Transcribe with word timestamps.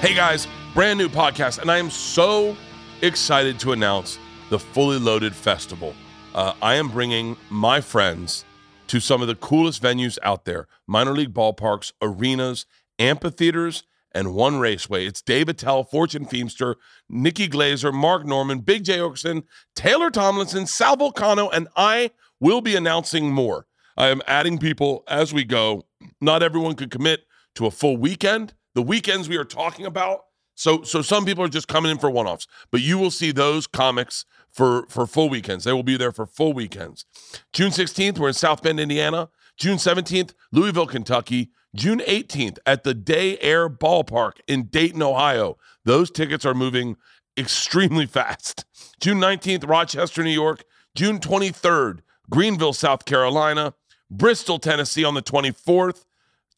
Hey 0.00 0.14
guys, 0.14 0.48
brand 0.72 0.98
new 0.98 1.10
podcast, 1.10 1.58
and 1.58 1.70
I 1.70 1.76
am 1.76 1.90
so 1.90 2.56
excited 3.02 3.60
to 3.60 3.72
announce 3.72 4.18
the 4.48 4.58
Fully 4.58 4.98
Loaded 4.98 5.34
Festival. 5.34 5.94
Uh, 6.34 6.54
I 6.62 6.76
am 6.76 6.88
bringing 6.88 7.36
my 7.50 7.82
friends 7.82 8.46
to 8.86 8.98
some 8.98 9.20
of 9.20 9.28
the 9.28 9.34
coolest 9.34 9.82
venues 9.82 10.16
out 10.22 10.46
there 10.46 10.68
minor 10.86 11.12
league 11.12 11.34
ballparks, 11.34 11.92
arenas, 12.00 12.64
amphitheaters, 12.98 13.82
and 14.12 14.34
one 14.34 14.58
raceway. 14.58 15.04
It's 15.04 15.20
Dave 15.20 15.50
Attell, 15.50 15.84
Fortune 15.84 16.24
Feimster, 16.24 16.76
Nikki 17.10 17.46
Glazer, 17.46 17.92
Mark 17.92 18.24
Normand, 18.24 18.64
Big 18.64 18.84
Jay 18.84 18.96
Oakerson, 18.96 19.42
Taylor 19.76 20.10
Tomlinson, 20.10 20.66
Sal 20.66 20.96
Vulcano, 20.96 21.50
and 21.52 21.68
I 21.76 22.10
will 22.40 22.62
be 22.62 22.74
announcing 22.74 23.30
more. 23.30 23.66
I 23.98 24.06
am 24.06 24.22
adding 24.26 24.56
people 24.56 25.04
as 25.08 25.34
we 25.34 25.44
go. 25.44 25.84
Not 26.22 26.42
everyone 26.42 26.74
could 26.74 26.90
commit 26.90 27.26
to 27.56 27.66
a 27.66 27.70
full 27.70 27.98
weekend. 27.98 28.54
The 28.74 28.82
weekends 28.82 29.28
we 29.28 29.36
are 29.36 29.44
talking 29.44 29.86
about. 29.86 30.20
So, 30.54 30.82
so 30.82 31.00
some 31.00 31.24
people 31.24 31.42
are 31.42 31.48
just 31.48 31.68
coming 31.68 31.90
in 31.90 31.98
for 31.98 32.10
one-offs, 32.10 32.46
but 32.70 32.82
you 32.82 32.98
will 32.98 33.10
see 33.10 33.32
those 33.32 33.66
comics 33.66 34.26
for 34.52 34.84
for 34.88 35.06
full 35.06 35.30
weekends. 35.30 35.64
They 35.64 35.72
will 35.72 35.82
be 35.82 35.96
there 35.96 36.12
for 36.12 36.26
full 36.26 36.52
weekends. 36.52 37.06
June 37.52 37.70
16th, 37.70 38.18
we're 38.18 38.28
in 38.28 38.34
South 38.34 38.62
Bend, 38.62 38.78
Indiana. 38.78 39.30
June 39.56 39.76
17th, 39.76 40.34
Louisville, 40.52 40.86
Kentucky. 40.86 41.50
June 41.74 42.00
18th 42.00 42.58
at 42.66 42.82
the 42.82 42.94
Day 42.94 43.38
Air 43.38 43.68
Ballpark 43.70 44.40
in 44.48 44.64
Dayton, 44.64 45.02
Ohio. 45.02 45.56
Those 45.84 46.10
tickets 46.10 46.44
are 46.44 46.54
moving 46.54 46.96
extremely 47.36 48.06
fast. 48.18 48.64
June 49.00 49.18
19th, 49.18 49.68
Rochester, 49.68 50.22
New 50.22 50.30
York. 50.30 50.64
June 50.96 51.20
23rd, 51.20 52.00
Greenville, 52.28 52.72
South 52.72 53.04
Carolina. 53.04 53.74
Bristol, 54.10 54.58
Tennessee 54.58 55.04
on 55.04 55.14
the 55.14 55.22
24th. 55.22 56.04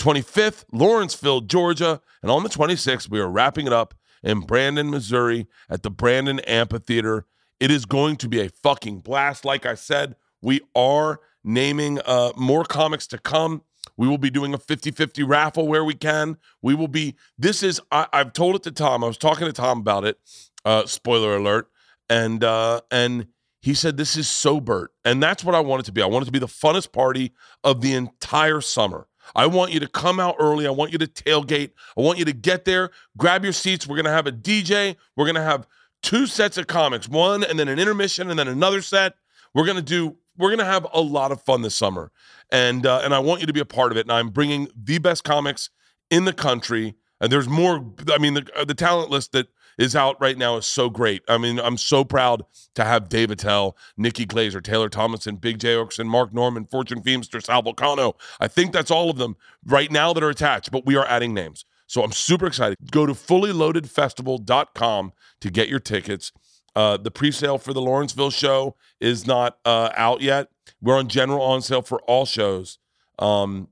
25th, 0.03 0.65
Lawrenceville, 0.73 1.43
Georgia. 1.43 2.01
And 2.23 2.31
on 2.31 2.43
the 2.43 2.49
26th, 2.49 3.09
we 3.09 3.21
are 3.21 3.31
wrapping 3.31 3.69
it 3.69 3.73
up 3.73 3.95
in 4.25 4.41
Branson, 4.41 4.91
Missouri 4.91 5.47
at 5.71 5.85
the 5.85 5.91
Brandon 5.91 6.41
Amphitheater. 6.41 7.25
It 7.61 7.71
is 7.71 7.87
going 7.87 8.17
to 8.17 8.29
be 8.29 8.41
a 8.41 8.49
fucking 8.49 8.99
blast. 8.99 9.45
Like 9.45 9.65
I 9.65 9.75
said, 9.75 10.17
we 10.41 10.61
are 10.75 11.21
naming 11.45 12.01
uh, 12.01 12.33
more 12.37 12.65
comics 12.65 13.07
to 13.09 13.19
come. 13.19 13.63
We 13.97 14.09
will 14.09 14.19
be 14.19 14.31
doing 14.31 14.55
a 14.55 14.59
50 14.59 14.91
50 14.91 15.23
raffle 15.23 15.69
where 15.69 15.85
we 15.85 15.95
can. 15.95 16.37
We 16.61 16.75
will 16.75 16.89
be, 16.89 17.15
this 17.39 17.63
is, 17.63 17.81
I, 17.93 18.09
have 18.13 18.33
told 18.33 18.57
it 18.57 18.65
to 18.65 18.73
Tom. 18.73 19.05
I 19.05 19.07
was 19.07 19.19
talking 19.19 19.47
to 19.47 19.53
Tom 19.53 19.79
about 19.79 20.05
it. 20.05 20.19
Uh, 20.65 20.85
spoiler 20.87 21.37
alert. 21.37 21.69
And, 22.11 22.43
uh, 22.43 22.81
and, 22.91 23.29
he 23.61 23.75
said, 23.75 23.97
This 23.97 24.17
is 24.17 24.29
so 24.29 24.59
Bert. 24.59 24.91
And 25.05 25.23
that's 25.23 25.45
what 25.45 25.55
I 25.55 25.61
want 25.61 25.81
it 25.81 25.87
to 25.87 25.93
be. 25.93 26.03
I 26.03 26.07
want 26.07 26.25
it 26.25 26.27
to 26.27 26.33
be 26.33 26.41
the 26.41 26.47
funnest 26.47 26.91
party 26.91 27.33
of 27.63 27.81
the 27.81 27.95
entire 27.95 28.61
summer. 28.61 29.07
I 29.35 29.47
want 29.47 29.73
you 29.73 29.81
to 29.81 29.89
come 29.89 30.21
out 30.21 30.37
early. 30.39 30.67
I 30.67 30.71
want 30.71 30.93
you 30.93 30.99
to 30.99 31.07
tailgate. 31.07 31.71
I 31.97 32.01
want 32.01 32.19
you 32.19 32.25
to 32.25 32.33
get 32.33 32.65
there, 32.65 32.91
grab 33.17 33.45
your 33.45 33.53
seats. 33.53 33.87
We're 33.87 33.97
going 33.97 34.07
to 34.07 34.13
have 34.13 34.27
a 34.27 34.33
DJ. 34.33 34.97
We're 35.17 35.25
going 35.25 35.37
to 35.37 35.43
have 35.43 35.67
two 36.03 36.27
sets 36.27 36.59
of 36.59 36.67
comics, 36.67 37.09
one 37.09 37.45
and 37.45 37.59
then 37.59 37.69
an 37.69 37.79
intermission 37.79 38.31
and 38.31 38.39
then 38.39 38.49
another 38.49 38.83
set. 38.83 39.15
We're 39.55 39.65
going 39.65 39.77
to 39.77 39.83
do 39.83 40.17
we're 40.37 40.49
going 40.49 40.59
to 40.59 40.65
have 40.65 40.87
a 40.95 41.01
lot 41.01 41.31
of 41.31 41.43
fun 41.43 41.63
this 41.63 41.75
summer. 41.75 42.11
And 42.51 42.87
uh, 42.87 43.01
and 43.05 43.15
I 43.15 43.19
want 43.19 43.41
you 43.41 43.47
to 43.47 43.53
be 43.53 43.61
a 43.61 43.65
part 43.65 43.93
of 43.93 43.99
it. 43.99 44.03
And 44.03 44.13
I'm 44.13 44.29
bringing 44.29 44.69
the 44.77 44.99
best 44.99 45.25
comics 45.25 45.71
in 46.11 46.25
the 46.25 46.33
country. 46.33 46.95
And 47.21 47.31
there's 47.31 47.49
more 47.49 47.85
I 48.09 48.19
mean 48.19 48.35
the 48.35 48.47
uh, 48.57 48.65
the 48.65 48.75
talent 48.75 49.11
list 49.11 49.33
that 49.33 49.49
is 49.79 49.97
out 49.97 50.21
right 50.21 50.37
now 50.37 50.57
is 50.57 50.67
so 50.67 50.91
great. 50.91 51.23
I 51.29 51.39
mean, 51.39 51.59
I'm 51.59 51.77
so 51.77 52.05
proud 52.05 52.45
to 52.75 52.85
have 52.85 53.09
Dave 53.09 53.31
Attell, 53.31 53.77
Nikki 53.97 54.27
Glazer, 54.27 54.63
Taylor 54.63 54.89
Thomason, 54.89 55.37
Big 55.37 55.59
Jay 55.59 55.75
Oakerson, 55.75 56.07
Mark 56.07 56.33
Normand, 56.33 56.71
Fortune 56.71 57.03
Feimster, 57.03 57.43
Sal 57.43 57.63
Vulcano. 57.63 58.15
I 58.41 58.49
think 58.49 58.73
that's 58.73 58.91
all 58.91 59.11
of 59.11 59.19
them 59.19 59.37
right 59.65 59.91
now 59.91 60.13
that 60.13 60.23
are 60.23 60.31
attached, 60.31 60.71
but 60.71 60.87
we 60.87 60.97
are 60.97 61.07
adding 61.07 61.35
names. 61.35 61.65
So 61.87 62.03
I'm 62.03 62.13
super 62.13 62.47
excited. 62.47 62.79
Go 62.91 63.07
to 63.07 63.13
fullyloadedfestival.com 63.13 65.13
to 65.41 65.51
get 65.51 65.69
your 65.69 65.81
tickets. 65.81 66.33
Uh, 66.75 66.97
the 66.97 67.11
pre-sale 67.11 67.59
for 67.59 67.75
the 67.75 67.83
Lawrenceville 67.83 68.31
show 68.31 68.77
is 68.99 69.27
not 69.27 69.59
uh, 69.67 69.91
out 69.95 70.23
yet. 70.23 70.49
We're 70.81 70.97
on 70.97 71.09
general 71.09 71.43
on 71.43 71.61
sale 71.61 71.83
for 71.83 72.01
all 72.03 72.25
shows. 72.25 72.79
Um, 73.19 73.69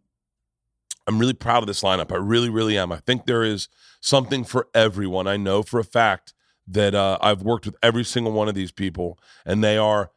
I'm 1.06 1.19
really 1.19 1.32
proud 1.32 1.62
of 1.62 1.66
this 1.66 1.82
lineup. 1.82 2.12
I 2.12 2.16
really, 2.16 2.50
really 2.50 2.76
am. 2.76 2.92
I 2.92 2.98
think 2.98 3.25
there 3.25 3.42
is 3.42 3.69
something 4.00 4.44
for 4.44 4.69
everyone. 4.75 5.27
I 5.27 5.37
know 5.37 5.62
for 5.62 5.78
a 5.78 5.84
fact 5.84 6.34
that 6.66 6.94
uh, 6.94 7.19
I've 7.21 7.43
worked 7.43 7.66
with 7.66 7.77
every 7.83 8.05
single 8.05 8.33
one 8.33 8.49
of 8.49 8.55
these 8.55 8.72
people, 8.72 9.19
and 9.44 9.62
they 9.62 9.77
are. 9.77 10.11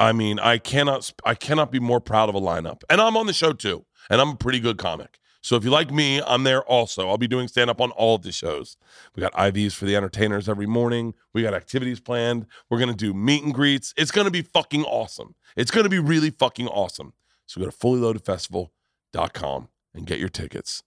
I 0.00 0.12
mean, 0.12 0.38
I 0.38 0.58
cannot, 0.58 1.12
I 1.24 1.34
cannot 1.34 1.72
be 1.72 1.80
more 1.80 2.00
proud 2.00 2.28
of 2.28 2.36
a 2.36 2.40
lineup. 2.40 2.82
And 2.88 3.00
I'm 3.00 3.16
on 3.16 3.26
the 3.26 3.32
show 3.32 3.52
too, 3.52 3.84
and 4.08 4.20
I'm 4.20 4.30
a 4.30 4.36
pretty 4.36 4.60
good 4.60 4.78
comic. 4.78 5.18
So 5.40 5.56
if 5.56 5.64
you 5.64 5.70
like 5.70 5.90
me, 5.90 6.20
I'm 6.26 6.44
there 6.44 6.62
also. 6.62 7.08
I'll 7.08 7.18
be 7.18 7.28
doing 7.28 7.48
stand 7.48 7.70
up 7.70 7.80
on 7.80 7.90
all 7.92 8.16
of 8.16 8.22
the 8.22 8.32
shows. 8.32 8.76
We 9.14 9.20
got 9.20 9.32
IVs 9.32 9.72
for 9.72 9.86
the 9.86 9.96
entertainers 9.96 10.48
every 10.48 10.66
morning. 10.66 11.14
We 11.32 11.42
got 11.42 11.54
activities 11.54 12.00
planned. 12.00 12.46
We're 12.68 12.78
going 12.78 12.90
to 12.90 12.96
do 12.96 13.14
meet 13.14 13.44
and 13.44 13.54
greets. 13.54 13.94
It's 13.96 14.10
going 14.10 14.26
to 14.26 14.30
be 14.30 14.42
fucking 14.42 14.84
awesome. 14.84 15.34
It's 15.56 15.70
going 15.70 15.84
to 15.84 15.90
be 15.90 15.98
really 15.98 16.30
fucking 16.30 16.68
awesome. 16.68 17.12
So 17.46 17.60
go 17.60 17.70
to 17.70 17.76
fullyloadedfestival.com 17.76 19.68
and 19.94 20.06
get 20.06 20.18
your 20.18 20.28
tickets. 20.28 20.82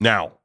Now, 0.00 0.37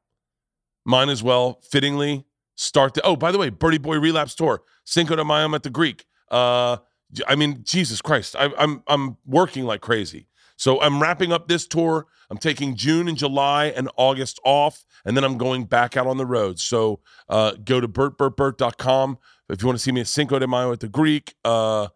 mine 0.84 1.08
as 1.08 1.22
well, 1.22 1.60
fittingly, 1.62 2.24
start 2.54 2.94
the. 2.94 3.02
Oh, 3.02 3.16
by 3.16 3.32
the 3.32 3.38
way, 3.38 3.50
Berty 3.50 3.78
Boy 3.78 3.98
Relapse 3.98 4.34
Tour, 4.34 4.62
Cinco 4.84 5.16
de 5.16 5.24
Mayo 5.24 5.54
at 5.54 5.62
the 5.62 5.70
Greek. 5.70 6.06
Uh, 6.30 6.78
I 7.26 7.34
mean, 7.36 7.62
Jesus 7.64 8.00
Christ, 8.00 8.36
I, 8.38 8.50
I'm 8.58 8.82
I'm 8.86 9.16
working 9.26 9.64
like 9.64 9.80
crazy. 9.80 10.28
So 10.56 10.80
I'm 10.80 11.02
wrapping 11.02 11.32
up 11.32 11.48
this 11.48 11.66
tour. 11.66 12.06
I'm 12.30 12.38
taking 12.38 12.76
June 12.76 13.08
and 13.08 13.18
July 13.18 13.66
and 13.66 13.90
August 13.96 14.38
off, 14.44 14.84
and 15.04 15.16
then 15.16 15.24
I'm 15.24 15.36
going 15.36 15.64
back 15.64 15.96
out 15.96 16.06
on 16.06 16.16
the 16.16 16.26
road. 16.26 16.58
So 16.60 17.00
uh, 17.28 17.52
go 17.64 17.80
to 17.80 17.88
bertbertbert.com 17.88 19.18
if 19.48 19.62
you 19.62 19.66
want 19.66 19.78
to 19.78 19.82
see 19.82 19.92
me 19.92 20.00
at 20.00 20.06
Cinco 20.06 20.38
de 20.38 20.46
Mayo 20.46 20.72
at 20.72 20.80
the 20.80 20.88
Greek. 20.88 21.34
Uh, 21.44 21.88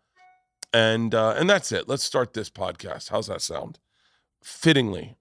and 0.72 1.14
uh, 1.14 1.34
and 1.38 1.48
that's 1.48 1.72
it. 1.72 1.88
Let's 1.88 2.04
start 2.04 2.34
this 2.34 2.50
podcast. 2.50 3.08
How's 3.10 3.28
that 3.28 3.40
sound? 3.40 3.78
Fittingly, 4.42 5.16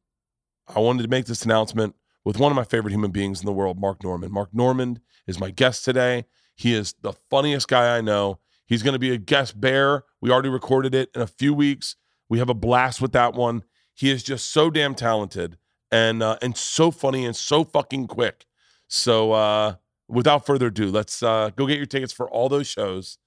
I 0.67 0.79
wanted 0.79 1.03
to 1.03 1.09
make 1.09 1.25
this 1.25 1.45
announcement 1.45 1.95
with 2.27 2.37
one 2.37 2.51
of 2.51 2.57
my 2.57 2.63
favorite 2.65 2.91
human 2.91 3.09
beings 3.09 3.39
in 3.39 3.45
the 3.45 3.53
world, 3.53 3.79
Mark 3.79 4.03
Normand. 4.03 4.33
Mark 4.33 4.49
Normand 4.53 4.99
is 5.27 5.39
my 5.39 5.49
guest 5.49 5.85
today. 5.85 6.25
He 6.55 6.73
is 6.73 6.93
the 7.01 7.13
funniest 7.29 7.69
guy 7.69 7.95
I 7.95 8.01
know. 8.01 8.39
He's 8.65 8.83
going 8.83 8.95
to 8.95 8.99
be 8.99 9.13
a 9.13 9.17
guest 9.17 9.61
bear. 9.61 10.03
We 10.19 10.29
already 10.29 10.49
recorded 10.49 10.93
it 10.93 11.09
in 11.15 11.21
a 11.21 11.27
few 11.27 11.53
weeks. 11.53 11.95
We 12.27 12.39
have 12.39 12.49
a 12.49 12.53
blast 12.53 13.01
with 13.01 13.13
that 13.13 13.33
one. 13.33 13.63
He 13.93 14.11
is 14.11 14.23
just 14.23 14.51
so 14.51 14.69
damn 14.69 14.93
talented 14.93 15.57
and 15.89 16.21
uh, 16.21 16.37
and 16.41 16.57
so 16.57 16.91
funny 16.91 17.25
and 17.25 17.33
so 17.33 17.63
fucking 17.63 18.07
quick. 18.07 18.45
So 18.89 19.31
uh, 19.31 19.75
without 20.09 20.45
further 20.45 20.67
ado, 20.67 20.91
let's 20.91 21.23
uh, 21.23 21.51
go 21.55 21.65
get 21.65 21.77
your 21.77 21.85
tickets 21.85 22.11
for 22.11 22.29
all 22.29 22.49
those 22.49 22.67
shows. 22.67 23.19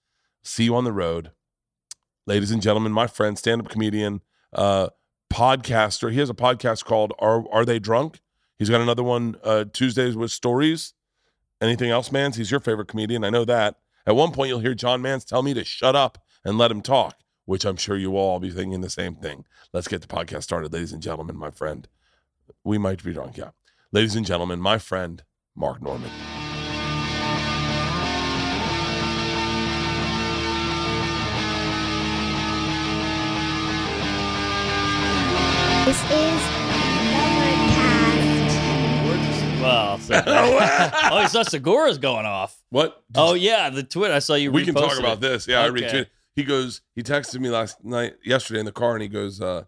See 0.45 0.65
you 0.65 0.77
on 0.77 0.85
the 0.85 0.93
road, 0.93 1.31
ladies 2.27 2.51
and 2.51 2.61
gentlemen. 2.61 2.93
My 2.93 3.07
friend, 3.07 3.39
stand-up 3.39 3.71
comedian, 3.71 4.21
uh, 4.53 4.91
podcaster. 5.33 6.13
He 6.13 6.19
has 6.19 6.29
a 6.29 6.35
podcast 6.35 6.85
called 6.85 7.15
"Are 7.19 7.51
Are 7.51 7.65
They 7.65 7.79
Drunk?" 7.79 8.21
He's 8.61 8.71
got 8.71 8.81
another 8.81 9.03
one 9.03 9.35
uh, 9.43 9.65
Tuesdays 9.73 10.15
with 10.15 10.31
stories. 10.31 10.95
Anything 11.61 11.91
else, 11.91 12.13
Mans? 12.13 12.37
He's 12.37 12.53
your 12.53 12.61
favorite 12.61 12.87
comedian. 12.87 13.25
I 13.25 13.31
know 13.31 13.45
that. 13.45 13.81
At 14.07 14.15
one 14.15 14.31
point, 14.31 14.51
you'll 14.51 14.61
hear 14.61 14.75
John 14.75 15.03
Mans 15.03 15.25
tell 15.25 15.43
me 15.43 15.53
to 15.55 15.65
shut 15.65 15.97
up 15.97 16.19
and 16.45 16.57
let 16.57 16.71
him 16.71 16.81
talk 16.81 17.17
which 17.51 17.65
I'm 17.65 17.77
sure 17.77 17.97
you 17.97 18.17
all 18.17 18.39
be 18.39 18.53
thinking 18.53 18.81
the 18.81 18.89
same 18.89 19.17
thing. 19.17 19.45
Let's 19.73 19.89
get 19.89 20.03
the 20.03 20.07
podcast 20.07 20.45
started, 20.45 20.73
ladies 20.73 20.93
and 20.93 21.03
gentlemen, 21.03 21.37
my 21.37 21.51
friend. 21.51 21.89
We 22.63 22.79
might 22.79 23.03
be 23.03 23.13
drunk, 23.13 23.39
yeah. 23.39 23.51
Ladies 23.91 24.15
and 24.15 24.25
gentlemen, 24.25 24.61
my 24.61 24.79
friend, 24.79 25.25
Mark 25.57 25.83
Normand. 25.83 26.13
Well, 39.71 39.99
so, 39.99 40.23
oh, 40.27 41.21
you 41.23 41.29
saw 41.29 41.43
Segura's 41.43 41.99
going 41.99 42.27
off. 42.27 42.57
What? 42.71 43.03
Oh 43.15 43.35
yeah, 43.35 43.71
the 43.71 43.83
tweet 43.83 44.11
I 44.11 44.19
saw 44.19 44.35
you. 44.35 44.51
we 44.53 44.65
can 44.65 44.75
talk 44.75 44.99
about 44.99 45.19
it. 45.19 45.21
this. 45.21 45.47
Yeah, 45.49 45.61
I 45.63 45.69
Okay. 45.69 45.83
retweeted. 45.83 46.07
He 46.37 46.45
goes, 46.45 46.81
he 46.95 47.03
texted 47.03 47.41
me 47.41 47.51
last 47.51 47.85
night, 47.85 48.15
yesterday 48.25 48.61
in 48.61 48.67
the 48.67 48.73
car, 48.73 48.95
and 48.95 49.03
he 49.03 49.09
goes, 49.09 49.41
uh, 49.41 49.65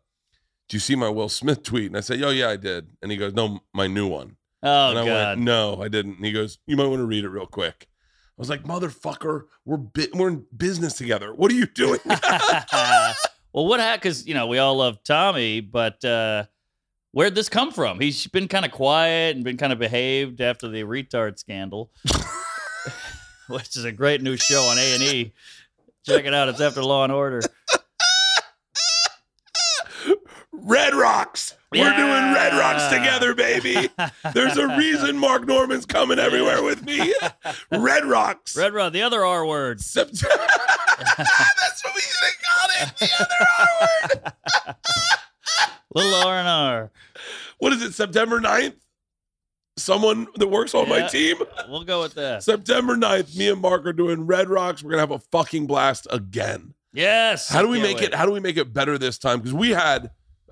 "Do 0.69 0.77
you 0.77 0.81
see 0.81 0.95
my 0.97 1.09
Will 1.09 1.29
Smith 1.29 1.63
tweet?" 1.71 1.87
And 1.87 1.97
I 1.97 2.01
said, 2.01 2.23
"Oh 2.23 2.31
yeah, 2.31 2.49
I 2.51 2.57
did." 2.57 2.89
And 3.03 3.11
he 3.11 3.17
goes, 3.19 3.33
"No, 3.35 3.61
my 3.75 3.87
new 3.87 4.07
one." 4.07 4.37
Oh 4.63 4.91
and 4.91 4.99
I 4.99 5.05
god. 5.05 5.29
went, 5.39 5.41
"No, 5.41 5.83
I 5.83 5.89
didn't." 5.89 6.17
And 6.17 6.25
he 6.25 6.33
goes, 6.33 6.59
"You 6.67 6.77
might 6.77 6.87
want 6.87 7.01
to 7.01 7.07
read 7.07 7.25
it 7.25 7.29
real 7.31 7.47
quick." 7.47 7.89
I 7.91 8.41
was 8.41 8.49
like, 8.49 8.63
"Motherfucker, 8.65 9.43
we're 9.65 9.77
bi- 9.77 10.09
we're 10.15 10.29
in 10.29 10.47
business 10.57 10.95
together. 10.95 11.35
What 11.35 11.51
are 11.51 11.55
you 11.55 11.67
doing?" 11.67 12.01
well, 12.07 13.15
what 13.53 13.81
happened? 13.81 14.03
Because 14.03 14.27
you 14.27 14.35
know 14.35 14.47
we 14.47 14.59
all 14.59 14.77
love 14.77 15.03
Tommy, 15.05 15.61
but 15.61 16.03
uh, 16.05 16.45
where'd 17.13 17.35
this 17.35 17.49
come 17.49 17.71
from? 17.71 18.01
He's 18.01 18.27
been 18.27 18.49
kind 18.49 18.65
of 18.65 18.73
quiet 18.73 19.37
and 19.37 19.45
been 19.45 19.57
kind 19.57 19.73
of 19.73 19.79
behaved 19.79 20.41
after 20.41 20.69
the 20.69 20.83
retard 20.83 21.39
scandal, 21.39 21.91
which 23.49 23.77
is 23.77 23.85
a 23.85 23.93
great 23.93 24.23
new 24.23 24.37
show 24.37 24.63
on 24.63 24.79
A 24.79 24.95
and 24.95 25.03
E. 25.03 25.33
Check 26.05 26.25
it 26.25 26.35
out. 26.35 26.49
It's 26.49 26.61
after 26.61 26.83
Law 26.83 27.05
and 27.05 27.13
Order. 27.13 27.43
Red 30.53 30.95
Rocks. 30.95 31.55
We're 31.71 31.97
doing 31.97 32.35
Red 32.35 32.53
Rocks 32.53 32.87
together, 32.95 33.35
baby. 33.35 33.89
There's 34.35 34.57
a 34.59 34.77
reason 34.77 35.17
Mark 35.17 35.47
Normand's 35.47 35.87
coming 35.87 36.19
everywhere 36.19 36.63
with 36.63 36.85
me. 36.85 37.15
Red 37.71 38.05
Rocks. 38.05 38.57
Red 38.57 38.75
Rock, 38.75 38.93
the 38.93 39.03
other 39.03 39.25
R 39.25 39.47
word. 39.47 39.81
September. 39.81 40.37
That's 41.17 41.85
what 41.85 41.95
we 41.95 42.01
should 42.03 42.25
have 42.25 42.43
called 42.43 42.71
it. 42.81 42.99
The 42.99 43.11
other 43.21 43.47
R 43.59 43.69
word. 44.03 44.33
Little 45.95 46.15
R 46.15 46.39
and 46.39 46.49
R. 46.49 46.91
What 47.59 47.73
is 47.73 47.83
it? 47.83 47.93
September 47.95 48.41
9th? 48.41 48.75
Someone 49.79 50.27
that 50.37 50.49
works 50.49 50.75
on 50.75 50.89
my 50.89 50.99
Yeah. 50.99 51.09
team. 51.09 51.37
We'll 51.69 51.85
go 51.85 52.03
with 52.03 52.15
that. 52.15 52.43
September 52.43 52.95
9th, 52.97 53.35
me 53.37 53.49
and 53.49 53.61
Mark 53.61 53.87
are 53.87 53.93
doing 53.95 54.27
Red 54.27 54.51
Rocks. 54.51 54.83
We're 54.83 54.91
gonna 54.91 55.01
have 55.01 55.11
a 55.13 55.19
fucking 55.19 55.67
blast 55.67 56.07
again. 56.11 56.75
Yes. 56.93 57.49
How 57.49 57.63
do 57.63 57.69
we 57.69 57.79
Can't 57.79 57.89
make 57.89 57.97
wait. 57.99 58.05
it? 58.09 58.15
How 58.15 58.27
do 58.27 58.33
we 58.33 58.41
make 58.41 58.59
it 58.59 58.73
better 58.75 58.99
this 58.99 59.17
time? 59.17 59.39
Because 59.39 59.55
we 59.55 59.71
had 59.71 60.11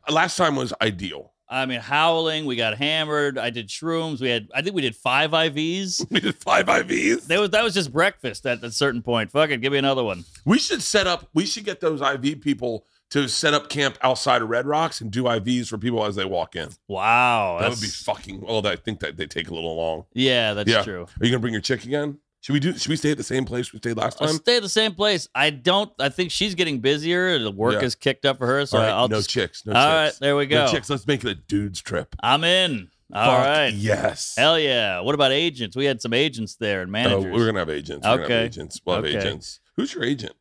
last 0.09 0.37
time 0.37 0.57
was 0.57 0.73
ideal. 0.81 1.35
I 1.53 1.67
mean, 1.67 1.81
howling. 1.81 2.47
We 2.47 2.57
got 2.57 2.79
hammered. 2.79 3.37
I 3.37 3.51
did 3.51 3.69
shrooms. 3.69 4.21
We 4.21 4.31
had. 4.31 4.49
I 4.55 4.63
think 4.63 4.75
we 4.75 4.83
did 4.83 4.97
five 4.97 5.33
IVs. 5.33 6.07
We 6.11 6.21
did 6.21 6.37
five 6.37 6.67
IVs. 6.67 7.27
That 7.27 7.41
was 7.41 7.51
that 7.51 7.63
was 7.63 7.75
just 7.75 7.93
breakfast 7.93 8.47
at 8.47 8.65
a 8.65 8.71
certain 8.71 9.03
point. 9.03 9.31
Fuck 9.33 9.51
it, 9.51 9.61
give 9.61 9.73
me 9.73 9.79
another 9.79 10.03
one. 10.05 10.25
We 10.47 10.59
should 10.59 10.81
set 10.81 11.07
up. 11.07 11.29
We 11.35 11.45
should 11.45 11.65
get 11.65 11.81
those 11.81 12.01
IV 12.01 12.41
people 12.41 12.87
to 13.11 13.29
set 13.29 13.55
up 13.55 13.69
camp 13.69 13.99
outside 14.03 14.41
of 14.43 14.49
Red 14.49 14.67
Rocks 14.67 15.01
and 15.01 15.11
do 15.11 15.25
IVs 15.25 15.69
for 15.69 15.79
people 15.79 16.05
as 16.05 16.15
they 16.17 16.25
walk 16.25 16.55
in. 16.57 16.69
Wow, 16.89 17.59
That 17.61 17.71
would 17.71 17.81
be 17.81 17.87
fucking. 17.89 18.41
Well, 18.43 18.65
I 18.67 18.77
think 18.77 19.01
that 19.01 19.17
they 19.17 19.27
take 19.27 19.49
a 19.51 19.55
little 19.55 19.75
long. 19.77 20.05
Yeah, 20.15 20.55
that's 20.55 20.71
Yeah. 20.71 20.83
true. 20.83 21.03
Are 21.21 21.25
you 21.25 21.31
gonna 21.31 21.41
bring 21.41 21.53
your 21.55 21.61
chick 21.63 21.85
again? 21.85 22.19
Should 22.43 22.55
we 22.55 22.61
do? 22.61 22.73
Should 22.79 22.89
we 22.89 22.97
stay 22.97 23.11
at 23.11 23.19
the 23.19 23.23
same 23.25 23.45
place 23.45 23.71
we 23.73 23.79
stayed 23.81 23.97
last 23.99 24.17
I'll 24.21 24.29
time? 24.29 24.37
stay 24.37 24.57
at 24.57 24.63
the 24.63 24.69
same 24.69 24.95
place. 24.95 25.29
I 25.35 25.51
don't. 25.51 25.93
I 25.99 26.09
think 26.09 26.31
she's 26.31 26.55
getting 26.55 26.79
busier. 26.79 27.39
The 27.39 27.51
work 27.51 27.75
Yeah. 27.75 27.83
is 27.85 27.95
kicked 27.95 28.25
up 28.25 28.39
for 28.39 28.47
her, 28.47 28.65
so 28.65 28.79
All 28.79 28.85
right, 28.85 28.91
I'll 28.91 29.09
no 29.09 29.17
just. 29.19 29.29
chicks. 29.29 29.67
No 29.67 29.73
All 29.75 29.79
chicks. 30.07 30.15
right, 30.17 30.21
there 30.21 30.37
we 30.37 30.47
go. 30.47 30.65
No 30.65 30.71
chicks. 30.73 30.89
Let's 30.89 31.07
make 31.07 31.23
it 31.23 31.29
a 31.31 31.35
dude's 31.35 31.83
trip. 31.83 32.17
I'm 32.23 32.43
in. 32.45 32.89
All 33.13 33.27
Fuck 33.37 33.45
right. 33.45 33.75
Yes. 33.75 34.37
Hell 34.39 34.59
yeah. 34.59 35.01
What 35.01 35.15
about 35.17 35.33
agents? 35.33 35.75
We 35.77 35.85
had 35.85 36.01
some 36.01 36.15
agents 36.15 36.55
there 36.55 36.81
and 36.83 36.97
Oh, 36.97 37.21
we're 37.21 37.45
gonna 37.47 37.59
have 37.59 37.69
agents. 37.69 38.07
We're 38.07 38.11
gonna 38.19 38.23
have 38.23 38.31
Okay. 38.31 38.45
agents. 38.45 38.81
We'll 38.87 38.97
have 38.97 39.05
Okay. 39.05 39.19
agents. 39.19 39.59
Who's 39.77 39.93
your 39.95 40.05
agent? 40.05 40.35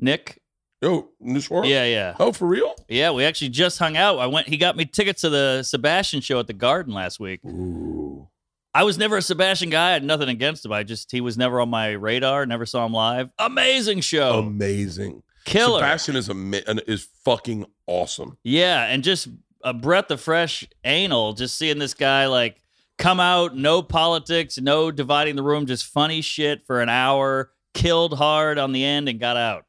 Nick. 0.00 0.40
Oh, 0.82 1.08
Newsworld? 1.22 1.68
Yeah, 1.68 1.84
yeah, 1.86 2.14
Oh, 2.20 2.32
for 2.32 2.46
real? 2.46 2.74
yeah. 2.88 3.10
We 3.10 3.24
actually 3.24 3.48
just 3.48 3.78
hung 3.78 3.96
out. 3.96 4.18
I 4.18 4.26
went. 4.26 4.48
He 4.48 4.56
got 4.58 4.76
me 4.76 4.84
tickets 4.84 5.22
to 5.22 5.30
the 5.30 5.62
Sebastian 5.62 6.20
show 6.20 6.38
at 6.38 6.46
the 6.46 6.52
Garden 6.52 6.92
last 6.92 7.18
week. 7.18 7.40
Ooh. 7.46 8.28
I 8.74 8.82
was 8.82 8.98
never 8.98 9.16
a 9.16 9.22
Sebastian 9.22 9.70
guy. 9.70 9.90
I 9.90 9.92
had 9.92 10.04
nothing 10.04 10.28
against 10.28 10.64
him. 10.66 10.72
I 10.72 10.82
just 10.82 11.10
he 11.10 11.22
was 11.22 11.38
never 11.38 11.60
on 11.60 11.70
my 11.70 11.92
radar. 11.92 12.44
Never 12.44 12.66
saw 12.66 12.84
him 12.84 12.92
live. 12.92 13.30
Amazing 13.38 14.02
show. 14.02 14.38
Amazing. 14.40 15.22
Killer. 15.46 15.78
Sebastian 15.78 16.16
is 16.16 16.28
ama- 16.28 16.60
is 16.86 17.08
fucking 17.24 17.64
awesome. 17.86 18.36
Yeah, 18.44 18.84
and 18.84 19.02
just 19.02 19.28
a 19.62 19.72
breath 19.72 20.10
of 20.10 20.20
fresh 20.20 20.66
anal. 20.84 21.32
Just 21.32 21.56
seeing 21.56 21.78
this 21.78 21.94
guy 21.94 22.26
like 22.26 22.60
come 22.98 23.18
out, 23.20 23.56
no 23.56 23.80
politics, 23.82 24.58
no 24.58 24.90
dividing 24.90 25.36
the 25.36 25.42
room, 25.42 25.64
just 25.66 25.86
funny 25.86 26.20
shit 26.20 26.66
for 26.66 26.80
an 26.82 26.88
hour. 26.90 27.50
Killed 27.74 28.16
hard 28.18 28.58
on 28.58 28.72
the 28.72 28.84
end 28.84 29.08
and 29.08 29.20
got 29.20 29.36
out. 29.36 29.65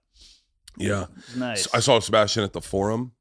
Yeah. 0.77 1.05
Nice. 1.35 1.63
So 1.63 1.69
I 1.73 1.79
saw 1.79 1.99
Sebastian 1.99 2.43
at 2.43 2.53
the 2.53 2.61
forum, 2.61 3.11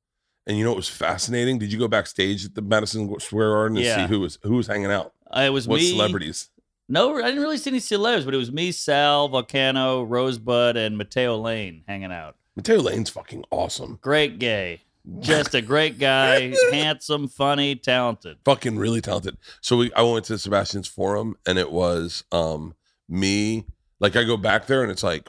and 0.46 0.56
you 0.58 0.64
know 0.64 0.72
it 0.72 0.76
was 0.76 0.88
fascinating? 0.88 1.58
Did 1.58 1.72
you 1.72 1.78
go 1.78 1.88
backstage 1.88 2.44
at 2.44 2.54
the 2.54 2.62
Madison 2.62 3.18
Square 3.20 3.50
Garden 3.50 3.76
to 3.76 3.82
Yeah. 3.82 4.06
see 4.06 4.12
who 4.12 4.20
was 4.20 4.38
who 4.42 4.54
was 4.56 4.66
hanging 4.66 4.90
out? 4.90 5.12
Uh, 5.30 5.40
it 5.40 5.50
was 5.50 5.66
What 5.66 5.80
me. 5.80 5.90
celebrities? 5.90 6.50
No, 6.88 7.16
I 7.18 7.22
didn't 7.22 7.40
really 7.42 7.56
see 7.58 7.70
any 7.70 7.80
celebs, 7.80 8.24
but 8.24 8.32
it 8.32 8.36
was 8.36 8.52
me, 8.52 8.70
Sal, 8.70 9.28
Vulcano, 9.28 10.04
Rosebud, 10.08 10.76
and 10.76 10.96
Matteo 10.96 11.36
Lane 11.36 11.82
hanging 11.88 12.12
out. 12.12 12.36
Matteo 12.54 12.80
Lane's 12.80 13.10
fucking 13.10 13.44
awesome. 13.50 13.98
Great 14.02 14.38
gay. 14.38 14.82
Just 15.20 15.54
a 15.54 15.62
great 15.62 15.98
guy, 15.98 16.52
handsome, 16.72 17.26
funny, 17.28 17.74
talented. 17.76 18.38
Fucking 18.44 18.76
really 18.76 19.00
talented. 19.00 19.36
So 19.60 19.76
we 19.78 19.92
I 19.94 20.02
went 20.02 20.24
to 20.26 20.38
Sebastian's 20.38 20.88
forum 20.88 21.36
and 21.46 21.58
it 21.58 21.70
was 21.72 22.22
um 22.32 22.74
me. 23.08 23.66
Like 24.00 24.14
I 24.16 24.24
go 24.24 24.36
back 24.36 24.66
there 24.66 24.82
and 24.82 24.90
it's 24.92 25.02
like 25.04 25.28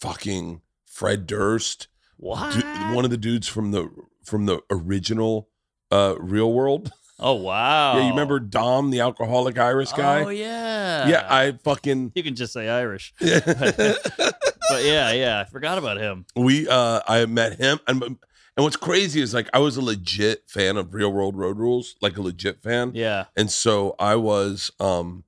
fucking 0.00 0.60
Fred 0.92 1.26
Durst, 1.26 1.88
What? 2.18 2.52
du- 2.52 2.94
one 2.94 3.04
of 3.06 3.10
the 3.10 3.16
dudes 3.16 3.48
from 3.48 3.70
the 3.72 3.88
from 4.22 4.44
the 4.46 4.60
original 4.70 5.48
uh 5.90 6.14
real 6.18 6.52
world. 6.52 6.92
oh 7.18 7.32
wow. 7.34 7.94
Yeah, 7.96 8.04
you 8.04 8.10
remember 8.10 8.38
Dom, 8.40 8.90
the 8.90 9.00
alcoholic 9.00 9.58
Irish 9.58 9.92
guy? 9.92 10.22
Oh 10.24 10.28
yeah. 10.28 11.08
yeah, 11.08 11.26
I 11.28 11.52
fucking 11.64 12.12
You 12.14 12.22
can 12.22 12.34
just 12.34 12.52
say 12.52 12.68
Irish. 12.68 13.14
But 13.20 14.84
yeah, 14.84 15.12
yeah, 15.12 15.40
I 15.40 15.44
forgot 15.50 15.76
about 15.78 15.98
him. 15.98 16.24
we 16.36 16.66
uh 16.68 17.00
I 17.06 17.26
met 17.26 17.58
him 17.58 17.78
and 17.86 18.02
and 18.02 18.18
what's 18.64 18.76
crazy 18.76 19.20
is 19.20 19.32
like 19.34 19.48
I 19.52 19.58
was 19.58 19.76
a 19.76 19.82
legit 19.82 20.48
fan 20.48 20.76
of 20.76 20.94
Real 20.94 21.12
World 21.12 21.36
Road 21.36 21.58
Rules, 21.58 21.96
like 22.00 22.16
a 22.16 22.22
legit 22.22 22.62
fan. 22.62 22.92
Yeah. 22.94 23.26
And 23.36 23.50
so 23.50 23.94
I 23.98 24.16
was 24.16 24.70
um 24.80 25.24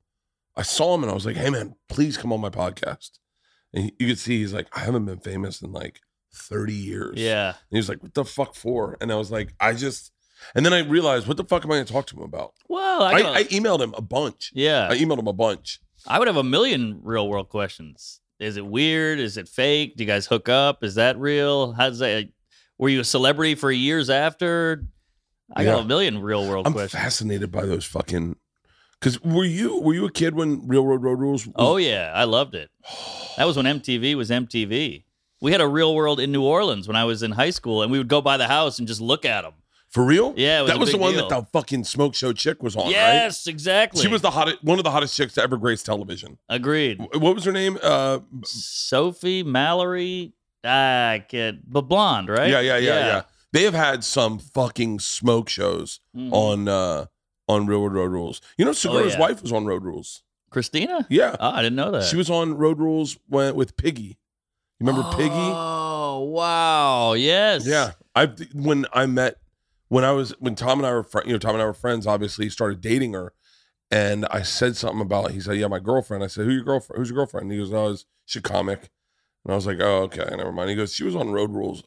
I 0.57 0.63
saw 0.63 0.95
him 0.95 1.03
and 1.03 1.11
I 1.11 1.15
was 1.15 1.27
like, 1.27 1.37
"Hey 1.37 1.51
man, 1.51 1.75
please 1.89 2.17
come 2.17 2.33
on 2.33 2.41
my 2.41 2.49
podcast." 2.51 3.19
And 3.75 3.93
you 3.99 4.07
could 4.07 4.19
see 4.19 4.39
he's 4.39 4.55
like, 4.55 4.69
"I 4.77 4.81
haven't 4.81 5.05
been 5.05 5.19
famous 5.19 5.61
in 5.61 5.73
like 5.73 6.01
30 6.35 6.73
years." 6.73 7.15
Yeah. 7.19 7.49
And 7.49 7.57
he 7.71 7.77
was 7.77 7.89
like, 7.89 8.03
"What 8.03 8.15
the 8.15 8.25
fuck 8.25 8.55
for?" 8.55 8.97
And 9.01 9.13
I 9.13 9.17
was 9.17 9.31
like, 9.31 9.53
"I 9.61 9.73
just 9.75 10.13
And 10.55 10.65
then 10.65 10.73
I 10.73 10.81
realized, 10.81 11.27
what 11.27 11.37
the 11.39 11.45
fuck 11.45 11.65
am 11.65 11.71
I 11.73 11.77
going 11.77 11.87
to 11.87 11.93
talk 11.93 12.07
to 12.09 12.17
him 12.17 12.23
about? 12.23 12.53
Well, 12.69 13.03
I, 13.03 13.13
I, 13.13 13.35
I 13.39 13.45
emailed 13.45 13.81
him 13.81 13.95
a 13.97 14.03
bunch. 14.03 14.51
yeah. 14.55 14.89
I 14.91 14.97
emailed 14.97 15.19
him 15.19 15.27
a 15.27 15.33
bunch. 15.33 15.81
I 16.07 16.19
would 16.19 16.29
have 16.29 16.37
a 16.37 16.43
million 16.45 17.01
real 17.03 17.29
world 17.29 17.49
questions. 17.49 18.21
Is 18.39 18.57
it 18.59 18.67
weird? 18.67 19.19
Is 19.21 19.37
it 19.39 19.49
fake? 19.49 19.97
Do 19.97 20.05
you 20.05 20.09
guys 20.09 20.27
hook 20.27 20.49
up? 20.51 20.85
Is 20.85 20.97
that 20.97 21.19
real? 21.19 21.73
How's 21.73 21.99
that? 22.01 22.29
Were 22.77 22.89
you 22.91 23.01
a 23.01 23.05
celebrity 23.05 23.55
for 23.55 23.71
years 23.71 24.11
after? 24.11 24.85
I 25.55 25.65
got 25.65 25.85
a 25.85 25.85
million 25.85 26.19
real 26.19 26.47
world 26.49 26.67
I'm 26.67 26.73
questions. 26.73 27.01
fascinated 27.03 27.51
by 27.51 27.65
those 27.65 27.85
fucking. 27.85 28.37
Because 29.05 29.23
were 29.23 29.45
you 29.45 29.79
were 29.83 29.93
you 29.93 30.07
a 30.07 30.11
kid 30.11 30.35
when 30.35 30.67
Real 30.67 30.87
Road 30.87 31.03
Road 31.03 31.21
Rules? 31.21 31.47
was- 31.47 31.55
Oh 31.59 31.77
yeah, 31.77 32.11
I 32.15 32.25
loved 32.25 32.55
it. 32.55 32.71
That 33.37 33.47
was 33.49 33.57
when 33.57 33.67
MTV 33.67 34.15
was 34.15 34.31
MTV. 34.31 35.03
We 35.43 35.51
had 35.53 35.61
a 35.61 35.67
real 35.67 35.93
world 35.95 36.21
in 36.21 36.31
New 36.31 36.45
Orleans 36.45 36.87
when 36.87 36.95
I 36.97 37.05
was 37.05 37.23
in 37.25 37.33
high 37.33 37.51
school, 37.51 37.83
and 37.83 37.91
we 37.91 37.99
would 37.99 38.07
go 38.07 38.21
by 38.21 38.37
the 38.37 38.47
house 38.47 38.79
and 38.79 38.87
just 38.87 39.01
look 39.01 39.25
at 39.25 39.43
them. 39.43 39.55
for 39.91 40.05
real? 40.05 40.33
Yeah, 40.37 40.61
it 40.61 40.63
was 40.63 40.71
that 40.71 40.79
was 40.79 40.93
the 40.93 40.99
one 40.99 41.15
deal. 41.15 41.29
that 41.29 41.41
the 41.41 41.47
fucking 41.53 41.83
smoke 41.85 42.15
show 42.15 42.33
chick 42.33 42.63
was 42.63 42.77
on. 42.77 42.85
right? 42.85 42.91
yes, 42.93 43.47
exactly. 43.49 44.01
she 44.03 44.09
was 44.09 44.23
the 44.23 44.31
hottest, 44.31 44.63
one 44.63 44.79
of 44.79 44.85
the 44.85 44.91
hottest 44.93 45.17
chicks 45.17 45.35
to 45.35 45.43
ever 45.43 45.57
grace 45.57 45.83
television. 45.83 46.39
agreed. 46.49 47.01
What 47.01 47.35
was 47.35 47.45
her 47.45 47.53
name? 47.53 47.77
Uh, 47.83 48.21
Sophie 48.45 49.43
Mallory. 49.43 50.33
I 50.63 51.25
can't, 51.29 51.69
but 51.71 51.83
blonde, 51.83 52.29
right? 52.29 52.49
yeah, 52.49 52.61
yeah, 52.61 52.77
yeah, 52.79 52.99
yeah, 53.07 53.23
They 53.53 53.65
have 53.65 53.75
had 53.75 54.03
some 54.05 54.39
fucking 54.39 55.01
smoke 55.01 55.49
shows 55.49 55.99
Mhm. 56.17 56.33
on 56.33 56.69
uh 56.69 57.07
on 57.49 57.67
Real 57.67 57.81
World 57.81 57.95
Road 57.95 58.11
Rules. 58.13 58.41
You 58.59 58.65
know, 58.65 58.71
oh, 58.71 58.75
Segura's 58.75 59.15
yeah. 59.15 59.21
wife 59.21 59.43
was 59.43 59.53
on 59.53 59.65
Road 59.67 59.85
Rules. 59.85 60.23
Christina. 60.51 61.07
Yeah, 61.11 61.35
Oh, 61.41 61.51
I 61.51 61.63
didn't 61.63 61.77
know 61.77 61.91
that. 61.91 62.05
she 62.05 62.17
was 62.17 62.31
on 62.31 62.55
Road 62.55 62.79
Rules 62.79 63.19
when, 63.29 63.55
with 63.57 63.77
Piggy. 63.77 64.19
You 64.81 64.87
remember 64.87 65.09
Piggy? 65.17 65.31
Oh 65.35 66.25
wow! 66.31 67.13
Yes. 67.15 67.67
Yeah, 67.67 67.93
I 68.15 68.27
when 68.55 68.87
I 68.93 69.07
met 69.07 69.37
when 69.89 70.05
I 70.05 70.11
was 70.13 70.31
when 70.41 70.55
Tom 70.55 70.79
and 70.79 70.87
I 70.87 70.93
were 70.93 71.03
fri 71.03 71.23
you 71.27 71.33
know 71.33 71.39
Tom 71.39 71.55
and 71.55 71.63
I 71.63 71.65
were 71.67 71.73
friends. 71.75 72.07
Obviously, 72.07 72.49
started 72.51 72.81
dating 72.81 73.13
her, 73.15 73.33
and 73.91 74.27
I 74.31 74.43
said 74.43 74.77
something 74.77 75.01
about. 75.01 75.31
He 75.33 75.41
said, 75.41 75.57
"Yeah, 75.57 75.69
my 75.69 75.79
girlfriend." 75.81 76.23
I 76.25 76.27
said, 76.29 76.45
"Who 76.47 76.53
your 76.53 76.65
girlfriend? 76.65 76.99
Who's 76.99 77.09
your 77.09 77.17
girlfriend?" 77.17 77.45
And 77.45 77.53
he 77.53 77.59
goes, 77.59 77.73
"Oh, 77.73 77.85
it's- 77.87 78.05
she's 78.27 78.41
a 78.41 78.43
comic." 78.43 78.91
And 79.45 79.53
I 79.53 79.55
was 79.57 79.67
like, 79.67 79.79
"Oh, 79.81 80.03
okay, 80.05 80.25
never 80.37 80.53
mind." 80.53 80.71
He 80.71 80.77
goes, 80.77 80.93
"She 80.93 81.05
was 81.05 81.17
on 81.17 81.31
Road 81.31 81.51
Rules." 81.53 81.83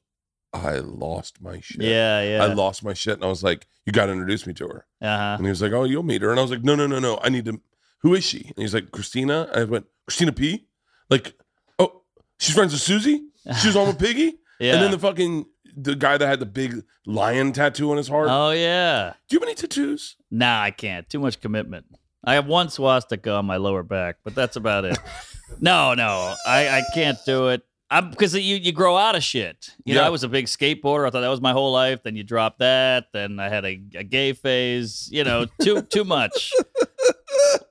I 0.54 0.77
lost 0.77 1.42
my 1.42 1.60
shit. 1.60 1.82
Yeah. 1.82 2.22
Yeah. 2.22 2.44
I 2.44 2.54
lost 2.54 2.84
my 2.84 2.94
shit, 2.94 3.16
and 3.16 3.24
I 3.24 3.27
was 3.27 3.44
like, 3.44 3.68
"You 3.86 3.92
got 3.94 4.08
to 4.08 4.12
introduce 4.12 4.48
me 4.48 4.54
to 4.56 4.68
her." 4.68 4.86
uh 5.01 5.18
huh. 5.18 5.36
And 5.38 5.46
he 5.46 5.50
was 5.50 5.62
like, 5.62 5.72
"Oh, 5.74 5.84
you'll 5.84 6.04
meet 6.04 6.22
her." 6.22 6.30
And 6.32 6.39
I 6.39 6.42
was 6.42 6.51
like, 6.51 6.63
"No, 6.63 6.75
no, 6.75 6.88
no, 6.88 7.00
no. 7.00 7.20
I 7.22 7.30
need 7.30 7.46
to. 7.46 7.60
Who 8.01 8.13
is 8.16 8.24
she?" 8.24 8.46
And 8.46 8.58
he's 8.58 8.74
like, 8.74 8.92
"Christina." 8.92 9.50
I 9.54 9.63
went, 9.66 9.86
"Christina 10.06 10.32
P." 10.32 10.66
Like, 11.10 11.36
oh, 11.80 12.01
she's 12.39 12.54
friends 12.56 12.74
with 12.74 12.82
Susie. 12.82 13.22
She 13.62 13.68
was 13.68 13.75
on 13.77 13.88
with 13.88 13.98
Piggy. 14.00 14.39
Yeah. 14.60 14.74
And 14.74 14.84
then 14.84 14.92
the 14.92 15.00
fucking 15.00 15.46
the 15.75 15.96
guy 15.96 16.18
that 16.18 16.27
had 16.27 16.39
the 16.39 16.46
big 16.46 16.84
lion 17.06 17.54
tattoo 17.54 17.92
on 17.92 17.98
his 17.98 18.08
heart. 18.08 18.27
oh 18.30 18.51
yeah. 18.51 19.13
Do 19.30 19.36
you 19.36 19.39
have 19.39 19.48
any 19.48 19.56
tattoos? 19.56 20.16
Nah, 20.32 20.62
I 20.63 20.72
can't. 20.72 21.08
Too 21.10 21.20
much 21.20 21.39
commitment. 21.39 21.86
I 22.24 22.34
have 22.34 22.48
one 22.48 22.70
swastika 22.70 23.32
on 23.34 23.46
my 23.46 23.58
lower 23.58 23.84
back, 23.84 24.18
but 24.24 24.36
that's 24.36 24.56
about 24.58 24.84
it. 24.86 24.98
no, 25.62 25.94
no, 25.94 26.36
I, 26.46 26.68
I 26.68 26.84
can't 26.94 27.18
do 27.25 27.50
it. 27.50 27.62
I'm 27.89 28.10
because 28.10 28.34
you 28.36 28.56
you 28.58 28.72
grow 28.74 28.98
out 28.98 29.15
of 29.15 29.24
shit. 29.24 29.70
You 29.86 29.96
know, 29.96 30.01
Yeah. 30.01 30.08
I 30.08 30.10
was 30.10 30.24
a 30.24 30.27
big 30.27 30.46
skateboarder. 30.48 31.08
I 31.08 31.10
thought 31.10 31.22
that 31.22 31.29
was 31.29 31.39
my 31.41 31.53
whole 31.53 31.72
life. 31.72 32.03
Then 32.03 32.15
you 32.15 32.24
drop 32.24 32.58
that. 32.58 33.06
Then 33.13 33.39
I 33.39 33.48
had 33.50 33.63
a, 33.65 33.79
a 33.96 34.03
gay 34.03 34.34
phase. 34.34 35.08
You 35.12 35.24
know, 35.24 35.46
too 35.62 35.82
too 35.89 36.03
much. 36.03 36.51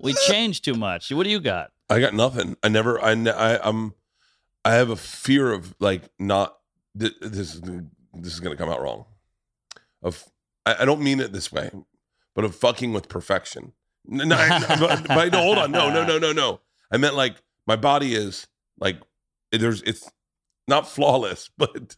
We 0.01 0.15
changed 0.15 0.65
too 0.65 0.75
much. 0.75 1.11
What 1.13 1.25
do 1.25 1.31
you 1.31 1.41
got? 1.41 1.71
I 1.91 2.01
got 2.01 2.15
nothing. 2.15 2.57
I 2.63 2.69
never. 2.69 3.03
I, 3.03 3.11
I 3.13 3.61
I'm. 3.69 3.95
I 4.65 4.73
have 4.75 4.91
a 4.91 4.97
fear 4.97 5.53
of 5.53 5.75
like 5.81 6.03
not. 6.19 6.57
th- 6.99 7.15
This 7.21 7.61
this 7.61 8.33
is 8.33 8.41
gonna 8.41 8.57
come 8.57 8.71
out 8.71 8.81
wrong. 8.81 9.05
Of 10.03 10.25
I, 10.65 10.77
I 10.81 10.85
don't 10.85 11.01
mean 11.03 11.21
it 11.21 11.33
this 11.33 11.53
way, 11.53 11.71
but 12.35 12.45
of 12.45 12.55
fucking 12.57 12.93
with 12.93 13.09
perfection. 13.09 13.73
No, 14.07 14.25
no, 14.25 14.37
I- 14.37 14.77
but, 14.79 15.09
but 15.09 15.33
no, 15.33 15.43
hold 15.43 15.59
on. 15.59 15.71
No, 15.73 15.91
no, 15.93 16.05
no, 16.07 16.19
no, 16.19 16.33
no. 16.33 16.61
I 16.91 16.97
meant 16.97 17.15
like 17.15 17.37
my 17.67 17.77
body 17.77 18.15
is 18.15 18.47
like 18.79 18.99
there's 19.57 19.83
it's 19.83 20.11
not 20.69 20.89
flawless, 20.89 21.51
but 21.59 21.97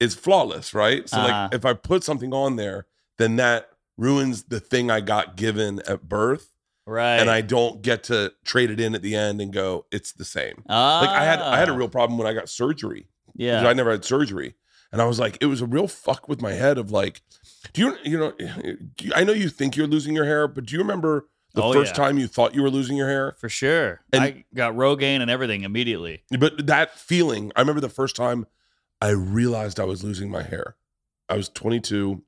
it's 0.00 0.14
flawless, 0.14 0.74
right? 0.74 1.08
So 1.08 1.18
Uh-huh. 1.18 1.48
like 1.48 1.54
if 1.54 1.64
I 1.64 1.72
put 1.74 2.04
something 2.04 2.32
on 2.32 2.56
there, 2.56 2.86
then 3.18 3.36
that 3.36 3.70
ruins 3.96 4.44
the 4.44 4.60
thing 4.60 4.90
I 4.90 5.00
got 5.00 5.36
given 5.36 5.80
at 5.86 6.08
birth, 6.08 6.50
Right. 6.86 7.18
and 7.20 7.30
I 7.30 7.40
don't 7.40 7.80
get 7.80 8.02
to 8.04 8.32
trade 8.44 8.70
it 8.70 8.80
in 8.80 8.94
at 8.94 9.02
the 9.02 9.14
end 9.14 9.40
and 9.40 9.52
go, 9.52 9.86
it's 9.92 10.12
the 10.12 10.24
same. 10.24 10.64
ah, 10.68 11.00
Like 11.00 11.10
I 11.10 11.24
had 11.24 11.40
I 11.40 11.56
had 11.58 11.68
a 11.68 11.72
real 11.72 11.88
problem 11.88 12.18
when 12.18 12.26
I 12.26 12.32
got 12.34 12.48
surgery. 12.48 13.08
yeah. 13.34 13.66
I 13.66 13.72
never 13.72 13.90
had 13.92 14.04
surgery, 14.04 14.54
and 14.92 15.00
I 15.00 15.06
was 15.06 15.18
like, 15.18 15.38
it 15.40 15.46
was 15.46 15.60
a 15.62 15.66
real 15.66 15.86
fuck 15.88 16.28
with 16.28 16.42
my 16.42 16.52
head 16.52 16.76
of 16.76 16.90
like, 16.90 17.22
do 17.72 17.82
you 17.82 17.96
you 18.04 18.18
know? 18.18 18.32
Do 18.32 19.04
you, 19.06 19.12
I 19.14 19.24
know 19.24 19.32
you 19.32 19.48
think 19.48 19.76
you're 19.76 19.86
losing 19.86 20.14
your 20.14 20.24
hair, 20.26 20.46
but 20.48 20.66
do 20.66 20.74
you 20.74 20.80
remember 20.80 21.28
the 21.54 21.62
Oh, 21.62 21.72
first 21.72 21.92
yeah. 21.96 22.04
time 22.04 22.18
you 22.18 22.26
thought 22.26 22.54
you 22.54 22.62
were 22.62 22.70
losing 22.70 22.96
your 22.96 23.08
hair? 23.08 23.34
for 23.38 23.48
sure. 23.48 24.00
And- 24.12 24.22
I 24.22 24.44
got 24.54 24.74
Rogaine 24.74 25.20
and 25.20 25.30
everything 25.30 25.62
immediately. 25.62 26.22
But 26.38 26.66
that 26.66 26.98
feeling, 26.98 27.52
I 27.56 27.60
remember 27.60 27.80
the 27.80 27.88
first 27.88 28.16
time 28.16 28.46
I 29.00 29.10
realized 29.10 29.78
I 29.80 29.84
was 29.84 30.02
losing 30.04 30.30
my 30.30 30.42
hair. 30.42 30.76
I 31.28 31.36
was 31.36 31.48
22. 31.48 32.22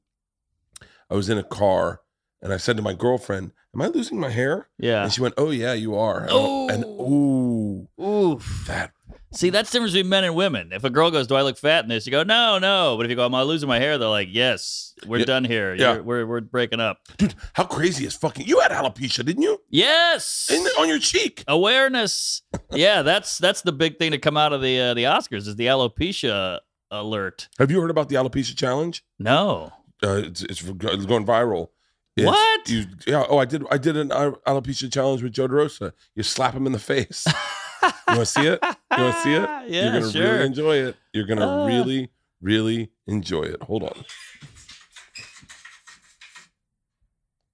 I 1.10 1.14
was 1.14 1.28
in 1.28 1.38
a 1.38 1.42
car, 1.44 2.00
and 2.42 2.52
I 2.52 2.56
said 2.56 2.76
to 2.76 2.82
my 2.82 2.92
girlfriend, 2.92 3.52
"Am 3.74 3.80
I 3.82 3.86
losing 3.86 4.18
my 4.18 4.30
hair?" 4.30 4.68
Yeah. 4.78 5.04
And 5.04 5.12
she 5.12 5.20
went, 5.20 5.34
"Oh 5.36 5.50
yeah, 5.50 5.72
you 5.72 5.94
are." 5.96 6.22
And- 6.22 6.30
Oh. 6.32 6.68
And 6.68 6.84
ooh, 6.84 7.88
Oof. 8.04 8.64
that 8.66 8.92
See, 9.36 9.50
that's 9.50 9.70
the 9.70 9.76
difference 9.78 9.92
between 9.92 10.08
men 10.08 10.24
and 10.24 10.34
women. 10.34 10.70
If 10.72 10.84
a 10.84 10.90
girl 10.90 11.10
goes, 11.10 11.26
"Do 11.26 11.34
I 11.34 11.42
look 11.42 11.58
fat 11.58 11.84
in 11.84 11.88
this?" 11.90 12.06
You 12.06 12.10
go, 12.12 12.22
"No, 12.22 12.58
no." 12.58 12.96
But 12.96 13.04
if 13.06 13.10
you 13.10 13.16
go, 13.16 13.24
"Am 13.26 13.34
I 13.34 13.42
losing 13.42 13.68
my 13.68 13.78
hair?" 13.78 13.98
They're 13.98 14.08
like, 14.08 14.28
"Yes, 14.30 14.94
we're 15.06 15.18
Yeah. 15.18 15.24
done 15.26 15.44
here. 15.44 15.74
Yeah. 15.74 15.92
You're- 15.92 16.02
we're 16.02 16.26
we're 16.26 16.40
breaking 16.40 16.80
up." 16.80 17.00
dude, 17.18 17.34
how 17.52 17.64
crazy 17.64 18.06
is 18.06 18.14
fucking? 18.14 18.46
You 18.46 18.60
had 18.60 18.70
alopecia, 18.70 19.24
didn't 19.24 19.42
you? 19.42 19.60
Yes. 19.68 20.48
In, 20.50 20.60
on 20.78 20.88
your 20.88 20.98
cheek. 20.98 21.44
Awareness. 21.48 22.42
yeah, 22.72 23.02
that's 23.02 23.38
that's 23.38 23.62
the 23.62 23.72
big 23.72 23.98
thing 23.98 24.10
to 24.12 24.18
come 24.18 24.36
out 24.36 24.52
of 24.52 24.62
the 24.62 24.80
uh, 24.80 24.94
the 24.94 25.04
Oscars 25.04 25.46
is 25.46 25.56
the 25.56 25.66
alopecia 25.66 26.60
alert. 26.90 27.48
Have 27.58 27.70
you 27.70 27.80
heard 27.80 27.90
about 27.90 28.08
the 28.08 28.14
alopecia 28.16 28.56
challenge? 28.56 29.04
No. 29.18 29.72
Uh, 30.02 30.22
it's, 30.24 30.42
it's 30.42 30.62
it's 30.62 31.06
going 31.06 31.26
viral. 31.26 31.68
It's- 32.16 32.26
What? 32.32 32.68
You, 32.70 32.84
yeah. 33.06 33.24
Oh, 33.28 33.36
I 33.38 33.44
did. 33.44 33.64
I 33.70 33.76
did 33.76 33.96
an 33.98 34.08
alopecia 34.08 34.90
challenge 34.90 35.22
with 35.22 35.32
Joe 35.32 35.46
DeRosa. 35.48 35.92
You 36.14 36.22
slap 36.22 36.54
him 36.54 36.64
in 36.66 36.72
the 36.72 36.78
face. 36.78 37.26
you 37.82 37.90
want 38.08 38.20
to 38.20 38.26
see 38.26 38.46
it? 38.46 38.64
You 38.96 39.02
want 39.04 39.14
to 39.16 39.22
see 39.22 39.34
it? 39.34 39.48
Yeah, 39.68 39.82
You're 39.90 40.00
gonna 40.00 40.12
sure. 40.12 40.22
really 40.22 40.46
enjoy 40.46 40.76
it. 40.76 40.96
You're 41.12 41.26
gonna 41.26 41.46
Ah. 41.46 41.66
really, 41.66 42.08
really 42.40 42.90
enjoy 43.06 43.42
it. 43.42 43.60
Hold 43.62 43.82
on. 43.82 44.04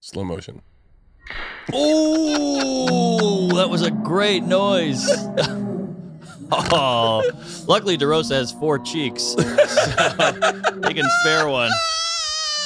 Slow 0.01 0.25
motion. 0.25 0.61
Ooh, 1.75 3.49
that 3.57 3.69
was 3.71 3.83
a 3.83 3.91
great 3.91 4.43
noise. 4.43 5.09
oh, 6.53 7.23
luckily 7.67 7.97
DeRosa 7.97 8.33
has 8.33 8.53
four 8.53 8.79
cheeks, 8.79 9.23
so 9.37 9.43
he 9.43 10.95
can 10.95 11.09
spare 11.23 11.49
one. 11.49 11.71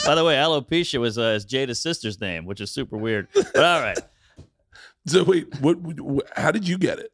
By 0.04 0.14
the 0.16 0.24
way, 0.24 0.34
alopecia 0.36 0.98
was 0.98 1.18
uh, 1.18 1.34
is 1.36 1.46
Jada's 1.46 1.80
sister's 1.80 2.20
name, 2.20 2.46
which 2.46 2.60
is 2.60 2.70
super 2.70 2.96
weird. 2.96 3.28
But 3.34 3.56
all 3.64 3.80
right, 3.80 3.98
So 5.06 5.22
wait, 5.24 5.54
what, 5.60 5.78
what? 5.78 6.26
How 6.36 6.50
did 6.50 6.66
you 6.66 6.78
get 6.78 6.98
it? 6.98 7.12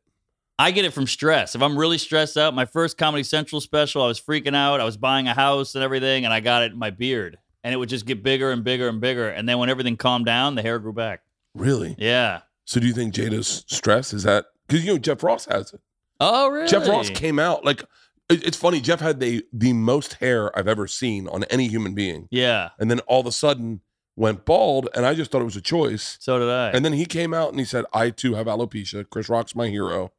I 0.58 0.70
get 0.70 0.84
it 0.84 0.92
from 0.92 1.06
stress. 1.06 1.54
If 1.54 1.62
I'm 1.62 1.76
really 1.78 1.98
stressed 1.98 2.36
out, 2.36 2.54
my 2.54 2.64
first 2.66 2.98
Comedy 2.98 3.22
Central 3.24 3.60
special, 3.60 4.02
I 4.02 4.06
was 4.06 4.20
freaking 4.20 4.54
out. 4.54 4.80
I 4.80 4.84
was 4.84 4.96
buying 4.96 5.26
a 5.26 5.34
house 5.34 5.74
and 5.74 5.82
everything, 5.82 6.24
and 6.24 6.32
I 6.32 6.40
got 6.40 6.62
it 6.62 6.72
in 6.72 6.78
my 6.78 6.90
beard, 6.90 7.38
and 7.64 7.74
it 7.74 7.78
would 7.78 7.88
just 7.88 8.06
get 8.06 8.22
bigger 8.22 8.50
and 8.52 8.62
bigger 8.62 8.88
and 8.88 9.00
bigger. 9.00 9.28
And 9.28 9.48
then 9.48 9.58
when 9.58 9.70
everything 9.70 9.96
calmed 9.96 10.26
down, 10.26 10.54
the 10.54 10.62
hair 10.62 10.78
grew 10.78 10.92
back. 10.92 11.22
Really? 11.54 11.96
Yeah. 11.98 12.42
So 12.64 12.80
do 12.80 12.86
you 12.86 12.92
think 12.92 13.14
Jada's 13.14 13.64
stress 13.66 14.12
is 14.12 14.22
that? 14.22 14.46
Because 14.68 14.84
you 14.84 14.92
know 14.92 14.98
Jeff 14.98 15.22
Ross 15.22 15.46
has 15.46 15.72
it. 15.72 15.80
Oh, 16.20 16.48
really? 16.48 16.68
Jeff 16.68 16.86
Ross 16.86 17.10
came 17.10 17.38
out 17.38 17.64
like 17.64 17.82
it's 18.30 18.56
funny. 18.56 18.80
Jeff 18.80 19.00
had 19.00 19.18
the 19.20 19.44
the 19.52 19.72
most 19.72 20.14
hair 20.14 20.56
I've 20.56 20.68
ever 20.68 20.86
seen 20.86 21.26
on 21.28 21.42
any 21.44 21.66
human 21.66 21.94
being, 21.94 22.28
Yeah. 22.30 22.70
and 22.78 22.90
then 22.90 23.00
all 23.00 23.20
of 23.20 23.26
a 23.26 23.32
sudden 23.32 23.80
went 24.14 24.44
bald, 24.44 24.88
and 24.94 25.04
I 25.04 25.14
just 25.14 25.30
thought 25.30 25.40
it 25.42 25.46
was 25.46 25.56
a 25.56 25.60
choice. 25.60 26.16
So 26.20 26.38
did 26.38 26.48
I. 26.48 26.70
And 26.70 26.84
then 26.84 26.92
he 26.92 27.04
came 27.04 27.34
out 27.34 27.50
and 27.50 27.58
he 27.58 27.64
said, 27.64 27.84
"I 27.92 28.10
too 28.10 28.34
have 28.34 28.46
alopecia. 28.46 29.04
Chris 29.10 29.28
Rock's 29.28 29.56
my 29.56 29.66
hero. 29.68 30.12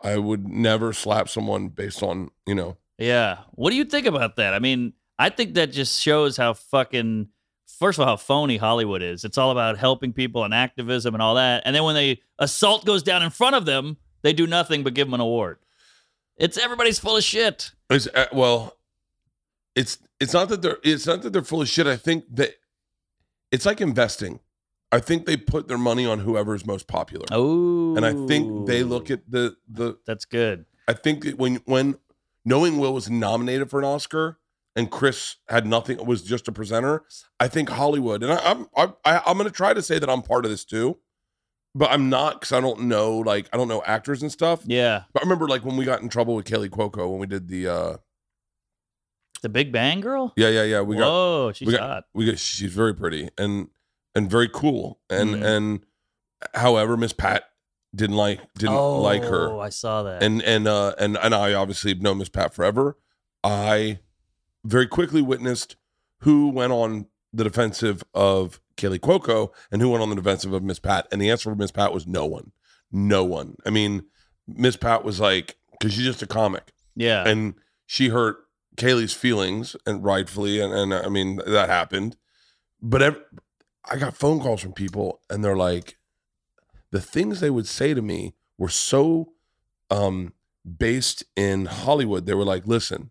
I 0.00 0.16
would 0.18 0.48
never 0.48 0.92
slap 0.92 1.28
someone 1.28 1.68
based 1.68 2.02
on 2.02 2.30
you 2.46 2.54
know." 2.54 2.76
Yeah. 2.98 3.38
What 3.52 3.70
do 3.70 3.76
you 3.76 3.84
think 3.84 4.06
about 4.06 4.36
that? 4.36 4.54
I 4.54 4.58
mean, 4.58 4.92
I 5.18 5.30
think 5.30 5.54
that 5.54 5.72
just 5.72 6.00
shows 6.00 6.36
how 6.36 6.54
fucking 6.54 7.28
first 7.78 7.98
of 7.98 8.02
all 8.02 8.08
how 8.08 8.16
phony 8.16 8.56
Hollywood 8.56 9.02
is. 9.02 9.24
It's 9.24 9.38
all 9.38 9.50
about 9.50 9.78
helping 9.78 10.12
people 10.12 10.44
and 10.44 10.52
activism 10.52 11.14
and 11.14 11.22
all 11.22 11.36
that. 11.36 11.62
And 11.64 11.74
then 11.74 11.84
when 11.84 11.94
they 11.94 12.20
assault 12.38 12.84
goes 12.84 13.02
down 13.02 13.22
in 13.22 13.30
front 13.30 13.56
of 13.56 13.66
them, 13.66 13.96
they 14.22 14.32
do 14.32 14.46
nothing 14.46 14.82
but 14.82 14.94
give 14.94 15.06
them 15.06 15.14
an 15.14 15.20
award. 15.20 15.58
It's 16.36 16.58
everybody's 16.58 16.98
full 16.98 17.16
of 17.16 17.24
shit. 17.24 17.72
It's 17.90 18.06
uh, 18.08 18.26
well, 18.32 18.76
it's 19.74 19.98
it's 20.20 20.32
not 20.32 20.48
that 20.48 20.62
they're 20.62 20.78
it's 20.82 21.06
not 21.06 21.22
that 21.22 21.32
they're 21.32 21.42
full 21.42 21.62
of 21.62 21.68
shit. 21.68 21.86
I 21.86 21.96
think 21.96 22.24
that 22.34 22.54
it's 23.50 23.66
like 23.66 23.80
investing. 23.80 24.40
I 24.90 25.00
think 25.00 25.26
they 25.26 25.36
put 25.36 25.68
their 25.68 25.76
money 25.78 26.06
on 26.06 26.20
whoever's 26.20 26.64
most 26.64 26.86
popular, 26.86 27.26
Oh. 27.30 27.94
and 27.96 28.06
I 28.06 28.12
think 28.26 28.66
they 28.66 28.82
look 28.82 29.10
at 29.10 29.30
the 29.30 29.56
the. 29.68 29.98
That's 30.06 30.24
good. 30.24 30.64
I 30.86 30.94
think 30.94 31.24
that 31.24 31.38
when 31.38 31.56
when 31.66 31.96
knowing 32.44 32.78
Will 32.78 32.94
was 32.94 33.10
nominated 33.10 33.68
for 33.68 33.78
an 33.78 33.84
Oscar 33.84 34.38
and 34.74 34.90
Chris 34.90 35.36
had 35.48 35.66
nothing 35.66 36.02
was 36.06 36.22
just 36.22 36.48
a 36.48 36.52
presenter, 36.52 37.04
I 37.38 37.48
think 37.48 37.68
Hollywood 37.68 38.22
and 38.22 38.32
I, 38.32 38.38
I'm 38.50 38.66
I, 38.76 38.92
I, 39.04 39.22
I'm 39.26 39.36
going 39.36 39.48
to 39.48 39.54
try 39.54 39.74
to 39.74 39.82
say 39.82 39.98
that 39.98 40.08
I'm 40.08 40.22
part 40.22 40.46
of 40.46 40.50
this 40.50 40.64
too, 40.64 40.96
but 41.74 41.90
I'm 41.90 42.08
not 42.08 42.40
because 42.40 42.52
I 42.52 42.60
don't 42.62 42.82
know 42.82 43.18
like 43.18 43.50
I 43.52 43.58
don't 43.58 43.68
know 43.68 43.82
actors 43.84 44.22
and 44.22 44.32
stuff. 44.32 44.62
Yeah. 44.64 45.02
But 45.12 45.20
I 45.22 45.24
remember 45.24 45.46
like 45.48 45.66
when 45.66 45.76
we 45.76 45.84
got 45.84 46.00
in 46.00 46.08
trouble 46.08 46.34
with 46.34 46.46
Kaley 46.46 46.70
Cuoco 46.70 47.10
when 47.10 47.18
we 47.20 47.26
did 47.26 47.48
the 47.48 47.68
uh 47.68 47.96
The 49.42 49.48
Big 49.50 49.70
Bang 49.70 50.00
Girl? 50.00 50.32
yeah 50.36 50.48
yeah 50.48 50.62
yeah 50.64 50.80
we 50.80 50.96
got 50.96 51.02
Whoa, 51.08 51.52
she's 51.54 51.66
we 51.66 51.72
got- 51.74 51.80
hot. 51.80 52.04
we 52.14 52.24
got 52.24 52.38
she's 52.38 52.72
very 52.72 52.94
pretty 52.94 53.28
and 53.36 53.68
and 54.18 54.30
very 54.30 54.48
cool 54.48 54.98
and 55.08 55.30
Mhm. 55.36 55.44
and 55.56 55.80
however 56.54 56.96
miss 56.96 57.12
pat 57.12 57.44
didn't 57.94 58.16
like 58.16 58.40
didn't 58.54 58.74
like 58.76 59.22
Oh, 59.22 59.30
her 59.30 59.58
I 59.60 59.70
saw 59.70 60.02
that. 60.02 60.22
and 60.22 60.42
and 60.42 60.68
uh 60.68 60.94
and 60.98 61.16
and 61.16 61.34
i 61.34 61.54
obviously 61.54 61.94
know 61.94 62.14
miss 62.14 62.28
pat 62.28 62.52
forever 62.54 62.96
i 63.42 64.00
very 64.64 64.86
quickly 64.86 65.22
witnessed 65.22 65.76
who 66.20 66.48
went 66.50 66.72
on 66.72 67.06
the 67.32 67.44
defensive 67.44 68.02
of 68.14 68.60
Kaley 68.76 68.98
Cuoco 68.98 69.50
and 69.70 69.80
who 69.82 69.90
went 69.90 70.02
on 70.02 70.10
the 70.10 70.16
defensive 70.16 70.52
of 70.52 70.62
Miss 70.62 70.78
Pat. 70.78 71.06
And 71.12 71.20
the 71.20 71.30
answer 71.30 71.50
for 71.50 71.56
Miss 71.56 71.70
Pat 71.70 71.92
was 71.92 72.06
no 72.06 72.24
one. 72.26 72.52
No 72.90 73.22
one. 73.22 73.56
I 73.66 73.70
mean, 73.70 74.04
Miss 74.46 74.76
Pat 74.76 75.04
was 75.04 75.20
like, 75.20 75.56
because 75.72 75.92
she's 75.94 76.04
just 76.06 76.22
a 76.22 76.26
comic 76.26 76.72
yeah. 76.96 77.26
and 77.28 77.54
she 77.86 78.08
hurt 78.08 78.38
Kaley's 78.76 79.12
feelings 79.12 79.76
and 79.86 80.02
rightfully, 80.02 80.58
and, 80.60 80.72
and 80.72 80.92
I 80.94 81.08
mean 81.08 81.40
that 81.46 81.68
happened. 81.68 82.16
But 82.82 83.02
ev- 83.02 83.22
I 83.90 83.96
got 83.96 84.16
phone 84.16 84.40
calls 84.40 84.60
from 84.60 84.72
people, 84.72 85.20
and 85.30 85.44
they're 85.44 85.56
like, 85.56 85.96
the 86.90 87.00
things 87.00 87.40
they 87.40 87.50
would 87.50 87.66
say 87.66 87.94
to 87.94 88.02
me 88.02 88.34
were 88.56 88.68
so 88.68 89.32
um, 89.90 90.32
based 90.78 91.24
in 91.36 91.66
Hollywood. 91.66 92.26
They 92.26 92.34
were 92.34 92.44
like, 92.44 92.66
listen, 92.66 93.10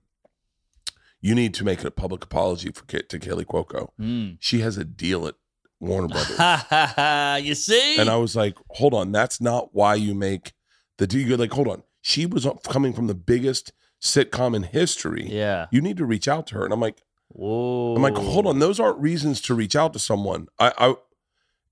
you 1.21 1.33
need 1.35 1.53
to 1.55 1.63
make 1.63 1.83
a 1.83 1.91
public 1.91 2.23
apology 2.23 2.71
for 2.71 2.85
Ka- 2.85 3.05
to 3.09 3.19
Kaley 3.19 3.45
Cuoco. 3.45 3.89
Mm. 3.99 4.37
She 4.39 4.59
has 4.59 4.77
a 4.77 4.83
deal 4.85 5.27
at 5.27 5.35
Warner 5.79 6.07
Brothers. 6.07 6.37
You 7.45 7.55
see? 7.55 7.97
And 7.97 8.09
I 8.09 8.17
was 8.17 8.35
like, 8.35 8.55
hold 8.71 8.93
on, 8.93 9.11
that's 9.11 9.39
not 9.41 9.69
why 9.73 9.95
you 9.95 10.13
make 10.13 10.53
the 10.97 11.07
deal. 11.07 11.27
You're 11.27 11.37
like, 11.37 11.53
hold 11.53 11.67
on. 11.67 11.83
She 12.01 12.25
was 12.25 12.47
coming 12.69 12.93
from 12.93 13.07
the 13.07 13.15
biggest 13.15 13.73
sitcom 14.01 14.55
in 14.55 14.63
history. 14.63 15.27
yeah. 15.27 15.65
You 15.71 15.81
need 15.81 15.97
to 15.97 16.05
reach 16.05 16.27
out 16.27 16.47
to 16.47 16.55
her. 16.55 16.63
And 16.63 16.73
I'm 16.73 16.79
like, 16.79 17.01
Whoa. 17.37 17.95
I'm 17.95 18.01
like, 18.01 18.15
hold 18.15 18.47
on, 18.47 18.59
those 18.59 18.79
aren't 18.79 18.99
reasons 18.99 19.41
to 19.41 19.53
reach 19.53 19.75
out 19.75 19.93
to 19.93 19.99
someone. 19.99 20.47
I, 20.59 20.73
I 20.77 20.95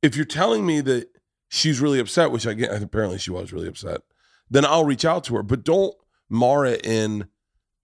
if 0.01 0.15
you're 0.15 0.25
telling 0.25 0.65
me 0.65 0.81
that 0.81 1.10
she's 1.50 1.79
really 1.81 2.00
upset, 2.00 2.31
which 2.31 2.45
I 2.45 2.53
get 2.53 2.72
apparently 2.84 3.17
she 3.17 3.31
was 3.31 3.51
really 3.51 3.67
upset, 3.67 4.01
then 4.50 4.63
I'll 4.63 4.86
reach 4.86 5.05
out 5.05 5.24
to 5.25 5.36
her. 5.36 5.43
But 5.43 5.63
don't 5.63 5.93
mar 6.29 6.65
it 6.65 6.86
in 6.86 7.27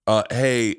uh, 0.06 0.22
hey, 0.30 0.76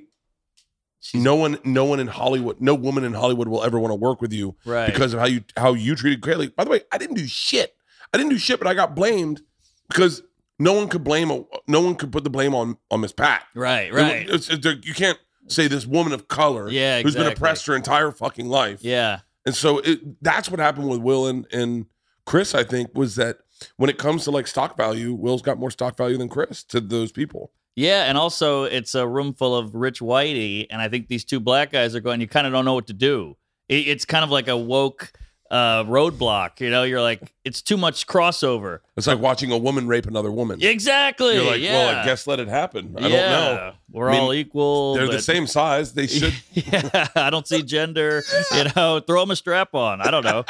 She's- 1.01 1.21
no 1.21 1.35
one 1.35 1.59
no 1.65 1.83
one 1.83 1.99
in 1.99 2.07
Hollywood, 2.07 2.61
no 2.61 2.73
woman 2.73 3.03
in 3.03 3.13
Hollywood 3.13 3.49
will 3.49 3.63
ever 3.63 3.77
want 3.79 3.91
to 3.91 3.95
work 3.95 4.21
with 4.21 4.31
you 4.31 4.55
Right. 4.65 4.85
because 4.91 5.13
of 5.13 5.19
how 5.19 5.25
you 5.25 5.43
how 5.57 5.73
you 5.73 5.95
treated 5.95 6.21
Kaley. 6.21 6.55
By 6.55 6.63
the 6.63 6.69
way, 6.69 6.81
I 6.93 6.97
didn't 6.97 7.15
do 7.17 7.27
shit. 7.27 7.75
I 8.13 8.17
didn't 8.17 8.29
do 8.31 8.37
shit, 8.37 8.59
but 8.59 8.67
I 8.67 8.73
got 8.73 8.95
blamed 8.95 9.41
because 9.89 10.21
no 10.59 10.71
one 10.73 10.87
could 10.87 11.03
blame 11.03 11.29
a, 11.31 11.43
no 11.67 11.81
one 11.81 11.95
could 11.95 12.11
put 12.13 12.23
the 12.23 12.29
blame 12.29 12.55
on 12.55 12.77
on 12.89 13.01
Miss 13.01 13.11
Pat. 13.11 13.43
right. 13.53 13.87
It- 13.87 13.93
Right. 13.93 14.21
it's- 14.29 14.49
it's- 14.49 14.77
you 14.85 14.93
can't 14.93 15.19
say 15.47 15.67
this 15.67 15.85
woman 15.85 16.13
of 16.13 16.27
color 16.27 16.69
Yeah, 16.69 17.01
who's 17.01 17.15
been 17.15 17.27
oppressed 17.31 17.65
her 17.67 17.75
entire 17.75 18.11
fucking 18.11 18.47
life. 18.47 18.79
yeah. 18.83 19.19
And 19.45 19.53
so 19.53 19.79
it, 19.79 19.99
that's 20.23 20.49
what 20.49 20.61
happened 20.61 20.89
with 20.89 21.01
Will 21.01 21.27
and, 21.27 21.45
and 21.51 21.87
Chris, 22.25 22.55
I 22.55 22.63
think, 22.63 22.91
was 22.93 23.15
that 23.17 23.39
when 23.75 23.89
it 23.89 23.97
comes 23.97 24.23
to 24.23 24.31
like 24.31 24.47
stock 24.47 24.77
value, 24.77 25.13
Will's 25.13 25.41
got 25.41 25.59
more 25.59 25.69
stock 25.69 25.97
value 25.97 26.17
than 26.17 26.29
Chris 26.29 26.63
to 26.65 26.79
those 26.79 27.11
people. 27.11 27.51
Yeah, 27.75 28.03
and 28.03 28.17
also 28.17 28.63
it's 28.63 28.95
a 28.95 29.05
room 29.05 29.33
full 29.33 29.53
of 29.55 29.75
rich 29.75 29.99
whitey, 29.99 30.67
and 30.69 30.81
I 30.81 30.87
think 30.87 31.07
these 31.09 31.25
two 31.25 31.39
black 31.41 31.71
guys 31.71 31.93
are 31.95 31.99
going. 31.99 32.21
You 32.21 32.27
kind 32.27 32.47
of 32.47 32.53
don't 32.53 32.63
know 32.65 32.75
what 32.75 32.87
to 32.87 32.93
do. 32.93 33.35
It, 33.67 33.87
it's 33.87 34.05
kind 34.05 34.23
of 34.23 34.29
like 34.29 34.47
a 34.47 34.55
woke 34.55 35.11
uh, 35.53 35.83
roadblock. 35.83 36.59
You 36.59 36.71
know, 36.71 36.81
you're 36.81 37.01
like, 37.01 37.31
it's 37.45 37.61
too 37.61 37.77
much 37.77 38.07
crossover. 38.07 38.79
It's 38.97 39.05
like 39.05 39.19
watching 39.19 39.51
a 39.51 39.57
woman 39.57 39.87
rape 39.87 40.07
another 40.07 40.31
woman. 40.31 40.61
Exactly. 40.63 41.35
You're 41.35 41.45
like, 41.45 41.61
yeah. 41.61 41.73
well, 41.73 41.95
I 41.95 42.05
guess 42.05 42.25
let 42.25 42.39
it 42.39 42.47
happen. 42.47 42.95
I 42.97 43.01
don't 43.01 43.11
know. 43.11 43.73
We're 43.91 44.09
I 44.09 44.13
mean, 44.13 44.21
all 44.21 44.33
equal. 44.33 44.95
They're 44.95 45.07
the 45.07 45.21
same 45.21 45.45
size. 45.45 45.93
They 45.93 46.07
should. 46.07 46.33
yeah, 46.53 47.07
I 47.15 47.29
don't 47.29 47.47
see 47.47 47.61
gender. 47.61 48.23
You 48.51 48.65
know, 48.75 48.99
throw 48.99 49.19
them 49.19 49.29
a 49.29 49.35
strap 49.35 49.75
on. 49.75 50.01
I 50.01 50.09
don't 50.09 50.23
know. 50.23 50.43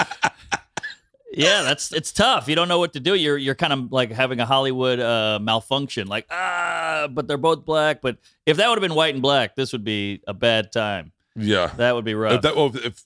Yeah, 1.36 1.64
that's 1.64 1.92
it's 1.92 2.12
tough. 2.12 2.48
You 2.48 2.56
don't 2.56 2.68
know 2.68 2.78
what 2.78 2.94
to 2.94 3.00
do. 3.00 3.16
You're 3.16 3.40
you're 3.40 3.56
kind 3.56 3.74
of 3.74 3.92
like 3.92 4.12
having 4.12 4.40
a 4.40 4.46
Hollywood 4.46 5.00
uh, 5.00 5.40
malfunction. 5.42 6.08
Like 6.08 6.28
ah, 6.30 7.08
but 7.10 7.28
they're 7.28 7.38
both 7.38 7.66
black. 7.66 8.02
But 8.02 8.18
if 8.46 8.58
that 8.58 8.70
would 8.70 8.78
have 8.78 8.88
been 8.88 8.96
white 8.96 9.16
and 9.16 9.22
black, 9.24 9.56
this 9.56 9.74
would 9.74 9.84
be 9.84 10.22
a 10.28 10.34
bad 10.34 10.72
time. 10.72 11.12
Yeah. 11.36 11.72
That 11.78 11.96
would 11.96 12.06
be 12.06 12.14
rough. 12.14 12.34
If 12.34 12.42
that, 12.44 12.56
well, 12.56 12.72
if- 12.76 13.04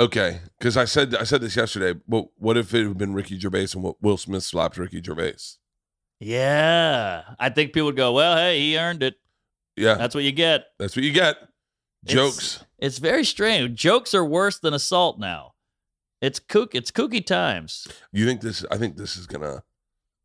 okay, 0.00 0.40
because 0.58 0.76
I 0.76 0.84
said 0.86 1.14
I 1.14 1.24
said 1.24 1.40
this 1.42 1.54
yesterday. 1.56 2.00
But 2.08 2.26
what 2.36 2.56
if 2.56 2.74
it 2.74 2.86
had 2.88 2.98
been 2.98 3.14
Ricky 3.14 3.38
Gervais 3.38 3.68
and 3.74 3.82
what 3.82 4.02
Will 4.02 4.16
Smith 4.16 4.42
slapped 4.42 4.76
Ricky 4.78 5.00
Gervais? 5.02 5.36
yeah, 6.18 7.22
I 7.38 7.48
think 7.50 7.72
people 7.72 7.86
would 7.86 7.96
go, 7.96 8.12
well, 8.12 8.36
hey, 8.36 8.60
he 8.60 8.78
earned 8.78 9.02
it. 9.02 9.14
Yeah, 9.76 9.94
That's 9.94 10.14
what 10.14 10.24
you 10.24 10.32
get. 10.32 10.66
that's 10.78 10.94
what 10.96 11.04
you 11.04 11.12
get. 11.12 11.36
It's- 11.36 12.14
Jokes. 12.14 12.64
It's 12.78 12.98
very 12.98 13.24
strange. 13.24 13.78
Jokes 13.78 14.14
are 14.14 14.24
worse 14.24 14.58
than 14.58 14.72
assault 14.74 15.18
now. 15.18 15.52
It's 16.22 16.38
kook. 16.38 16.74
It's 16.74 16.90
kooky 16.90 17.24
times. 17.24 17.86
You 18.12 18.26
think 18.26 18.40
this? 18.40 18.64
I 18.70 18.76
think 18.78 18.96
this 18.96 19.16
is 19.16 19.26
gonna. 19.26 19.62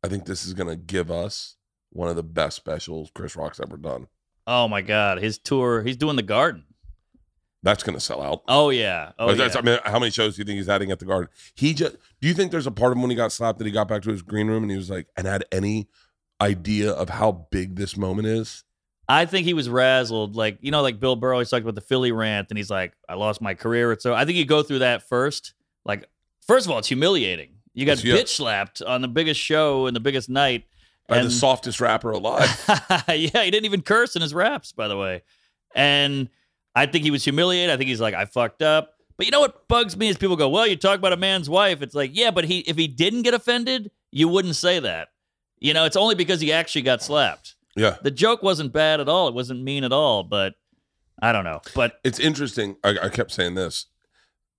I 0.02 0.08
think 0.08 0.24
this 0.26 0.44
is 0.46 0.52
gonna 0.54 0.76
give 0.76 1.10
us 1.10 1.56
one 1.90 2.08
of 2.08 2.16
the 2.16 2.22
best 2.22 2.56
specials 2.56 3.10
Chris 3.14 3.36
Rock's 3.36 3.60
ever 3.60 3.76
done. 3.76 4.06
Oh 4.46 4.68
my 4.68 4.80
God, 4.82 5.18
his 5.22 5.38
tour. 5.38 5.82
He's 5.82 5.96
doing 5.96 6.16
the 6.16 6.22
Garden. 6.22 6.64
That's 7.66 7.82
gonna 7.82 7.98
sell 7.98 8.22
out. 8.22 8.42
Oh 8.46 8.70
yeah. 8.70 9.10
Oh 9.18 9.32
yeah. 9.32 9.50
I 9.52 9.60
mean, 9.60 9.80
how 9.84 9.98
many 9.98 10.12
shows 10.12 10.36
do 10.36 10.40
you 10.40 10.44
think 10.44 10.58
he's 10.58 10.68
adding 10.68 10.92
at 10.92 11.00
the 11.00 11.04
Garden? 11.04 11.28
He 11.56 11.74
just. 11.74 11.96
Do 12.20 12.28
you 12.28 12.32
think 12.32 12.52
there's 12.52 12.68
a 12.68 12.70
part 12.70 12.92
of 12.92 12.96
him 12.96 13.02
when 13.02 13.10
he 13.10 13.16
got 13.16 13.32
slapped 13.32 13.58
that 13.58 13.64
he 13.64 13.72
got 13.72 13.88
back 13.88 14.02
to 14.02 14.10
his 14.10 14.22
green 14.22 14.46
room 14.46 14.62
and 14.62 14.70
he 14.70 14.76
was 14.76 14.88
like, 14.88 15.08
and 15.16 15.26
had 15.26 15.44
any 15.50 15.88
idea 16.40 16.92
of 16.92 17.08
how 17.08 17.48
big 17.50 17.74
this 17.74 17.96
moment 17.96 18.28
is? 18.28 18.62
I 19.08 19.26
think 19.26 19.46
he 19.46 19.52
was 19.52 19.68
razzled. 19.68 20.36
Like, 20.36 20.58
you 20.60 20.70
know, 20.70 20.80
like 20.80 21.00
Bill 21.00 21.16
Burr 21.16 21.32
always 21.32 21.50
talked 21.50 21.62
about 21.62 21.74
the 21.74 21.80
Philly 21.80 22.12
rant, 22.12 22.50
and 22.50 22.56
he's 22.56 22.70
like, 22.70 22.92
I 23.08 23.14
lost 23.14 23.40
my 23.40 23.54
career. 23.54 23.96
So 23.98 24.14
I 24.14 24.24
think 24.24 24.38
you 24.38 24.44
go 24.44 24.62
through 24.62 24.78
that 24.78 25.08
first. 25.08 25.52
Like, 25.84 26.08
first 26.46 26.66
of 26.66 26.72
all, 26.72 26.78
it's 26.78 26.86
humiliating. 26.88 27.50
You 27.74 27.84
got 27.84 27.98
bitch 27.98 28.28
slapped 28.28 28.80
on 28.80 29.02
the 29.02 29.08
biggest 29.08 29.40
show 29.40 29.86
and 29.86 29.96
the 29.96 30.00
biggest 30.00 30.28
night. 30.28 30.66
By 31.08 31.16
And 31.16 31.26
the 31.26 31.32
softest 31.32 31.80
rapper 31.80 32.12
alive. 32.12 32.48
yeah, 33.08 33.42
he 33.42 33.50
didn't 33.50 33.64
even 33.64 33.82
curse 33.82 34.14
in 34.14 34.22
his 34.22 34.32
raps, 34.32 34.70
by 34.70 34.86
the 34.86 34.96
way. 34.96 35.24
And 35.74 36.28
I 36.76 36.86
think 36.86 37.04
he 37.04 37.10
was 37.10 37.24
humiliated. 37.24 37.70
I 37.70 37.76
think 37.76 37.88
he's 37.88 38.00
like, 38.00 38.14
I 38.14 38.26
fucked 38.26 38.62
up. 38.62 38.92
But 39.16 39.26
you 39.26 39.32
know 39.32 39.40
what 39.40 39.66
bugs 39.66 39.96
me 39.96 40.08
is 40.08 40.16
people 40.16 40.36
go, 40.36 40.48
Well, 40.48 40.66
you 40.66 40.76
talk 40.76 40.98
about 40.98 41.12
a 41.12 41.16
man's 41.16 41.50
wife. 41.50 41.82
It's 41.82 41.94
like, 41.94 42.12
yeah, 42.14 42.30
but 42.30 42.44
he 42.44 42.60
if 42.60 42.76
he 42.76 42.86
didn't 42.86 43.22
get 43.22 43.34
offended, 43.34 43.90
you 44.12 44.28
wouldn't 44.28 44.54
say 44.56 44.78
that. 44.78 45.08
You 45.58 45.74
know, 45.74 45.86
it's 45.86 45.96
only 45.96 46.14
because 46.14 46.40
he 46.40 46.52
actually 46.52 46.82
got 46.82 47.02
slapped 47.02 47.56
yeah. 47.76 47.96
the 48.02 48.10
joke 48.10 48.42
wasn't 48.42 48.72
bad 48.72 49.00
at 49.00 49.08
all. 49.08 49.28
It 49.28 49.34
wasn't 49.34 49.62
mean 49.62 49.84
at 49.84 49.92
all, 49.92 50.22
but 50.24 50.54
I 51.20 51.30
don't 51.30 51.44
know. 51.44 51.60
But 51.74 52.00
It's 52.02 52.18
interesting. 52.18 52.76
I, 52.82 52.96
I 53.04 53.08
kept 53.10 53.30
saying 53.30 53.54
this. 53.54 53.86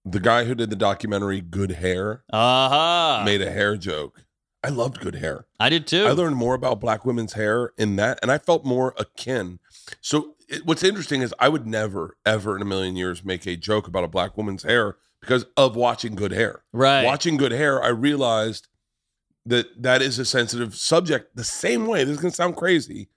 The 0.05 0.19
guy 0.21 0.45
who 0.45 0.55
did 0.55 0.69
the 0.69 0.77
documentary 0.77 1.41
Good 1.41 1.71
Hair 1.71 2.23
aha, 2.31 3.23
made 3.25 3.41
a 3.41 3.51
hair 3.51 3.75
joke. 3.75 4.23
I 4.63 4.69
loved 4.69 5.01
Good 5.01 5.15
Hair. 5.15 5.45
I 5.59 5.69
did 5.69 5.85
too. 5.85 6.05
I 6.05 6.11
learned 6.11 6.37
more 6.37 6.53
about 6.53 6.79
black 6.79 7.05
women's 7.05 7.33
hair 7.33 7.73
in 7.77 7.97
that, 7.97 8.19
and 8.21 8.31
I 8.31 8.37
felt 8.37 8.63
more 8.63 8.93
akin. 8.97 9.59
So, 9.99 10.35
it, 10.47 10.65
what's 10.65 10.83
interesting 10.83 11.21
is 11.21 11.33
I 11.39 11.49
would 11.49 11.67
never, 11.67 12.17
ever 12.25 12.55
in 12.55 12.61
a 12.61 12.65
million 12.65 12.95
years 12.95 13.23
make 13.23 13.45
a 13.45 13.55
joke 13.55 13.87
about 13.87 14.03
a 14.03 14.07
black 14.07 14.37
woman's 14.37 14.63
hair 14.63 14.97
because 15.21 15.45
of 15.55 15.75
watching 15.75 16.15
Good 16.15 16.31
Hair. 16.31 16.63
right. 16.73 17.03
Watching 17.03 17.37
Good 17.37 17.51
Hair, 17.51 17.83
I 17.83 17.89
realized 17.89 18.67
that 19.45 19.81
that 19.81 20.01
is 20.01 20.19
a 20.19 20.25
sensitive 20.25 20.75
subject 20.75 21.35
the 21.35 21.43
same 21.43 21.87
way. 21.87 22.03
This 22.03 22.15
is 22.15 22.21
going 22.21 22.31
to 22.31 22.35
sound 22.35 22.55
crazy, 22.55 23.09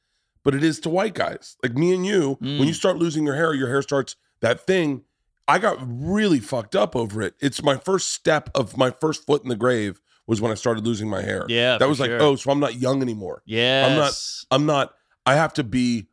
but 0.45 0.55
it 0.55 0.63
is 0.63 0.81
to 0.81 0.89
white 0.89 1.15
guys 1.15 1.57
like 1.63 1.75
me 1.75 1.95
and 1.95 2.07
you. 2.07 2.39
Mm. 2.41 2.59
When 2.59 2.69
you 2.69 2.75
start 2.75 2.97
losing 2.97 3.25
your 3.25 3.35
hair, 3.35 3.53
your 3.53 3.69
hair 3.69 3.83
starts 3.83 4.17
that 4.41 4.67
thing. 4.67 5.03
I 5.49 5.59
got 5.59 5.79
really 5.81 6.39
fucked 6.39 6.77
up 6.77 6.95
over 6.95 7.21
it. 7.23 7.35
It's 7.41 7.63
my 7.63 7.77
first 7.77 8.13
step 8.13 8.51
of 8.55 8.77
my 8.77 8.91
first 8.91 9.27
foot 9.27 9.43
in 9.43 9.49
the 9.49 9.57
grave 9.57 10.01
was 10.27 10.41
when 10.41 10.53
I 10.53 10.55
started 10.55 10.87
losing 10.87 11.11
my 11.11 11.23
hair. 11.23 11.45
Yeah, 11.49 11.77
that 11.79 11.89
was 11.89 11.99
like, 11.99 12.11
sure. 12.11 12.23
oh, 12.23 12.37
so 12.37 12.53
I'm 12.53 12.61
not 12.61 12.77
young 12.77 13.03
anymore. 13.03 13.43
Yeah, 13.47 13.89
I'm 13.89 13.97
not. 13.97 14.13
I'm 14.53 14.67
not. 14.67 14.95
I 15.27 15.35
have 15.35 15.53
to 15.55 15.65
be. 15.65 16.07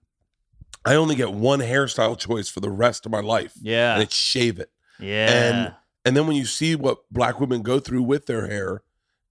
I 0.88 0.96
only 0.96 1.16
get 1.16 1.34
one 1.34 1.60
hairstyle 1.60 2.18
choice 2.18 2.50
for 2.50 2.60
the 2.60 2.70
rest 2.70 3.06
of 3.06 3.12
my 3.12 3.20
life, 3.20 3.54
Yeah. 3.62 3.94
and 3.94 4.04
it's 4.04 4.16
shave 4.16 4.60
it. 4.60 4.72
Yeah. 5.00 5.28
And 5.30 5.76
and 6.06 6.16
then 6.16 6.26
when 6.28 6.38
you 6.38 6.46
see 6.46 6.76
what 6.76 7.00
black 7.12 7.40
women 7.42 7.62
go 7.62 7.80
through 7.80 8.04
with 8.04 8.26
their 8.26 8.48
hair, 8.48 8.82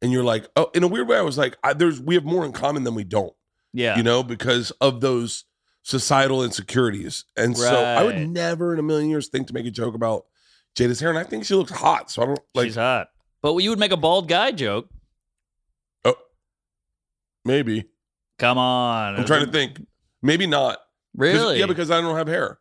and 0.03 0.13
you're 0.13 0.25
like, 0.25 0.47
oh, 0.57 0.71
in 0.75 0.83
a 0.83 0.89
weird 0.89 1.09
way, 1.09 1.17
I 1.17 1.23
was 1.23 1.39
like, 1.39 1.57
I, 1.65 1.73
there's 1.73 2.01
we 2.01 2.15
have 2.15 2.25
more 2.25 2.45
in 2.45 2.53
common 2.53 2.85
than 2.85 2.95
we 2.95 3.05
don't, 3.05 3.33
yeah. 3.73 3.97
you 3.97 4.03
know, 4.03 4.23
because 4.23 4.71
of 4.83 5.01
those 5.01 5.45
societal 5.83 6.45
insecurities. 6.45 7.25
And 7.37 7.57
so 7.57 7.83
I 7.83 8.03
would 8.03 8.29
never 8.29 8.75
in 8.75 8.79
a 8.79 8.83
million 8.83 9.09
years 9.09 9.29
think 9.29 9.47
to 9.47 9.55
make 9.55 9.67
a 9.67 9.71
joke 9.71 9.95
about 9.95 10.27
Jada's 10.77 11.01
hair, 11.01 11.09
and 11.09 11.19
I 11.19 11.25
think 11.25 11.47
she 11.47 11.55
looks 11.55 11.73
hot. 11.73 12.11
So 12.11 12.23
I 12.23 12.27
don't 12.27 12.41
like 12.55 12.67
She's 12.67 12.75
hot. 12.75 13.09
But 13.41 13.57
you 13.57 13.71
would 13.71 13.79
make 13.79 13.93
a 13.93 13.97
bald 13.97 14.29
guy 14.29 14.53
joke. 14.53 14.91
Oh. 16.05 16.17
Maybe. 17.45 17.87
Come 18.39 18.59
on. 18.59 19.17
I'm 19.17 19.25
trying 19.25 19.47
to 19.47 19.53
think. 19.53 19.81
Maybe 20.23 20.47
not. 20.47 20.79
Really? 21.17 21.59
Yeah, 21.59 21.67
because 21.67 21.91
I 21.91 22.01
don't 22.01 22.17
have 22.17 22.29
hair. 22.29 22.59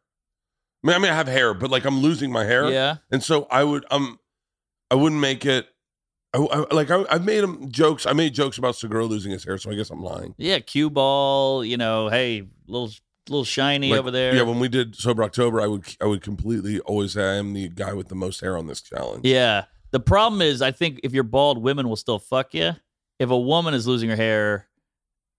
I 0.84 0.88
mean, 0.88 0.96
I 0.96 1.00
mean, 1.00 1.12
I 1.12 1.16
have 1.16 1.28
hair, 1.28 1.54
but 1.54 1.70
like 1.72 1.86
I'm 1.86 2.00
losing 2.00 2.32
my 2.32 2.46
hair. 2.46 2.70
Yeah. 2.70 2.98
And 3.12 3.22
so 3.24 3.48
I 3.52 3.64
would 3.64 3.86
um 3.92 4.20
I 4.90 4.96
wouldn't 4.96 5.22
make 5.22 5.46
it 5.46 5.68
I, 6.34 6.40
I- 6.40 6.74
like 6.74 6.92
I, 6.92 7.06
I've 7.10 7.26
made 7.26 7.44
him 7.44 7.72
jokes. 7.72 8.06
I 8.06 8.14
made 8.14 8.34
jokes 8.34 8.58
about 8.58 8.76
Segura 8.76 9.06
losing 9.06 9.32
his 9.32 9.44
hair, 9.44 9.58
so 9.58 9.72
I 9.72 9.76
guess 9.76 9.90
I'm 9.90 10.04
lying. 10.04 10.36
Yeah. 10.38 10.60
Cue 10.60 10.90
ball, 10.90 11.64
you 11.64 11.78
know, 11.78 12.10
hey, 12.10 12.48
little 12.68 12.92
little 13.30 13.46
shiny 13.46 13.90
Like, 13.90 14.00
over 14.00 14.12
there. 14.12 14.36
Yeah, 14.36 14.44
when 14.44 14.60
we 14.60 14.68
did 14.68 14.96
Sober 14.96 15.24
October, 15.24 15.60
I 15.62 15.68
would 15.68 15.84
I 16.02 16.06
would 16.06 16.22
completely 16.22 16.80
always 16.82 17.14
say 17.14 17.24
I 17.24 17.36
am 17.36 17.54
the 17.54 17.70
guy 17.70 17.94
with 17.94 18.08
the 18.08 18.16
most 18.16 18.42
hair 18.42 18.58
on 18.58 18.68
this 18.68 18.82
challenge. 18.82 19.26
Yeah. 19.26 19.66
The 19.92 20.00
problem 20.00 20.42
is, 20.42 20.62
I 20.62 20.72
think 20.72 21.00
if 21.04 21.14
you're 21.14 21.24
bald, 21.24 21.58
women 21.58 21.88
will 21.88 21.96
still 21.96 22.20
fuck 22.20 22.54
you. 22.54 22.74
If 23.18 23.30
a 23.30 23.40
woman 23.40 23.74
is 23.74 23.88
losing 23.88 24.10
her 24.10 24.16
hair, 24.18 24.68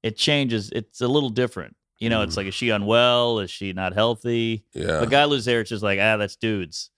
it 0.02 0.16
changes. 0.16 0.70
It's 0.70 1.00
a 1.02 1.08
little 1.08 1.28
different. 1.28 1.76
You 1.98 2.10
know, 2.10 2.22
it's 2.22 2.34
Mm. 2.34 2.38
like, 2.38 2.46
is 2.48 2.54
she 2.54 2.70
unwell? 2.70 3.38
Is 3.40 3.50
she 3.50 3.72
not 3.72 3.94
healthy? 3.94 4.64
Yeah. 4.74 5.00
A 5.02 5.06
guy 5.06 5.24
loses 5.24 5.46
hair, 5.46 5.60
it's 5.60 5.70
just 5.70 5.82
like, 5.82 5.98
ah, 6.00 6.16
that's 6.18 6.36
dudes. 6.36 6.90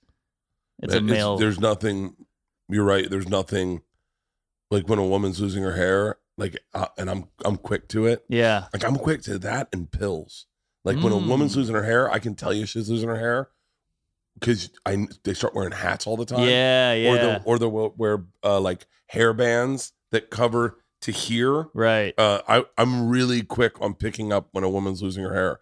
It's 0.83 0.93
a 0.93 0.97
It's- 0.99 1.11
male. 1.11 1.37
there's 1.39 1.61
nothing. 1.61 2.15
You're 2.69 2.85
right. 2.85 3.09
There's 3.09 3.29
nothing 3.29 3.83
like 4.71 4.89
when 4.89 4.99
a 4.99 5.05
woman's 5.07 5.41
losing 5.41 5.63
her 5.63 5.73
hair, 5.75 6.19
like, 6.37 6.59
uh, 6.75 6.89
and 6.99 7.09
I'm 7.11 7.29
I'm 7.45 7.57
quick 7.57 7.89
to 7.89 8.07
it. 8.07 8.25
yeah. 8.29 8.67
Like 8.73 8.85
I'm 8.85 8.97
quick 8.97 9.23
to 9.23 9.39
that 9.39 9.69
and 9.73 9.91
pills. 9.91 10.47
Like 10.85 10.97
when 10.99 11.13
a 11.13 11.17
Mm. 11.17 11.29
woman's 11.29 11.57
losing 11.57 11.75
her 11.75 11.85
hair, 11.85 12.11
I 12.11 12.19
can 12.19 12.35
tell 12.35 12.53
you 12.53 12.67
she's 12.67 12.89
losing 12.91 13.09
her 13.09 13.19
hair 13.19 13.49
because 14.35 14.71
I 14.87 15.07
they 15.25 15.35
start 15.35 15.55
wearing 15.55 15.73
hats 15.73 16.07
all 16.07 16.17
the 16.17 16.25
time. 16.27 16.47
Yeah. 16.49 16.93
Yeah. 16.93 17.11
Or 17.11 17.19
the 17.19 17.43
or 17.45 17.59
the 17.59 17.69
wear 17.69 18.25
uh, 18.45 18.61
like 18.61 18.87
hair 19.07 19.33
bands 19.33 19.93
that 20.11 20.31
cover 20.31 20.79
to 21.03 21.13
hear. 21.13 21.69
right. 21.75 22.15
Uh, 22.19 22.41
I 22.49 22.65
I'm 22.77 23.09
really 23.09 23.43
quick 23.43 23.81
on 23.81 23.95
picking 23.95 24.33
up 24.33 24.49
when 24.53 24.65
a 24.65 24.69
woman's 24.71 25.03
losing 25.03 25.25
her 25.25 25.35
hair. 25.35 25.61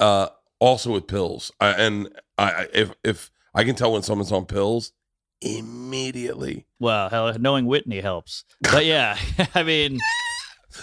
Uh, 0.00 0.28
also 0.60 0.92
with 0.92 1.06
pills, 1.06 1.52
I, 1.60 1.70
and 1.72 2.08
I 2.38 2.50
I- 2.52 2.68
if 2.72 2.92
if 3.04 3.30
I 3.54 3.64
can 3.64 3.74
tell 3.74 3.92
when 3.92 4.02
someone's 4.02 4.32
on 4.32 4.46
pills 4.46 4.92
immediately. 5.40 6.66
Well, 6.80 7.08
hell, 7.08 7.32
knowing 7.38 7.66
Whitney 7.66 8.00
helps. 8.00 8.44
But 8.62 8.84
yeah, 8.86 9.16
I 9.54 9.62
mean, 9.62 9.98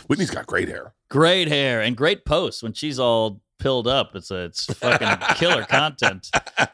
Whitney's 0.08 0.30
got 0.32 0.46
great 0.48 0.67
hair. 0.67 0.94
great 1.10 1.48
hair 1.48 1.82
and 1.82 1.96
great 1.98 2.26
posts 2.26 2.63
when 2.63 2.74
she's 2.74 3.00
all 3.00 3.41
pilled 3.60 3.88
up. 3.88 4.15
It's 4.15 4.32
a, 4.32 4.46
it's 4.46 4.65
fucking 4.76 5.36
killer 5.38 5.63
content. 5.65 6.30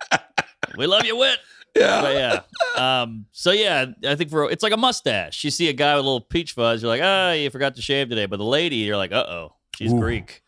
We 0.77 0.85
love 0.85 1.05
you, 1.05 1.17
Whit. 1.17 1.39
Yeah. 1.75 2.01
But 2.01 2.15
yeah. 2.15 3.01
Um, 3.01 3.25
so 3.31 3.51
yeah, 3.51 3.85
I 4.05 4.15
think 4.15 4.29
for 4.29 4.49
it's 4.49 4.63
like 4.63 4.73
a 4.73 4.77
mustache. 4.77 5.43
You 5.43 5.51
see 5.51 5.69
a 5.69 5.73
guy 5.73 5.95
with 5.95 6.05
a 6.05 6.07
little 6.07 6.21
peach 6.21 6.53
fuzz, 6.53 6.81
you're 6.81 6.89
like, 6.89 7.01
ah, 7.03 7.31
you 7.31 7.49
forgot 7.49 7.75
to 7.75 7.81
shave 7.81 8.09
today. 8.09 8.25
But 8.25 8.37
the 8.37 8.45
lady, 8.45 8.77
you're 8.77 8.97
like, 8.97 9.11
uh 9.11 9.25
oh, 9.27 9.55
she's 9.75 9.93
Ooh. 9.93 9.99
Greek. 9.99 10.43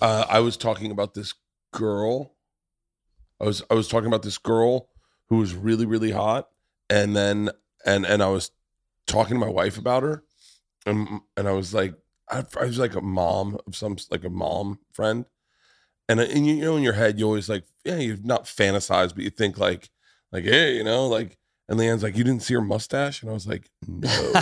uh, 0.00 0.26
I 0.28 0.40
was 0.40 0.56
talking 0.56 0.90
about 0.90 1.14
this 1.14 1.34
girl. 1.72 2.34
I 3.40 3.44
was 3.44 3.62
I 3.70 3.74
was 3.74 3.88
talking 3.88 4.08
about 4.08 4.22
this 4.22 4.38
girl 4.38 4.88
who 5.28 5.36
was 5.36 5.54
really 5.54 5.86
really 5.86 6.10
hot, 6.10 6.48
and 6.90 7.14
then 7.14 7.50
and 7.84 8.04
and 8.04 8.22
I 8.22 8.28
was 8.28 8.50
talking 9.06 9.34
to 9.34 9.40
my 9.44 9.50
wife 9.50 9.78
about 9.78 10.02
her, 10.02 10.24
and 10.86 11.20
and 11.36 11.48
I 11.48 11.52
was 11.52 11.72
like 11.74 11.94
I, 12.30 12.44
I 12.60 12.64
was 12.64 12.78
like 12.78 12.94
a 12.94 13.00
mom 13.00 13.58
of 13.66 13.76
some 13.76 13.96
like 14.10 14.24
a 14.24 14.30
mom 14.30 14.80
friend, 14.92 15.24
and 16.08 16.20
and 16.20 16.46
you 16.46 16.56
know 16.56 16.76
in 16.76 16.82
your 16.82 16.94
head 16.94 17.18
you 17.18 17.26
always 17.26 17.48
like 17.48 17.64
yeah 17.84 17.98
you've 17.98 18.24
not 18.24 18.44
fantasize 18.44 19.14
but 19.14 19.24
you 19.24 19.30
think 19.30 19.58
like 19.58 19.90
like 20.32 20.44
hey 20.44 20.76
you 20.76 20.84
know 20.84 21.06
like 21.06 21.38
and 21.68 21.78
LeeAnn's 21.78 22.02
like 22.02 22.16
you 22.16 22.24
didn't 22.24 22.42
see 22.42 22.54
her 22.54 22.60
mustache 22.60 23.22
and 23.22 23.30
I 23.30 23.34
was 23.34 23.46
like 23.46 23.70
no. 23.86 24.08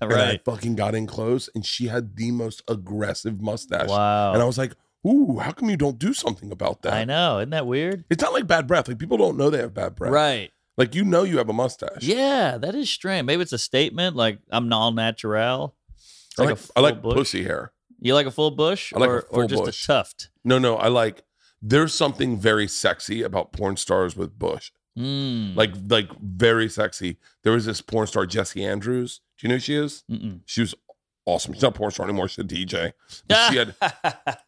And 0.00 0.12
I 0.12 0.40
fucking 0.44 0.76
got 0.76 0.94
in 0.94 1.06
close, 1.06 1.48
and 1.54 1.64
she 1.64 1.86
had 1.86 2.16
the 2.16 2.30
most 2.32 2.62
aggressive 2.68 3.40
mustache. 3.40 3.88
Wow. 3.88 4.32
And 4.32 4.42
I 4.42 4.46
was 4.46 4.58
like, 4.58 4.74
ooh, 5.06 5.38
how 5.38 5.52
come 5.52 5.70
you 5.70 5.76
don't 5.76 5.98
do 5.98 6.12
something 6.12 6.50
about 6.50 6.82
that? 6.82 6.94
I 6.94 7.04
know. 7.04 7.38
Isn't 7.38 7.50
that 7.50 7.66
weird? 7.66 8.04
It's 8.10 8.22
not 8.22 8.32
like 8.32 8.46
bad 8.46 8.66
breath. 8.66 8.88
Like 8.88 8.98
people 8.98 9.16
don't 9.16 9.36
know 9.36 9.50
they 9.50 9.58
have 9.58 9.74
bad 9.74 9.94
breath. 9.94 10.12
Right. 10.12 10.50
Like 10.76 10.94
you 10.94 11.04
know 11.04 11.24
you 11.24 11.38
have 11.38 11.48
a 11.48 11.52
mustache. 11.52 12.02
Yeah, 12.02 12.56
that 12.58 12.74
is 12.74 12.88
strange. 12.88 13.26
Maybe 13.26 13.42
it's 13.42 13.52
a 13.52 13.58
statement 13.58 14.16
like 14.16 14.38
I'm 14.50 14.72
all 14.72 14.92
natural. 14.92 15.76
I 16.38 16.44
like, 16.44 16.50
like, 16.50 16.60
I 16.76 16.80
like 16.80 17.02
bush. 17.02 17.14
pussy 17.14 17.44
hair. 17.44 17.72
You 18.00 18.14
like 18.14 18.26
a 18.26 18.30
full 18.30 18.50
bush, 18.50 18.92
I 18.94 18.98
like 18.98 19.10
a 19.10 19.12
or, 19.12 19.16
or 19.16 19.42
full 19.42 19.48
just 19.48 19.64
bush. 19.64 19.84
a 19.84 19.86
tuft? 19.86 20.30
No, 20.42 20.58
no, 20.58 20.76
I 20.76 20.88
like. 20.88 21.22
There's 21.60 21.92
something 21.92 22.38
very 22.38 22.66
sexy 22.66 23.22
about 23.22 23.52
porn 23.52 23.76
stars 23.76 24.16
with 24.16 24.38
bush. 24.38 24.72
Mm. 24.98 25.56
Like, 25.56 25.72
like 25.88 26.08
very 26.20 26.68
sexy. 26.68 27.16
There 27.42 27.52
was 27.52 27.64
this 27.66 27.80
porn 27.80 28.06
star 28.06 28.26
Jessie 28.26 28.64
Andrews. 28.64 29.20
Do 29.38 29.46
you 29.46 29.48
know 29.48 29.54
who 29.56 29.60
she 29.60 29.74
is? 29.76 30.04
Mm-mm. 30.10 30.40
She 30.46 30.60
was 30.60 30.74
awesome. 31.26 31.54
She's 31.54 31.62
not 31.62 31.74
a 31.74 31.78
porn 31.78 31.90
star 31.92 32.06
anymore. 32.06 32.28
She's 32.28 32.44
a 32.44 32.48
DJ. 32.48 32.92
But 33.28 33.50
she 33.50 33.56
had. 33.58 33.74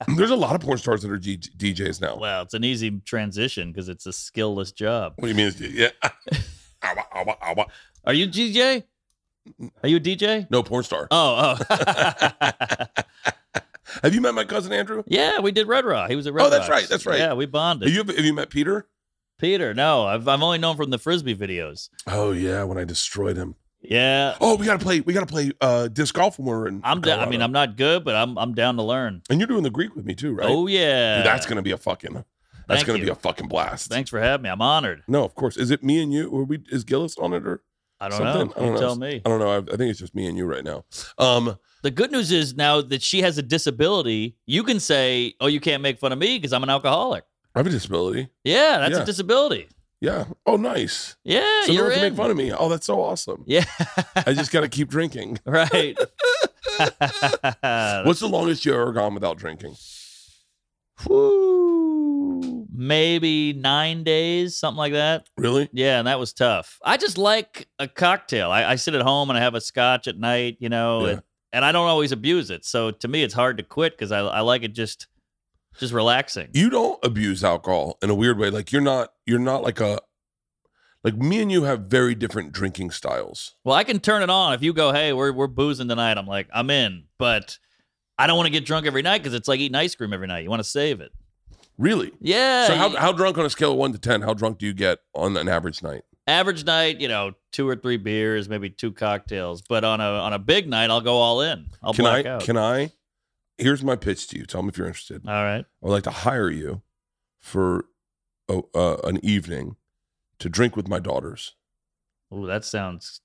There's 0.16 0.30
a 0.30 0.36
lot 0.36 0.54
of 0.54 0.60
porn 0.60 0.78
stars 0.78 1.02
that 1.02 1.10
are 1.10 1.18
G- 1.18 1.38
DJs 1.38 2.00
now. 2.00 2.16
well, 2.18 2.42
it's 2.42 2.54
an 2.54 2.64
easy 2.64 3.00
transition 3.04 3.70
because 3.72 3.88
it's 3.88 4.04
a 4.06 4.10
skillless 4.10 4.74
job. 4.74 5.14
What 5.16 5.28
do 5.28 5.34
you 5.34 5.36
mean? 5.36 5.52
Yeah. 5.58 5.90
Are 8.04 8.12
you 8.12 8.26
DJ? 8.26 8.82
Are 9.82 9.88
you 9.88 9.96
a 9.96 10.00
DJ? 10.00 10.50
No 10.50 10.62
porn 10.62 10.82
star. 10.84 11.06
Oh, 11.10 11.56
oh. 11.70 12.86
Have 14.02 14.14
you 14.14 14.20
met 14.20 14.34
my 14.34 14.44
cousin 14.44 14.72
Andrew? 14.72 15.02
yeah, 15.06 15.40
we 15.40 15.52
did 15.52 15.68
Red 15.68 15.84
Raw. 15.84 16.08
He 16.08 16.16
was 16.16 16.26
at 16.26 16.32
Red 16.32 16.46
Oh, 16.46 16.50
that's 16.50 16.68
Rocks. 16.68 16.82
right, 16.82 16.88
that's 16.88 17.06
right. 17.06 17.18
Yeah, 17.18 17.34
we 17.34 17.46
bonded. 17.46 17.88
Have 17.88 18.08
you 18.08 18.14
have 18.16 18.24
you 18.24 18.32
met 18.32 18.48
Peter? 18.50 18.86
Peter, 19.42 19.74
no, 19.74 20.04
I've 20.06 20.26
I've 20.26 20.40
only 20.42 20.56
known 20.58 20.76
from 20.76 20.88
the 20.90 20.98
frisbee 20.98 21.34
videos. 21.36 21.90
Oh 22.06 22.32
yeah, 22.32 22.62
when 22.64 22.78
I 22.78 22.84
destroyed 22.84 23.36
him. 23.36 23.56
Yeah, 23.82 24.36
Oh, 24.40 24.54
we 24.56 24.64
gotta 24.64 24.78
play. 24.78 25.00
We 25.00 25.12
gotta 25.12 25.26
play 25.26 25.50
uh, 25.60 25.88
disc 25.88 26.14
golf 26.14 26.38
when 26.38 26.46
we're 26.46 26.68
in. 26.68 26.80
I'm. 26.84 27.00
Da- 27.00 27.20
I 27.20 27.28
mean, 27.28 27.42
I'm 27.42 27.50
not 27.50 27.76
good, 27.76 28.04
but 28.04 28.14
I'm 28.14 28.38
I'm 28.38 28.54
down 28.54 28.76
to 28.76 28.82
learn. 28.84 29.22
and 29.28 29.40
you're 29.40 29.48
doing 29.48 29.64
the 29.64 29.70
Greek 29.70 29.96
with 29.96 30.04
me 30.06 30.14
too, 30.14 30.32
right? 30.32 30.46
Oh 30.48 30.68
yeah, 30.68 31.16
Dude, 31.18 31.26
that's 31.26 31.44
gonna 31.46 31.62
be 31.62 31.72
a 31.72 31.76
fucking. 31.76 32.14
That's 32.14 32.24
Thank 32.68 32.86
gonna 32.86 33.00
you. 33.00 33.06
be 33.06 33.10
a 33.10 33.16
fucking 33.16 33.48
blast. 33.48 33.90
Thanks 33.90 34.08
for 34.08 34.20
having 34.20 34.44
me. 34.44 34.48
I'm 34.50 34.62
honored. 34.62 35.02
No, 35.08 35.24
of 35.24 35.34
course. 35.34 35.56
Is 35.56 35.72
it 35.72 35.82
me 35.82 36.00
and 36.00 36.12
you? 36.12 36.30
Or 36.30 36.44
we 36.44 36.60
is 36.70 36.84
Gillis 36.84 37.18
on 37.18 37.32
it 37.32 37.44
or 37.44 37.64
I 38.00 38.08
don't 38.08 38.18
something? 38.18 38.46
know. 38.46 38.52
I 38.56 38.58
don't 38.60 38.66
You 38.68 38.72
know. 38.74 38.78
tell 38.80 38.96
me. 38.96 39.22
I 39.26 39.28
don't 39.28 39.40
know. 39.40 39.50
I, 39.50 39.56
I 39.58 39.76
think 39.76 39.90
it's 39.90 39.98
just 39.98 40.14
me 40.14 40.26
and 40.26 40.38
you 40.38 40.46
right 40.46 40.62
now. 40.64 40.84
Um, 41.18 41.58
The 41.82 41.90
good 41.90 42.12
news 42.12 42.30
is 42.30 42.54
now 42.56 42.80
that 42.80 43.02
she 43.02 43.22
has 43.22 43.36
a 43.36 43.42
disability, 43.42 44.36
you 44.46 44.62
can 44.62 44.78
say, 44.78 45.34
"Oh, 45.40 45.48
you 45.48 45.58
can't 45.58 45.82
make 45.82 45.98
fun 45.98 46.12
of 46.12 46.18
me 46.20 46.38
because 46.38 46.52
I'm 46.52 46.62
an 46.62 46.70
alcoholic." 46.70 47.24
I 47.54 47.58
have 47.58 47.66
a 47.66 47.70
disability. 47.70 48.28
Yeah, 48.44 48.78
that's 48.78 48.96
Yeah. 48.96 49.02
a 49.02 49.06
disability. 49.06 49.68
Yeah. 50.00 50.24
Oh, 50.46 50.56
nice. 50.56 51.16
Yeah, 51.22 51.62
So 51.62 51.68
no 51.68 51.74
you're 51.74 51.84
one 51.84 51.92
can 51.94 52.04
in. 52.04 52.12
make 52.12 52.16
fun 52.16 52.30
of 52.30 52.36
me. 52.36 52.50
Oh, 52.52 52.68
that's 52.68 52.86
so 52.86 53.00
awesome. 53.00 53.44
Yeah, 53.46 53.64
I 54.16 54.32
just 54.32 54.50
got 54.50 54.62
to 54.62 54.68
keep 54.68 54.88
drinking. 54.88 55.38
right. 55.46 55.96
What's 56.78 58.20
the 58.20 58.28
longest 58.30 58.64
you 58.64 58.74
ever 58.74 58.92
gone 58.92 59.14
without 59.14 59.36
drinking? 59.38 59.76
Whew, 61.06 62.66
maybe 62.74 63.52
nine 63.52 64.04
days, 64.04 64.56
something 64.56 64.78
like 64.78 64.92
that. 64.92 65.28
Really? 65.36 65.68
Yeah, 65.72 65.98
and 65.98 66.06
that 66.08 66.18
was 66.18 66.32
tough. 66.32 66.78
I 66.84 66.96
just 66.96 67.18
like 67.18 67.68
a 67.78 67.86
cocktail. 67.88 68.50
I, 68.50 68.64
I 68.64 68.74
sit 68.76 68.94
at 68.94 69.02
home 69.02 69.30
and 69.30 69.38
I 69.38 69.42
have 69.42 69.54
a 69.54 69.60
scotch 69.60 70.08
at 70.08 70.18
night, 70.18 70.56
you 70.60 70.68
know, 70.68 71.04
Yeah. 71.06 71.12
and, 71.12 71.22
and 71.52 71.64
I 71.64 71.72
don't 71.72 71.86
always 71.88 72.12
abuse 72.12 72.50
it. 72.50 72.64
So 72.64 72.90
to 72.90 73.08
me, 73.08 73.22
it's 73.22 73.34
hard 73.34 73.58
to 73.58 73.62
quit 73.62 73.92
because 73.96 74.12
I, 74.12 74.20
I 74.20 74.40
like 74.40 74.62
it 74.62 74.74
just 74.74 75.06
just 75.78 75.92
relaxing. 75.92 76.48
You 76.52 76.70
don't 76.70 76.98
abuse 77.04 77.42
alcohol 77.44 77.98
in 78.02 78.10
a 78.10 78.14
weird 78.14 78.38
way. 78.38 78.50
Like 78.50 78.72
you're 78.72 78.82
not. 78.82 79.12
You're 79.26 79.38
not 79.38 79.62
like 79.62 79.80
a. 79.80 79.98
Like 81.04 81.16
me 81.16 81.40
and 81.42 81.50
you 81.50 81.64
have 81.64 81.80
very 81.86 82.14
different 82.14 82.52
drinking 82.52 82.92
styles. 82.92 83.56
Well, 83.64 83.74
I 83.74 83.82
can 83.82 83.98
turn 83.98 84.22
it 84.22 84.30
on 84.30 84.52
if 84.54 84.62
you 84.62 84.72
go, 84.72 84.92
hey, 84.92 85.12
we're 85.12 85.32
we're 85.32 85.48
boozing 85.48 85.88
tonight. 85.88 86.16
I'm 86.16 86.26
like, 86.26 86.48
I'm 86.54 86.70
in, 86.70 87.04
but 87.18 87.58
I 88.18 88.26
don't 88.28 88.36
want 88.36 88.46
to 88.46 88.52
get 88.52 88.64
drunk 88.64 88.86
every 88.86 89.02
night 89.02 89.18
because 89.18 89.34
it's 89.34 89.48
like 89.48 89.58
eating 89.58 89.74
ice 89.74 89.94
cream 89.96 90.12
every 90.12 90.28
night. 90.28 90.44
You 90.44 90.50
want 90.50 90.60
to 90.60 90.68
save 90.68 91.00
it. 91.00 91.10
Really? 91.76 92.12
Yeah. 92.20 92.66
So 92.68 92.74
how, 92.76 92.88
you- 92.90 92.96
how 92.98 93.12
drunk 93.12 93.36
on 93.38 93.44
a 93.44 93.50
scale 93.50 93.72
of 93.72 93.78
one 93.78 93.92
to 93.92 93.98
ten? 93.98 94.22
How 94.22 94.32
drunk 94.34 94.58
do 94.58 94.66
you 94.66 94.74
get 94.74 95.00
on 95.14 95.36
an 95.36 95.48
average 95.48 95.82
night? 95.82 96.02
average 96.28 96.64
night, 96.64 97.00
you 97.00 97.08
know, 97.08 97.32
two 97.50 97.68
or 97.68 97.74
three 97.74 97.96
beers, 97.96 98.48
maybe 98.48 98.70
two 98.70 98.92
cocktails. 98.92 99.60
But 99.60 99.82
on 99.82 100.00
a 100.00 100.04
on 100.04 100.32
a 100.32 100.38
big 100.38 100.68
night, 100.68 100.88
I'll 100.88 101.00
go 101.00 101.16
all 101.16 101.40
in. 101.40 101.66
I'll 101.82 101.92
can 101.94 102.04
black 102.04 102.26
I? 102.26 102.28
out. 102.28 102.42
Can 102.44 102.56
I? 102.56 102.92
Here's 103.62 103.82
my 103.82 103.96
pitch 103.96 104.28
to 104.28 104.38
you. 104.38 104.46
Tell 104.46 104.62
me 104.62 104.68
if 104.68 104.78
you're 104.78 104.86
interested. 104.86 105.22
all 105.26 105.44
right. 105.44 105.64
I 105.64 105.86
would 105.86 105.92
like 105.92 106.02
to 106.04 106.10
hire 106.10 106.50
you 106.50 106.82
for 107.40 107.86
a, 108.48 108.60
uh, 108.74 108.96
an 109.04 109.24
evening 109.24 109.76
to 110.38 110.48
drink 110.48 110.76
with 110.76 110.88
my 110.88 110.98
daughters. 110.98 111.54
Oh, 112.30 112.46
that 112.46 112.64
sounds 112.64 113.20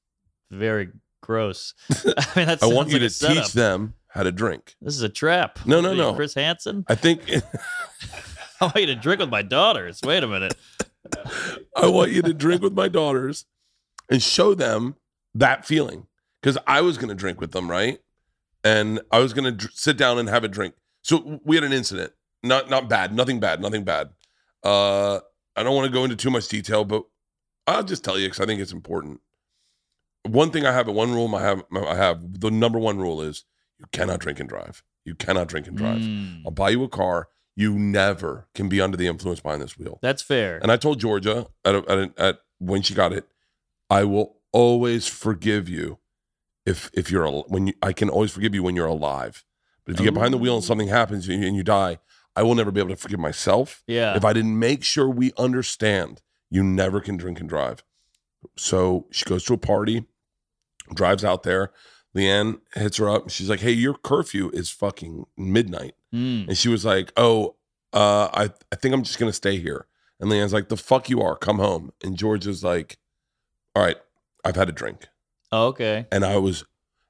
very 0.52 0.90
gross. 1.22 1.74
I 1.90 2.34
mean, 2.36 2.46
that 2.48 2.64
I 2.64 2.68
want 2.68 2.90
you 2.90 3.00
like 3.00 3.12
to 3.12 3.28
teach 3.28 3.54
them 3.54 3.94
how 4.10 4.24
to 4.24 4.32
drink. 4.32 4.76
This 4.82 4.96
is 4.96 5.02
a 5.02 5.10
trap. 5.10 5.60
No, 5.66 5.82
no, 5.82 5.90
What 5.90 5.92
are 5.92 5.96
you, 5.96 6.02
no. 6.02 6.14
Chris 6.16 6.34
Hansen. 6.34 6.86
I 6.88 6.96
think 6.96 7.22
I 8.62 8.66
want 8.66 8.78
you 8.78 8.86
to 8.88 8.96
drink 8.96 9.20
with 9.20 9.30
my 9.30 9.42
daughters. 9.42 10.02
Wait 10.04 10.24
a 10.24 10.28
minute. 10.28 10.56
I 11.76 11.88
want 11.88 12.12
you 12.12 12.22
to 12.22 12.34
drink 12.34 12.62
with 12.62 12.74
my 12.74 12.88
daughters 12.88 13.46
and 14.10 14.22
show 14.22 14.54
them 14.54 14.96
that 15.36 15.66
feeling. 15.66 16.08
Because 16.42 16.58
I 16.68 16.82
was 16.82 16.98
going 16.98 17.10
to 17.10 17.16
drink 17.16 17.42
with 17.42 17.52
them, 17.52 17.70
right? 17.70 18.00
And 18.68 19.00
I 19.12 19.20
was 19.20 19.34
going 19.34 19.46
to 19.46 19.52
dr- 19.52 19.74
sit 19.74 19.98
down 19.98 20.18
and 20.18 20.28
have 20.30 20.44
a 20.44 20.48
drink. 20.48 20.74
So 21.04 21.40
we 21.46 21.56
had 21.56 21.64
an 21.64 21.74
incident. 21.74 22.12
Not 22.44 22.70
not 22.70 22.90
bad. 22.90 23.14
Nothing 23.14 23.40
bad. 23.40 23.62
Nothing 23.62 23.84
bad. 23.84 24.10
Uh, 24.64 25.20
I 25.56 25.64
don't 25.64 25.76
want 25.76 25.88
to 25.88 25.94
go 25.94 26.04
into 26.04 26.16
too 26.16 26.30
much 26.30 26.48
detail, 26.48 26.86
but 26.86 27.04
I'll 27.66 27.84
just 27.84 28.04
tell 28.04 28.18
you 28.20 28.28
because 28.28 28.40
I 28.40 28.46
think 28.46 28.62
it's 28.62 28.74
important. 28.74 29.22
One 30.24 30.52
thing 30.52 30.66
I 30.66 30.72
have, 30.74 30.88
one 30.88 31.14
rule 31.14 31.34
I 31.36 31.42
have, 31.42 31.64
I 31.74 31.96
have. 31.96 32.40
The 32.42 32.52
number 32.52 32.80
one 32.80 32.98
rule 32.98 33.22
is 33.22 33.46
you 33.80 33.86
cannot 33.92 34.20
drink 34.20 34.40
and 34.40 34.50
drive. 34.50 34.84
You 35.06 35.16
cannot 35.16 35.48
drink 35.48 35.68
and 35.68 35.78
drive. 35.78 36.02
Mm, 36.02 36.42
I'll 36.46 36.52
buy 36.52 36.70
you 36.70 36.84
a 36.84 36.90
car. 36.90 37.30
You 37.56 37.74
never 37.80 38.48
can 38.54 38.70
be 38.70 38.82
under 38.82 38.98
the 38.98 39.08
influence 39.08 39.40
behind 39.40 39.62
this 39.62 39.78
wheel. 39.78 39.98
that's 40.02 40.22
fair. 40.22 40.60
And 40.62 40.72
I 40.72 40.78
told 40.78 41.00
Georgia 41.00 41.48
at, 41.66 41.76
a, 41.76 41.78
at, 41.90 41.98
a, 41.98 42.12
at 42.18 42.40
when 42.60 42.82
she 42.82 42.94
got 42.94 43.14
it, 43.14 43.26
I 43.90 44.04
will 44.04 44.38
always 44.52 45.08
forgive 45.08 45.68
you 45.70 45.98
if 46.68 46.90
if 46.94 47.10
you're 47.12 47.28
when 47.54 47.68
you, 47.68 47.74
I 47.82 47.94
can 47.94 48.10
always 48.10 48.32
forgive 48.32 48.54
you 48.56 48.64
when 48.64 48.76
you're 48.76 48.86
alive. 49.00 49.44
But 49.86 49.94
if 49.94 50.00
you 50.00 50.06
get 50.06 50.14
behind 50.14 50.34
the 50.34 50.38
wheel 50.38 50.56
and 50.56 50.64
something 50.64 50.90
happens 50.90 51.28
and 51.30 51.42
you, 51.42 51.48
and 51.48 51.56
you 51.56 51.64
die, 51.64 52.00
I 52.36 52.44
will 52.44 52.56
never 52.56 52.72
be 52.72 52.80
able 52.82 52.90
to 52.90 52.96
forgive 52.98 53.20
myself 53.20 53.84
Yeah. 53.88 54.16
if 54.18 54.26
I 54.26 54.34
didn't 54.34 54.60
make 54.60 54.84
sure 54.84 55.08
we 55.10 55.32
understand. 55.38 56.22
You 56.50 56.64
never 56.64 57.00
can 57.02 57.16
drink 57.18 57.40
and 57.40 57.50
drive. 57.50 57.84
So 58.58 59.08
she 59.12 59.26
goes 59.26 59.44
to 59.46 59.54
a 59.54 59.58
party, 59.58 60.06
drives 60.94 61.24
out 61.24 61.44
there. 61.44 61.72
LeeAnn 62.16 62.60
hits 62.74 62.98
her 62.98 63.10
up. 63.10 63.24
and 63.24 63.32
She's 63.32 63.50
like, 63.50 63.60
"Hey, 63.60 63.72
your 63.72 63.94
curfew 63.96 64.50
is 64.54 64.70
fucking 64.70 65.26
midnight." 65.38 65.96
Mm. 66.14 66.48
And 66.50 66.58
she 66.58 66.70
was 66.70 66.84
like, 66.86 67.12
"Oh, 67.18 67.56
uh, 67.94 68.30
I 68.34 68.50
I 68.72 68.76
think 68.76 68.94
I'm 68.94 69.04
just 69.04 69.20
gonna 69.20 69.34
stay 69.34 69.58
here." 69.60 69.86
And 70.20 70.30
LeeAnn's 70.32 70.54
like, 70.54 70.70
"The 70.70 70.78
fuck 70.78 71.10
you 71.10 71.22
are, 71.22 71.36
come 71.36 71.60
home." 71.60 71.92
And 72.04 72.18
George 72.18 72.48
is 72.48 72.64
like, 72.64 72.98
"All 73.76 73.84
right, 73.84 73.98
I've 74.44 74.56
had 74.56 74.70
a 74.70 74.72
drink," 74.72 75.08
Oh, 75.52 75.68
okay. 75.68 76.06
and 76.12 76.26
I 76.26 76.38
was, 76.38 76.66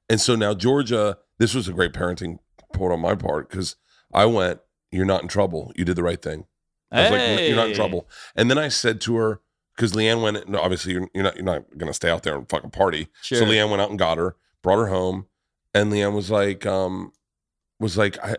and 0.10 0.22
so 0.22 0.36
now 0.36 0.54
Georgia, 0.54 1.18
this 1.40 1.54
was 1.54 1.68
a 1.68 1.74
great 1.74 1.94
parenting 1.94 2.40
point 2.74 2.94
on 2.94 3.00
my 3.00 3.16
part 3.16 3.50
because 3.50 3.76
I 4.14 4.26
went, 4.26 4.60
"You're 4.92 5.06
not 5.06 5.22
in 5.22 5.28
trouble. 5.28 5.72
You 5.76 5.86
did 5.86 5.96
the 5.96 6.04
right 6.04 6.22
thing." 6.22 6.46
I 6.92 7.02
was 7.04 7.12
like, 7.12 7.40
"You're 7.48 7.56
not 7.56 7.70
in 7.70 7.76
trouble." 7.76 8.08
And 8.36 8.50
then 8.50 8.58
I 8.58 8.68
said 8.68 9.02
to 9.02 9.16
her, 9.18 9.42
because 9.78 9.94
LeeAnn 9.94 10.22
went, 10.22 10.50
no, 10.50 10.60
obviously 10.60 10.94
you're, 10.94 11.08
you're 11.14 11.24
not 11.24 11.36
you're 11.36 11.46
not 11.46 11.64
gonna 11.78 11.94
stay 11.94 12.10
out 12.10 12.24
there 12.24 12.36
and 12.36 12.50
fucking 12.50 12.72
party. 12.72 13.08
Sure. 13.22 13.40
So 13.40 13.46
LeeAnn 13.46 13.70
went 13.70 13.82
out 13.82 13.92
and 13.92 14.00
got 14.00 14.18
her, 14.18 14.36
brought 14.64 14.80
her 14.80 14.88
home, 14.88 15.28
and 15.74 15.92
LeeAnn 15.92 16.14
was 16.14 16.32
like, 16.32 16.66
um, 16.66 17.14
was 17.80 17.98
like, 17.98 18.18
I, 18.24 18.38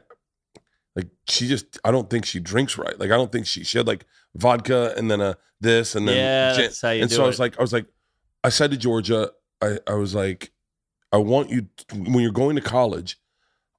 like 0.97 1.07
she 1.29 1.47
just, 1.47 1.79
I 1.85 1.93
don't 1.93 2.11
think 2.11 2.27
she 2.27 2.41
drinks 2.41 2.77
right. 2.77 2.99
Like 2.99 3.11
I 3.11 3.17
don't 3.17 3.31
think 3.31 3.47
she, 3.47 3.63
she 3.63 3.79
had 3.79 3.87
like 3.87 4.05
vodka 4.35 4.95
and 4.97 5.11
then 5.11 5.21
a 5.21 5.37
this 5.61 5.95
and 5.95 6.09
then 6.09 6.17
yeah, 6.17 6.53
gin. 6.55 6.63
that's 6.63 6.83
how 6.83 6.91
you 6.91 7.03
and 7.03 7.11
so 7.11 7.23
it. 7.23 7.25
I 7.25 7.29
was 7.29 7.39
like, 7.39 7.59
I 7.59 7.63
was 7.63 7.73
like, 7.73 7.87
I 8.43 8.49
said 8.49 8.73
to 8.73 8.77
Georgia, 8.77 9.31
I, 9.63 9.79
I 9.87 9.95
was 9.95 10.15
like, 10.15 10.53
I 11.13 11.17
want 11.19 11.51
you 11.51 11.67
when 11.95 12.21
you're 12.21 12.31
going 12.33 12.57
to 12.57 12.63
college. 12.63 13.19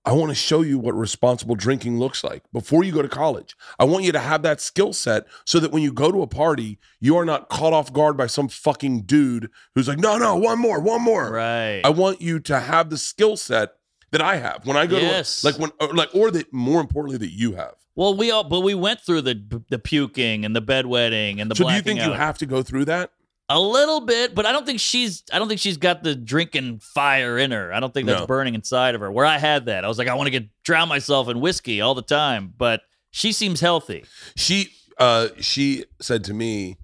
I 0.05 0.13
want 0.13 0.29
to 0.29 0.35
show 0.35 0.61
you 0.61 0.79
what 0.79 0.93
responsible 0.95 1.55
drinking 1.55 1.99
looks 1.99 2.23
like 2.23 2.41
before 2.53 2.83
you 2.83 2.91
go 2.91 3.01
to 3.01 3.09
college. 3.09 3.55
I 3.77 3.83
want 3.83 4.05
you 4.05 4.11
to 4.13 4.19
have 4.19 4.41
that 4.43 4.61
skill 4.61 4.93
set 4.93 5.27
so 5.45 5.59
that 5.59 5.71
when 5.71 5.83
you 5.83 5.91
go 5.91 6.11
to 6.11 6.21
a 6.21 6.27
party, 6.27 6.79
you 6.99 7.15
are 7.17 7.25
not 7.25 7.49
caught 7.49 7.73
off 7.73 7.91
guard 7.93 8.17
by 8.17 8.25
some 8.27 8.47
fucking 8.47 9.01
dude 9.03 9.51
who's 9.75 9.87
like, 9.87 9.99
no, 9.99 10.17
no, 10.17 10.35
one 10.37 10.57
more, 10.57 10.79
one 10.79 11.01
more. 11.01 11.29
right. 11.31 11.81
I 11.83 11.89
want 11.89 12.21
you 12.21 12.39
to 12.39 12.59
have 12.59 12.89
the 12.89 12.97
skill 12.97 13.37
set 13.37 13.73
that 14.11 14.21
I 14.21 14.37
have 14.37 14.65
when 14.65 14.77
I 14.77 14.87
go 14.87 14.97
Yes. 14.97 15.41
to 15.41 15.47
like 15.47 15.59
when 15.59 15.69
or 15.79 15.93
like 15.93 16.15
or 16.15 16.31
that 16.31 16.51
more 16.51 16.81
importantly 16.81 17.17
that 17.19 17.31
you 17.33 17.53
have. 17.53 17.75
well, 17.93 18.15
we 18.15 18.31
all, 18.31 18.45
but 18.45 18.61
we 18.61 18.73
went 18.73 19.01
through 19.01 19.21
the 19.21 19.63
the 19.69 19.77
puking 19.77 20.45
and 20.45 20.55
the 20.55 20.61
bedwetting 20.61 21.39
and 21.41 21.51
the 21.51 21.55
so 21.55 21.67
do 21.67 21.73
you 21.75 21.81
think 21.81 21.99
you 22.01 22.13
have 22.13 22.37
to 22.39 22.45
go 22.47 22.63
through 22.63 22.85
that? 22.85 23.11
A 23.51 23.59
little 23.59 24.01
bit, 24.01 24.35
but 24.35 24.45
I 24.45 24.51
don't 24.51 24.65
think 24.65 24.79
she's. 24.79 25.23
I 25.33 25.39
don't 25.39 25.47
think 25.47 25.59
she's 25.59 25.77
got 25.77 26.03
the 26.03 26.13
drinking 26.15 26.79
fire 26.79 27.37
in 27.37 27.49
her. 27.51 27.73
I 27.73 27.79
don't 27.79 27.91
think 27.93 28.05
that's 28.07 28.21
No. 28.21 28.27
burning 28.27 28.53
inside 28.53 28.93
of 28.93 29.01
her. 29.01 29.11
Where 29.11 29.25
I 29.25 29.39
had 29.39 29.65
that, 29.65 29.83
I 29.83 29.87
was 29.87 29.97
like, 29.97 30.07
I 30.07 30.13
want 30.13 30.27
to 30.27 30.31
get 30.31 30.47
drown 30.63 30.87
myself 30.87 31.27
in 31.29 31.39
whiskey 31.39 31.81
all 31.81 31.95
the 31.95 32.03
time. 32.03 32.53
But 32.55 32.81
she 33.09 33.31
seems 33.31 33.59
healthy. 33.59 34.05
She 34.35 34.69
uh 34.99 35.29
she 35.39 35.85
said 35.99 36.23
to 36.25 36.33
me, 36.33 36.77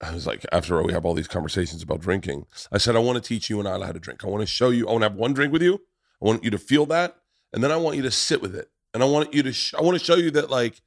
I 0.00 0.14
was 0.14 0.24
like, 0.24 0.46
after 0.52 0.78
all, 0.78 0.84
we 0.84 0.92
have 0.92 1.04
all 1.04 1.14
these 1.14 1.26
conversations 1.26 1.82
about 1.82 2.00
drinking, 2.00 2.46
I 2.70 2.78
said, 2.78 2.94
I 2.94 3.00
want 3.00 3.20
to 3.20 3.26
teach 3.28 3.50
you 3.50 3.58
and 3.58 3.66
I 3.68 3.84
how 3.84 3.90
to 3.90 3.98
drink. 3.98 4.24
I 4.24 4.28
want 4.28 4.42
to 4.42 4.46
show 4.46 4.70
you, 4.70 4.86
I 4.86 4.92
want 4.92 5.02
to 5.02 5.08
have 5.08 5.16
one 5.18 5.32
drink 5.34 5.52
with 5.52 5.62
you. 5.62 5.80
I 6.22 6.26
want 6.26 6.44
you 6.44 6.50
to 6.50 6.58
feel 6.58 6.86
that. 6.86 7.16
And 7.52 7.64
then 7.64 7.72
I 7.72 7.76
want 7.76 7.96
you 7.96 8.02
to 8.02 8.10
sit 8.12 8.40
with 8.40 8.54
it. 8.54 8.70
And 8.94 9.02
I 9.02 9.06
want 9.06 9.34
you 9.34 9.42
to 9.42 9.52
sh- 9.52 9.74
I 9.74 9.82
want 9.82 9.98
to 9.98 10.04
show 10.04 10.14
you 10.14 10.30
that 10.32 10.48
like, 10.48 10.80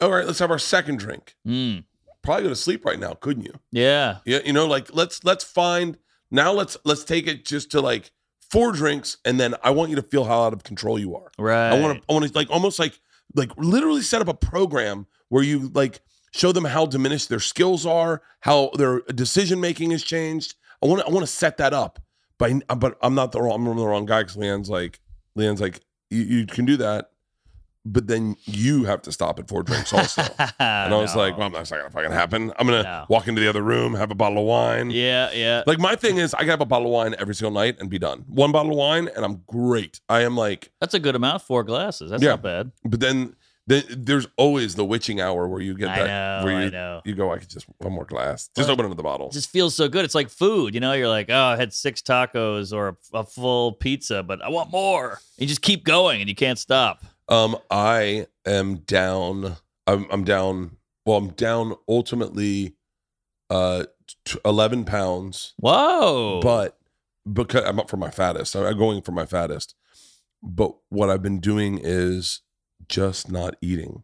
all 0.00 0.10
right, 0.10 0.26
let's 0.26 0.38
have 0.38 0.50
our 0.50 0.58
second 0.58 0.98
drink. 0.98 1.34
Mm. 1.46 1.84
Probably 2.24 2.44
go 2.44 2.48
to 2.48 2.56
sleep 2.56 2.84
right 2.84 2.98
now, 2.98 3.12
couldn't 3.12 3.44
you? 3.44 3.52
Yeah. 3.70 4.18
Yeah, 4.24 4.40
you 4.44 4.52
know, 4.52 4.66
like 4.66 4.92
let's 4.94 5.22
let's 5.24 5.44
find 5.44 5.98
now. 6.30 6.52
Let's 6.52 6.76
let's 6.84 7.04
take 7.04 7.26
it 7.26 7.44
just 7.44 7.70
to 7.72 7.80
like 7.80 8.10
four 8.50 8.72
drinks, 8.72 9.18
and 9.24 9.38
then 9.38 9.54
I 9.62 9.70
want 9.70 9.90
you 9.90 9.96
to 9.96 10.02
feel 10.02 10.24
how 10.24 10.42
out 10.42 10.52
of 10.52 10.64
control 10.64 10.98
you 10.98 11.14
are. 11.16 11.30
Right. 11.38 11.70
I 11.70 11.80
want 11.80 11.98
to 11.98 12.04
I 12.08 12.12
want 12.12 12.26
to 12.26 12.32
like 12.34 12.50
almost 12.50 12.78
like 12.78 12.98
like 13.34 13.50
literally 13.56 14.02
set 14.02 14.22
up 14.22 14.28
a 14.28 14.34
program 14.34 15.06
where 15.28 15.42
you 15.42 15.70
like 15.74 16.00
show 16.32 16.50
them 16.50 16.64
how 16.64 16.86
diminished 16.86 17.28
their 17.28 17.40
skills 17.40 17.84
are, 17.84 18.22
how 18.40 18.70
their 18.76 19.00
decision 19.14 19.60
making 19.60 19.90
has 19.90 20.02
changed. 20.02 20.54
I 20.82 20.86
want 20.86 21.00
to 21.02 21.06
I 21.06 21.10
want 21.10 21.26
to 21.26 21.32
set 21.32 21.58
that 21.58 21.74
up, 21.74 22.00
but 22.38 22.52
but 22.78 22.96
I'm 23.02 23.14
not 23.14 23.32
the 23.32 23.42
wrong 23.42 23.66
I'm 23.66 23.76
the 23.76 23.86
wrong 23.86 24.06
guy 24.06 24.22
because 24.22 24.36
LeeAnn's 24.36 24.70
like 24.70 25.00
LeeAnn's 25.36 25.60
like 25.60 25.80
you, 26.10 26.22
you 26.22 26.46
can 26.46 26.64
do 26.64 26.76
that, 26.78 27.10
but 27.84 28.06
then 28.06 28.36
you 28.44 28.84
have 28.84 29.02
to 29.02 29.12
stop 29.12 29.38
at 29.38 29.48
four 29.48 29.62
drinks 29.62 29.92
also. 29.92 30.22
And 30.58 30.94
I 30.94 30.96
was 30.96 31.14
like, 31.14 31.36
well, 31.36 31.50
that's 31.50 31.70
not 31.70 31.78
gonna 31.78 31.90
fucking 31.90 32.10
happen. 32.12 32.52
I'm 32.58 32.66
gonna 32.66 32.82
No. 32.82 33.06
walk 33.08 33.28
into 33.28 33.40
the 33.40 33.48
other 33.48 33.62
room, 33.62 33.94
have 33.94 34.10
a 34.10 34.14
bottle 34.14 34.38
of 34.38 34.44
wine. 34.46 34.90
yeah, 34.90 35.30
yeah. 35.32 35.62
Like 35.66 35.78
my 35.78 35.94
thing 35.96 36.16
is, 36.18 36.32
I 36.34 36.38
can 36.40 36.48
have 36.48 36.60
a 36.60 36.66
bottle 36.66 36.86
of 36.88 36.92
wine 36.92 37.14
every 37.18 37.34
single 37.34 37.52
night 37.52 37.76
and 37.80 37.90
be 37.90 37.98
done. 37.98 38.24
One 38.28 38.52
bottle 38.52 38.72
of 38.72 38.78
wine, 38.78 39.08
and 39.14 39.24
I'm 39.24 39.42
great. 39.46 40.00
I 40.08 40.22
am 40.22 40.36
like, 40.36 40.70
That's 40.80 40.94
a 40.94 41.00
good 41.00 41.14
amount. 41.14 41.42
Four 41.42 41.64
glasses. 41.64 42.10
That's 42.10 42.22
Yeah. 42.22 42.30
not 42.30 42.42
bad. 42.42 42.72
but 42.84 43.00
then, 43.00 43.36
then 43.66 43.82
there's 43.88 44.26
always 44.36 44.74
the 44.74 44.84
witching 44.84 45.20
hour 45.22 45.48
where 45.48 45.60
you 45.60 45.74
get 45.74 45.88
I 45.88 45.98
that, 46.04 46.06
know. 46.06 46.44
where 46.46 46.60
you 46.60 46.66
I 46.66 46.70
know. 46.70 47.00
you 47.04 47.14
go, 47.14 47.32
I 47.32 47.38
could 47.38 47.48
just 47.48 47.66
one 47.78 47.92
more 47.94 48.04
glass, 48.04 48.48
just 48.56 48.66
Well, 48.68 48.72
open 48.74 48.86
another 48.86 49.02
bottle. 49.02 49.28
It 49.28 49.32
just 49.32 49.50
feels 49.50 49.74
so 49.74 49.88
good. 49.88 50.04
It's 50.04 50.14
like 50.14 50.28
food, 50.28 50.74
you 50.74 50.80
know. 50.80 50.92
You're 50.92 51.08
like, 51.08 51.28
oh, 51.30 51.34
I 51.44 51.56
had 51.56 51.72
six 51.72 52.00
tacos 52.02 52.72
or 52.74 52.88
a, 53.14 53.18
a 53.20 53.24
full 53.24 53.72
pizza, 53.72 54.22
but 54.22 54.42
I 54.42 54.48
want 54.50 54.70
more. 54.70 55.18
You 55.38 55.46
just 55.46 55.62
keep 55.62 55.84
going, 55.84 56.20
and 56.20 56.28
you 56.28 56.34
can't 56.36 56.58
stop. 56.58 57.04
Um, 57.28 57.56
I 57.70 58.26
am 58.46 58.76
down. 58.76 59.56
I'm, 59.86 60.06
I'm 60.10 60.24
down. 60.24 60.76
Well, 61.06 61.18
I'm 61.18 61.30
down 61.30 61.74
ultimately, 61.88 62.74
uh, 63.50 63.84
t- 64.24 64.38
eleven 64.44 64.84
pounds. 64.84 65.54
Whoa! 65.58 66.40
but 66.42 66.78
because 67.30 67.64
I'm 67.64 67.80
up 67.80 67.88
for 67.90 67.96
my 67.96 68.10
fattest, 68.10 68.54
I'm 68.54 68.78
going 68.78 69.02
for 69.02 69.12
my 69.12 69.26
fattest. 69.26 69.74
But 70.42 70.74
what 70.90 71.08
I've 71.10 71.22
been 71.22 71.40
doing 71.40 71.80
is 71.82 72.42
just 72.88 73.30
not 73.30 73.56
eating. 73.62 74.02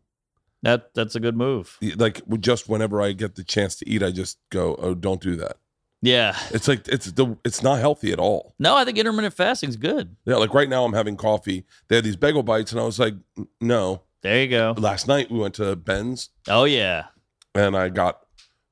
that 0.62 0.94
that's 0.94 1.14
a 1.14 1.20
good 1.20 1.37
move. 1.37 1.78
Like 1.96 2.22
just 2.40 2.68
whenever 2.68 3.00
I 3.02 3.12
get 3.12 3.35
the 3.35 3.44
chance 3.44 3.76
to 3.76 3.88
eat, 3.88 4.02
I 4.02 4.11
just 4.11 4.38
go, 4.50 4.74
"Oh, 4.76 4.94
don't 4.94 5.20
do 5.20 5.37
that." 5.37 5.56
Yeah. 6.02 6.36
It's 6.50 6.66
like 6.66 6.88
it's 6.88 7.12
the 7.12 7.36
it's 7.44 7.62
not 7.62 7.78
healthy 7.78 8.12
at 8.12 8.18
all. 8.18 8.54
No, 8.58 8.74
I 8.76 8.84
think 8.84 8.96
intermittent 8.98 9.34
fasting's 9.34 9.76
good. 9.76 10.16
Yeah, 10.24 10.36
like 10.36 10.54
right 10.54 10.68
now 10.68 10.84
I'm 10.84 10.94
having 10.94 11.16
coffee. 11.16 11.64
They 11.88 11.96
had 11.96 12.04
these 12.04 12.16
bagel 12.16 12.42
bites, 12.42 12.72
and 12.72 12.80
I 12.80 12.84
was 12.84 12.98
like, 12.98 13.14
"No." 13.60 14.02
There 14.22 14.42
you 14.42 14.48
go. 14.48 14.74
Last 14.76 15.08
night 15.08 15.30
we 15.30 15.38
went 15.38 15.54
to 15.54 15.74
Ben's, 15.76 16.28
Oh 16.48 16.64
yeah. 16.64 17.06
and 17.54 17.76
I 17.76 17.88
got. 17.88 18.20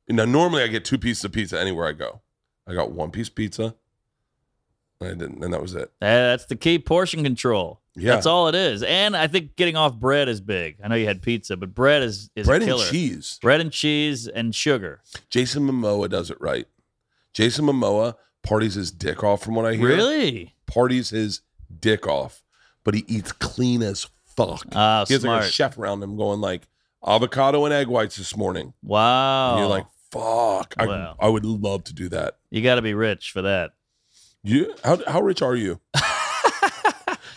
You 0.07 0.15
know, 0.15 0.25
normally 0.25 0.63
I 0.63 0.69
get 0.69 0.87
two 0.87 0.97
pieces 0.99 1.25
of 1.25 1.33
pizza 1.33 1.61
anywhere 1.61 1.87
I 1.87 1.93
go. 1.93 2.23
I 2.67 2.75
got 2.75 2.93
one 2.93 3.11
piece 3.11 3.29
pizza. 3.29 3.75
And 5.01 5.11
I 5.11 5.15
didn't, 5.15 5.45
and 5.45 5.53
that 5.53 5.61
was 5.61 5.75
it. 5.75 5.93
Eh, 6.01 6.07
that's 6.07 6.47
the 6.47 6.57
key. 6.57 6.79
Portion 6.79 7.23
control. 7.23 7.81
Yeah, 7.95 8.15
That's 8.15 8.27
all 8.27 8.49
it 8.49 8.55
is. 8.55 8.83
And 8.83 9.17
I 9.17 9.27
think 9.27 9.57
getting 9.57 9.77
off 9.77 9.97
bread 9.99 10.29
is 10.29 10.41
big. 10.41 10.77
I 10.83 10.89
know 10.89 10.95
you 10.95 11.07
had 11.07 11.21
pizza, 11.21 11.57
but 11.57 11.75
bread 11.75 12.03
is 12.03 12.31
is 12.37 12.47
bread 12.47 12.63
and 12.63 12.81
cheese. 12.81 13.39
Bread 13.43 13.61
and 13.61 13.71
cheese 13.73 14.29
and 14.29 14.55
sugar. 14.55 15.01
Jason 15.31 15.69
Momoa 15.69 16.09
does 16.09 16.31
it 16.31 16.41
right. 16.41 16.67
Jason 17.39 17.67
Momoa 17.67 18.17
parties 18.43 18.75
his 18.75 18.91
dick 18.91 19.23
off 19.23 19.45
from 19.45 19.55
what 19.55 19.65
I 19.65 19.77
hear. 19.77 19.87
Really? 19.87 20.57
Parties 20.67 21.11
his 21.11 21.43
dick 21.79 22.05
off, 22.05 22.43
but 22.83 22.95
he 22.97 23.05
eats 23.07 23.31
clean 23.31 23.81
as 23.81 24.09
fuck. 24.27 24.67
Ah, 24.73 25.05
he 25.07 25.15
has 25.15 25.23
smart. 25.23 25.43
like 25.43 25.49
a 25.49 25.53
chef 25.53 25.79
around 25.79 26.03
him 26.03 26.17
going 26.17 26.41
like 26.41 26.63
avocado 27.07 27.65
and 27.65 27.73
egg 27.73 27.87
whites 27.87 28.17
this 28.17 28.37
morning. 28.37 28.75
wow. 28.83 29.51
And 29.53 29.61
you're 29.61 29.69
like, 29.69 29.87
fuck. 30.11 30.75
I, 30.79 30.87
Wow. 30.89 31.15
I 31.21 31.29
would 31.29 31.45
love 31.45 31.85
to 31.85 31.95
do 31.95 32.09
that. 32.09 32.39
you 32.51 32.61
got 32.61 32.75
to 32.75 32.83
be 32.83 32.95
rich 32.95 33.31
for 33.31 33.43
that. 33.43 33.71
You 34.43 34.75
how 34.83 34.99
how 35.07 35.21
rich 35.21 35.41
are 35.41 35.55
you? 35.55 35.81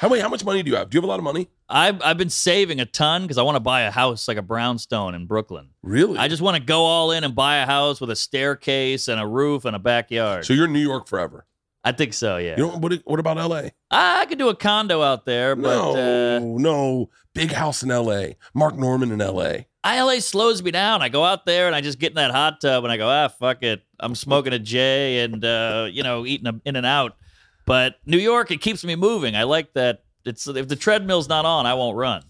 how 0.02 0.10
wait, 0.10 0.20
how 0.24 0.30
much 0.30 0.44
money 0.44 0.64
do 0.64 0.72
you 0.72 0.78
have? 0.78 0.90
Do 0.90 0.96
you 0.96 1.00
have 1.00 1.04
a 1.04 1.08
lot 1.08 1.20
of 1.20 1.24
money? 1.24 1.48
I've 1.70 2.02
I've 2.02 2.18
been 2.18 2.32
saving 2.32 2.80
a 2.80 2.88
ton 2.88 3.22
because 3.22 3.38
I 3.38 3.44
want 3.44 3.56
to 3.56 3.60
buy 3.60 3.82
a 3.82 3.92
house 3.92 4.28
like 4.28 4.38
a 4.38 4.42
brownstone 4.42 5.14
in 5.14 5.28
Brooklyn. 5.28 5.70
Really? 5.84 6.18
I 6.18 6.28
just 6.28 6.42
want 6.42 6.58
to 6.58 6.64
go 6.64 6.86
all 6.86 7.12
in 7.12 7.24
and 7.24 7.36
buy 7.36 7.58
a 7.58 7.68
house 7.68 8.02
with 8.02 8.10
a 8.10 8.16
staircase 8.16 9.08
and 9.08 9.22
a 9.22 9.28
roof 9.28 9.64
and 9.64 9.76
a 9.76 9.80
backyard. 9.80 10.46
so 10.46 10.54
you're 10.54 10.66
in 10.66 10.74
New 10.74 10.80
York 10.80 11.08
forever. 11.08 11.46
I 11.84 11.92
think 11.92 12.14
so. 12.14 12.38
Yeah. 12.38 12.58
You 12.58 12.64
know 12.64 12.78
what 12.78 12.94
what 13.06 13.20
about 13.20 13.38
LA? 13.38 13.70
I 13.92 14.26
could 14.26 14.40
do 14.40 14.50
a 14.50 14.56
condo 14.56 15.04
out 15.04 15.26
there, 15.28 15.56
but 15.56 15.70
no, 15.70 15.92
uh, 15.92 16.40
no. 16.40 17.10
Big 17.36 17.52
house 17.52 17.84
in 17.84 17.90
LA. 17.90 18.30
Mark 18.56 18.76
Normand 18.76 19.12
in 19.12 19.20
LA. 19.20 19.66
LA 19.86 20.20
slows 20.20 20.64
me 20.64 20.72
down. 20.72 21.04
I 21.04 21.10
go 21.10 21.24
out 21.24 21.46
there 21.46 21.68
and 21.68 21.76
I 21.76 21.82
just 21.82 22.00
get 22.00 22.10
in 22.10 22.16
that 22.16 22.32
hot 22.32 22.60
tub 22.60 22.84
and 22.84 22.92
I 22.92 22.98
go, 22.98 23.08
ah, 23.08 23.28
fuck 23.28 23.62
it. 23.62 23.84
I'm 24.00 24.16
smoking 24.16 24.52
a 24.52 24.60
J 24.60 25.20
and 25.20 25.46
uh, 25.46 25.88
you 25.92 26.02
know 26.02 26.26
eating 26.26 26.48
a, 26.48 26.60
in 26.66 26.76
and 26.76 26.88
out. 26.88 27.18
But 27.66 27.96
New 28.06 28.18
York, 28.18 28.52
it 28.52 28.62
keeps 28.62 28.84
me 28.84 28.96
moving. 28.96 29.36
I 29.36 29.44
like 29.44 29.74
that. 29.74 30.04
It's 30.26 30.48
if 30.48 30.68
the 30.68 30.76
treadmill's 30.76 31.30
not 31.30 31.46
on, 31.46 31.66
I 31.66 31.74
won't 31.74 31.98
run. 31.98 32.24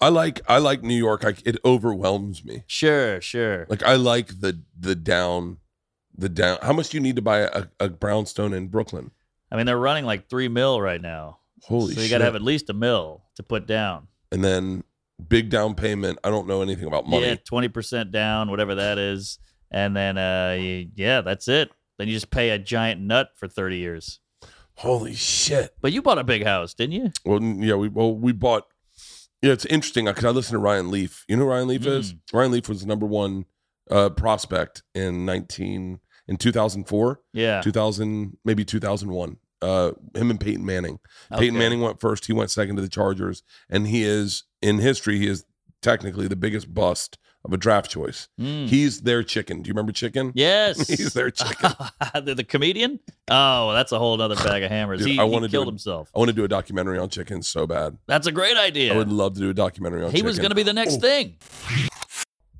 I 0.00 0.08
like 0.08 0.40
I 0.48 0.58
like 0.58 0.82
New 0.82 0.96
York. 0.96 1.24
I, 1.24 1.34
it 1.44 1.58
overwhelms 1.64 2.44
me. 2.44 2.64
Sure, 2.66 3.20
sure. 3.20 3.66
Like 3.68 3.82
I 3.82 3.94
like 3.96 4.40
the 4.40 4.60
the 4.78 4.94
down, 4.94 5.58
the 6.16 6.28
down. 6.28 6.58
How 6.62 6.72
much 6.72 6.90
do 6.90 6.96
you 6.96 7.02
need 7.02 7.16
to 7.16 7.22
buy 7.22 7.40
a, 7.40 7.66
a 7.80 7.88
brownstone 7.88 8.52
in 8.52 8.68
Brooklyn? 8.68 9.10
I 9.50 9.56
mean, 9.56 9.66
they're 9.66 9.78
running 9.78 10.04
like 10.04 10.28
three 10.28 10.48
mil 10.48 10.80
right 10.80 11.00
now, 11.00 11.38
Holy 11.62 11.94
so 11.94 12.00
you 12.00 12.10
got 12.10 12.18
to 12.18 12.24
have 12.24 12.34
at 12.34 12.42
least 12.42 12.68
a 12.70 12.74
mil 12.74 13.22
to 13.36 13.42
put 13.42 13.66
down. 13.66 14.08
and 14.32 14.42
then 14.44 14.84
big 15.28 15.48
down 15.48 15.74
payment. 15.74 16.18
I 16.24 16.30
don't 16.30 16.46
know 16.48 16.60
anything 16.60 16.86
about 16.86 17.06
money. 17.06 17.26
Yeah, 17.26 17.36
twenty 17.36 17.68
percent 17.68 18.10
down, 18.10 18.50
whatever 18.50 18.74
that 18.74 18.98
is, 18.98 19.38
and 19.70 19.96
then 19.96 20.18
uh, 20.18 20.56
you, 20.58 20.88
yeah, 20.96 21.20
that's 21.20 21.46
it. 21.48 21.70
Then 21.98 22.08
you 22.08 22.14
just 22.14 22.30
pay 22.30 22.50
a 22.50 22.58
giant 22.58 23.00
nut 23.00 23.30
for 23.36 23.48
thirty 23.48 23.78
years. 23.78 24.18
Holy 24.76 25.14
shit! 25.14 25.70
But 25.80 25.92
you 25.92 26.02
bought 26.02 26.18
a 26.18 26.24
big 26.24 26.44
house, 26.44 26.74
didn't 26.74 26.92
you? 26.92 27.12
Well, 27.24 27.42
yeah, 27.42 27.74
we 27.76 27.88
well 27.88 28.14
we 28.14 28.32
bought. 28.32 28.64
Yeah, 29.42 29.52
it's 29.52 29.66
interesting 29.66 30.06
because 30.06 30.24
I 30.24 30.30
listened 30.30 30.54
to 30.54 30.58
Ryan 30.58 30.90
Leaf. 30.90 31.24
You 31.28 31.36
know 31.36 31.44
who 31.44 31.50
Ryan 31.50 31.68
Leaf 31.68 31.86
is? 31.86 32.14
Mm. 32.14 32.18
Ryan 32.32 32.52
Leaf 32.52 32.68
was 32.68 32.80
the 32.80 32.86
number 32.86 33.06
one 33.06 33.44
uh, 33.90 34.08
prospect 34.10 34.82
in 34.94 35.24
nineteen 35.24 36.00
in 36.26 36.36
two 36.38 36.50
thousand 36.52 36.84
four, 36.88 37.20
Yeah. 37.32 37.60
two 37.60 37.70
thousand 37.72 38.38
maybe 38.44 38.64
two 38.64 38.80
thousand 38.80 39.10
one. 39.10 39.36
Uh, 39.62 39.92
him 40.14 40.30
and 40.30 40.40
Peyton 40.40 40.64
Manning. 40.64 40.98
Peyton 41.38 41.56
Manning 41.56 41.80
went 41.80 42.00
first. 42.00 42.26
He 42.26 42.32
went 42.32 42.50
second 42.50 42.76
to 42.76 42.82
the 42.82 42.88
Chargers, 42.88 43.42
and 43.70 43.86
he 43.86 44.02
is 44.02 44.44
in 44.60 44.78
history. 44.78 45.18
He 45.18 45.28
is 45.28 45.44
technically 45.82 46.26
the 46.28 46.36
biggest 46.36 46.72
bust 46.74 47.16
of 47.44 47.52
a 47.52 47.56
draft 47.56 47.90
choice. 47.90 48.28
Mm. 48.40 48.68
He's 48.68 49.02
their 49.02 49.22
chicken. 49.22 49.62
Do 49.62 49.68
you 49.68 49.72
remember 49.74 49.92
chicken? 49.92 50.32
Yes. 50.34 50.88
He's 50.88 51.12
their 51.12 51.30
chicken. 51.30 51.72
the, 52.24 52.34
the 52.34 52.44
comedian? 52.44 53.00
Oh, 53.30 53.72
that's 53.72 53.92
a 53.92 53.98
whole 53.98 54.20
other 54.20 54.36
bag 54.36 54.62
of 54.62 54.70
hammers. 54.70 55.00
Dude, 55.00 55.08
he 55.08 55.18
I 55.18 55.26
he 55.26 55.48
killed 55.48 55.66
it. 55.68 55.70
himself. 55.70 56.10
I 56.14 56.18
want 56.18 56.30
to 56.30 56.34
do 56.34 56.44
a 56.44 56.48
documentary 56.48 56.98
on 56.98 57.10
chickens 57.10 57.46
so 57.46 57.66
bad. 57.66 57.98
That's 58.06 58.26
a 58.26 58.32
great 58.32 58.56
idea. 58.56 58.94
I 58.94 58.96
would 58.96 59.10
love 59.12 59.34
to 59.34 59.40
do 59.40 59.50
a 59.50 59.54
documentary 59.54 60.04
on. 60.04 60.10
he 60.12 60.22
was 60.22 60.38
going 60.38 60.50
to 60.50 60.54
be 60.54 60.62
the 60.62 60.72
next 60.72 60.94
Oh. 60.96 61.00
thing. 61.00 61.36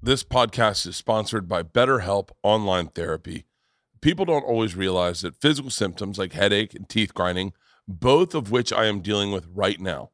This 0.02 0.22
podcast 0.22 0.86
is 0.86 0.96
sponsored 0.96 1.48
by 1.48 1.62
BetterHelp 1.62 2.28
Online 2.42 2.88
Therapy. 2.88 3.46
People 4.02 4.26
don't 4.26 4.44
always 4.44 4.76
realize 4.76 5.22
that 5.22 5.40
physical 5.40 5.70
symptoms 5.70 6.18
like 6.18 6.34
headache 6.34 6.74
and 6.74 6.86
teeth 6.90 7.14
grinding, 7.14 7.54
both 7.88 8.34
of 8.34 8.50
which 8.50 8.70
I 8.70 8.84
am 8.84 9.00
dealing 9.00 9.32
with 9.32 9.46
right 9.54 9.80
now, 9.80 10.10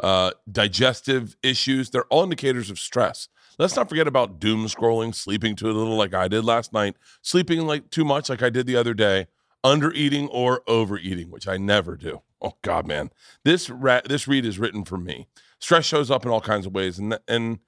uh, 0.00 0.32
digestive 0.50 1.36
issues, 1.40 1.90
they're 1.90 2.06
all 2.06 2.24
indicators 2.24 2.68
of 2.68 2.80
stress. 2.80 3.28
Let's 3.62 3.76
not 3.76 3.88
forget 3.88 4.08
about 4.08 4.40
doom 4.40 4.66
scrolling, 4.66 5.14
sleeping 5.14 5.54
too 5.54 5.66
little 5.66 5.94
like 5.94 6.12
I 6.12 6.26
did 6.26 6.44
last 6.44 6.72
night, 6.72 6.96
sleeping 7.20 7.64
like 7.64 7.90
too 7.90 8.04
much 8.04 8.28
like 8.28 8.42
I 8.42 8.50
did 8.50 8.66
the 8.66 8.74
other 8.74 8.92
day, 8.92 9.28
under 9.62 9.92
eating 9.92 10.26
or 10.30 10.64
overeating, 10.66 11.30
which 11.30 11.46
I 11.46 11.58
never 11.58 11.96
do. 11.96 12.22
Oh 12.40 12.54
God, 12.62 12.88
man, 12.88 13.10
this 13.44 13.70
ra- 13.70 14.00
this 14.04 14.26
read 14.26 14.44
is 14.44 14.58
written 14.58 14.84
for 14.84 14.98
me. 14.98 15.28
Stress 15.60 15.84
shows 15.84 16.10
up 16.10 16.24
in 16.24 16.32
all 16.32 16.40
kinds 16.40 16.66
of 16.66 16.74
ways, 16.74 16.98
and 16.98 17.16
and 17.28 17.60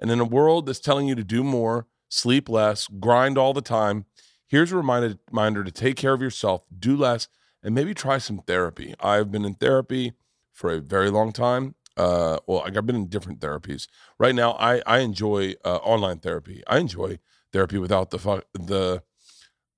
and 0.00 0.10
in 0.10 0.20
a 0.20 0.24
world 0.24 0.64
that's 0.64 0.80
telling 0.80 1.06
you 1.06 1.14
to 1.16 1.22
do 1.22 1.44
more, 1.44 1.86
sleep 2.08 2.48
less, 2.48 2.88
grind 2.88 3.36
all 3.36 3.52
the 3.52 3.60
time, 3.60 4.06
here's 4.46 4.72
a 4.72 4.76
reminder, 4.78 5.18
reminder 5.30 5.64
to 5.64 5.70
take 5.70 5.96
care 5.96 6.14
of 6.14 6.22
yourself, 6.22 6.64
do 6.78 6.96
less, 6.96 7.28
and 7.62 7.74
maybe 7.74 7.92
try 7.92 8.16
some 8.16 8.38
therapy. 8.38 8.94
I've 9.00 9.30
been 9.30 9.44
in 9.44 9.56
therapy 9.56 10.14
for 10.50 10.72
a 10.72 10.80
very 10.80 11.10
long 11.10 11.30
time. 11.30 11.74
Uh, 11.96 12.38
well, 12.46 12.62
I've 12.64 12.86
been 12.86 12.96
in 12.96 13.06
different 13.08 13.40
therapies. 13.40 13.86
Right 14.18 14.34
now, 14.34 14.52
I 14.52 14.82
I 14.86 14.98
enjoy 15.00 15.54
uh, 15.64 15.76
online 15.76 16.18
therapy. 16.18 16.62
I 16.66 16.78
enjoy 16.78 17.18
therapy 17.52 17.78
without 17.78 18.10
the 18.10 18.18
fu- 18.18 18.42
the 18.54 19.02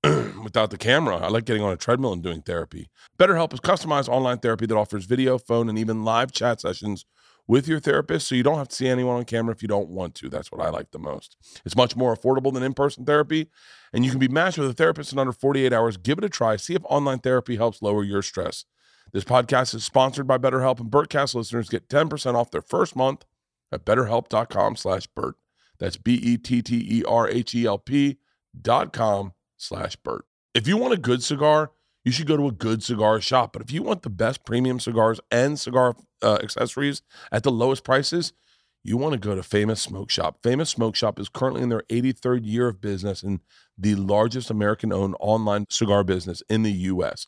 without 0.43 0.69
the 0.71 0.77
camera. 0.77 1.17
I 1.17 1.29
like 1.29 1.45
getting 1.45 1.63
on 1.63 1.73
a 1.73 1.77
treadmill 1.77 2.13
and 2.13 2.23
doing 2.23 2.41
therapy. 2.41 2.89
BetterHelp 3.17 3.53
is 3.53 3.59
customized 3.59 4.07
online 4.07 4.39
therapy 4.39 4.65
that 4.65 4.75
offers 4.75 5.05
video, 5.05 5.37
phone, 5.37 5.69
and 5.69 5.77
even 5.79 6.03
live 6.03 6.31
chat 6.31 6.61
sessions 6.61 7.05
with 7.47 7.67
your 7.67 7.79
therapist 7.79 8.27
so 8.27 8.35
you 8.35 8.43
don't 8.43 8.57
have 8.57 8.69
to 8.69 8.75
see 8.75 8.87
anyone 8.87 9.17
on 9.17 9.25
camera 9.25 9.53
if 9.53 9.61
you 9.61 9.67
don't 9.67 9.89
want 9.89 10.15
to. 10.15 10.29
That's 10.29 10.51
what 10.51 10.61
I 10.61 10.69
like 10.69 10.91
the 10.91 10.99
most. 10.99 11.37
It's 11.63 11.75
much 11.75 11.95
more 11.95 12.15
affordable 12.15 12.53
than 12.53 12.63
in 12.63 12.73
person 12.73 13.05
therapy, 13.05 13.49
and 13.93 14.03
you 14.03 14.11
can 14.11 14.19
be 14.19 14.27
matched 14.27 14.57
with 14.57 14.69
a 14.69 14.73
therapist 14.73 15.13
in 15.13 15.19
under 15.19 15.31
48 15.31 15.73
hours. 15.73 15.97
Give 15.97 16.17
it 16.17 16.23
a 16.23 16.29
try. 16.29 16.55
See 16.55 16.73
if 16.75 16.83
online 16.85 17.19
therapy 17.19 17.55
helps 17.55 17.81
lower 17.81 18.03
your 18.03 18.21
stress. 18.21 18.65
This 19.15 19.23
podcast 19.23 19.73
is 19.73 19.85
sponsored 19.85 20.27
by 20.27 20.37
BetterHelp, 20.37 20.81
and 20.81 20.91
Bertcast 20.91 21.35
listeners 21.35 21.69
get 21.69 21.87
10% 21.87 22.35
off 22.35 22.51
their 22.51 22.61
first 22.61 22.97
month 22.97 23.23
at 23.71 23.85
betterhelp.com 23.85 24.75
slash 24.75 25.07
Bert. 25.07 25.35
That's 25.79 25.95
B 25.95 26.15
E 26.15 26.35
T 26.35 26.61
T 26.61 26.85
E 26.99 27.03
R 27.07 27.25
H 27.29 27.55
E 27.55 27.65
L 27.65 27.77
P 27.77 28.17
dot 28.61 28.91
com 28.91 29.31
slash 29.55 29.95
Bert. 29.95 30.25
If 30.53 30.67
you 30.67 30.75
want 30.75 30.95
a 30.95 30.97
good 30.97 31.23
cigar, 31.23 31.71
you 32.03 32.11
should 32.11 32.27
go 32.27 32.35
to 32.35 32.47
a 32.47 32.51
good 32.51 32.83
cigar 32.83 33.21
shop. 33.21 33.53
But 33.53 33.61
if 33.61 33.71
you 33.71 33.83
want 33.83 34.01
the 34.01 34.09
best 34.09 34.43
premium 34.43 34.81
cigars 34.81 35.21
and 35.31 35.57
cigar 35.57 35.95
uh, 36.21 36.39
accessories 36.43 37.01
at 37.31 37.43
the 37.43 37.51
lowest 37.51 37.85
prices, 37.85 38.33
you 38.83 38.97
want 38.97 39.13
to 39.13 39.17
go 39.17 39.33
to 39.33 39.43
Famous 39.43 39.81
Smoke 39.81 40.11
Shop. 40.11 40.39
Famous 40.43 40.69
Smoke 40.69 40.97
Shop 40.97 41.21
is 41.21 41.29
currently 41.29 41.63
in 41.63 41.69
their 41.69 41.83
83rd 41.83 42.41
year 42.43 42.67
of 42.67 42.81
business 42.81 43.23
and 43.23 43.39
the 43.77 43.95
largest 43.95 44.51
American 44.51 44.91
owned 44.91 45.15
online 45.21 45.67
cigar 45.69 46.03
business 46.03 46.43
in 46.49 46.63
the 46.63 46.71
US. 46.71 47.27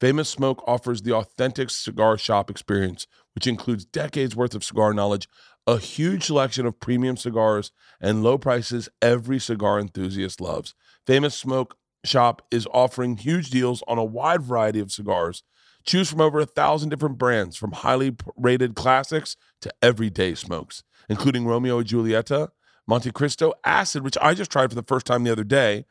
Famous 0.00 0.28
Smoke 0.28 0.62
offers 0.66 1.02
the 1.02 1.14
authentic 1.14 1.70
cigar 1.70 2.18
shop 2.18 2.50
experience, 2.50 3.06
which 3.34 3.46
includes 3.46 3.86
decades 3.86 4.36
worth 4.36 4.54
of 4.54 4.62
cigar 4.62 4.92
knowledge, 4.92 5.26
a 5.66 5.78
huge 5.78 6.24
selection 6.24 6.66
of 6.66 6.78
premium 6.78 7.16
cigars, 7.16 7.72
and 8.00 8.22
low 8.22 8.36
prices 8.36 8.88
every 9.00 9.38
cigar 9.38 9.80
enthusiast 9.80 10.40
loves. 10.40 10.74
Famous 11.06 11.34
Smoke 11.34 11.76
Shop 12.04 12.42
is 12.50 12.68
offering 12.72 13.16
huge 13.16 13.50
deals 13.50 13.82
on 13.88 13.98
a 13.98 14.04
wide 14.04 14.42
variety 14.42 14.80
of 14.80 14.92
cigars. 14.92 15.42
Choose 15.84 16.10
from 16.10 16.20
over 16.20 16.40
a 16.40 16.46
thousand 16.46 16.90
different 16.90 17.18
brands, 17.18 17.56
from 17.56 17.72
highly 17.72 18.14
rated 18.36 18.74
classics 18.74 19.36
to 19.62 19.72
everyday 19.82 20.34
smokes, 20.34 20.82
including 21.08 21.46
Romeo 21.46 21.78
and 21.78 21.86
Julieta, 21.86 22.50
Montecristo, 22.88 23.52
Acid, 23.64 24.04
which 24.04 24.18
I 24.20 24.34
just 24.34 24.50
tried 24.50 24.70
for 24.70 24.76
the 24.76 24.82
first 24.82 25.06
time 25.06 25.24
the 25.24 25.32
other 25.32 25.44
day. 25.44 25.86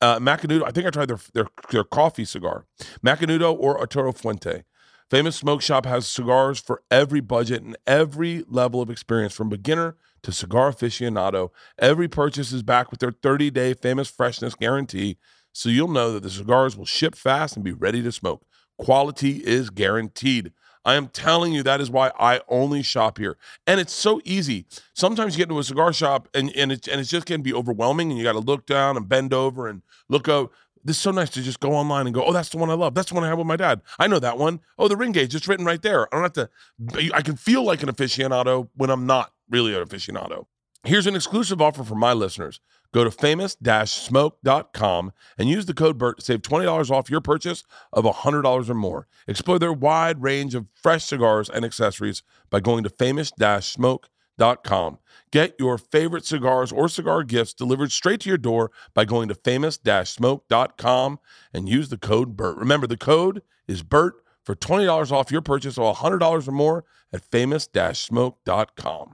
Uh, 0.00 0.18
Macanudo, 0.18 0.64
I 0.66 0.70
think 0.70 0.86
I 0.86 0.90
tried 0.90 1.08
their, 1.08 1.18
their 1.34 1.46
their 1.70 1.84
coffee 1.84 2.24
cigar, 2.24 2.64
Macanudo 3.04 3.56
or 3.58 3.78
Arturo 3.78 4.12
Fuente. 4.12 4.64
Famous 5.10 5.36
Smoke 5.36 5.60
Shop 5.60 5.86
has 5.86 6.06
cigars 6.06 6.60
for 6.60 6.82
every 6.90 7.20
budget 7.20 7.62
and 7.62 7.76
every 7.86 8.44
level 8.48 8.80
of 8.80 8.90
experience, 8.90 9.34
from 9.34 9.48
beginner 9.48 9.96
to 10.22 10.32
cigar 10.32 10.72
aficionado. 10.72 11.50
Every 11.78 12.06
purchase 12.08 12.52
is 12.52 12.62
back 12.62 12.90
with 12.90 13.00
their 13.00 13.10
30 13.10 13.50
day 13.50 13.74
famous 13.74 14.08
freshness 14.08 14.54
guarantee, 14.54 15.18
so 15.52 15.68
you'll 15.68 15.88
know 15.88 16.12
that 16.12 16.22
the 16.22 16.30
cigars 16.30 16.76
will 16.76 16.86
ship 16.86 17.14
fast 17.14 17.56
and 17.56 17.64
be 17.64 17.72
ready 17.72 18.02
to 18.02 18.12
smoke. 18.12 18.44
Quality 18.78 19.44
is 19.44 19.68
guaranteed. 19.68 20.52
I 20.84 20.94
am 20.94 21.08
telling 21.08 21.52
you, 21.52 21.62
that 21.62 21.80
is 21.80 21.90
why 21.90 22.10
I 22.18 22.40
only 22.48 22.82
shop 22.82 23.18
here. 23.18 23.36
And 23.66 23.80
it's 23.80 23.92
so 23.92 24.20
easy. 24.24 24.66
Sometimes 24.94 25.34
you 25.34 25.38
get 25.38 25.50
into 25.50 25.58
a 25.58 25.64
cigar 25.64 25.92
shop 25.92 26.28
and, 26.34 26.54
and, 26.56 26.72
it, 26.72 26.88
and 26.88 27.00
it's 27.00 27.10
just 27.10 27.26
to 27.26 27.38
be 27.38 27.52
overwhelming 27.52 28.10
and 28.10 28.18
you 28.18 28.24
got 28.24 28.32
to 28.32 28.40
look 28.40 28.66
down 28.66 28.96
and 28.96 29.08
bend 29.08 29.34
over 29.34 29.68
and 29.68 29.82
look 30.08 30.28
up. 30.28 30.52
This 30.82 30.96
is 30.96 31.02
so 31.02 31.10
nice 31.10 31.28
to 31.30 31.42
just 31.42 31.60
go 31.60 31.72
online 31.72 32.06
and 32.06 32.14
go, 32.14 32.24
oh, 32.24 32.32
that's 32.32 32.48
the 32.48 32.56
one 32.56 32.70
I 32.70 32.74
love. 32.74 32.94
That's 32.94 33.10
the 33.10 33.14
one 33.14 33.24
I 33.24 33.28
have 33.28 33.36
with 33.36 33.46
my 33.46 33.56
dad. 33.56 33.82
I 33.98 34.06
know 34.06 34.18
that 34.18 34.38
one. 34.38 34.60
Oh, 34.78 34.88
the 34.88 34.96
ring 34.96 35.12
gauge, 35.12 35.34
it's 35.34 35.46
written 35.46 35.66
right 35.66 35.82
there. 35.82 36.12
I 36.12 36.16
don't 36.16 36.34
have 36.34 36.50
to, 36.94 37.14
I 37.14 37.20
can 37.20 37.36
feel 37.36 37.62
like 37.62 37.82
an 37.82 37.90
aficionado 37.90 38.70
when 38.76 38.88
I'm 38.88 39.04
not 39.04 39.32
really 39.50 39.74
an 39.74 39.84
aficionado. 39.84 40.46
Here's 40.84 41.06
an 41.06 41.14
exclusive 41.14 41.60
offer 41.60 41.84
for 41.84 41.94
my 41.94 42.14
listeners. 42.14 42.58
Go 42.94 43.04
to 43.04 43.10
famous-smoke.com 43.10 45.12
and 45.38 45.48
use 45.48 45.66
the 45.66 45.74
code 45.74 45.98
BERT 45.98 46.18
to 46.18 46.24
save 46.24 46.40
$20 46.40 46.90
off 46.90 47.10
your 47.10 47.20
purchase 47.20 47.64
of 47.92 48.04
$100 48.04 48.70
or 48.70 48.74
more. 48.74 49.06
Explore 49.28 49.58
their 49.58 49.74
wide 49.74 50.22
range 50.22 50.54
of 50.54 50.68
fresh 50.74 51.04
cigars 51.04 51.50
and 51.50 51.66
accessories 51.66 52.22
by 52.48 52.60
going 52.60 52.82
to 52.84 52.90
famous-smoke.com. 52.90 54.98
Get 55.30 55.54
your 55.58 55.76
favorite 55.76 56.24
cigars 56.24 56.72
or 56.72 56.88
cigar 56.88 57.24
gifts 57.24 57.52
delivered 57.52 57.92
straight 57.92 58.20
to 58.20 58.30
your 58.30 58.38
door 58.38 58.70
by 58.94 59.04
going 59.04 59.28
to 59.28 59.34
famous-smoke.com 59.34 61.18
and 61.52 61.68
use 61.68 61.90
the 61.90 61.98
code 61.98 62.38
BERT. 62.38 62.56
Remember, 62.56 62.86
the 62.86 62.96
code 62.96 63.42
is 63.68 63.82
BERT 63.82 64.14
for 64.42 64.56
$20 64.56 65.12
off 65.12 65.30
your 65.30 65.42
purchase 65.42 65.76
of 65.76 65.96
$100 65.96 66.48
or 66.48 66.52
more 66.52 66.86
at 67.12 67.22
famous-smoke.com. 67.22 69.12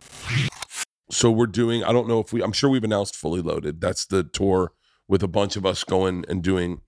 So 1.11 1.31
we're 1.31 1.47
doing, 1.47 1.85
I 1.85 1.93
don't 1.93 2.09
know 2.09 2.19
if 2.21 2.33
we, 2.33 2.43
I'm 2.43 2.53
sure 2.53 2.69
we've 2.71 2.83
announced 2.85 3.15
Fully 3.17 3.41
Loaded. 3.41 3.81
That's 3.81 4.05
the 4.07 4.25
tour 4.25 4.73
with 5.09 5.23
a 5.23 5.29
bunch 5.29 5.57
of 5.57 5.65
us 5.65 5.85
going 5.85 6.25
and 6.29 6.43
doing 6.43 6.81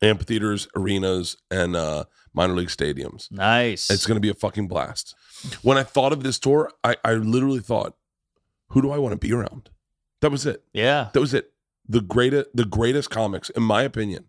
amphitheaters, 0.00 0.68
arenas, 0.76 1.36
and 1.50 1.74
uh, 1.76 2.04
minor 2.32 2.54
league 2.54 2.68
stadiums. 2.68 3.30
Nice. 3.30 3.90
It's 3.90 4.06
going 4.06 4.16
to 4.16 4.20
be 4.20 4.28
a 4.28 4.34
fucking 4.34 4.68
blast. 4.68 5.14
When 5.62 5.76
I 5.78 5.82
thought 5.82 6.12
of 6.12 6.22
this 6.22 6.38
tour, 6.38 6.70
I, 6.84 6.96
I 7.04 7.14
literally 7.14 7.60
thought, 7.60 7.96
who 8.68 8.82
do 8.82 8.90
I 8.90 8.98
want 8.98 9.12
to 9.12 9.18
be 9.18 9.32
around? 9.32 9.70
That 10.20 10.30
was 10.30 10.46
it. 10.46 10.62
yeah. 10.72 11.08
That 11.12 11.20
was 11.20 11.34
it. 11.34 11.52
The 11.88 12.00
greatest, 12.00 12.48
the 12.54 12.64
greatest 12.64 13.10
comics, 13.10 13.50
in 13.50 13.64
my 13.64 13.82
opinion, 13.82 14.26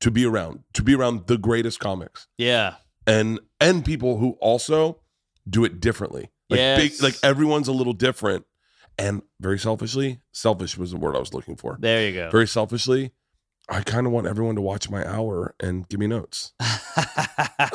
to 0.00 0.10
be 0.12 0.24
around, 0.24 0.60
to 0.74 0.82
be 0.82 0.94
around 0.94 1.26
the 1.26 1.36
greatest 1.36 1.80
comics, 1.80 2.28
Yeah. 2.38 2.74
and 3.06 3.40
and 3.60 3.84
people 3.84 4.18
who 4.18 4.32
also 4.40 5.00
do 5.48 5.64
it 5.64 5.80
differently. 5.80 6.30
Like 6.50 6.58
big, 6.76 7.02
like 7.02 7.16
everyone's 7.22 7.68
a 7.68 7.72
little 7.72 7.92
different, 7.92 8.44
and 8.98 9.22
very 9.40 9.58
selfishly, 9.58 10.20
selfish 10.32 10.76
was 10.76 10.90
the 10.90 10.96
word 10.98 11.16
I 11.16 11.18
was 11.18 11.32
looking 11.34 11.56
for. 11.56 11.76
There 11.80 12.06
you 12.08 12.14
go. 12.14 12.30
Very 12.30 12.46
selfishly, 12.46 13.12
I 13.68 13.80
kind 13.80 14.06
of 14.06 14.12
want 14.12 14.26
everyone 14.26 14.54
to 14.56 14.60
watch 14.60 14.90
my 14.90 15.06
hour 15.08 15.54
and 15.60 15.88
give 15.88 15.98
me 16.00 16.06
notes. 16.06 16.52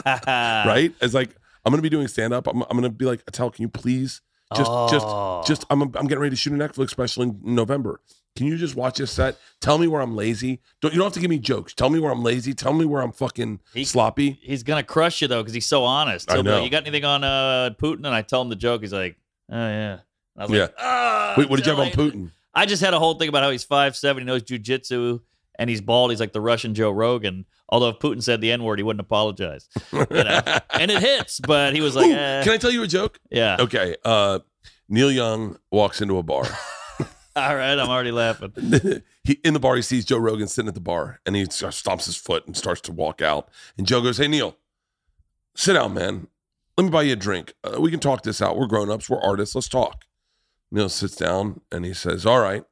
right? 0.05 0.93
It's 1.01 1.13
like 1.13 1.35
I'm 1.65 1.71
gonna 1.71 1.81
be 1.81 1.89
doing 1.89 2.07
stand 2.07 2.33
up. 2.33 2.47
I'm, 2.47 2.61
I'm 2.63 2.77
gonna 2.77 2.89
be 2.89 3.05
like, 3.05 3.23
Attell, 3.27 3.49
can 3.51 3.63
you 3.63 3.69
please 3.69 4.21
just 4.55 4.69
Oh. 4.71 4.87
just 4.89 5.47
just 5.47 5.65
I'm 5.69 5.81
I'm 5.81 6.07
getting 6.07 6.19
ready 6.19 6.31
to 6.31 6.35
shoot 6.35 6.53
a 6.53 6.55
Netflix 6.55 6.91
special 6.91 7.23
in 7.23 7.39
November. 7.43 8.01
Can 8.39 8.47
you 8.47 8.55
just 8.57 8.73
watch 8.75 8.99
this 8.99 9.11
set? 9.11 9.37
Tell 9.59 9.77
me 9.77 9.85
where 9.87 9.99
I'm 10.01 10.15
lazy. 10.15 10.61
Don't 10.81 10.93
you 10.93 10.97
don't 10.97 11.07
have 11.07 11.13
to 11.13 11.19
give 11.19 11.29
me 11.29 11.39
jokes. 11.39 11.73
Tell 11.73 11.89
me 11.89 11.99
where 11.99 12.09
I'm 12.09 12.23
lazy. 12.23 12.53
Tell 12.53 12.71
me 12.71 12.85
where 12.85 13.01
I'm 13.01 13.11
fucking 13.11 13.59
He- 13.73 13.83
sloppy. 13.83 14.39
He's 14.41 14.63
gonna 14.63 14.81
crush 14.81 15.21
you 15.21 15.27
though 15.27 15.41
because 15.43 15.53
he's 15.53 15.65
so 15.65 15.83
honest. 15.83 16.31
He'll 16.31 16.41
be 16.41 16.49
like, 16.49 16.63
you 16.63 16.69
got 16.69 16.83
anything 16.87 17.03
on 17.03 17.25
uh, 17.25 17.71
Putin? 17.77 17.97
And 18.05 18.07
I 18.07 18.21
tell 18.21 18.41
him 18.41 18.47
the 18.47 18.55
joke. 18.55 18.79
He's 18.79 18.93
like, 18.93 19.17
oh 19.51 19.55
yeah. 19.57 19.91
And 19.91 20.01
I 20.37 20.43
was 20.45 20.51
Yeah. 20.51 20.61
like, 20.61 20.73
ah, 20.79 21.33
Wait, 21.37 21.49
what 21.49 21.57
did 21.57 21.65
you 21.65 21.71
have 21.75 21.79
on 21.81 21.89
Putin? 21.91 22.31
I 22.53 22.65
just 22.65 22.81
had 22.81 22.93
a 22.93 22.99
whole 22.99 23.15
thing 23.15 23.27
about 23.27 23.43
how 23.43 23.49
he's 23.51 23.65
five 23.65 23.93
seven. 23.97 24.21
He 24.23 24.25
knows 24.25 24.43
jujitsu, 24.43 25.19
and 25.59 25.69
he's 25.69 25.81
bald. 25.81 26.11
He's 26.11 26.21
like 26.21 26.31
the 26.31 26.39
Russian 26.41 26.73
Joe 26.73 26.91
Rogan. 26.91 27.45
Although 27.67 27.89
if 27.89 27.99
Putin 27.99 28.23
said 28.23 28.39
the 28.39 28.53
N 28.53 28.63
word, 28.63 28.79
he 28.79 28.83
wouldn't 28.83 29.01
apologize. 29.01 29.67
You 29.91 29.99
know? 30.09 30.41
and 30.71 30.89
it 30.89 31.01
hits, 31.01 31.41
but 31.41 31.75
he 31.75 31.81
was 31.81 31.95
like, 31.97 32.07
Ooh, 32.07 32.13
eh. 32.13 32.43
Can 32.43 32.53
I 32.53 32.57
tell 32.57 32.71
you 32.71 32.83
a 32.83 32.87
joke? 32.87 33.19
yeah. 33.29 33.57
Okay. 33.59 33.97
Uh, 34.05 34.39
Neil 34.87 35.11
Young 35.11 35.57
walks 35.71 36.01
into 36.01 36.17
a 36.17 36.23
bar. 36.23 36.45
All 37.49 37.55
right, 37.55 37.77
I'm 37.79 37.89
already 37.89 38.11
laughing. 38.11 38.51
he 39.23 39.33
in 39.43 39.53
the 39.53 39.59
bar, 39.59 39.75
he 39.75 39.81
sees 39.81 40.05
Joe 40.05 40.17
Rogan 40.17 40.47
sitting 40.47 40.67
at 40.67 40.73
the 40.75 40.81
bar, 40.81 41.19
and 41.25 41.35
he 41.35 41.43
stomps 41.43 42.05
his 42.05 42.15
foot 42.15 42.45
and 42.45 42.55
starts 42.57 42.81
to 42.81 42.91
walk 42.91 43.21
out. 43.21 43.49
And 43.77 43.87
Joe 43.87 44.01
goes, 44.01 44.17
"Hey 44.17 44.27
Neil, 44.27 44.57
sit 45.55 45.73
down, 45.73 45.93
man. 45.93 46.27
Let 46.77 46.83
me 46.85 46.89
buy 46.89 47.03
you 47.03 47.13
a 47.13 47.17
drink. 47.17 47.53
Uh, 47.63 47.79
we 47.79 47.91
can 47.91 47.99
talk 47.99 48.23
this 48.23 48.41
out. 48.41 48.57
We're 48.57 48.67
grown 48.67 48.89
ups. 48.89 49.09
We're 49.09 49.21
artists. 49.21 49.55
Let's 49.55 49.69
talk." 49.69 50.05
Neil 50.71 50.89
sits 50.89 51.15
down 51.15 51.61
and 51.71 51.85
he 51.85 51.93
says, 51.93 52.25
"All 52.25 52.39
right, 52.39 52.63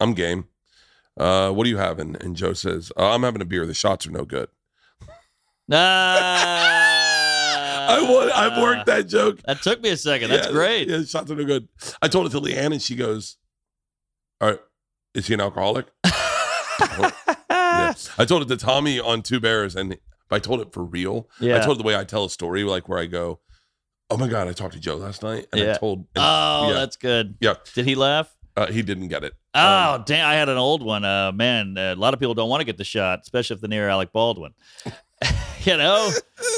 I'm 0.00 0.14
game. 0.14 0.46
Uh, 1.16 1.50
what 1.50 1.66
are 1.66 1.70
you 1.70 1.78
having?" 1.78 2.16
And 2.20 2.36
Joe 2.36 2.52
says, 2.52 2.92
uh, 2.96 3.14
"I'm 3.14 3.22
having 3.22 3.42
a 3.42 3.46
beer. 3.46 3.66
The 3.66 3.74
shots 3.74 4.06
are 4.06 4.10
no 4.10 4.24
good." 4.24 4.48
Ah, 5.70 7.86
I 7.96 8.02
want, 8.02 8.32
I've 8.32 8.62
worked 8.62 8.86
that 8.86 9.06
joke. 9.08 9.40
That 9.46 9.62
took 9.62 9.80
me 9.82 9.90
a 9.90 9.96
second. 9.96 10.30
That's 10.30 10.46
Yeah, 10.48 10.52
great. 10.52 10.88
Yeah, 10.88 11.02
shots 11.04 11.30
are 11.30 11.34
no 11.36 11.44
good. 11.44 11.68
I 12.00 12.08
told 12.08 12.26
it 12.26 12.30
to 12.30 12.40
LeeAnn, 12.40 12.72
and 12.72 12.82
she 12.82 12.96
goes, 12.96 13.36
"All 14.42 14.50
right, 14.50 14.60
is 15.14 15.28
he 15.28 15.34
an 15.34 15.40
alcoholic?" 15.40 15.86
Yeah. 17.50 17.94
I 18.18 18.24
told 18.24 18.42
it 18.42 18.48
to 18.48 18.56
Tommy 18.56 19.00
on 19.00 19.22
Two 19.22 19.40
Bears, 19.40 19.74
and 19.76 19.96
I 20.30 20.38
told 20.38 20.60
it 20.60 20.72
for 20.72 20.84
real. 20.84 21.28
Yeah. 21.40 21.56
I 21.56 21.60
told 21.64 21.78
it 21.78 21.82
the 21.82 21.86
way 21.86 21.96
I 21.96 22.04
tell 22.04 22.24
a 22.24 22.30
story, 22.30 22.64
like 22.64 22.88
where 22.88 22.98
I 22.98 23.06
go, 23.06 23.40
"Oh 24.10 24.16
my 24.16 24.28
god, 24.28 24.46
I 24.48 24.52
talked 24.52 24.74
to 24.74 24.80
Joe 24.80 24.96
last 24.96 25.22
night," 25.22 25.46
and 25.52 25.70
I 25.70 25.74
told, 25.78 26.00
and, 26.14 26.24
Oh, 26.24 26.68
yeah. 26.68 26.74
that's 26.74 26.96
good. 26.96 27.36
Yeah. 27.40 27.54
Did 27.74 27.86
he 27.86 27.94
laugh? 27.94 28.34
uh, 28.56 28.66
he 28.66 28.82
didn't 28.82 29.08
get 29.08 29.24
it. 29.24 29.32
Oh, 29.54 29.94
Um, 29.94 30.02
damn. 30.06 30.28
I 30.28 30.34
had 30.34 30.48
an 30.50 30.58
old 30.58 30.82
one. 30.82 31.04
Uh, 31.04 31.32
man, 31.32 31.76
a 31.78 31.94
lot 31.94 32.12
of 32.14 32.20
people 32.20 32.34
don't 32.34 32.50
want 32.50 32.60
to 32.60 32.64
get 32.66 32.76
the 32.76 32.84
shot, 32.84 33.20
especially 33.22 33.54
if 33.54 33.60
they're 33.62 33.68
near 33.68 33.88
Alec 33.88 34.12
Baldwin. 34.12 34.52
you 35.64 35.76
know, 35.78 36.10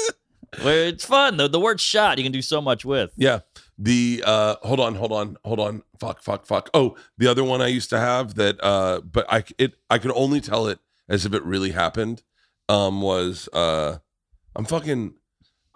where 0.61 0.87
it's 0.87 1.05
fun. 1.05 1.37
The, 1.37 1.47
the 1.47 1.59
word 1.59 1.79
shot, 1.79 2.17
you 2.17 2.23
can 2.25 2.33
do 2.33 2.41
so 2.41 2.61
much 2.61 2.83
with. 2.83 3.11
yeah. 3.15 3.39
The 3.77 4.23
uh, 4.25 4.55
hold 4.63 4.79
on, 4.79 4.95
hold 4.95 5.11
on, 5.11 5.37
hold 5.43 5.59
on. 5.59 5.83
Fuck, 5.99 6.21
fuck, 6.21 6.45
fuck. 6.45 6.69
Oh, 6.73 6.95
the 7.17 7.27
other 7.27 7.43
one 7.43 7.61
I 7.61 7.67
used 7.67 7.89
to 7.89 7.99
have 7.99 8.35
that, 8.35 8.57
uh, 8.63 9.01
but 9.01 9.25
I 9.29 9.43
it 9.57 9.75
I 9.89 9.97
could 9.97 10.11
only 10.15 10.39
tell 10.41 10.67
it 10.67 10.79
as 11.09 11.25
if 11.25 11.33
it 11.33 11.43
really 11.43 11.71
happened. 11.71 12.23
Um, 12.69 13.01
was 13.01 13.49
uh, 13.53 13.97
I'm 14.55 14.65
fucking. 14.65 15.15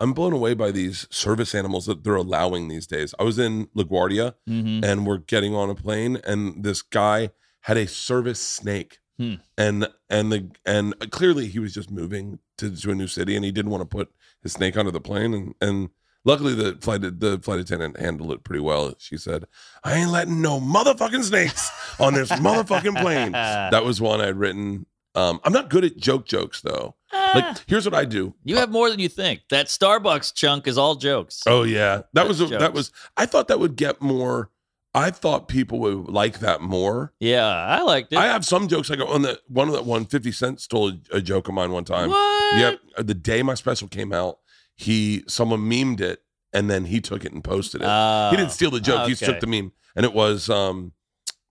I'm 0.01 0.13
blown 0.13 0.31
away 0.31 0.53
by 0.53 0.71
these 0.71 1.07
service 1.09 1.53
animals 1.53 1.85
that 1.87 2.05
they're 2.05 2.15
allowing 2.15 2.69
these 2.69 2.87
days. 2.87 3.13
I 3.19 3.23
was 3.23 3.37
in 3.37 3.67
LaGuardia 3.75 4.35
hmm 4.47 4.79
and 4.81 5.05
we're 5.05 5.17
getting 5.17 5.53
on 5.53 5.69
a 5.69 5.75
plane 5.75 6.21
and 6.25 6.63
this 6.63 6.81
guy 6.81 7.31
had 7.61 7.75
a 7.75 7.85
service 7.85 8.39
snake 8.39 8.99
Hmm. 9.17 9.33
and 9.57 9.89
and 10.09 10.31
the 10.31 10.49
and 10.65 10.95
clearly 11.11 11.47
he 11.47 11.59
was 11.59 11.73
just 11.73 11.91
moving 11.91 12.39
to, 12.59 12.73
to 12.73 12.91
a 12.91 12.95
new 12.95 13.07
city 13.07 13.35
and 13.35 13.43
he 13.43 13.51
didn't 13.51 13.71
want 13.71 13.81
to 13.81 13.85
put 13.97 14.09
his 14.41 14.53
snake 14.53 14.77
onto 14.77 14.91
the 14.91 15.01
plane 15.01 15.33
and 15.33 15.55
and 15.59 15.89
luckily 16.25 16.53
the 16.53 16.77
flight 16.81 17.01
the 17.01 17.39
flight 17.43 17.59
attendant 17.59 17.99
handled 17.99 18.31
it 18.31 18.43
pretty 18.43 18.59
well 18.61 18.93
she 18.97 19.17
said 19.17 19.45
i 19.83 19.93
ain't 19.95 20.11
letting 20.11 20.41
no 20.41 20.59
motherfucking 20.59 21.23
snakes 21.23 21.69
on 21.99 22.13
this 22.13 22.29
motherfucking 22.31 22.99
plane 23.01 23.31
that 23.71 23.83
was 23.85 24.01
one 24.01 24.19
i'd 24.21 24.35
written 24.35 24.85
um 25.15 25.39
i'm 25.43 25.53
not 25.53 25.69
good 25.69 25.83
at 25.85 25.97
joke 25.97 26.25
jokes 26.25 26.61
though 26.61 26.95
like 27.11 27.43
Ah, 27.43 27.55
here's 27.67 27.85
what 27.85 27.95
i 27.95 28.05
do 28.05 28.33
you 28.43 28.55
have 28.57 28.69
more 28.69 28.89
than 28.89 28.99
you 28.99 29.09
think. 29.09 29.41
That 29.49 29.67
Starbucks 29.67 30.33
chunk 30.33 30.67
is 30.67 30.77
all 30.77 30.95
jokes. 30.95 31.41
Oh 31.47 31.63
yeah, 31.63 32.03
that 32.13 32.27
was 32.27 32.39
a, 32.41 32.47
that 32.47 32.73
was. 32.73 32.91
I 33.17 33.25
thought 33.25 33.47
that 33.47 33.59
would 33.59 33.75
get 33.75 33.99
more. 34.01 34.49
I 34.93 35.09
thought 35.11 35.47
people 35.47 35.79
would 35.79 36.07
like 36.09 36.39
that 36.39 36.61
more. 36.61 37.13
Yeah, 37.19 37.45
I 37.47 37.81
liked 37.81 38.13
it. 38.13 38.17
I 38.17 38.25
have 38.27 38.45
some 38.45 38.67
jokes. 38.67 38.89
I 38.91 38.95
go 38.95 39.07
on 39.07 39.21
the 39.23 39.39
one 39.47 39.67
of 39.67 39.73
the 39.75 39.81
one 39.83 40.05
Fifty 40.05 40.31
Cent 40.31 40.59
stole 40.61 40.89
a, 40.89 41.17
a 41.17 41.21
joke 41.21 41.47
of 41.47 41.53
mine 41.55 41.71
one 41.71 41.83
time. 41.83 42.09
what? 42.09 42.59
Yep. 42.59 42.79
The 43.07 43.13
day 43.15 43.41
my 43.43 43.53
special 43.55 43.87
came 43.87 44.11
out, 44.13 44.39
he 44.79 45.23
someone 45.27 45.59
memed 45.59 45.99
it 45.99 46.23
and 46.53 46.69
then 46.69 46.85
he 46.85 47.01
took 47.01 47.25
it 47.25 47.33
and 47.33 47.43
posted 47.43 47.81
it. 47.81 47.87
Oh, 47.87 48.29
he 48.31 48.37
didn't 48.37 48.51
steal 48.51 48.71
the 48.71 48.79
joke. 48.79 49.07
He 49.07 49.13
okay. 49.13 49.25
took 49.25 49.39
the 49.41 49.47
meme, 49.47 49.73
and 49.95 50.05
it 50.05 50.13
was 50.13 50.49
um, 50.49 50.93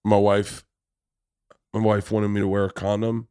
my 0.05 0.17
wife. 0.17 0.65
My 1.75 1.81
wife 1.81 2.11
wanted 2.11 2.29
me 2.29 2.41
to 2.41 2.49
wear 2.49 2.65
a 2.65 2.73
condom. 2.73 3.29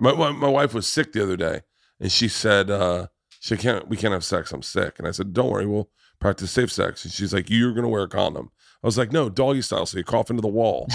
My 0.00 0.14
my, 0.14 0.32
my 0.32 0.48
wife 0.48 0.72
was 0.72 0.86
sick 0.86 1.12
the 1.12 1.22
other 1.22 1.36
day, 1.36 1.60
and 2.00 2.10
she 2.10 2.26
said, 2.26 2.70
uh, 2.70 3.08
"She 3.40 3.56
can't. 3.56 3.86
We 3.86 3.96
can't 3.96 4.14
have 4.14 4.24
sex. 4.24 4.50
I'm 4.52 4.62
sick." 4.62 4.98
And 4.98 5.06
I 5.06 5.10
said, 5.10 5.32
"Don't 5.32 5.50
worry. 5.50 5.66
We'll 5.66 5.90
practice 6.18 6.50
safe 6.50 6.72
sex." 6.72 7.04
And 7.04 7.12
she's 7.12 7.34
like, 7.34 7.50
"You're 7.50 7.74
gonna 7.74 7.88
wear 7.88 8.02
a 8.02 8.08
condom." 8.08 8.50
I 8.82 8.86
was 8.86 8.98
like, 8.98 9.12
"No, 9.12 9.28
doggy 9.28 9.62
style. 9.62 9.86
So 9.86 9.98
you 9.98 10.04
cough 10.04 10.30
into 10.30 10.42
the 10.42 10.48
wall, 10.48 10.88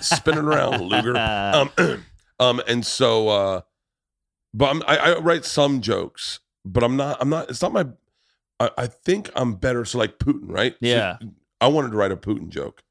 spinning 0.00 0.44
around, 0.44 0.82
Luger." 0.82 1.14
Um, 1.54 1.70
um, 2.40 2.62
and 2.66 2.84
so, 2.84 3.28
uh, 3.28 3.60
but 4.52 4.70
I'm, 4.70 4.82
I, 4.86 4.96
I 4.96 5.18
write 5.18 5.44
some 5.44 5.80
jokes, 5.80 6.40
but 6.64 6.82
I'm 6.84 6.96
not. 6.96 7.18
I'm 7.20 7.28
not. 7.28 7.50
It's 7.50 7.62
not 7.62 7.72
my. 7.72 7.86
I, 8.60 8.70
I 8.78 8.86
think 8.86 9.30
I'm 9.34 9.54
better. 9.54 9.84
So 9.84 9.98
like 9.98 10.18
Putin, 10.18 10.44
right? 10.48 10.72
So 10.74 10.78
Yeah. 10.86 11.18
I 11.60 11.68
wanted 11.68 11.90
to 11.92 11.96
write 11.96 12.12
a 12.12 12.16
Putin 12.16 12.48
joke 12.48 12.82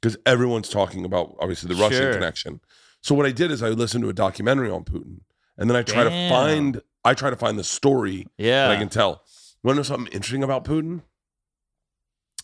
because 0.00 0.16
everyone's 0.26 0.68
talking 0.68 1.04
about 1.04 1.36
obviously 1.40 1.74
the 1.74 1.80
Russian 1.80 2.02
Sure. 2.02 2.12
connection. 2.12 2.60
So 3.02 3.14
what 3.14 3.26
I 3.26 3.32
did 3.32 3.50
is 3.50 3.62
I 3.62 3.68
listened 3.68 4.02
to 4.04 4.08
a 4.10 4.14
documentary 4.14 4.70
on 4.70 4.84
Putin, 4.84 5.20
and 5.58 5.68
then 5.68 5.76
I 5.76 5.82
try 5.82 6.04
to 6.04 6.10
find. 6.28 6.80
I 7.04 7.12
try 7.12 7.28
to 7.28 7.36
find 7.36 7.58
the 7.58 7.64
story 7.64 8.26
yeah. 8.38 8.68
that 8.68 8.76
I 8.76 8.78
can 8.78 8.88
tell. 8.88 9.24
Want 9.62 9.74
to 9.74 9.78
know 9.80 9.82
something 9.82 10.12
interesting 10.12 10.42
about 10.42 10.64
Putin? 10.64 11.02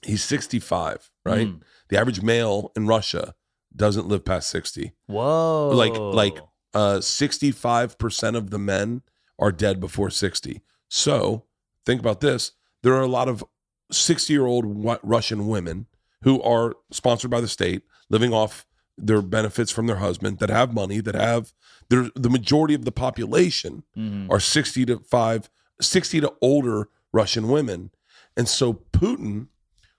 He's 0.02 0.22
65, 0.24 1.10
right? 1.24 1.48
Mm. 1.48 1.60
The 1.88 1.98
average 1.98 2.22
male 2.22 2.72
in 2.76 2.86
Russia 2.86 3.34
doesn't 3.74 4.06
live 4.08 4.24
past 4.24 4.48
60. 4.50 4.92
Whoa. 5.06 5.70
Like- 5.74 5.96
like- 5.96 6.38
uh, 6.72 6.98
65% 7.00 8.36
of 8.36 8.50
the 8.50 8.58
men 8.58 9.02
are 9.38 9.50
dead 9.50 9.80
before 9.80 10.08
60. 10.10 10.62
So 10.90 11.44
think 11.86 12.00
about 12.00 12.20
this. 12.20 12.52
There 12.82 12.92
are 12.94 13.00
a 13.02 13.06
lot 13.08 13.28
of 13.28 13.42
60 13.90 14.30
year 14.32 14.44
old 14.44 14.64
Russian 15.02 15.46
women 15.46 15.86
who 16.22 16.42
are 16.42 16.74
sponsored 16.90 17.30
by 17.30 17.40
the 17.40 17.48
state, 17.48 17.82
living 18.10 18.34
off 18.34 18.66
their 18.98 19.22
benefits 19.22 19.70
from 19.70 19.86
their 19.86 19.96
husband, 19.96 20.38
that 20.40 20.50
have 20.50 20.74
money, 20.74 21.00
that 21.00 21.14
have. 21.14 21.52
The 21.88 22.10
majority 22.30 22.74
of 22.74 22.84
the 22.84 22.92
population 22.92 23.84
Mhm. 23.96 24.30
are 24.30 24.38
60 24.40 24.84
to 24.86 24.98
5, 24.98 25.48
60 25.80 26.20
to 26.20 26.34
older 26.42 26.88
Russian 27.12 27.48
women. 27.48 27.90
And 28.36 28.48
so 28.48 28.74
Putin 28.92 29.48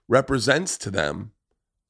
represents 0.08 0.78
to 0.78 0.90
them 0.90 1.32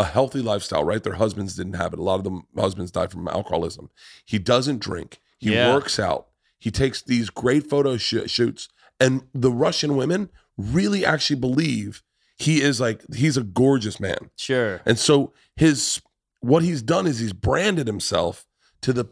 a 0.00 0.04
healthy 0.06 0.40
lifestyle, 0.40 0.84
right? 0.84 1.02
Their 1.02 1.14
husbands 1.14 1.54
didn't 1.54 1.74
have 1.74 1.92
it. 1.92 1.98
A 1.98 2.02
lot 2.02 2.16
of 2.18 2.24
them 2.24 2.44
husbands 2.56 2.90
died 2.90 3.10
from 3.12 3.28
alcoholism. 3.28 3.90
He 4.24 4.38
doesn't 4.38 4.80
drink. 4.80 5.20
He 5.38 5.52
Yeah. 5.54 5.72
works 5.74 5.98
out. 5.98 6.28
He 6.58 6.70
takes 6.70 7.02
these 7.02 7.30
great 7.30 7.68
photo 7.68 7.96
sh- 7.96 8.26
shoots 8.26 8.68
and 9.00 9.22
the 9.32 9.50
Russian 9.50 9.96
women 9.96 10.30
really 10.56 11.04
actually 11.04 11.40
believe 11.40 12.02
he 12.36 12.60
is 12.60 12.80
like 12.80 13.02
he's 13.14 13.36
a 13.36 13.42
gorgeous 13.42 14.00
man. 14.00 14.30
Sure. 14.36 14.80
And 14.84 14.98
so 14.98 15.32
his 15.56 16.00
what 16.40 16.62
he's 16.62 16.82
done 16.82 17.06
is 17.06 17.18
he's 17.18 17.32
branded 17.32 17.86
himself 17.86 18.46
to 18.82 18.92
the 18.92 19.06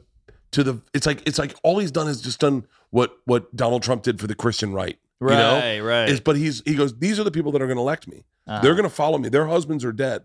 to 0.52 0.64
the 0.64 0.82
it's 0.92 1.06
like 1.06 1.22
it's 1.26 1.38
like 1.38 1.54
all 1.62 1.78
he's 1.78 1.92
done 1.92 2.08
is 2.08 2.20
just 2.20 2.40
done 2.40 2.66
what 2.90 3.16
what 3.24 3.54
Donald 3.54 3.82
Trump 3.82 4.02
did 4.02 4.20
for 4.20 4.26
the 4.26 4.34
Christian 4.34 4.72
right. 4.72 4.98
Right. 5.20 5.32
You 5.32 5.38
know? 5.38 5.86
right. 5.86 6.08
Is 6.08 6.20
but 6.20 6.36
he's 6.36 6.62
he 6.64 6.74
goes, 6.74 6.98
these 6.98 7.20
are 7.20 7.24
the 7.24 7.30
people 7.30 7.52
that 7.52 7.62
are 7.62 7.66
gonna 7.66 7.80
elect 7.80 8.08
me. 8.08 8.24
Uh-huh. 8.46 8.62
They're 8.62 8.74
gonna 8.74 8.88
follow 8.88 9.18
me. 9.18 9.28
Their 9.28 9.46
husbands 9.46 9.84
are 9.84 9.92
dead. 9.92 10.22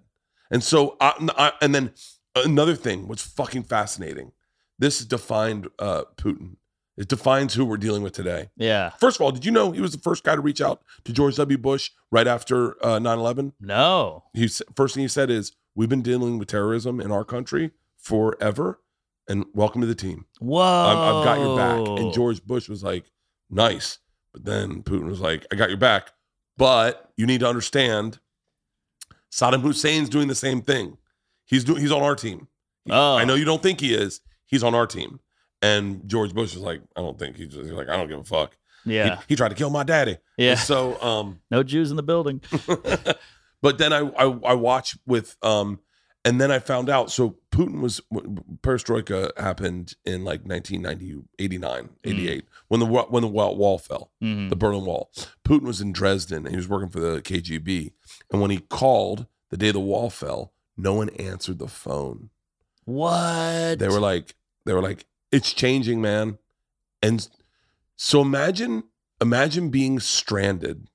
And 0.50 0.64
so 0.64 0.96
I, 1.00 1.14
I 1.38 1.52
and 1.62 1.76
then 1.76 1.94
another 2.36 2.76
thing, 2.76 3.08
what's 3.08 3.24
fucking 3.24 3.64
fascinating. 3.64 4.32
This 4.80 5.00
is 5.00 5.06
defined 5.06 5.68
uh 5.80 6.04
Putin. 6.18 6.56
It 6.98 7.08
defines 7.10 7.54
who 7.54 7.66
we're 7.66 7.76
dealing 7.78 8.04
with 8.04 8.14
today. 8.14 8.50
yeah. 8.56 8.92
First 9.02 9.18
of 9.18 9.22
all, 9.22 9.32
did 9.32 9.44
you 9.44 9.52
know 9.52 9.72
he 9.72 9.82
was 9.82 9.92
the 9.92 9.98
first 10.00 10.24
guy 10.24 10.36
to 10.36 10.42
reach 10.42 10.62
out 10.62 10.82
to 11.04 11.12
George 11.12 11.36
W. 11.36 11.58
Bush 11.58 11.92
right 12.12 12.26
after 12.28 12.82
uh, 12.84 13.00
9-11? 13.00 13.52
No. 13.60 14.24
he 14.34 14.48
first 14.76 14.94
thing 14.96 15.02
he 15.04 15.08
said 15.10 15.30
is 15.30 15.52
we've 15.76 15.90
been 15.90 16.02
dealing 16.02 16.38
with 16.40 16.48
terrorism 16.48 17.02
in 17.02 17.12
our 17.12 17.26
country 17.26 17.72
forever 17.98 18.80
and 19.28 19.46
welcome 19.54 19.82
to 19.82 19.88
the 19.88 19.96
team 19.96 20.26
Whoa. 20.40 20.62
I've, 20.62 20.98
I've 20.98 21.26
got 21.26 21.40
your 21.40 21.58
back 21.58 22.00
and 22.00 22.14
george 22.14 22.44
bush 22.46 22.70
was 22.70 22.84
like 22.84 23.06
nice 23.50 23.98
but 24.32 24.46
then 24.46 24.84
putin 24.84 25.08
was 25.10 25.20
like 25.20 25.46
i 25.52 25.56
got 25.56 25.70
your 25.70 25.78
back 25.80 26.12
but 26.58 27.10
you 27.18 27.26
need 27.26 27.40
to 27.40 27.48
understand 27.50 28.20
saddam 29.34 29.62
hussein's 29.64 30.10
doing 30.10 30.28
the 30.28 30.36
same 30.36 30.62
thing 30.62 30.98
he's 31.46 31.64
doing 31.64 31.82
he's 31.82 31.92
on 31.92 32.04
our 32.04 32.16
team 32.16 32.48
Oh. 32.90 33.16
i 33.18 33.26
know 33.26 33.34
you 33.34 33.46
don't 33.46 33.64
think 33.64 33.82
he 33.82 33.94
is 33.96 34.22
he's 34.46 34.64
on 34.64 34.76
our 34.76 34.86
team 34.86 35.20
and 35.62 36.08
george 36.08 36.34
bush 36.34 36.54
was 36.54 36.64
like 36.64 36.82
i 36.96 37.02
don't 37.02 37.18
think 37.18 37.36
he's 37.38 37.48
just 37.48 37.64
he's 37.64 37.72
like 37.72 37.90
i 37.90 37.96
don't 37.98 38.08
give 38.08 38.20
a 38.20 38.24
fuck 38.24 38.58
Yeah. 38.86 39.20
he, 39.28 39.36
tried 39.36 39.50
to 39.50 39.56
kill 39.56 39.70
my 39.70 39.84
daddy 39.84 40.18
Yeah. 40.38 40.52
And 40.52 40.60
so 40.60 41.02
um 41.02 41.40
No 41.52 41.64
Jews 41.64 41.90
in 41.92 41.98
the 41.98 42.04
building. 42.04 42.42
but 43.62 43.78
then 43.78 43.94
I, 43.94 44.00
I 44.00 44.26
I 44.46 44.54
watched 44.54 44.98
with 45.08 45.38
um 45.42 45.80
and 46.24 46.42
then 46.42 46.52
I 46.52 46.60
found 46.60 46.90
out 46.90 47.12
so 47.12 47.38
Putin 47.52 47.82
was 47.82 48.02
perestroika 48.62 49.32
happened 49.40 49.94
in 50.06 50.24
like 50.24 50.42
1990 50.46 51.24
89 51.40 51.90
88 52.04 52.46
when 52.68 52.80
the 52.80 52.86
when 52.86 53.22
the 53.22 53.28
wall, 53.28 53.78
fell 53.78 54.12
Mhm. 54.22 54.50
the 54.50 54.56
Berlin 54.56 54.86
Wall 54.86 55.10
Putin 55.48 55.64
was 55.64 55.82
in 55.82 55.92
Dresden 55.94 56.40
and 56.46 56.50
he 56.50 56.58
was 56.58 56.68
working 56.68 56.90
for 56.90 57.00
the 57.00 57.22
KGB 57.22 57.92
and 58.32 58.42
when 58.42 58.52
he 58.52 58.58
called 58.60 59.26
the 59.50 59.58
day 59.58 59.72
the 59.72 59.80
wall 59.80 60.10
fell 60.10 60.54
no 60.78 60.94
one 60.94 61.10
answered 61.12 61.60
the 61.60 61.68
phone 61.68 62.30
What? 62.86 63.80
they 63.80 63.88
were 63.88 64.00
like 64.00 64.36
they 64.66 64.74
were 64.74 64.82
like 64.82 65.06
it's 65.32 65.54
changing 65.54 66.02
man 66.02 66.38
and 67.02 67.28
so 67.96 68.22
imagine 68.22 68.84
imagine 69.22 69.70
being 69.70 70.00
stranded 70.00 70.88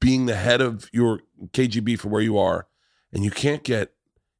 being 0.00 0.26
the 0.26 0.36
head 0.36 0.60
of 0.60 0.88
your 0.92 1.20
kgb 1.48 1.98
for 1.98 2.08
where 2.08 2.20
you 2.22 2.38
are 2.38 2.66
and 3.12 3.24
you 3.24 3.30
can't 3.30 3.64
get 3.64 3.92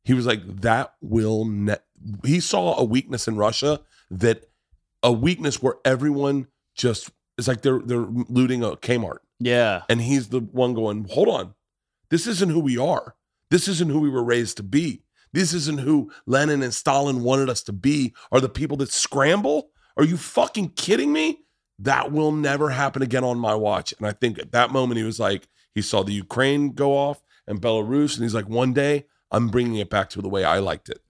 he 0.05 0.15
was 0.15 0.27
like 0.27 0.41
that 0.61 0.95
will 1.01 1.45
ne-. 1.45 1.77
he 2.25 2.39
saw 2.41 2.77
a 2.79 2.85
weakness 2.85 3.27
in 3.27 3.37
russia 3.37 3.81
that 4.11 4.45
a 5.03 5.11
weakness 5.13 5.61
where 5.63 5.75
everyone 5.85 6.47
just 6.75 7.11
it's 7.39 7.49
like 7.49 7.63
they're 7.63 7.81
they're 7.81 8.07
looting 8.29 8.63
a 8.63 8.77
kmart 8.77 9.19
Yeah. 9.41 9.83
and 9.89 10.01
he's 10.01 10.29
the 10.29 10.41
one 10.41 10.75
going, 10.75 11.07
hold 11.11 11.29
on, 11.29 11.55
this 12.11 12.27
isn't 12.27 12.51
who 12.51 12.61
we 12.61 12.79
are. 12.79 13.17
This 13.51 13.67
isn't 13.69 13.91
who 13.91 13.99
we 14.01 14.11
were 14.11 14.23
raised 14.23 14.59
to 14.59 14.63
be. 14.63 15.03
This 15.33 15.53
isn't 15.55 15.81
who 15.81 16.11
Lenin 16.27 16.63
and 16.63 16.75
Stalin 16.75 17.23
wanted 17.23 17.49
us 17.49 17.63
to 17.65 17.73
be. 17.73 18.15
Are 18.31 18.41
the 18.41 18.49
people 18.49 18.77
that 18.79 18.93
scramble? 18.93 19.71
Are 19.97 20.05
you 20.05 20.17
fucking 20.17 20.71
kidding 20.71 21.13
me? 21.13 21.41
That 21.79 22.13
will 22.13 22.33
never 22.33 22.71
happen 22.71 23.03
again 23.03 23.25
on 23.25 23.39
my 23.39 23.55
watch. 23.55 23.93
And 23.99 24.07
I 24.07 24.13
think 24.13 24.39
at 24.39 24.53
that 24.53 24.71
moment, 24.71 24.99
he 24.99 25.05
was 25.05 25.19
like, 25.19 25.49
he 25.75 25.83
saw 25.83 26.03
the 26.03 26.13
Ukraine 26.13 26.73
go 26.73 26.97
off 26.97 27.23
and 27.47 27.61
Belarus, 27.61 28.15
and 28.15 28.23
he's 28.23 28.35
like, 28.35 28.49
one 28.49 28.73
day 28.73 29.07
I'm 29.31 29.49
bringing 29.49 29.77
it 29.77 29.91
back 29.91 30.11
to 30.11 30.23
the 30.23 30.29
way 30.29 30.45
I 30.45 30.59
liked 30.59 30.89
it. 30.91 31.01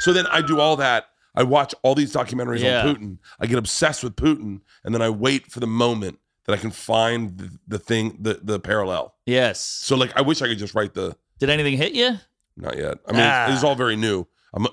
So 0.00 0.12
then 0.12 0.26
I 0.28 0.42
do 0.42 0.60
all 0.60 0.76
that. 0.76 1.06
I 1.34 1.42
watch 1.42 1.74
all 1.82 1.94
these 1.94 2.12
documentaries 2.12 2.60
Yeah. 2.60 2.82
on 2.86 2.94
Putin. 2.94 3.18
I 3.40 3.46
get 3.46 3.58
obsessed 3.58 4.04
with 4.04 4.16
Putin, 4.16 4.60
and 4.84 4.94
then 4.94 5.02
I 5.02 5.10
wait 5.10 5.50
for 5.50 5.60
the 5.60 5.66
moment 5.66 6.18
that 6.46 6.52
I 6.52 6.56
can 6.56 6.70
find 6.70 7.36
the, 7.38 7.58
the 7.66 7.78
thing, 7.78 8.16
the 8.20 8.38
the 8.42 8.60
parallel. 8.60 9.14
Yes. 9.26 9.60
So 9.60 9.96
like, 9.96 10.12
I 10.16 10.20
wish 10.22 10.40
I 10.40 10.46
could 10.46 10.58
just 10.58 10.74
write 10.74 10.94
the. 10.94 11.16
Did 11.38 11.50
anything 11.50 11.76
hit 11.76 11.92
you? 11.94 12.18
Not 12.56 12.76
yet. 12.78 12.98
I 13.06 13.12
mean, 13.12 13.20
Ah. 13.22 13.52
it's 13.54 13.64
all 13.64 13.74
very 13.74 13.96
new. 13.96 14.26
I'm 14.54 14.66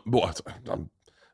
I'm 0.69 0.89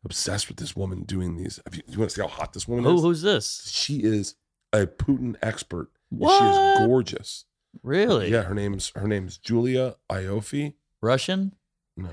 obsessed 0.05 0.47
with 0.47 0.57
this 0.57 0.75
woman 0.75 1.03
doing 1.03 1.35
these. 1.37 1.59
You, 1.71 1.81
you 1.87 1.97
want 1.99 2.09
to 2.11 2.15
see 2.15 2.21
how 2.21 2.27
hot 2.27 2.53
this 2.53 2.67
woman 2.67 2.85
Who? 2.85 2.95
is? 2.95 3.01
Who's 3.01 3.21
this? 3.21 3.69
She 3.71 3.97
is 4.03 4.35
a 4.73 4.87
Putin 4.87 5.35
expert. 5.41 5.89
and 6.11 6.19
She 6.21 6.25
What? 6.25 6.79
is 6.81 6.87
gorgeous. 6.87 7.45
Really? 7.83 8.31
Yeah, 8.31 8.43
her 8.43 8.55
name's 8.55 8.91
her 8.95 9.07
name's 9.07 9.37
Julia 9.37 9.95
Ioffe. 10.09 10.73
Russian? 11.01 11.53
No, 11.95 12.09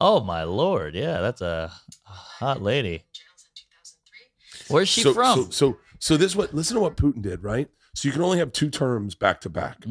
Oh 0.00 0.20
my 0.20 0.44
lord! 0.44 0.94
Yeah, 0.94 1.20
that's 1.20 1.40
a 1.40 1.70
hot 2.04 2.62
lady. 2.62 3.04
Where's 4.68 4.88
she 4.88 5.02
so, 5.02 5.12
from? 5.12 5.36
So, 5.36 5.50
so, 5.50 5.78
so 5.98 6.16
this 6.16 6.34
what? 6.36 6.54
Listen 6.54 6.76
to 6.76 6.80
what 6.80 6.96
Putin 6.96 7.22
did, 7.22 7.42
right? 7.42 7.68
So 7.94 8.08
you 8.08 8.12
can 8.12 8.22
only 8.22 8.38
have 8.38 8.52
two 8.52 8.70
terms 8.70 9.14
back 9.14 9.40
to 9.42 9.50
back. 9.50 9.84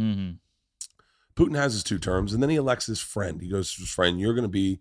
Putin 1.40 1.56
has 1.56 1.74
his 1.74 1.84
two 1.84 1.98
terms, 1.98 2.34
and 2.34 2.44
then 2.44 2.50
he 2.50 2.58
elects 2.58 2.86
his 2.86 3.00
friend. 3.00 3.42
He 3.42 3.48
goes 3.50 3.74
to 3.74 3.82
his 3.82 3.90
friend, 3.90 4.20
"You're 4.20 4.34
going 4.34 4.44
to 4.44 4.50
be 4.50 4.80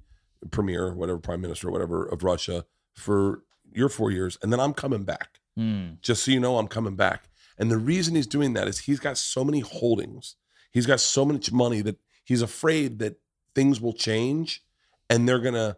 premier, 0.51 0.93
whatever, 0.93 1.19
prime 1.19 1.41
minister, 1.41 1.71
whatever 1.71 2.05
of 2.05 2.23
Russia 2.25 2.65
for 2.95 3.45
your 3.73 3.89
four 3.89 4.11
years, 4.11 4.37
and 4.43 4.53
then 4.53 4.59
I'm 4.61 4.75
coming 4.75 5.05
back. 5.05 5.41
Mm. 5.59 6.01
Just 6.01 6.25
so 6.25 6.31
you 6.33 6.41
know, 6.41 6.59
I'm 6.59 6.69
coming 6.69 6.97
back." 6.97 7.29
And 7.59 7.71
the 7.71 7.79
reason 7.79 8.15
he's 8.15 8.27
doing 8.27 8.53
that 8.55 8.67
is 8.69 8.81
he's 8.81 9.01
got 9.01 9.17
so 9.19 9.45
many 9.45 9.61
holdings, 9.61 10.37
he's 10.73 10.87
got 10.87 11.01
so 11.01 11.25
much 11.25 11.51
money 11.53 11.81
that 11.83 11.99
he's 12.25 12.43
afraid 12.43 12.99
that 13.01 13.21
things 13.55 13.81
will 13.81 13.93
change, 13.93 14.65
and 15.09 15.29
they're 15.29 15.41
going 15.41 15.55
to 15.55 15.77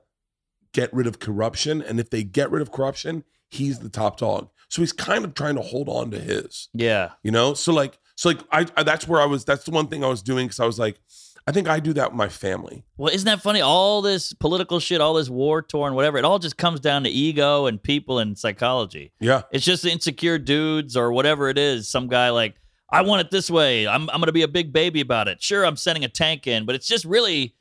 get 0.72 0.92
rid 0.94 1.06
of 1.06 1.18
corruption. 1.18 1.82
And 1.82 1.98
if 2.00 2.10
they 2.10 2.22
get 2.22 2.50
rid 2.50 2.62
of 2.62 2.70
corruption, 2.72 3.24
he's 3.48 3.80
the 3.80 3.88
top 3.88 4.18
dog. 4.18 4.50
So 4.68 4.82
he's 4.82 4.92
kind 4.92 5.24
of 5.24 5.34
trying 5.34 5.56
to 5.56 5.62
hold 5.62 5.88
on 5.88 6.10
to 6.12 6.18
his 6.20 6.68
Yeah. 6.72 7.12
you 7.24 7.30
know 7.32 7.54
so 7.54 7.72
like 7.72 7.98
so 8.20 8.28
like 8.28 8.40
I, 8.52 8.66
I 8.76 8.82
that's 8.82 9.08
where 9.08 9.20
i 9.20 9.24
was 9.24 9.44
that's 9.44 9.64
the 9.64 9.70
one 9.70 9.86
thing 9.88 10.04
i 10.04 10.08
was 10.08 10.22
doing 10.22 10.46
because 10.46 10.60
i 10.60 10.66
was 10.66 10.78
like 10.78 11.00
I 11.46 11.52
think 11.52 11.68
I 11.68 11.80
do 11.80 11.94
that 11.94 12.10
with 12.10 12.16
my 12.18 12.28
family. 12.28 12.84
Well, 12.98 13.12
isn't 13.12 13.24
that 13.24 13.40
funny? 13.40 13.62
All 13.62 14.02
this 14.02 14.34
political 14.34 14.78
shit, 14.78 15.00
all 15.00 15.14
this 15.14 15.30
war 15.30 15.62
torn, 15.62 15.94
whatever, 15.94 16.18
it 16.18 16.24
all 16.24 16.38
just 16.38 16.58
comes 16.58 16.80
down 16.80 17.02
to 17.04 17.08
ego 17.10 17.64
and 17.64 17.82
people 17.82 18.18
and 18.18 18.38
psychology. 18.38 19.12
Yeah. 19.20 19.42
It's 19.50 19.64
just 19.64 19.86
insecure 19.86 20.38
dudes 20.38 20.98
or 20.98 21.12
whatever 21.12 21.48
it 21.48 21.56
is. 21.56 21.88
Some 21.88 22.08
guy 22.08 22.28
like, 22.28 22.56
I 22.92 23.00
want 23.02 23.22
it 23.22 23.30
this 23.30 23.50
way. 23.50 23.88
I'm 23.88 24.08
I'm 24.10 24.20
gonna 24.20 24.32
be 24.32 24.42
a 24.42 24.48
big 24.48 24.70
baby 24.70 25.00
about 25.00 25.28
it. 25.28 25.42
Sure, 25.42 25.64
I'm 25.64 25.76
sending 25.76 26.04
a 26.04 26.08
tank 26.08 26.46
in, 26.46 26.66
but 26.66 26.74
it's 26.74 26.86
just 26.86 27.06
really, 27.06 27.54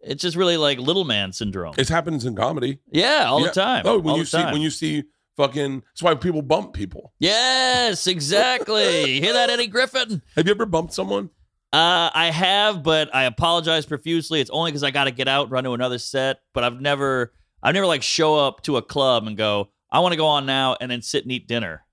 it's 0.00 0.22
just 0.22 0.34
really 0.36 0.56
like 0.56 0.78
little 0.78 1.04
man 1.04 1.32
syndrome. 1.34 1.74
It 1.76 1.88
happens 1.90 2.24
in 2.24 2.34
comedy. 2.34 2.78
yeah, 2.90 3.26
all 3.28 3.40
Yeah. 3.42 3.48
the 3.48 3.52
time. 3.52 3.82
Oh, 3.84 3.98
when 3.98 4.12
all 4.12 4.18
you 4.18 4.24
see 4.24 4.38
time. 4.38 4.52
when 4.54 4.62
you 4.62 4.70
see 4.70 5.04
fucking 5.38 5.80
that's 5.80 6.02
why 6.02 6.14
people 6.14 6.42
bump 6.42 6.74
people. 6.74 7.14
yes, 7.18 8.06
exactly. 8.06 9.20
Hear 9.22 9.32
that, 9.32 9.48
Eddie 9.48 9.68
Griffin? 9.68 10.20
Have 10.36 10.46
you 10.46 10.50
ever 10.52 10.66
bumped 10.66 10.92
someone? 10.92 11.30
Uh, 11.72 12.10
I 12.14 12.30
have, 12.30 12.82
but 12.82 13.14
I 13.14 13.24
apologize 13.24 13.86
profusely. 13.86 14.40
It's 14.40 14.50
only 14.50 14.70
because 14.70 14.82
I 14.82 14.90
got 14.90 15.04
to 15.04 15.10
get 15.10 15.28
out, 15.28 15.50
run 15.50 15.64
to 15.64 15.72
another 15.72 15.98
set. 15.98 16.38
But 16.54 16.64
I've 16.64 16.80
never, 16.80 17.32
I've 17.62 17.74
never 17.74 17.86
like 17.86 18.02
show 18.02 18.36
up 18.36 18.62
to 18.64 18.76
a 18.78 18.82
club 18.82 19.26
and 19.26 19.36
go, 19.36 19.70
I 19.90 20.00
want 20.00 20.12
to 20.12 20.16
go 20.16 20.26
on 20.26 20.44
now, 20.46 20.76
and 20.80 20.90
then 20.90 21.00
sit 21.02 21.24
and 21.24 21.32
eat 21.32 21.46
dinner. 21.48 21.84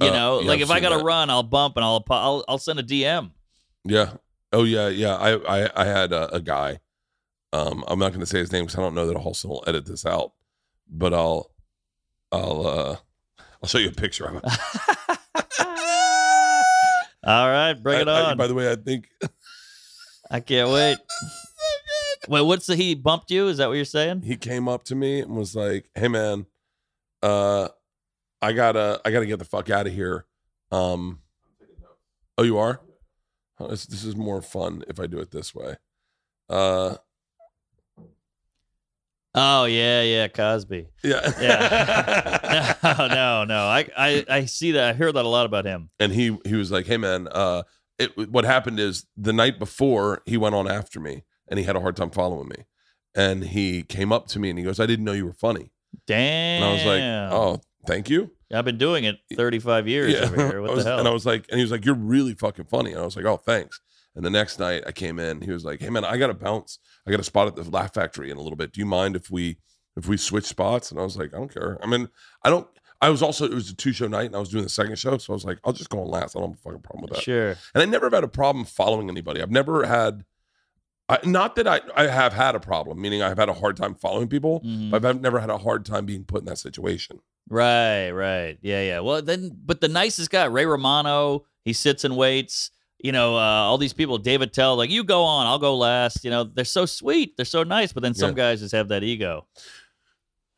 You 0.00 0.08
Uh, 0.08 0.12
know, 0.12 0.40
yeah, 0.40 0.48
like 0.48 0.56
I've 0.60 0.62
if 0.62 0.70
I 0.70 0.80
got 0.80 0.96
to 0.98 1.04
run, 1.04 1.30
I'll 1.30 1.42
bump 1.42 1.76
and 1.76 1.84
I'll, 1.84 2.04
I'll, 2.10 2.44
I'll 2.48 2.58
send 2.58 2.78
a 2.78 2.82
DM. 2.82 3.30
Yeah. 3.84 4.12
Oh 4.52 4.64
yeah, 4.64 4.88
yeah. 4.88 5.16
I 5.16 5.64
I, 5.64 5.82
I 5.82 5.84
had 5.86 6.12
a, 6.12 6.34
a 6.34 6.40
guy. 6.40 6.80
Um, 7.52 7.84
I'm 7.88 7.98
not 7.98 8.10
going 8.10 8.20
to 8.20 8.26
say 8.26 8.38
his 8.38 8.52
name 8.52 8.64
because 8.64 8.78
I 8.78 8.82
don't 8.82 8.94
know 8.94 9.06
that 9.06 9.16
Halston 9.16 9.46
will 9.48 9.64
edit 9.66 9.86
this 9.86 10.04
out, 10.04 10.32
but 10.90 11.14
I'll 11.14 11.50
I'll 12.32 12.66
uh 12.66 12.96
I'll 13.62 13.68
show 13.68 13.78
you 13.78 13.88
a 13.88 13.92
picture 13.92 14.24
of 14.26 14.36
it. 14.36 14.44
All 17.24 17.48
right, 17.48 17.72
bring 17.74 18.00
it 18.02 18.08
I- 18.08 18.20
I- 18.20 18.30
on. 18.30 18.36
by 18.36 18.46
the 18.46 18.54
way, 18.54 18.70
I 18.70 18.76
think 18.76 19.08
I 20.30 20.40
can't 20.40 20.70
wait. 20.70 20.98
Wait, 22.28 22.42
what's 22.42 22.66
the 22.66 22.74
he 22.74 22.94
bumped 22.96 23.30
you? 23.30 23.46
Is 23.46 23.58
that 23.58 23.68
what 23.68 23.74
you're 23.74 23.84
saying? 23.84 24.22
he 24.22 24.36
came 24.36 24.68
up 24.68 24.82
to 24.84 24.96
me 24.96 25.20
and 25.20 25.36
was 25.36 25.54
like, 25.54 25.88
"Hey 25.94 26.08
man, 26.08 26.46
uh, 27.22 27.68
I 28.42 28.52
gotta 28.52 29.00
I 29.04 29.10
gotta 29.12 29.26
get 29.26 29.38
the 29.38 29.44
fuck 29.44 29.70
out 29.70 29.86
of 29.86 29.92
here." 29.92 30.24
Um, 30.72 31.20
oh, 32.36 32.42
you 32.42 32.58
are. 32.58 32.80
Oh, 33.60 33.68
this, 33.68 33.86
this 33.86 34.02
is 34.02 34.16
more 34.16 34.42
fun 34.42 34.82
if 34.88 34.98
I 34.98 35.06
do 35.06 35.18
it 35.18 35.30
this 35.30 35.54
way. 35.54 35.76
Uh, 36.48 36.96
Oh 39.38 39.66
yeah, 39.66 40.02
yeah, 40.02 40.28
Cosby. 40.28 40.88
yeah, 41.04 41.30
Yeah. 41.40 42.74
No, 42.82 43.06
no, 43.08 43.44
no. 43.44 43.58
I, 43.66 43.86
I, 43.96 44.24
I 44.28 44.44
see 44.46 44.72
that. 44.72 44.94
I 44.94 44.96
hear 44.96 45.12
that 45.12 45.24
a 45.24 45.28
lot 45.28 45.44
about 45.46 45.64
him. 45.66 45.90
and 46.00 46.10
he 46.12 46.36
he 46.46 46.54
was 46.54 46.70
like, 46.72 46.86
"Hey 46.86 46.96
man, 46.96 47.28
uh, 47.30 47.62
it 47.98 48.16
what 48.30 48.44
happened 48.44 48.80
is 48.80 49.06
the 49.16 49.32
night 49.32 49.58
before 49.58 50.22
he 50.26 50.36
went 50.36 50.54
on 50.54 50.70
after 50.70 51.00
me, 51.00 51.24
and 51.48 51.58
he 51.58 51.64
had 51.66 51.76
a 51.76 51.80
hard 51.80 51.96
time 51.96 52.10
following 52.10 52.48
me, 52.48 52.64
and 53.14 53.44
he 53.44 53.82
came 53.82 54.10
up 54.12 54.26
to 54.28 54.38
me 54.38 54.48
and 54.50 54.58
he 54.58 54.64
goes, 54.64 54.80
"I 54.80 54.86
didn't 54.86 55.04
know 55.04 55.12
you 55.12 55.26
were 55.26 55.32
funny," 55.34 55.70
Damn. 56.06 56.62
and 56.62 56.64
I 56.64 56.72
was 56.72 56.84
like, 56.84 57.02
"Oh, 57.32 57.60
thank 57.86 58.08
you." 58.08 58.30
I've 58.54 58.64
been 58.64 58.78
doing 58.78 59.02
it 59.04 59.16
35 59.34 59.88
years 59.88 60.14
over 60.20 60.36
here. 60.36 60.62
What 60.62 60.70
was- 60.72 60.84
the 60.84 60.90
hell? 60.90 60.98
And 61.00 61.08
I 61.08 61.10
was 61.10 61.26
like, 61.26 61.46
and 61.50 61.58
he 61.58 61.64
was 61.64 61.72
like, 61.72 61.84
"You're 61.84 61.94
really 61.96 62.34
fucking 62.34 62.66
funny," 62.66 62.92
and 62.92 63.00
I 63.00 63.04
was 63.04 63.16
like, 63.16 63.24
"Oh, 63.26 63.36
thanks." 63.38 63.80
And 64.16 64.24
the 64.24 64.30
next 64.30 64.58
night 64.58 64.82
I 64.86 64.92
came 64.92 65.18
in, 65.18 65.42
he 65.42 65.52
was 65.52 65.64
like, 65.64 65.80
"Hey 65.80 65.90
man, 65.90 66.04
I 66.04 66.16
got 66.16 66.28
to 66.28 66.34
bounce. 66.34 66.78
I 67.06 67.10
got 67.10 67.20
a 67.20 67.24
spot 67.24 67.46
at 67.48 67.54
the 67.56 67.62
Laugh 67.70 67.92
Factory 67.94 68.30
in 68.30 68.36
a 68.38 68.40
little 68.40 68.56
bit. 68.56 68.72
Do 68.72 68.80
you 68.80 68.86
mind 68.86 69.14
if 69.14 69.30
we 69.30 69.58
if 69.96 70.08
we 70.08 70.16
switch 70.16 70.44
spots?" 70.46 70.90
And 70.90 70.98
I 70.98 71.04
was 71.04 71.16
like, 71.16 71.34
"I 71.34 71.38
don't 71.38 71.52
care. 71.52 71.78
I 71.82 71.86
mean, 71.86 72.08
I 72.42 72.50
don't." 72.50 72.66
I 73.02 73.10
was 73.10 73.20
also 73.22 73.44
it 73.44 73.52
was 73.52 73.68
a 73.70 73.76
two 73.76 73.92
show 73.92 74.08
night, 74.08 74.24
and 74.26 74.34
I 74.34 74.38
was 74.38 74.48
doing 74.48 74.64
the 74.64 74.70
second 74.70 74.98
show, 74.98 75.18
so 75.18 75.32
I 75.32 75.36
was 75.36 75.44
like, 75.44 75.58
"I'll 75.64 75.74
just 75.74 75.90
go 75.90 76.00
on 76.00 76.08
last. 76.08 76.34
I 76.34 76.40
don't 76.40 76.50
have 76.52 76.58
a 76.58 76.62
fucking 76.62 76.80
problem 76.80 77.02
with 77.02 77.12
that." 77.12 77.22
sure. 77.22 77.50
And 77.74 77.82
I 77.82 77.84
never 77.84 78.06
have 78.06 78.14
had 78.14 78.24
a 78.24 78.28
problem 78.28 78.64
following 78.64 79.10
anybody. 79.10 79.42
I've 79.42 79.50
never 79.50 79.84
had, 79.84 80.24
I, 81.10 81.18
not 81.24 81.54
that 81.56 81.68
I 81.68 81.82
I 81.94 82.06
have 82.06 82.32
had 82.32 82.54
a 82.54 82.60
problem, 82.60 82.98
meaning 83.00 83.20
I've 83.22 83.36
had 83.36 83.50
a 83.50 83.52
hard 83.54 83.76
time 83.76 83.94
following 83.94 84.28
people, 84.28 84.60
Mhm. 84.62 84.90
but 84.90 85.04
I've 85.04 85.20
never 85.20 85.40
had 85.40 85.50
a 85.50 85.58
hard 85.58 85.84
time 85.84 86.06
being 86.06 86.24
put 86.24 86.40
in 86.40 86.46
that 86.46 86.58
situation. 86.58 87.20
Right, 87.50 88.10
right. 88.10 88.58
Yeah, 88.62 88.80
yeah. 88.82 89.00
Well, 89.00 89.20
then, 89.22 89.52
but 89.64 89.80
the 89.82 89.88
nicest 89.88 90.30
guy, 90.30 90.46
Ray 90.46 90.64
Romano, 90.66 91.44
he 91.64 91.72
sits 91.74 92.02
and 92.02 92.16
waits. 92.16 92.70
You 92.98 93.12
know, 93.12 93.36
uh, 93.36 93.40
all 93.40 93.78
these 93.78 93.92
people, 93.92 94.16
Dave 94.18 94.40
Attell, 94.40 94.76
like, 94.76 94.90
you 94.90 95.04
go 95.04 95.22
on, 95.22 95.46
I'll 95.46 95.58
go 95.58 95.76
last. 95.76 96.24
You 96.24 96.30
know, 96.30 96.44
they're 96.44 96.64
so 96.64 96.86
sweet. 96.86 97.36
They're 97.36 97.44
so 97.44 97.62
nice. 97.62 97.92
But 97.92 98.02
then 98.02 98.14
some 98.14 98.30
Yeah. 98.30 98.36
guys 98.36 98.60
just 98.60 98.72
have 98.74 98.88
that 98.88 99.02
ego. 99.02 99.46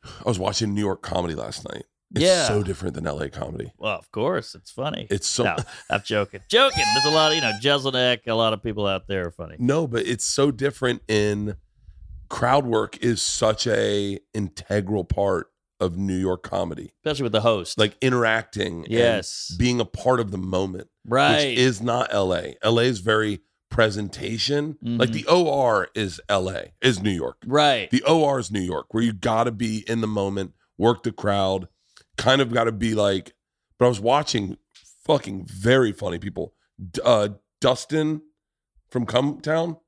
I 0.03 0.23
was 0.25 0.39
watching 0.39 0.73
New 0.73 0.81
York 0.81 1.01
comedy 1.01 1.35
last 1.35 1.67
night. 1.69 1.83
It's 2.15 2.23
Yeah. 2.23 2.47
so 2.47 2.63
different 2.63 2.95
than 2.95 3.05
LA 3.05 3.27
comedy. 3.29 3.71
Well, 3.77 3.97
of 3.99 4.09
course, 4.11 4.55
it's 4.55 4.71
funny. 4.71 5.05
It's 5.11 5.27
so 5.27 5.43
no, 5.43 5.57
I'm 5.91 6.01
joking. 6.03 6.39
Joking. 6.49 6.83
There's 6.93 7.05
a 7.05 7.15
lot 7.15 7.31
of, 7.31 7.35
you 7.35 7.41
know, 7.41 7.51
Jeselnik, 7.61 8.21
a 8.25 8.33
lot 8.33 8.53
of 8.53 8.63
people 8.63 8.87
out 8.87 9.07
there 9.07 9.27
are 9.27 9.31
funny. 9.31 9.57
no, 9.59 9.85
but 9.85 10.07
it's 10.07 10.25
so 10.25 10.49
different 10.49 11.01
in 11.07 11.55
crowd 12.29 12.65
work 12.65 12.97
is 13.03 13.21
such 13.21 13.67
a 13.67 14.19
integral 14.33 15.03
part 15.03 15.51
of 15.79 15.97
New 15.97 16.17
York 16.17 16.43
comedy. 16.43 16.93
Especially 17.03 17.23
with 17.23 17.31
the 17.31 17.41
host. 17.41 17.77
Like 17.77 17.95
interacting 18.01 18.83
and 18.85 18.91
yes. 18.91 19.53
being 19.57 19.79
a 19.79 19.85
part 19.85 20.19
of 20.19 20.31
the 20.31 20.37
moment. 20.37 20.89
right. 21.05 21.47
which 21.49 21.57
is 21.57 21.81
not 21.81 22.13
LA. 22.13 22.51
LA 22.63 22.81
is 22.83 22.99
very 22.99 23.41
presentation. 23.71 24.77
Like 24.81 25.09
Mhm. 25.09 25.13
the 25.13 25.25
OR 25.27 25.89
is 25.95 26.19
LA, 26.29 26.71
is 26.81 27.01
New 27.01 27.11
York. 27.11 27.37
right. 27.45 27.89
The 27.91 28.03
OR 28.03 28.39
is 28.39 28.51
New 28.51 28.59
York, 28.61 28.93
where 28.93 29.03
you 29.03 29.13
got 29.13 29.45
to 29.45 29.51
be 29.51 29.83
in 29.89 30.01
the 30.01 30.07
moment, 30.07 30.53
work 30.77 31.03
the 31.03 31.11
crowd, 31.11 31.67
kind 32.17 32.41
of 32.41 32.51
got 32.53 32.65
to 32.65 32.71
be 32.71 32.93
like. 32.95 33.33
But 33.77 33.85
I 33.85 33.89
was 33.89 33.99
watching 33.99 34.57
fucking 35.05 35.45
very 35.45 35.91
funny 35.91 36.19
people. 36.19 36.53
Uh, 37.03 37.29
Dustin 37.61 38.21
from 38.89 39.05
Cumtown, 39.05 39.79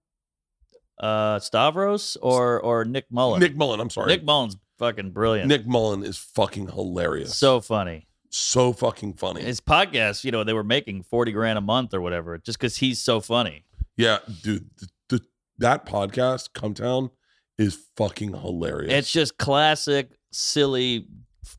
uh, 1.00 1.40
Stavros 1.40 2.16
or 2.22 2.60
or 2.62 2.86
Nick 2.86 3.06
Mullen? 3.12 3.40
Nick 3.40 3.56
Mullen. 3.56 3.80
I'm 3.80 3.90
sorry, 3.90 4.08
Nick 4.08 4.24
Mullen's 4.24 4.56
fucking 4.82 5.12
brilliant. 5.12 5.48
Nick 5.48 5.66
Mullen 5.68 6.04
is 6.04 6.18
fucking 6.18 6.68
hilarious. 6.70 7.36
So 7.36 7.62
funny. 7.62 8.08
so 8.30 8.74
fucking 8.74 9.14
funny. 9.14 9.42
His 9.44 9.62
podcast, 9.62 10.24
you 10.24 10.32
know, 10.32 10.44
they 10.44 10.54
were 10.54 10.64
making 10.64 11.04
40 11.04 11.32
grand 11.32 11.58
a 11.58 11.62
month 11.62 11.94
or 11.94 12.02
whatever 12.02 12.38
just 12.38 12.58
because 12.60 12.78
he's 12.78 13.00
so 13.00 13.20
funny. 13.22 13.66
yeah, 13.98 14.18
dude, 14.42 14.70
th- 14.80 14.92
th- 15.10 15.22
that 15.60 15.86
podcast, 15.86 16.52
Cumtown, 16.54 17.12
is 17.58 17.78
fucking 17.96 18.34
hilarious. 18.34 18.92
It's 18.92 19.12
just 19.12 19.38
classic, 19.38 20.10
silly 20.32 21.06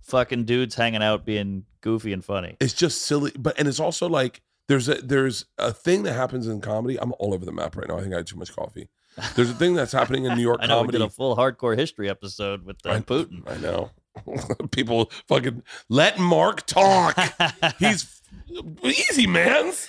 fucking 0.05 0.45
dudes 0.45 0.75
hanging 0.75 1.03
out 1.03 1.25
being 1.25 1.65
goofy 1.81 2.13
and 2.13 2.25
funny. 2.25 2.57
it's 2.61 2.73
just 2.73 3.03
silly 3.03 3.33
but 3.39 3.59
and 3.59 3.67
it's 3.69 3.81
also 3.81 4.09
like 4.09 4.41
there's 4.69 4.89
a 4.89 4.95
there's 4.97 5.45
a 5.59 5.73
thing 5.73 6.03
that 6.05 6.13
happens 6.13 6.47
in 6.47 6.61
comedy 6.61 6.99
i'm 7.01 7.13
all 7.19 7.35
over 7.35 7.45
the 7.45 7.51
map 7.53 7.77
right 7.77 7.89
now 7.89 7.97
i 7.99 8.01
think 8.01 8.13
i 8.15 8.19
had 8.19 8.27
too 8.27 8.37
much 8.37 8.55
coffee 8.55 8.89
there's 9.37 9.51
a 9.51 9.55
thing 9.55 9.75
that's 9.75 9.93
happening 9.93 10.25
in 10.25 10.35
new 10.37 10.43
york 10.43 10.59
I 10.63 10.67
know 10.67 10.77
comedy 10.79 10.99
we 10.99 11.05
did 11.05 11.07
a 11.07 11.11
full 11.11 11.37
hardcore 11.37 11.77
history 11.77 12.09
episode 12.09 12.65
with 12.65 12.85
uh, 12.87 12.91
I- 12.93 13.01
Putin. 13.01 13.43
i 13.51 13.57
know 13.59 13.91
people 14.71 15.11
fucking 15.29 15.63
let 15.89 16.19
mark 16.19 16.67
talk 16.67 17.19
he's 17.79 18.21
easy 18.83 19.27
mans 19.27 19.89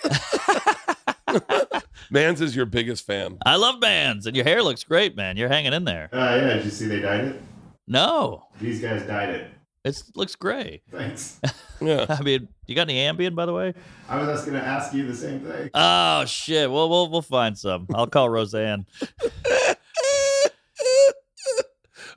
mans 2.10 2.42
is 2.42 2.56
your 2.56 2.66
biggest 2.66 3.06
fan 3.06 3.38
I 3.46 3.56
love 3.56 3.80
bands, 3.80 4.26
and 4.26 4.36
your 4.36 4.46
hair 4.46 4.62
looks 4.64 4.84
great, 4.84 5.16
man. 5.16 5.36
You're 5.38 5.50
hanging 5.50 5.74
in 5.74 5.84
there. 5.86 6.10
Uh, 6.14 6.18
yeah, 6.18 6.54
did 6.56 6.66
you 6.66 6.72
see 6.72 6.86
they 6.88 7.00
dyed 7.00 7.26
it? 7.26 7.42
No, 7.88 8.46
These 8.62 8.82
guys 8.82 9.04
dyed 9.06 9.30
it. 9.30 9.48
It 9.86 10.02
looks 10.16 10.36
great. 10.36 10.82
Thanks. 10.92 11.42
yeah 11.82 12.06
I 12.08 12.22
mean, 12.22 12.48
you 12.68 12.76
got 12.76 12.90
any 12.90 12.96
Ambien, 13.00 13.36
by 13.36 13.46
the 13.46 13.54
way? 13.54 13.74
I 14.08 14.18
was 14.18 14.28
just 14.30 14.46
gonna 14.46 14.60
ask 14.60 14.94
you 14.94 15.06
the 15.06 15.16
same 15.16 15.42
thing. 15.42 15.70
Oh 15.74 16.24
shit. 16.26 16.72
Well, 16.72 16.90
we'll 16.90 17.10
we'll 17.10 17.22
find 17.22 17.58
some. 17.58 17.88
I'll 17.94 18.08
call 18.08 18.30
Roseanne. 18.30 18.86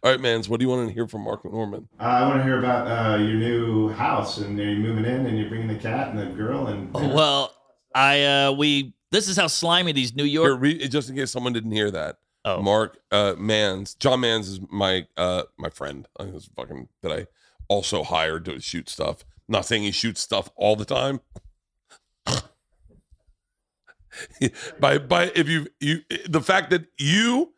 all 0.02 0.10
right 0.12 0.20
mans 0.20 0.48
what 0.48 0.60
do 0.60 0.64
you 0.64 0.68
want 0.70 0.86
to 0.86 0.92
hear 0.94 1.08
from 1.08 1.22
Mark 1.22 1.44
Normand 1.44 1.88
Uh, 1.98 2.02
I 2.04 2.26
want 2.28 2.38
to 2.38 2.44
hear 2.44 2.58
about 2.58 2.86
uh, 2.86 3.16
your 3.16 3.34
new 3.34 3.88
house 3.88 4.38
and 4.38 4.58
you're 4.58 4.76
moving 4.76 5.04
in 5.04 5.26
and 5.26 5.38
you're 5.38 5.48
bringing 5.48 5.68
the 5.68 5.74
cat 5.76 6.08
and 6.10 6.18
the 6.18 6.26
girl 6.26 6.66
and. 6.66 6.92
Well, 6.92 7.54
I 7.94 8.22
uh 8.24 8.52
we 8.52 8.92
this 9.10 9.26
is 9.28 9.36
how 9.36 9.46
slimy 9.46 9.92
these 9.92 10.14
New 10.14 10.24
Here, 10.24 10.44
York. 10.44 10.60
re- 10.60 10.88
just 10.88 11.08
in 11.08 11.16
case 11.16 11.30
someone 11.30 11.52
didn't 11.52 11.72
hear 11.72 11.90
that 11.90 12.18
Oh, 12.44 12.60
Mark 12.62 12.98
uh 13.10 13.34
Mans, 13.38 13.94
John 13.94 14.20
Mans 14.20 14.48
is 14.48 14.60
my 14.70 15.06
uh 15.16 15.44
my 15.58 15.70
friend. 15.70 16.06
I 16.20 16.24
was 16.24 16.48
fucking 16.54 16.88
that 17.02 17.10
I 17.12 17.26
also 17.68 18.02
hired 18.02 18.44
to 18.46 18.60
shoot 18.60 18.88
stuff. 18.88 19.24
not 19.48 19.66
saying 19.66 19.82
he 19.82 19.92
shoots 19.92 20.20
stuff 20.20 20.50
all 20.56 20.76
the 20.76 20.84
time. 20.84 21.20
by 24.80 24.98
by 24.98 25.30
if 25.34 25.48
you 25.48 25.66
you 25.80 26.00
the 26.28 26.40
fact 26.40 26.70
that 26.70 26.86
you 26.98 27.52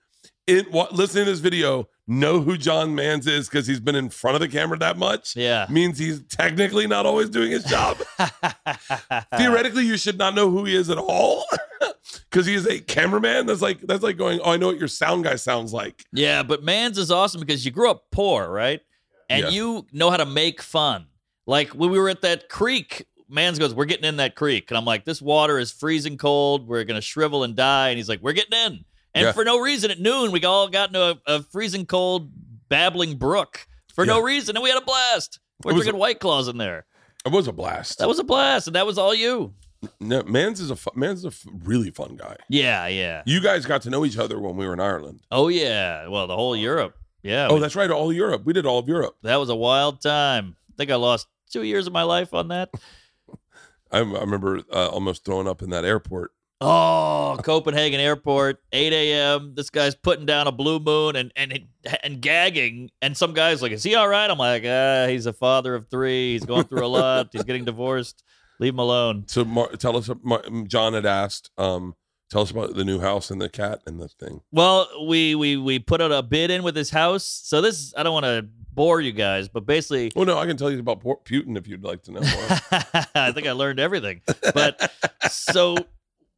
in 0.47 0.65
what 0.67 0.93
listening 0.93 1.27
to 1.27 1.31
this 1.31 1.41
video 1.41 1.89
know 2.09 2.41
who 2.41 2.57
John 2.57 2.95
Mans 2.95 3.27
is 3.27 3.49
because 3.49 3.67
he's 3.67 3.81
been 3.81 3.95
in 3.95 4.09
front 4.09 4.35
of 4.35 4.41
the 4.41 4.49
camera 4.49 4.79
that 4.79 4.97
much 4.97 5.37
yeah. 5.37 5.67
means 5.69 5.99
he's 5.99 6.23
technically 6.25 6.87
not 6.87 7.05
always 7.05 7.29
doing 7.29 7.51
his 7.51 7.65
job. 7.65 7.99
Theoretically, 9.37 9.85
you 9.85 9.99
should 9.99 10.17
not 10.17 10.35
know 10.35 10.51
who 10.51 10.65
he 10.65 10.75
is 10.75 10.89
at 10.89 10.97
all 10.97 11.45
because 12.31 12.47
he 12.47 12.55
is 12.55 12.67
a 12.67 12.81
cameraman. 12.81 13.45
That's 13.47 13.61
like 13.61 13.81
that's 13.83 14.03
like 14.03 14.17
going, 14.17 14.41
oh, 14.41 14.53
I 14.53 14.57
know 14.57 14.69
what 14.69 14.79
your 14.79 14.89
sound 14.89 15.25
guy 15.25 15.37
sounds 15.37 15.75
like. 15.75 16.03
Yeah, 16.13 16.43
but 16.43 16.65
Mans 16.65 16.97
is 16.97 17.11
awesome 17.11 17.41
because 17.41 17.65
you 17.67 17.71
grew 17.71 17.91
up 17.91 18.05
poor, 18.11 18.51
right? 18.51 18.81
And 19.29 19.45
Yeah. 19.45 19.51
you 19.51 19.87
know 19.93 20.11
how 20.11 20.17
to 20.17 20.27
make 20.27 20.63
fun. 20.63 21.07
Like 21.47 21.71
when 21.71 21.91
we 21.91 21.99
were 21.99 22.09
at 22.09 22.23
that 22.23 22.49
creek, 22.49 23.07
Mans 23.29 23.59
goes, 23.59 23.75
We're 23.75 23.85
getting 23.85 24.05
in 24.05 24.17
that 24.17 24.35
creek. 24.35 24.71
And 24.71 24.79
I'm 24.79 24.85
like, 24.85 25.05
This 25.05 25.21
water 25.21 25.59
is 25.59 25.71
freezing 25.73 26.17
cold. 26.19 26.67
We're 26.67 26.85
going 26.85 26.97
to 26.97 27.03
shrivel 27.03 27.45
and 27.45 27.55
die. 27.57 27.89
And 27.91 27.97
he's 27.99 28.09
like, 28.09 28.21
We're 28.23 28.33
getting 28.33 28.59
in. 28.59 28.85
And 29.15 29.25
Yeah. 29.27 29.33
for 29.33 29.45
no 29.45 29.59
reason, 29.59 29.91
at 29.91 30.01
noon, 30.01 30.33
we 30.33 30.43
all 30.45 30.69
got 30.69 30.91
into 30.91 31.03
a, 31.03 31.19
a 31.27 31.43
freezing 31.43 31.87
cold, 31.87 32.31
babbling 32.69 33.17
brook 33.17 33.67
for 33.95 34.07
no 34.07 34.21
reason, 34.23 34.57
and 34.57 34.63
we 34.63 34.69
had 34.71 34.81
a 34.81 34.85
blast. 34.85 35.41
We're 35.65 35.73
drinking 35.73 35.97
White 35.99 36.21
Claws 36.21 36.47
in 36.47 36.57
there. 36.59 36.87
It 37.27 37.33
was 37.33 37.49
a 37.49 37.53
blast. 37.53 37.99
That 37.99 38.07
was 38.09 38.19
a 38.21 38.25
blast, 38.25 38.69
and 38.69 38.77
that 38.77 38.87
was 38.87 38.97
all 38.97 39.13
you. 39.15 39.55
no, 39.99 40.23
Mans 40.23 40.61
is 40.61 40.71
a 40.71 40.77
fu- 40.77 40.91
Mans 40.95 41.21
is 41.21 41.25
a 41.25 41.29
f- 41.29 41.45
really 41.65 41.91
fun 41.91 42.17
guy. 42.17 42.37
Yeah, 42.49 42.87
yeah. 42.87 43.23
You 43.27 43.41
guys 43.41 43.67
got 43.67 43.83
to 43.83 43.91
know 43.91 44.05
each 44.05 44.17
other 44.19 44.39
when 44.39 44.57
we 44.57 44.67
were 44.67 44.73
in 44.73 44.79
Ireland. 44.81 45.21
Oh 45.33 45.49
yeah. 45.49 46.07
Well, 46.07 46.27
the 46.29 46.37
whole 46.37 46.55
Europe. 46.55 46.97
Yeah. 47.29 47.49
Oh, 47.51 47.55
we- 47.55 47.61
that's 47.61 47.77
right. 47.77 47.91
All 47.91 48.13
Europe. 48.13 48.43
We 48.45 48.53
did 48.53 48.67
all 48.67 48.79
of 48.79 48.89
Europe. 48.89 49.17
that 49.23 49.37
was 49.37 49.49
a 49.51 49.57
wild 49.57 50.01
time. 50.01 50.57
I 50.71 50.73
think 50.77 50.91
I 50.91 50.95
lost 50.97 51.27
two 51.51 51.63
years 51.63 51.87
of 51.87 51.93
my 51.93 52.03
life 52.03 52.33
on 52.35 52.49
that. 52.49 52.71
I, 53.91 53.99
I 53.99 54.01
remember 54.01 54.61
uh, 54.73 54.89
almost 54.89 55.25
throwing 55.25 55.49
up 55.49 55.63
in 55.63 55.71
that 55.71 55.85
airport. 55.85 56.33
Oh, 56.61 57.39
Copenhagen 57.45 58.01
Airport, 58.01 58.61
8 58.73 58.93
a.m. 58.93 59.55
This 59.55 59.71
guy's 59.71 59.95
putting 59.95 60.27
down 60.27 60.49
a 60.49 60.53
blue 60.53 60.81
moon 60.81 61.15
and 61.15 61.33
and 61.37 61.67
and 62.03 62.21
gagging, 62.21 62.91
and 63.01 63.17
some 63.17 63.33
guy's 63.33 63.63
like, 63.63 63.71
"Is 63.71 63.85
he 63.85 63.95
all 63.95 64.09
right?" 64.09 64.29
I'm 64.29 64.39
like, 64.39 64.65
"Ah, 64.67 65.07
he's 65.09 65.27
a 65.27 65.33
father 65.33 65.77
of 65.77 65.87
three. 65.89 66.33
He's 66.33 66.45
going 66.45 66.65
through 66.65 66.85
a 66.85 66.89
lot. 66.89 67.29
He's 67.31 67.45
getting 67.45 67.65
divorced. 67.65 68.25
Leave 68.59 68.73
him 68.75 68.81
alone." 68.81 69.23
So 69.29 69.45
Mar- 69.45 69.71
tell 69.77 69.97
us, 69.97 70.11
Mar- 70.25 70.43
John 70.67 70.95
had 70.95 71.07
asked, 71.07 71.53
um, 71.59 71.95
tell 72.31 72.43
us 72.43 72.51
about 72.51 72.75
the 72.75 72.85
new 72.85 73.01
house 73.01 73.31
and 73.31 73.41
the 73.41 73.49
cat 73.49 73.81
and 73.87 74.01
the 74.01 74.09
thing. 74.09 74.41
Well, 74.53 74.89
we 75.09 75.35
we 75.35 75.57
we 75.57 75.79
put 75.79 76.01
out 76.01 76.13
a 76.13 76.23
bid 76.23 76.51
in 76.51 76.63
with 76.63 76.77
his 76.77 76.91
house. 76.91 77.25
So 77.45 77.61
this, 77.61 77.93
I 77.97 78.03
don't 78.03 78.13
want 78.13 78.27
to 78.27 78.47
bore 78.73 79.01
you 79.01 79.13
guys, 79.13 79.49
but 79.49 79.67
basically, 79.67 80.13
Well, 80.15 80.25
no, 80.25 80.39
I 80.39 80.47
can 80.47 80.57
tell 80.57 80.71
you 80.71 80.79
about 80.79 81.01
Port 81.01 81.25
Putin 81.25 81.57
if 81.59 81.67
you'd 81.67 81.83
like 81.85 82.03
to 82.05 82.13
know 82.13 82.21
more. 82.21 82.59
I 83.15 83.33
think 83.33 83.47
I 83.47 83.53
learned 83.53 83.81
everything. 83.81 84.21
But 84.55 84.93
so 85.31 85.77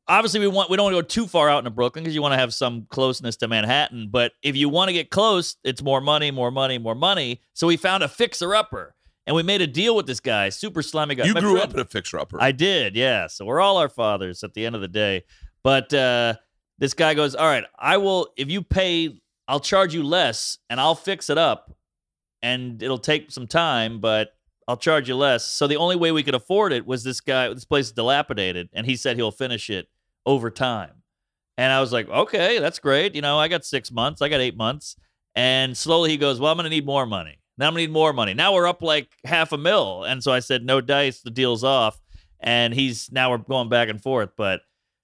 obviously 0.09 0.41
we 0.41 0.47
want 0.49 0.70
we 0.70 0.76
don't 0.76 0.84
want 0.84 0.97
to 0.97 1.03
go 1.03 1.07
too 1.07 1.26
far 1.26 1.49
out 1.51 1.59
into 1.59 1.70
Brooklyn 1.70 2.03
because 2.03 2.14
you 2.14 2.22
want 2.22 2.32
to 2.32 2.38
have 2.38 2.55
some 2.55 2.86
closeness 2.91 3.36
to 3.36 3.49
Manhattan. 3.49 4.09
But 4.11 4.32
if 4.43 4.57
you 4.57 4.68
want 4.68 4.88
to 4.88 4.93
get 4.93 5.11
close, 5.11 5.57
it's 5.64 5.82
more 5.82 6.01
money, 6.01 6.30
more 6.30 6.51
money, 6.51 6.78
more 6.78 6.95
money. 6.95 7.41
So 7.53 7.66
we 7.66 7.76
found 7.76 8.03
a 8.03 8.09
fixer 8.09 8.55
upper. 8.55 8.95
And 9.26 9.36
we 9.36 9.43
made 9.45 9.61
a 9.61 9.66
deal 9.66 9.95
with 9.95 10.07
this 10.07 10.18
guy, 10.18 10.49
super 10.49 10.82
slimy 10.82 11.14
guy. 11.14 11.26
you 11.26 11.34
My 11.34 11.41
grew 11.41 11.53
friend- 11.53 11.68
up 11.70 11.74
in 11.74 11.80
a 11.80 11.84
fixer 11.84 12.18
upper. 12.18 12.43
I 12.43 12.51
did, 12.51 12.97
yeah. 12.97 13.28
So 13.28 13.45
we're 13.45 13.61
all 13.61 13.76
our 13.76 13.91
fathers 13.91 14.43
at 14.43 14.55
the 14.55 14.66
end 14.66 14.74
of 14.74 14.80
the 14.80 14.88
day. 14.88 15.22
But 15.62 15.92
uh, 15.92 16.34
this 16.78 16.94
guy 16.94 17.14
goes, 17.14 17.34
All 17.34 17.46
right, 17.46 17.64
I 17.78 17.96
will, 17.98 18.28
if 18.36 18.50
you 18.50 18.62
pay, 18.62 19.20
I'll 19.48 19.61
charge 19.61 19.94
you 19.94 20.02
less 20.02 20.58
and 20.68 20.80
I'll 20.80 20.94
fix 20.94 21.30
it 21.30 21.38
up. 21.38 21.74
And 22.42 22.82
it'll 22.82 22.98
take 22.98 23.30
some 23.30 23.46
time, 23.46 24.00
but 24.00 24.30
I'll 24.66 24.76
charge 24.76 25.08
you 25.08 25.16
less. 25.16 25.46
So 25.46 25.66
the 25.66 25.76
only 25.76 25.96
way 25.96 26.12
we 26.12 26.22
could 26.22 26.34
afford 26.34 26.72
it 26.72 26.86
was 26.86 27.04
this 27.04 27.20
guy, 27.20 27.52
this 27.52 27.64
place 27.64 27.86
is 27.86 27.92
dilapidated. 27.92 28.70
And 28.72 28.86
he 28.86 28.96
said 28.96 29.16
he'll 29.16 29.30
finish 29.30 29.68
it 29.68 29.88
over 30.24 30.50
time. 30.50 31.02
And 31.58 31.72
I 31.72 31.80
was 31.80 31.92
like, 31.92 32.08
Okay, 32.08 32.58
that's 32.58 32.78
great. 32.78 33.14
You 33.14 33.22
know, 33.22 33.38
I 33.38 33.48
got 33.48 33.64
six 33.64 33.90
months, 33.90 34.22
I 34.22 34.28
got 34.28 34.40
eight 34.40 34.56
months. 34.56 34.96
And 35.34 35.76
slowly 35.76 36.11
he 36.11 36.16
goes, 36.16 36.40
Well, 36.40 36.50
I'm 36.50 36.56
going 36.56 36.64
to 36.64 36.70
need 36.70 36.86
more 36.86 37.06
money. 37.06 37.38
Now 37.58 37.66
I'm 37.66 37.74
going 37.74 37.82
to 37.82 37.86
need 37.88 37.92
more 37.92 38.12
money. 38.14 38.32
Now 38.32 38.54
we're 38.54 38.66
up 38.66 38.82
like 38.82 39.08
half 39.24 39.52
a 39.52 39.58
mil. 39.58 40.04
And 40.04 40.22
so 40.22 40.32
I 40.32 40.40
said, 40.40 40.64
No 40.64 40.80
dice, 40.80 41.20
the 41.20 41.30
deal's 41.30 41.62
off 41.62 42.00
and 42.40 42.72
he's 42.72 43.12
now 43.12 43.30
we're 43.30 43.38
going 43.38 43.68
back 43.68 43.88
and 43.88 44.02
forth. 44.02 44.30
But 44.36 44.62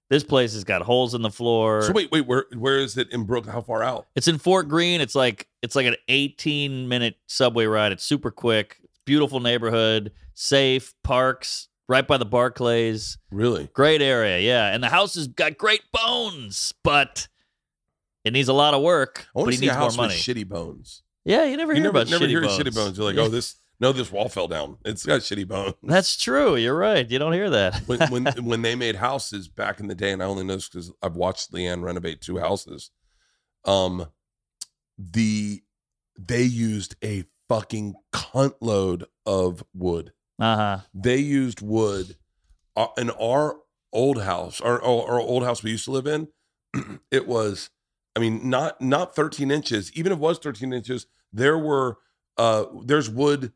this 0.09 0.23
place 0.23 0.53
has 0.53 0.63
got 0.63 0.81
holes 0.83 1.13
in 1.13 1.21
the 1.21 1.29
floor. 1.29 1.81
so 1.81 1.91
wait, 1.91 2.11
wait, 2.11 2.25
where 2.25 2.45
where 2.55 2.77
is 2.79 2.97
it 2.97 3.11
in 3.11 3.23
Brooklyn? 3.23 3.53
How 3.53 3.61
far 3.61 3.83
out? 3.83 4.07
It's 4.15 4.27
in 4.27 4.37
Fort 4.37 4.67
Greene. 4.69 5.01
It's 5.01 5.15
like 5.15 5.47
it's 5.61 5.75
like 5.75 5.85
an 5.85 5.95
18 6.07 6.87
minute 6.87 7.15
subway 7.27 7.65
ride. 7.65 7.91
It's 7.91 8.03
super 8.03 8.31
quick. 8.31 8.77
Beautiful 9.05 9.39
neighborhood, 9.39 10.11
safe 10.33 10.93
parks 11.03 11.67
right 11.87 12.05
by 12.05 12.17
the 12.17 12.25
Barclays. 12.25 13.17
Really? 13.31 13.69
Great 13.73 14.01
area, 14.01 14.39
yeah. 14.39 14.73
And 14.73 14.83
the 14.83 14.89
house 14.89 15.15
has 15.15 15.27
got 15.29 15.57
great 15.57 15.81
bones, 15.93 16.73
but 16.83 17.27
it 18.25 18.33
needs 18.33 18.49
a 18.49 18.53
lot 18.53 18.73
of 18.73 18.81
work. 18.81 19.27
I 19.33 19.39
want 19.39 19.47
But 19.47 19.51
to 19.51 19.51
he 19.51 19.57
see 19.67 19.67
a 19.69 19.79
needs 19.79 19.95
more 19.97 20.07
money. 20.07 20.19
shitty 20.19 20.45
bones. 20.47 21.03
yeah, 21.23 21.45
you 21.45 21.55
never 21.55 21.71
You 21.71 21.77
hear 21.81 21.83
never, 21.93 22.01
about 22.01 22.09
never 22.09 22.25
shitty 22.25 22.29
hear 22.29 22.41
bones. 22.41 22.59
shitty 22.59 22.75
bones. 22.75 22.97
You're 22.97 23.07
like, 23.07 23.17
oh, 23.25 23.29
this 23.29 23.55
no, 23.79 23.91
this 23.91 24.11
wall 24.11 24.29
fell 24.29 24.47
down. 24.47 24.77
It's 24.85 25.05
got 25.05 25.21
shitty 25.21 25.47
bones. 25.47 25.75
That's 25.83 26.17
true. 26.17 26.55
You're 26.55 26.77
right. 26.77 27.09
You 27.09 27.19
don't 27.19 27.33
hear 27.33 27.49
that. 27.51 27.83
when 27.87 27.99
when 28.09 28.25
when 28.43 28.61
they 28.61 28.75
made 28.75 28.95
houses 28.95 29.47
back 29.47 29.79
in 29.79 29.87
the 29.87 29.95
day, 29.95 30.11
and 30.11 30.23
I 30.23 30.25
only 30.25 30.43
know 30.43 30.55
this 30.55 30.69
because 30.69 30.91
I've 31.01 31.15
watched 31.15 31.51
LeeAnn 31.53 31.83
renovate 31.83 32.21
two 32.21 32.37
houses. 32.37 32.91
Um, 33.65 34.07
the 34.97 35.61
they 36.17 36.43
used 36.43 36.95
a 37.03 37.25
fucking 37.47 37.95
cunt 38.11 38.55
load 38.61 39.05
of 39.25 39.63
wood. 39.73 40.13
Uh 40.39 40.55
huh. 40.55 40.79
They 40.93 41.17
used 41.17 41.61
wood 41.61 42.15
uh, 42.75 42.87
in 42.97 43.09
our 43.11 43.57
old 43.93 44.23
house, 44.23 44.61
our, 44.61 44.81
our 44.81 45.11
our 45.11 45.19
old 45.19 45.43
house 45.43 45.63
we 45.63 45.71
used 45.71 45.85
to 45.85 45.91
live 45.91 46.07
in. 46.07 46.27
it 47.11 47.27
was, 47.27 47.69
I 48.15 48.19
mean, 48.19 48.49
not 48.49 48.81
not 48.81 49.15
13 49.15 49.51
inches. 49.51 49.91
Even 49.93 50.11
if 50.11 50.17
it 50.17 50.21
was 50.21 50.39
13 50.39 50.73
inches, 50.73 51.07
there 51.31 51.57
were 51.57 51.97
uh 52.37 52.65
there's 52.85 53.09
wood 53.09 53.51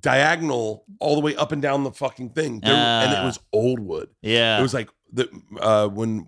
diagonal 0.00 0.84
all 1.00 1.14
the 1.14 1.20
way 1.20 1.34
up 1.36 1.52
and 1.52 1.62
down 1.62 1.84
the 1.84 1.92
fucking 1.92 2.30
thing. 2.30 2.60
There, 2.60 2.72
and 2.74 3.12
it 3.12 3.18
Ah. 3.18 3.24
was 3.24 3.38
old 3.52 3.80
wood. 3.80 4.08
Yeah. 4.22 4.58
It 4.58 4.62
was 4.62 4.74
like 4.74 4.88
the 5.12 5.28
uh 5.60 5.88
when 5.88 6.26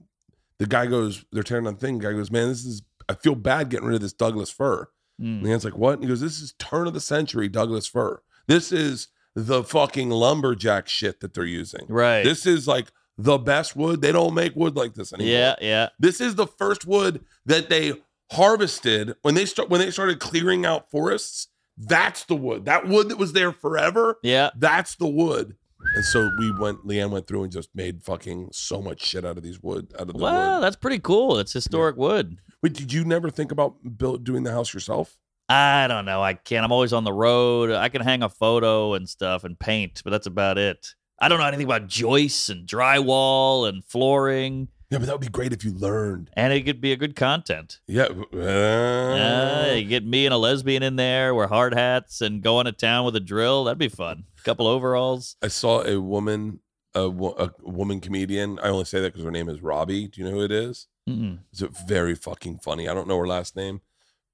the 0.58 0.66
guy 0.66 0.86
goes, 0.86 1.24
they're 1.32 1.42
tearing 1.42 1.66
on 1.66 1.74
the 1.74 1.80
thing. 1.80 1.98
The 1.98 2.04
guy 2.08 2.12
goes, 2.12 2.30
man, 2.30 2.48
this 2.48 2.64
is 2.64 2.82
I 3.08 3.14
feel 3.14 3.34
bad 3.34 3.70
getting 3.70 3.86
rid 3.86 3.94
of 3.96 4.00
this 4.02 4.12
Douglas 4.12 4.50
fir. 4.50 4.88
Mm. 5.20 5.42
LeeAnn's 5.42 5.64
like, 5.64 5.76
what? 5.76 5.94
And 5.94 6.02
he 6.04 6.08
goes, 6.08 6.20
this 6.20 6.40
is 6.40 6.54
turn 6.58 6.86
of 6.86 6.94
the 6.94 7.00
century 7.00 7.48
Douglas 7.48 7.86
fir. 7.86 8.22
This 8.46 8.72
is 8.72 9.08
the 9.34 9.62
fucking 9.64 10.10
lumberjack 10.10 10.88
shit 10.88 11.20
that 11.20 11.34
they're 11.34 11.44
using. 11.44 11.86
Right. 11.88 12.22
This 12.24 12.46
is 12.46 12.66
like 12.68 12.90
the 13.18 13.38
best 13.38 13.76
wood. 13.76 14.00
They 14.00 14.12
don't 14.12 14.34
make 14.34 14.56
wood 14.56 14.76
like 14.76 14.94
this 14.94 15.12
anymore. 15.12 15.32
yeah. 15.32 15.54
Yeah. 15.60 15.88
This 15.98 16.20
is 16.20 16.36
the 16.36 16.46
first 16.46 16.86
wood 16.86 17.24
that 17.46 17.68
they 17.68 17.94
harvested 18.32 19.14
when 19.22 19.34
they 19.34 19.44
start 19.44 19.68
when 19.68 19.80
they 19.80 19.90
started 19.90 20.20
clearing 20.20 20.64
out 20.64 20.90
forests. 20.90 21.48
That's 21.82 22.24
the 22.24 22.36
wood. 22.36 22.66
That 22.66 22.86
wood 22.86 23.08
that 23.08 23.18
was 23.18 23.32
there 23.32 23.52
forever. 23.52 24.18
Yeah. 24.22 24.50
That's 24.56 24.96
the 24.96 25.06
wood. 25.08 25.56
And 25.94 26.04
so 26.04 26.30
we 26.38 26.52
went. 26.60 26.86
LeeAnn 26.86 27.10
went 27.10 27.26
through 27.26 27.44
and 27.44 27.52
just 27.52 27.70
made 27.74 28.02
fucking 28.02 28.50
so 28.52 28.82
much 28.82 29.02
shit 29.02 29.24
out 29.24 29.38
of 29.38 29.42
these 29.42 29.62
wood. 29.62 29.92
Out 29.94 30.02
of 30.08 30.12
the 30.14 30.18
Wow, 30.18 30.56
wood. 30.56 30.62
that's 30.62 30.76
pretty 30.76 30.98
cool. 30.98 31.38
It's 31.38 31.52
historic 31.54 31.96
wood. 31.96 32.36
Wait, 32.62 32.74
did 32.74 32.92
you 32.92 33.04
never 33.04 33.30
think 33.30 33.50
about 33.50 33.76
build, 33.96 34.22
doing 34.24 34.42
the 34.42 34.52
house 34.52 34.74
yourself? 34.74 35.16
I 35.48 35.86
don't 35.88 36.04
know. 36.04 36.22
I 36.22 36.34
can't. 36.34 36.64
I'm 36.64 36.70
always 36.70 36.92
on 36.92 37.04
the 37.04 37.12
road. 37.14 37.70
I 37.70 37.88
can 37.88 38.02
hang 38.02 38.22
a 38.22 38.28
photo 38.28 38.92
and 38.94 39.08
stuff 39.08 39.42
and 39.42 39.58
paint, 39.58 40.02
but 40.04 40.10
that's 40.10 40.26
about 40.26 40.58
it. 40.58 40.94
I 41.18 41.28
don't 41.28 41.38
know 41.40 41.46
anything 41.46 41.66
about 41.66 41.86
joists 41.88 42.50
and 42.50 42.68
drywall 42.68 43.66
and 43.68 43.82
flooring, 43.84 44.68
Yeah, 44.90 44.98
but 44.98 45.06
that 45.06 45.12
would 45.12 45.20
be 45.20 45.28
great 45.28 45.52
if 45.52 45.64
you 45.64 45.72
learned. 45.72 46.30
and 46.34 46.52
it 46.52 46.62
could 46.62 46.80
be 46.80 46.90
a 46.92 46.96
good 46.96 47.14
content. 47.14 47.78
Yeah. 47.86 48.08
Uh, 48.32 49.72
you 49.76 49.84
get 49.84 50.04
me 50.04 50.26
and 50.26 50.34
a 50.34 50.36
lesbian 50.36 50.82
in 50.82 50.96
there, 50.96 51.34
wear 51.34 51.46
hard 51.46 51.74
hats, 51.74 52.20
and 52.20 52.42
go 52.42 52.58
into 52.60 52.72
town 52.72 53.04
with 53.04 53.14
a 53.16 53.20
drill. 53.20 53.64
That'd 53.64 53.78
be 53.78 53.88
fun. 53.88 54.24
A 54.38 54.42
couple 54.42 54.66
overalls. 54.66 55.36
I 55.42 55.48
saw 55.48 55.84
a 55.84 56.00
woman, 56.00 56.60
a, 56.94 57.08
wo- 57.08 57.36
a 57.38 57.52
woman 57.62 58.00
comedian. 58.00 58.58
I 58.58 58.68
only 58.68 58.84
say 58.84 59.00
that 59.00 59.12
because 59.12 59.24
her 59.24 59.30
name 59.30 59.48
is 59.48 59.62
Robbie. 59.62 60.08
Do 60.08 60.20
you 60.20 60.26
know 60.28 60.34
who 60.34 60.42
it 60.44 60.52
is? 60.52 60.86
It's 61.06 61.60
very 61.88 62.14
fucking 62.14 62.58
funny. 62.58 62.88
I 62.88 62.94
don't 62.94 63.08
know 63.08 63.18
her 63.18 63.26
last 63.26 63.56
name. 63.56 63.80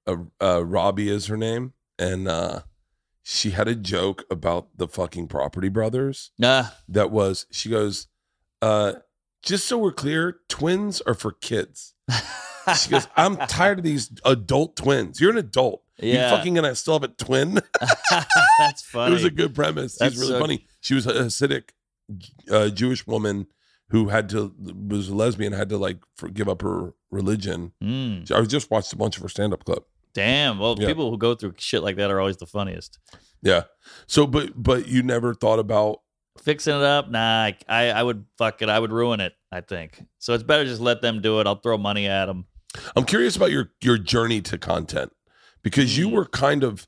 Uh, 0.05 0.17
uh, 0.39 0.63
Robbie 0.63 1.09
is 1.09 1.25
her 1.25 1.35
name, 1.37 1.73
and 1.97 2.27
uh, 2.27 2.61
she 3.23 3.49
had 3.51 3.67
a 3.67 3.73
joke 3.73 4.25
about 4.29 4.67
the 4.77 4.87
fucking 4.87 5.27
Property 5.27 5.69
Brothers. 5.69 6.29
Nah. 6.37 6.65
That 6.87 7.09
was 7.09 7.47
she 7.49 7.69
goes, 7.69 8.07
uh, 8.61 8.93
just 9.47 9.65
so 9.65 9.77
we're 9.77 9.91
clear, 9.91 10.39
twins 10.49 11.01
are 11.01 11.13
for 11.13 11.31
kids. 11.31 11.93
She 12.77 12.89
goes, 12.89 13.07
I'm 13.15 13.37
tired 13.37 13.77
of 13.77 13.85
these 13.85 14.11
adult 14.25 14.75
twins. 14.75 15.21
You're 15.21 15.31
an 15.31 15.37
adult. 15.37 15.83
Yeah. 15.99 16.29
You 16.31 16.35
fucking 16.35 16.53
gonna 16.53 16.75
still 16.75 16.95
have 16.95 17.03
a 17.03 17.07
twin? 17.07 17.53
that's 18.59 18.81
funny. 18.81 19.11
it 19.11 19.13
was 19.13 19.23
a 19.23 19.29
good 19.31 19.55
premise. 19.55 19.95
That's 19.97 20.15
She's 20.15 20.19
really 20.21 20.33
so- 20.33 20.39
funny. 20.41 20.67
She 20.81 20.93
was 20.93 21.07
a 21.07 21.13
Hasidic 21.13 21.69
uh, 22.51 22.67
Jewish 22.67 23.07
woman 23.07 23.47
who 23.91 24.09
had 24.09 24.27
to 24.31 24.53
was 24.89 25.07
a 25.07 25.15
lesbian, 25.15 25.53
had 25.53 25.69
to 25.69 25.77
like 25.77 25.99
for, 26.17 26.27
give 26.27 26.49
up 26.49 26.61
her 26.61 26.93
religion. 27.09 27.71
Mm, 27.81 28.29
I 28.33 28.41
just 28.43 28.69
watched 28.69 28.91
a 28.91 28.97
bunch 28.97 29.15
of 29.15 29.23
her 29.23 29.29
stand 29.29 29.53
up 29.53 29.63
clip. 29.63 29.85
damn. 30.13 30.59
Well, 30.59 30.75
Yeah. 30.77 30.87
people 30.87 31.09
who 31.09 31.17
go 31.17 31.35
through 31.35 31.53
shit 31.59 31.83
like 31.83 31.95
that 31.95 32.11
are 32.11 32.19
always 32.19 32.35
the 32.35 32.47
funniest. 32.47 32.99
Yeah. 33.41 33.63
So, 34.07 34.27
but 34.27 34.61
but 34.61 34.89
you 34.89 35.03
never 35.03 35.33
thought 35.33 35.59
about 35.59 36.01
Fixing 36.43 36.75
it 36.75 36.83
up, 36.83 37.09
nah. 37.09 37.45
I, 37.45 37.57
I, 37.69 37.83
I 37.91 38.03
would 38.03 38.25
fuck 38.37 38.61
it. 38.61 38.67
I 38.67 38.77
would 38.77 38.91
ruin 38.91 39.21
it. 39.21 39.33
I 39.51 39.61
think 39.61 40.03
so. 40.19 40.33
It's 40.33 40.43
better 40.43 40.65
just 40.65 40.81
let 40.81 41.01
them 41.01 41.21
do 41.21 41.39
it. 41.39 41.47
I'll 41.47 41.55
throw 41.59 41.77
money 41.77 42.07
at 42.07 42.25
them. 42.25 42.45
I'm 42.95 43.05
curious 43.05 43.35
about 43.35 43.51
your 43.51 43.71
your 43.81 43.97
journey 43.97 44.41
to 44.41 44.57
content 44.57 45.11
because 45.63 45.97
you 45.97 46.09
Mm. 46.09 46.11
were 46.13 46.25
kind 46.25 46.63
of 46.63 46.87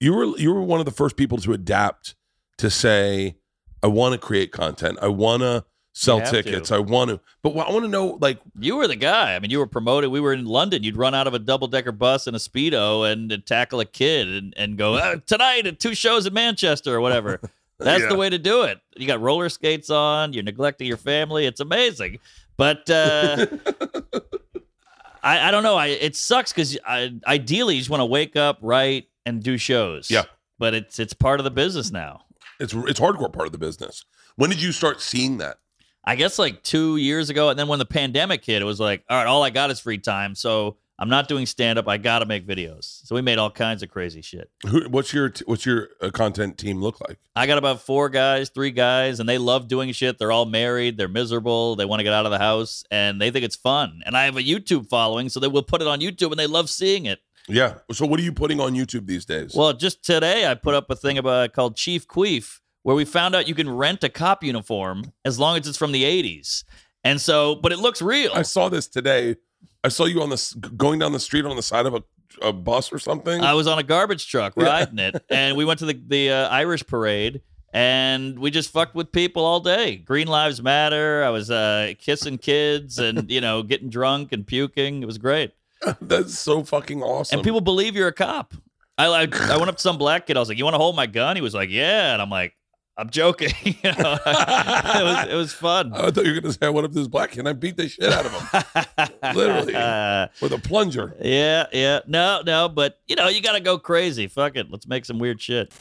you 0.00 0.12
were 0.12 0.36
you 0.38 0.52
were 0.52 0.62
one 0.62 0.80
of 0.80 0.86
the 0.86 0.92
first 0.92 1.16
people 1.16 1.38
to 1.38 1.52
adapt 1.52 2.14
to 2.58 2.68
say 2.70 3.36
I 3.82 3.86
want 3.88 4.12
to 4.12 4.18
create 4.18 4.52
content. 4.52 4.98
I 5.00 5.08
want 5.08 5.42
to 5.42 5.64
sell 5.94 6.20
tickets. 6.20 6.68
to. 6.68 6.74
I 6.76 6.78
want 6.80 7.10
to. 7.10 7.20
But 7.42 7.50
I 7.56 7.70
want 7.70 7.84
to 7.84 7.88
know 7.88 8.18
like 8.20 8.38
You 8.58 8.76
were 8.76 8.86
the 8.88 8.96
guy. 8.96 9.34
I 9.34 9.38
mean, 9.38 9.50
you 9.50 9.58
were 9.58 9.66
promoted. 9.66 10.10
We 10.10 10.20
were 10.20 10.32
in 10.32 10.44
London. 10.44 10.82
You'd 10.82 10.96
run 10.96 11.14
out 11.14 11.26
of 11.26 11.34
a 11.34 11.38
double 11.38 11.68
decker 11.68 11.92
bus 11.92 12.26
and 12.26 12.34
a 12.36 12.38
speedo 12.38 13.10
and, 13.10 13.44
tackle 13.46 13.80
a 13.80 13.84
kid 13.84 14.28
and, 14.28 14.54
and 14.56 14.76
go 14.76 14.94
"Uh, 14.94 15.16
tonight 15.26 15.66
at 15.66 15.80
two 15.80 15.94
shows 15.94 16.26
in 16.26 16.34
Manchester 16.34 16.94
or 16.94 17.00
whatever. 17.00 17.40
That's 17.78 18.02
Yeah. 18.02 18.08
the 18.08 18.16
way 18.16 18.30
to 18.30 18.38
do 18.38 18.62
it. 18.62 18.78
You 18.96 19.06
got 19.06 19.20
roller 19.20 19.48
skates 19.48 19.90
on. 19.90 20.32
You're 20.32 20.42
neglecting 20.44 20.86
your 20.86 20.96
family. 20.96 21.46
It's 21.46 21.60
amazing. 21.60 22.18
But 22.56 22.88
uh, 22.88 23.46
I, 25.22 25.48
I 25.48 25.50
don't 25.50 25.62
know. 25.62 25.76
I 25.76 25.86
it 25.88 26.16
sucks 26.16 26.52
because 26.52 26.78
ideally 27.26 27.74
you 27.74 27.80
just 27.80 27.90
want 27.90 28.00
to 28.00 28.06
wake 28.06 28.36
up, 28.36 28.58
write, 28.60 29.08
and 29.26 29.42
do 29.42 29.56
shows. 29.58 30.10
Yeah. 30.10 30.24
But 30.58 30.74
it's 30.74 30.98
it's 30.98 31.14
part 31.14 31.40
of 31.40 31.44
the 31.44 31.50
business 31.50 31.90
now. 31.90 32.22
It's 32.60 32.72
it's 32.74 33.00
hardcore 33.00 33.32
part 33.32 33.46
of 33.46 33.52
the 33.52 33.58
business. 33.58 34.04
When 34.36 34.50
did 34.50 34.62
you 34.62 34.72
start 34.72 35.00
seeing 35.00 35.38
that? 35.38 35.58
I 36.04 36.16
guess 36.16 36.38
like 36.38 36.62
two 36.62 36.96
years 36.98 37.30
ago, 37.30 37.48
and 37.48 37.58
then 37.58 37.66
when 37.66 37.78
the 37.78 37.86
pandemic 37.86 38.44
hit, 38.44 38.60
it 38.60 38.66
was 38.66 38.78
like, 38.78 39.02
all 39.08 39.16
right, 39.16 39.26
all 39.26 39.42
I 39.42 39.50
got 39.50 39.70
is 39.70 39.80
free 39.80 39.96
time, 39.98 40.34
so 40.34 40.76
I'm 40.98 41.08
not 41.08 41.26
doing 41.26 41.44
stand 41.46 41.78
up. 41.78 41.88
I 41.88 41.96
got 41.96 42.20
to 42.20 42.26
make 42.26 42.46
videos. 42.46 43.04
So 43.06 43.14
we 43.16 43.22
made 43.22 43.38
all 43.38 43.50
kinds 43.50 43.82
of 43.82 43.88
crazy 43.88 44.22
shit. 44.22 44.48
Who, 44.66 44.88
what's 44.88 45.12
your 45.12 45.32
what's 45.46 45.66
your 45.66 45.88
uh, 46.00 46.10
content 46.10 46.56
team 46.56 46.80
look 46.80 47.00
like? 47.00 47.18
I 47.34 47.46
got 47.46 47.58
about 47.58 47.80
four 47.82 48.08
guys, 48.08 48.48
three 48.50 48.70
guys, 48.70 49.18
and 49.18 49.28
they 49.28 49.38
love 49.38 49.66
doing 49.66 49.90
shit. 49.92 50.18
They're 50.18 50.30
all 50.30 50.46
married. 50.46 50.96
They're 50.96 51.08
miserable. 51.08 51.74
They 51.74 51.84
want 51.84 52.00
to 52.00 52.04
get 52.04 52.12
out 52.12 52.26
of 52.26 52.30
the 52.32 52.38
house, 52.38 52.84
and 52.90 53.20
they 53.20 53.30
think 53.30 53.44
it's 53.44 53.56
fun. 53.56 54.02
And 54.06 54.16
I 54.16 54.24
have 54.24 54.36
a 54.36 54.42
YouTube 54.42 54.88
following, 54.88 55.28
so 55.28 55.40
they 55.40 55.48
will 55.48 55.62
put 55.64 55.82
it 55.82 55.88
on 55.88 56.00
YouTube, 56.00 56.30
and 56.30 56.38
they 56.38 56.46
love 56.46 56.70
seeing 56.70 57.06
it. 57.06 57.18
Yeah. 57.48 57.74
So 57.92 58.06
what 58.06 58.20
are 58.20 58.22
you 58.22 58.32
putting 58.32 58.60
on 58.60 58.74
YouTube 58.74 59.06
these 59.06 59.24
days? 59.24 59.54
Well, 59.54 59.72
just 59.72 60.04
today 60.04 60.46
I 60.46 60.54
put 60.54 60.74
up 60.74 60.88
a 60.90 60.96
thing 60.96 61.18
about 61.18 61.52
called 61.52 61.76
Chief 61.76 62.06
Queef, 62.06 62.60
where 62.84 62.94
we 62.96 63.04
found 63.04 63.34
out 63.34 63.48
you 63.48 63.54
can 63.54 63.68
rent 63.68 64.04
a 64.04 64.08
cop 64.08 64.44
uniform 64.44 65.12
as 65.24 65.38
long 65.40 65.58
as 65.58 65.66
it's 65.66 65.76
from 65.76 65.90
the 65.90 66.04
'80s. 66.04 66.62
And 67.02 67.20
so, 67.20 67.56
but 67.56 67.70
it 67.70 67.78
looks 67.78 68.00
real. 68.00 68.32
I 68.34 68.42
saw 68.42 68.70
this 68.70 68.86
today. 68.88 69.36
I 69.84 69.88
saw 69.88 70.06
you 70.06 70.22
on 70.22 70.30
this 70.30 70.54
going 70.54 70.98
down 70.98 71.12
the 71.12 71.20
street 71.20 71.44
on 71.44 71.54
the 71.56 71.62
side 71.62 71.86
of 71.86 71.94
a, 71.94 72.02
a 72.42 72.52
bus 72.52 72.92
or 72.92 72.98
something. 72.98 73.40
I 73.42 73.52
was 73.54 73.66
on 73.66 73.78
a 73.78 73.82
garbage 73.82 74.26
truck 74.28 74.54
Yeah. 74.56 74.64
riding 74.64 74.98
it, 74.98 75.22
and 75.30 75.56
we 75.56 75.64
went 75.64 75.78
to 75.80 75.86
the 75.86 76.00
the 76.06 76.30
uh, 76.30 76.48
Irish 76.48 76.86
parade, 76.86 77.42
and 77.72 78.38
we 78.38 78.50
just 78.50 78.70
fucked 78.70 78.94
with 78.94 79.12
people 79.12 79.44
all 79.44 79.60
day. 79.60 79.96
Green 79.96 80.26
Lives 80.26 80.62
Matter. 80.62 81.22
I 81.22 81.28
was 81.30 81.50
uh, 81.50 81.92
kissing 81.98 82.38
kids 82.38 82.98
and 82.98 83.30
you 83.36 83.40
know 83.40 83.62
getting 83.62 83.90
drunk 83.90 84.32
and 84.32 84.46
puking. 84.46 85.02
It 85.02 85.06
was 85.06 85.18
great, 85.18 85.52
That's 86.00 86.38
so 86.38 86.64
fucking 86.64 87.02
awesome. 87.02 87.38
and 87.38 87.44
people 87.44 87.60
believe 87.60 87.94
you're 87.94 88.08
a 88.08 88.12
cop. 88.12 88.54
I, 88.96 89.06
I 89.06 89.28
I 89.52 89.56
went 89.56 89.68
up 89.68 89.76
to 89.76 89.82
some 89.82 89.98
black 89.98 90.26
kid. 90.26 90.36
I 90.36 90.40
was 90.40 90.48
like, 90.48 90.56
"You 90.56 90.64
want 90.64 90.74
to 90.74 90.78
hold 90.78 90.96
my 90.96 91.06
gun?" 91.06 91.36
He 91.36 91.42
was 91.42 91.52
like, 91.54 91.68
"Yeah," 91.68 92.12
and 92.12 92.22
I'm 92.22 92.30
like, 92.30 92.54
"I'm 92.96 93.10
joking." 93.10 93.50
you 93.62 93.74
know, 93.84 94.18
it 94.24 95.04
was 95.04 95.28
it 95.30 95.34
was 95.34 95.52
fun. 95.52 95.92
I 95.92 96.10
thought 96.10 96.24
you 96.24 96.34
were 96.34 96.40
gonna 96.40 96.52
say, 96.52 96.68
"What 96.68 96.84
if 96.84 96.92
this 96.92 97.08
black 97.08 97.32
kid?" 97.32 97.46
I 97.46 97.52
beat 97.52 97.76
the 97.76 97.88
shit 97.88 98.12
out 98.12 98.26
of 98.26 98.32
him 98.32 99.06
Literally. 99.34 99.74
Uh, 99.74 100.28
with 100.40 100.52
a 100.52 100.58
plunger. 100.58 101.14
yeah, 101.20 101.66
yeah. 101.72 102.00
No, 102.06 102.42
no, 102.44 102.68
but 102.68 103.00
you 103.06 103.16
know, 103.16 103.28
you 103.28 103.40
got 103.42 103.52
to 103.52 103.60
go 103.60 103.78
crazy. 103.78 104.26
Fuck 104.26 104.56
it. 104.56 104.70
Let's 104.70 104.86
make 104.86 105.04
some 105.04 105.18
weird 105.18 105.40
shit. 105.40 105.72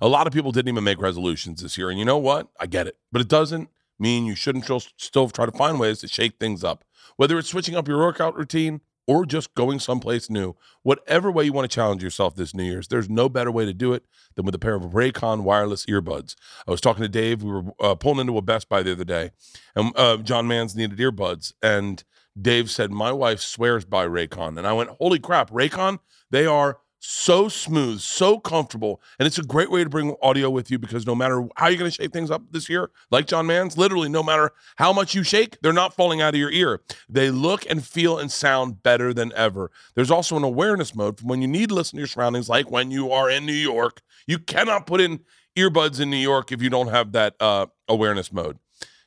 A 0.00 0.08
lot 0.08 0.26
of 0.26 0.32
people 0.32 0.50
didn't 0.50 0.68
even 0.68 0.84
make 0.84 1.00
resolutions 1.00 1.62
this 1.62 1.76
year, 1.76 1.90
and 1.90 1.98
you 1.98 2.04
know 2.04 2.18
what? 2.18 2.48
I 2.58 2.66
get 2.66 2.86
it, 2.86 2.96
but 3.12 3.20
it 3.20 3.28
doesn't 3.28 3.68
mean 3.98 4.24
you 4.24 4.34
shouldn't 4.34 4.64
still 4.96 5.28
try 5.28 5.44
to 5.44 5.52
find 5.52 5.78
ways 5.78 5.98
to 6.00 6.08
shake 6.08 6.38
things 6.40 6.64
up. 6.64 6.84
Whether 7.16 7.38
it's 7.38 7.48
switching 7.50 7.76
up 7.76 7.86
your 7.86 7.98
workout 7.98 8.34
routine 8.34 8.80
or 9.10 9.26
just 9.26 9.52
going 9.56 9.80
someplace 9.80 10.30
new, 10.30 10.54
whatever 10.84 11.32
way 11.32 11.42
you 11.42 11.52
want 11.52 11.68
to 11.68 11.74
challenge 11.74 12.00
yourself 12.00 12.36
this 12.36 12.54
New 12.54 12.62
Year's, 12.62 12.86
there's 12.86 13.10
no 13.10 13.28
better 13.28 13.50
way 13.50 13.64
to 13.64 13.74
do 13.74 13.92
it 13.92 14.04
than 14.36 14.46
with 14.46 14.54
a 14.54 14.58
pair 14.58 14.76
of 14.76 14.92
Raycon 14.92 15.42
wireless 15.42 15.84
earbuds. 15.86 16.36
I 16.68 16.70
was 16.70 16.80
talking 16.80 17.02
to 17.02 17.08
Dave. 17.08 17.42
We 17.42 17.50
were 17.50 17.64
uh, 17.80 17.96
pulling 17.96 18.20
into 18.20 18.38
a 18.38 18.42
Best 18.42 18.68
Buy 18.68 18.84
the 18.84 18.92
other 18.92 19.02
day, 19.02 19.32
and 19.74 19.92
uh, 19.96 20.18
John 20.18 20.46
Mans 20.46 20.76
needed 20.76 20.96
earbuds, 21.00 21.52
and 21.60 22.04
Dave 22.40 22.70
said, 22.70 22.92
"My 22.92 23.10
wife 23.10 23.40
swears 23.40 23.84
by 23.84 24.06
Raycon," 24.06 24.56
and 24.56 24.64
I 24.64 24.72
went, 24.74 24.90
"Holy 24.90 25.18
crap, 25.18 25.50
Raycon! 25.50 25.98
They 26.30 26.46
are." 26.46 26.78
So 27.02 27.48
smooth, 27.48 28.00
so 28.00 28.38
comfortable, 28.38 29.00
and 29.18 29.26
it's 29.26 29.38
a 29.38 29.42
great 29.42 29.70
way 29.70 29.82
to 29.82 29.88
bring 29.88 30.14
audio 30.20 30.50
with 30.50 30.70
you 30.70 30.78
because 30.78 31.06
no 31.06 31.14
matter 31.14 31.48
how 31.56 31.68
you're 31.68 31.78
going 31.78 31.90
to 31.90 31.94
shake 31.94 32.12
things 32.12 32.30
up 32.30 32.42
this 32.50 32.68
year, 32.68 32.90
like 33.10 33.26
John 33.26 33.46
Mans, 33.46 33.78
literally 33.78 34.10
no 34.10 34.22
matter 34.22 34.50
how 34.76 34.92
much 34.92 35.14
you 35.14 35.22
shake, 35.22 35.58
they're 35.62 35.72
not 35.72 35.94
falling 35.94 36.20
out 36.20 36.34
of 36.34 36.40
your 36.40 36.50
ear. 36.50 36.82
They 37.08 37.30
look 37.30 37.64
and 37.70 37.82
feel 37.82 38.18
and 38.18 38.30
sound 38.30 38.82
better 38.82 39.14
than 39.14 39.32
ever. 39.34 39.70
There's 39.94 40.10
also 40.10 40.36
an 40.36 40.44
awareness 40.44 40.94
mode 40.94 41.18
for 41.18 41.26
when 41.26 41.40
you 41.40 41.48
need 41.48 41.70
to 41.70 41.74
listen 41.74 41.96
to 41.96 42.00
your 42.00 42.06
surroundings, 42.06 42.50
like 42.50 42.70
when 42.70 42.90
you 42.90 43.10
are 43.12 43.30
in 43.30 43.46
New 43.46 43.52
York. 43.52 44.02
You 44.26 44.38
cannot 44.38 44.86
put 44.86 45.00
in 45.00 45.20
earbuds 45.56 46.00
in 46.00 46.10
New 46.10 46.18
York 46.18 46.52
if 46.52 46.60
you 46.60 46.68
don't 46.68 46.88
have 46.88 47.12
that 47.12 47.34
uh, 47.40 47.66
awareness 47.88 48.30
mode. 48.30 48.58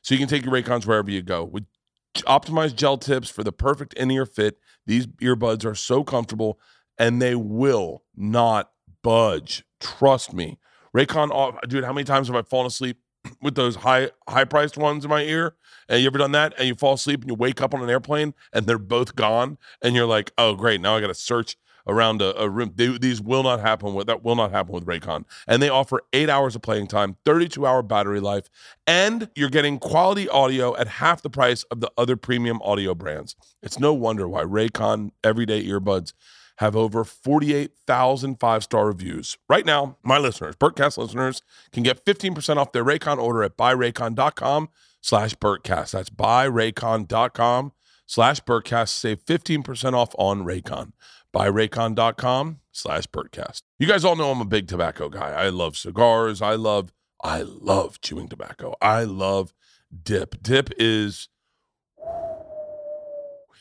So 0.01 0.15
you 0.15 0.19
can 0.19 0.27
take 0.27 0.43
your 0.43 0.53
Raycons 0.53 0.87
wherever 0.87 1.11
you 1.11 1.21
go. 1.21 1.43
With 1.43 1.65
optimized 2.21 2.75
gel 2.75 2.97
tips 2.97 3.29
for 3.29 3.43
the 3.43 3.51
perfect 3.51 3.93
in-ear 3.93 4.25
fit, 4.25 4.57
these 4.87 5.05
earbuds 5.05 5.63
are 5.63 5.75
so 5.75 6.03
comfortable 6.03 6.59
and 6.97 7.21
they 7.21 7.35
will 7.35 8.03
not 8.15 8.71
budge. 9.01 9.63
Trust 9.79 10.33
me. 10.33 10.59
Raycon, 10.95 11.59
dude, 11.67 11.83
how 11.83 11.93
many 11.93 12.05
times 12.05 12.27
have 12.27 12.35
I 12.35 12.43
fallen 12.43 12.67
asleep 12.67 12.97
with 13.41 13.55
those 13.55 13.77
high 13.77 14.11
high 14.27 14.45
priced 14.45 14.77
ones 14.77 15.03
in 15.03 15.09
my 15.09 15.23
ear? 15.23 15.55
And 15.89 16.01
you 16.01 16.07
ever 16.07 16.17
done 16.17 16.31
that? 16.31 16.53
And 16.57 16.67
you 16.67 16.75
fall 16.75 16.93
asleep 16.93 17.21
and 17.21 17.29
you 17.29 17.35
wake 17.35 17.61
up 17.61 17.73
on 17.73 17.81
an 17.81 17.89
airplane 17.89 18.33
and 18.53 18.65
they're 18.65 18.77
both 18.77 19.15
gone, 19.15 19.57
and 19.81 19.95
you're 19.95 20.05
like, 20.05 20.31
oh 20.37 20.55
great, 20.55 20.81
now 20.81 20.95
I 20.95 21.01
got 21.01 21.07
to 21.07 21.15
search 21.15 21.57
around 21.87 22.21
a, 22.21 22.39
a 22.39 22.49
room. 22.49 22.71
They, 22.75 22.97
these 22.97 23.21
will 23.21 23.43
not 23.43 23.59
happen 23.59 23.93
with 23.93 24.07
that 24.07 24.23
will 24.23 24.35
not 24.35 24.51
happen 24.51 24.73
with 24.73 24.85
Raycon. 24.85 25.25
And 25.47 25.61
they 25.61 25.69
offer 25.69 26.01
eight 26.13 26.29
hours 26.29 26.55
of 26.55 26.61
playing 26.61 26.87
time, 26.87 27.17
32 27.25 27.65
hour 27.65 27.81
battery 27.81 28.19
life, 28.19 28.49
and 28.87 29.29
you're 29.35 29.49
getting 29.49 29.79
quality 29.79 30.29
audio 30.29 30.75
at 30.77 30.87
half 30.87 31.21
the 31.21 31.29
price 31.29 31.63
of 31.63 31.81
the 31.81 31.91
other 31.97 32.15
premium 32.15 32.61
audio 32.61 32.95
brands. 32.95 33.35
It's 33.61 33.79
no 33.79 33.93
wonder 33.93 34.27
why 34.27 34.43
Raycon 34.43 35.11
everyday 35.23 35.65
earbuds 35.65 36.13
have 36.63 36.75
over 36.75 37.03
48,000 37.03 38.39
five 38.39 38.63
star 38.63 38.87
reviews. 38.87 39.37
Right 39.47 39.65
now, 39.65 39.97
my 40.03 40.17
listeners, 40.17 40.55
Bertcast 40.55 40.97
listeners, 40.97 41.41
can 41.71 41.83
get 41.83 42.03
15% 42.05 42.57
off 42.57 42.71
their 42.71 42.85
Raycon 42.85 43.17
order 43.17 43.43
at 43.43 43.57
buyraycon.com 43.57 44.69
slash 45.01 45.35
Bertcast. 45.35 45.91
That's 45.91 46.09
buyraycon.com 46.09 47.73
slash 48.05 48.41
Bertcast. 48.41 48.89
Save 48.89 49.25
15% 49.25 49.93
off 49.93 50.15
on 50.17 50.43
Raycon. 50.43 50.93
Buyraycon.com 51.35 52.59
slash 52.71 53.07
Bertcast. 53.07 53.61
You 53.77 53.87
guys 53.87 54.05
all 54.05 54.15
know 54.15 54.31
I'm 54.31 54.41
a 54.41 54.45
big 54.45 54.67
tobacco 54.67 55.09
guy. 55.09 55.31
I 55.31 55.49
love 55.49 55.77
cigars. 55.77 56.41
I 56.41 56.55
love, 56.55 56.93
I 57.23 57.41
love 57.41 58.01
chewing 58.01 58.29
tobacco. 58.29 58.75
I 58.81 59.03
love 59.03 59.53
dip. 60.03 60.41
Dip 60.41 60.69
is 60.77 61.27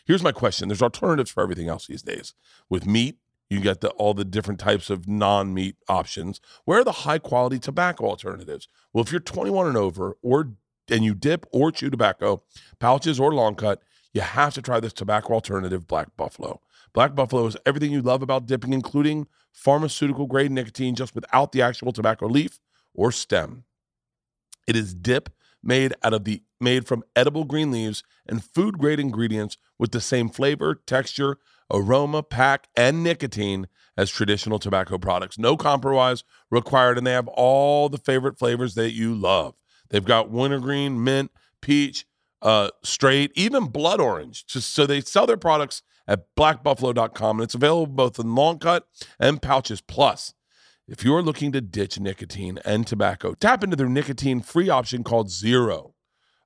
Here's 0.05 0.23
my 0.23 0.33
question. 0.33 0.69
There's 0.69 0.83
alternatives 0.83 1.31
for 1.31 1.43
everything 1.43 1.69
else 1.69 1.87
these 1.87 2.03
days. 2.03 2.35
With 2.69 2.87
meat, 2.87 3.19
you 3.49 3.61
get 3.61 3.81
the, 3.81 3.91
all 3.91 4.15
the 4.15 4.25
different 4.25 4.59
types 4.59 4.91
of 4.91 5.07
non-meat 5.07 5.77
options. 5.89 6.41
Where 6.65 6.81
are 6.81 6.85
the 6.85 6.93
high-quality 6.93 7.59
tobacco 7.59 8.07
alternatives? 8.07 8.67
Well, 8.93 9.05
if 9.05 9.13
you're 9.13 9.21
21 9.21 9.69
and 9.69 9.77
over, 9.77 10.17
or 10.23 10.53
and 10.89 11.05
you 11.05 11.15
dip 11.15 11.47
or 11.53 11.71
chew 11.71 11.91
tobacco, 11.91 12.43
pouches 12.79 13.21
or 13.21 13.33
long 13.33 13.55
cut, 13.55 13.83
you 14.13 14.21
have 14.21 14.55
to 14.55 14.63
try 14.63 14.81
this 14.81 14.93
tobacco 14.93 15.35
alternative, 15.35 15.87
Black 15.87 16.17
Buffalo. 16.17 16.61
Black 16.93 17.15
Buffalo 17.15 17.47
is 17.47 17.57
everything 17.65 17.93
you 17.93 18.03
love 18.03 18.23
about 18.23 18.47
dipping, 18.47 18.73
including 18.73 19.27
pharmaceutical 19.53 20.27
grade 20.27 20.51
nicotine, 20.51 20.95
just 20.95 21.15
without 21.15 21.53
the 21.53 21.63
actual 21.63 21.93
tobacco 21.93 22.27
leaf 22.27 22.59
or 22.95 23.13
stem. 23.13 23.65
It 24.67 24.77
is 24.77 24.95
dip 24.95 25.31
made 25.63 25.95
out 26.03 26.13
of 26.13 26.25
the 26.25 26.43
made 26.61 26.87
from 26.87 27.05
edible 27.17 27.45
green 27.45 27.71
leaves 27.71 28.03
and 28.27 28.45
food 28.45 28.79
grade 28.79 29.01
ingredients 29.01 29.57
with 29.83 29.91
the 29.91 30.01
same 30.01 30.29
flavor, 30.29 30.77
texture, 30.87 31.39
aroma, 31.69 32.23
pack, 32.23 32.69
and 32.77 33.03
nicotine 33.03 33.67
as 33.97 34.13
traditional 34.13 34.61
tobacco 34.61 34.97
products. 34.97 35.41
No 35.41 35.57
compromise 35.57 36.23
required, 36.53 36.99
and 36.99 37.05
they 37.05 37.11
have 37.11 37.27
all 37.27 37.89
the 37.89 37.99
favorite 37.99 38.39
flavors 38.39 38.77
that 38.77 38.93
you 38.93 39.13
love. 39.13 39.57
They've 39.91 40.05
got 40.05 40.31
wintergreen, 40.31 41.03
mint, 41.03 41.33
peach, 41.61 42.07
uh, 42.43 42.69
straight, 42.85 43.33
even 43.35 43.67
blood 43.67 44.01
orange. 44.01 44.47
Just 44.47 44.73
so 44.73 44.87
they 44.87 45.01
sell 45.01 45.27
their 45.27 45.37
products 45.37 45.83
at 46.07 46.33
blackbuffalo.com, 46.37 47.41
and 47.41 47.45
it's 47.45 47.57
available 47.57 47.93
both 47.93 48.21
in 48.21 48.37
long 48.37 48.61
cut 48.61 48.87
and 49.19 49.43
pouches. 49.43 49.81
Plus, 49.81 50.33
if 50.87 51.05
you're 51.05 51.23
looking 51.23 51.51
to 51.51 51.61
ditch 51.61 51.99
nicotine 51.99 52.61
and 52.65 52.87
tobacco, 52.87 53.35
tap 53.35 53.65
into 53.65 53.75
their 53.75 53.89
nicotine 53.89 54.43
free 54.43 54.69
option 54.69 55.03
called 55.03 55.29
Zero. 55.29 55.97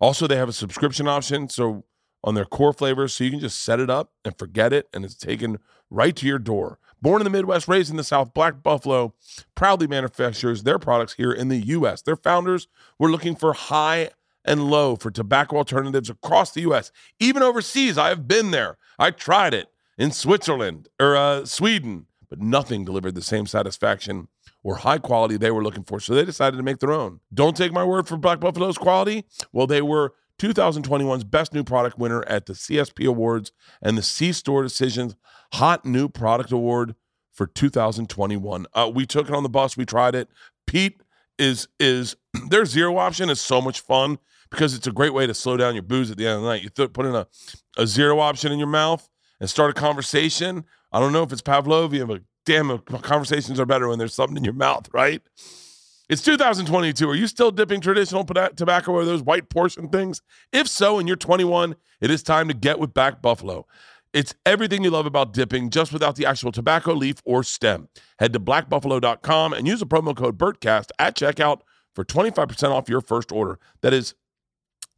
Also, 0.00 0.26
they 0.26 0.36
have 0.36 0.48
a 0.48 0.54
subscription 0.54 1.06
option 1.06 1.50
so 1.50 1.84
on 2.26 2.34
their 2.34 2.44
core 2.44 2.72
flavors, 2.72 3.14
so 3.14 3.24
you 3.24 3.30
can 3.30 3.40
just 3.40 3.62
set 3.62 3.80
it 3.80 3.88
up 3.88 4.12
and 4.24 4.36
forget 4.36 4.72
it, 4.72 4.88
and 4.92 5.04
it's 5.04 5.14
taken 5.14 5.58
right 5.88 6.14
to 6.16 6.26
your 6.26 6.40
door. 6.40 6.78
Born 7.00 7.20
in 7.20 7.24
the 7.24 7.30
Midwest, 7.30 7.68
raised 7.68 7.90
in 7.90 7.96
the 7.96 8.04
South, 8.04 8.34
Black 8.34 8.62
Buffalo 8.62 9.14
proudly 9.54 9.86
manufactures 9.86 10.64
their 10.64 10.78
products 10.78 11.14
here 11.14 11.32
in 11.32 11.48
the 11.48 11.58
U.S. 11.58 12.02
Their 12.02 12.16
founders 12.16 12.66
were 12.98 13.10
looking 13.10 13.36
for 13.36 13.52
high 13.52 14.10
and 14.44 14.70
low 14.70 14.96
for 14.96 15.10
tobacco 15.10 15.56
alternatives 15.56 16.10
across 16.10 16.52
the 16.52 16.62
U.S., 16.62 16.90
even 17.20 17.42
overseas. 17.42 17.96
I 17.96 18.08
have 18.08 18.26
been 18.26 18.50
there. 18.50 18.76
I 18.98 19.12
tried 19.12 19.54
it 19.54 19.68
in 19.96 20.10
Switzerland 20.10 20.88
or 21.00 21.16
uh, 21.16 21.44
Sweden, 21.44 22.06
but 22.28 22.40
nothing 22.40 22.84
delivered 22.84 23.14
the 23.14 23.22
same 23.22 23.46
satisfaction 23.46 24.28
or 24.62 24.76
high 24.76 24.98
quality 24.98 25.36
they 25.36 25.50
were 25.52 25.62
looking 25.62 25.84
for. 25.84 26.00
So 26.00 26.14
they 26.14 26.24
decided 26.24 26.56
to 26.56 26.62
make 26.62 26.80
their 26.80 26.92
own. 26.92 27.20
Don't 27.32 27.56
take 27.56 27.72
my 27.72 27.84
word 27.84 28.08
for 28.08 28.16
Black 28.16 28.40
Buffalo's 28.40 28.78
quality. 28.78 29.24
Well, 29.52 29.68
they 29.68 29.82
were 29.82 30.14
2021's 30.38 31.24
Best 31.24 31.54
New 31.54 31.64
Product 31.64 31.98
winner 31.98 32.22
at 32.24 32.46
the 32.46 32.52
CSP 32.52 33.06
Awards 33.06 33.52
and 33.80 33.96
the 33.96 34.02
C 34.02 34.32
Store 34.32 34.62
Decisions 34.62 35.16
Hot 35.54 35.84
New 35.84 36.08
Product 36.08 36.52
Award 36.52 36.94
for 37.32 37.46
2021. 37.46 38.66
Uh, 38.72 38.90
we 38.92 39.06
took 39.06 39.28
it 39.28 39.34
on 39.34 39.42
the 39.42 39.48
bus. 39.48 39.76
We 39.76 39.84
tried 39.84 40.14
it. 40.14 40.28
Pete 40.66 41.00
is 41.38 41.68
is 41.78 42.16
their 42.48 42.64
zero 42.64 42.96
option 42.98 43.30
is 43.30 43.40
so 43.40 43.60
much 43.60 43.80
fun 43.80 44.18
because 44.50 44.74
it's 44.74 44.86
a 44.86 44.92
great 44.92 45.12
way 45.12 45.26
to 45.26 45.34
slow 45.34 45.56
down 45.56 45.74
your 45.74 45.82
booze 45.82 46.10
at 46.10 46.16
the 46.16 46.26
end 46.26 46.36
of 46.36 46.42
the 46.42 46.48
night. 46.48 46.62
You 46.62 46.70
th- 46.70 46.92
put 46.92 47.06
in 47.06 47.14
a, 47.14 47.26
a 47.76 47.86
zero 47.86 48.20
option 48.20 48.52
in 48.52 48.58
your 48.58 48.68
mouth 48.68 49.08
and 49.40 49.50
start 49.50 49.70
a 49.70 49.74
conversation. 49.74 50.64
I 50.92 51.00
don't 51.00 51.12
know 51.12 51.22
if 51.22 51.32
it's 51.32 51.42
Pavlovian, 51.42 52.08
but 52.08 52.22
damn, 52.44 52.78
conversations 52.78 53.60
are 53.60 53.66
better 53.66 53.88
when 53.88 53.98
there's 53.98 54.14
something 54.14 54.36
in 54.36 54.44
your 54.44 54.54
mouth, 54.54 54.88
right? 54.92 55.20
It's 56.08 56.22
2022. 56.22 57.10
Are 57.10 57.16
you 57.16 57.26
still 57.26 57.50
dipping 57.50 57.80
traditional 57.80 58.24
tobacco 58.24 58.92
or 58.92 59.04
those 59.04 59.24
white 59.24 59.48
portion 59.48 59.88
things? 59.88 60.22
If 60.52 60.68
so, 60.68 61.00
and 61.00 61.08
you're 61.08 61.16
21, 61.16 61.74
it 62.00 62.12
is 62.12 62.22
time 62.22 62.46
to 62.46 62.54
get 62.54 62.78
with 62.78 62.94
Black 62.94 63.20
Buffalo. 63.20 63.66
It's 64.12 64.32
everything 64.46 64.84
you 64.84 64.90
love 64.90 65.06
about 65.06 65.32
dipping, 65.32 65.68
just 65.68 65.92
without 65.92 66.14
the 66.14 66.24
actual 66.24 66.52
tobacco 66.52 66.92
leaf 66.92 67.16
or 67.24 67.42
stem. 67.42 67.88
Head 68.20 68.32
to 68.34 68.40
blackbuffalo.com 68.40 69.52
and 69.52 69.66
use 69.66 69.80
the 69.80 69.86
promo 69.86 70.16
code 70.16 70.38
BERTCAST 70.38 70.90
at 71.00 71.16
checkout 71.16 71.62
for 71.92 72.04
25% 72.04 72.70
off 72.70 72.88
your 72.88 73.00
first 73.00 73.32
order. 73.32 73.58
That 73.80 73.92
is 73.92 74.14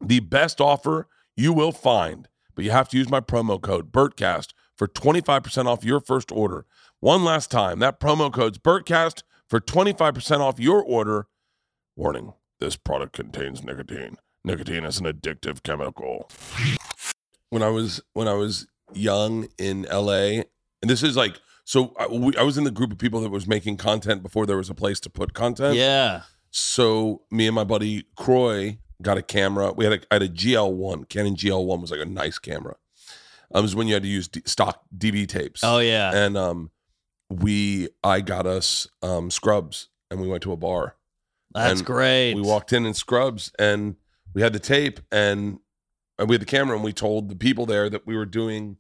the 0.05 0.21
best 0.21 0.61
offer 0.61 1.09
you 1.35 1.55
will 1.55 1.73
find, 1.73 2.29
but 2.55 2.67
you 2.67 2.71
have 2.71 2.91
to 2.91 2.99
use 2.99 3.09
my 3.09 3.21
promo 3.21 3.59
code 3.59 3.91
BERTCAST 3.93 4.53
for 4.77 4.87
25% 4.87 5.65
off 5.65 5.85
your 5.85 6.01
first 6.01 6.31
order. 6.31 6.67
One 7.01 7.25
last 7.25 7.51
time, 7.51 7.79
that 7.79 7.99
promo 7.99 8.31
code's 8.31 8.59
BERTCAST 8.59 9.23
for 9.49 9.61
25% 9.61 10.40
off 10.40 10.61
your 10.61 10.82
order. 10.82 11.26
Warning, 11.96 12.34
this 12.61 12.76
product 12.76 13.12
contains 13.14 13.62
nicotine. 13.64 14.16
Nicotine 14.44 14.84
is 14.84 15.01
an 15.01 15.07
addictive 15.07 15.62
chemical. 15.62 16.30
When 17.51 17.62
I 17.62 17.68
was 17.68 18.03
when 18.12 18.28
I 18.28 18.34
was 18.34 18.66
young 18.92 19.49
in 19.59 19.86
LA, 19.90 20.42
and 20.80 20.84
this 20.84 21.03
is 21.03 21.16
like 21.16 21.40
so 21.64 21.94
I, 21.99 22.07
we, 22.07 22.36
I 22.36 22.42
was 22.42 22.57
in 22.57 22.64
the 22.64 22.70
group 22.70 22.92
of 22.92 22.99
people 22.99 23.20
that 23.22 23.30
was 23.30 23.46
making 23.46 23.78
content 23.78 24.22
before 24.22 24.46
there 24.46 24.57
was 24.57 24.70
a 24.70 24.74
place 24.74 25.01
to 25.01 25.11
put 25.11 25.34
content. 25.34 25.76
Yeah. 25.76 26.22
So 26.51 27.22
me 27.30 27.46
and 27.46 27.55
my 27.55 27.64
buddy 27.64 28.05
Croy 28.16 28.78
got 29.03 29.18
a 29.18 29.22
camera. 29.22 29.72
We 29.72 29.84
had 29.84 29.94
a, 29.94 30.01
I 30.11 30.14
had 30.16 30.22
a 30.22 30.28
GL1. 30.28 31.09
Canon 31.09 31.36
GL1 31.36 31.80
was 31.80 31.90
like 31.90 32.01
a 32.01 32.07
nice 32.07 32.38
camera. 32.38 32.76
Um, 33.55 33.61
it 33.61 33.62
was 33.62 33.76
when 33.76 33.86
you 33.86 33.94
had 33.94 34.03
to 34.03 34.09
use 34.09 34.28
D- 34.28 34.42
stock 34.44 34.82
DV 34.96 35.28
tapes. 35.28 35.62
Oh 35.64 35.78
yeah. 35.78 36.14
And 36.14 36.36
um, 36.36 36.70
we 37.31 37.89
I 38.03 38.20
got 38.20 38.47
us 38.47 38.89
um 39.03 39.31
scrubs, 39.31 39.89
and 40.11 40.20
we 40.20 40.29
went 40.29 40.43
to 40.45 40.53
a 40.53 40.57
bar. 40.57 40.97
That's 41.55 41.81
and 41.81 41.87
great. 41.87 42.35
We 42.35 42.43
walked 42.43 42.72
in 42.72 42.87
in 42.87 42.95
scrubs, 42.95 43.53
and 43.59 43.97
we 44.35 44.43
had 44.43 44.53
the 44.53 44.59
tape, 44.59 45.01
and, 45.11 45.59
and 46.18 46.29
we 46.29 46.35
had 46.35 46.43
the 46.43 46.47
camera, 46.47 46.76
and 46.76 46.85
we 46.85 46.93
told 46.93 47.29
the 47.31 47.37
people 47.37 47.64
there 47.66 47.89
that 47.91 48.07
we 48.07 48.16
were 48.16 48.26
doing 48.26 48.76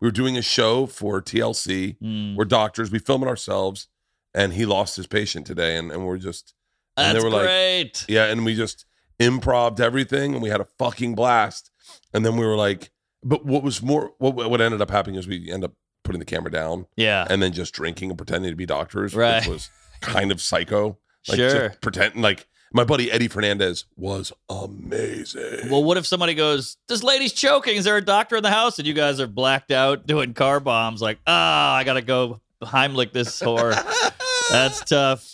we 0.00 0.06
were 0.06 0.12
doing 0.12 0.36
a 0.36 0.42
show 0.42 0.86
for 0.86 1.20
TLC. 1.20 1.96
Mm. 2.00 2.36
We're 2.36 2.44
doctors. 2.44 2.90
We 2.90 2.98
film 3.00 3.22
it 3.22 3.26
ourselves, 3.28 3.88
and 4.34 4.52
he 4.52 4.64
lost 4.66 4.96
his 4.96 5.06
patient 5.06 5.46
today, 5.46 5.76
and, 5.76 5.90
and 5.90 6.06
we're 6.06 6.18
just 6.18 6.54
and 6.96 7.14
That's 7.16 7.24
they 7.24 7.28
were 7.30 7.34
like- 7.36 7.46
great. 7.46 8.04
yeah, 8.08 8.26
and 8.26 8.44
we 8.44 8.54
just 8.54 8.84
improved 9.18 9.80
everything, 9.80 10.34
and 10.34 10.42
we 10.42 10.48
had 10.48 10.60
a 10.60 10.66
fucking 10.78 11.14
blast. 11.14 11.70
And 12.12 12.24
then 12.24 12.36
we 12.36 12.44
were 12.46 12.56
like, 12.56 12.90
but 13.22 13.44
what 13.44 13.62
was 13.62 13.82
more, 13.82 14.12
what 14.18 14.34
what 14.34 14.60
ended 14.60 14.80
up 14.82 14.90
happening 14.90 15.16
is 15.18 15.26
we 15.26 15.50
end 15.50 15.64
up 15.64 15.72
putting 16.08 16.18
the 16.18 16.24
camera 16.24 16.50
down 16.50 16.86
yeah. 16.96 17.26
and 17.30 17.42
then 17.42 17.52
just 17.52 17.72
drinking 17.74 18.10
and 18.10 18.18
pretending 18.18 18.50
to 18.50 18.56
be 18.56 18.66
doctors, 18.66 19.14
Right. 19.14 19.40
which 19.42 19.48
was 19.48 19.70
kind 20.00 20.32
of 20.32 20.40
psycho. 20.40 20.96
Like 21.28 21.36
Sure. 21.36 21.70
pretending 21.80 22.22
like 22.22 22.46
my 22.72 22.84
buddy 22.84 23.10
Eddie 23.12 23.28
Fernandez 23.28 23.84
was 23.96 24.32
amazing. 24.48 25.70
Well, 25.70 25.82
what 25.84 25.96
if 25.96 26.06
somebody 26.06 26.34
goes, 26.34 26.76
"This 26.88 27.02
lady's 27.02 27.32
choking. 27.32 27.76
Is 27.76 27.84
there 27.84 27.96
a 27.96 28.04
doctor 28.04 28.36
in 28.36 28.42
the 28.42 28.50
house?" 28.50 28.78
And 28.78 28.86
you 28.86 28.94
guys 28.94 29.20
are 29.20 29.26
blacked 29.26 29.70
out 29.70 30.06
doing 30.06 30.34
car 30.34 30.60
bombs. 30.60 31.00
Like, 31.02 31.18
ah, 31.26 31.74
I 31.74 31.84
gotta 31.84 32.02
go 32.02 32.40
Heimlich 32.62 33.12
this 33.12 33.40
whore. 33.40 33.72
That's 34.50 34.80
tough. 34.84 35.26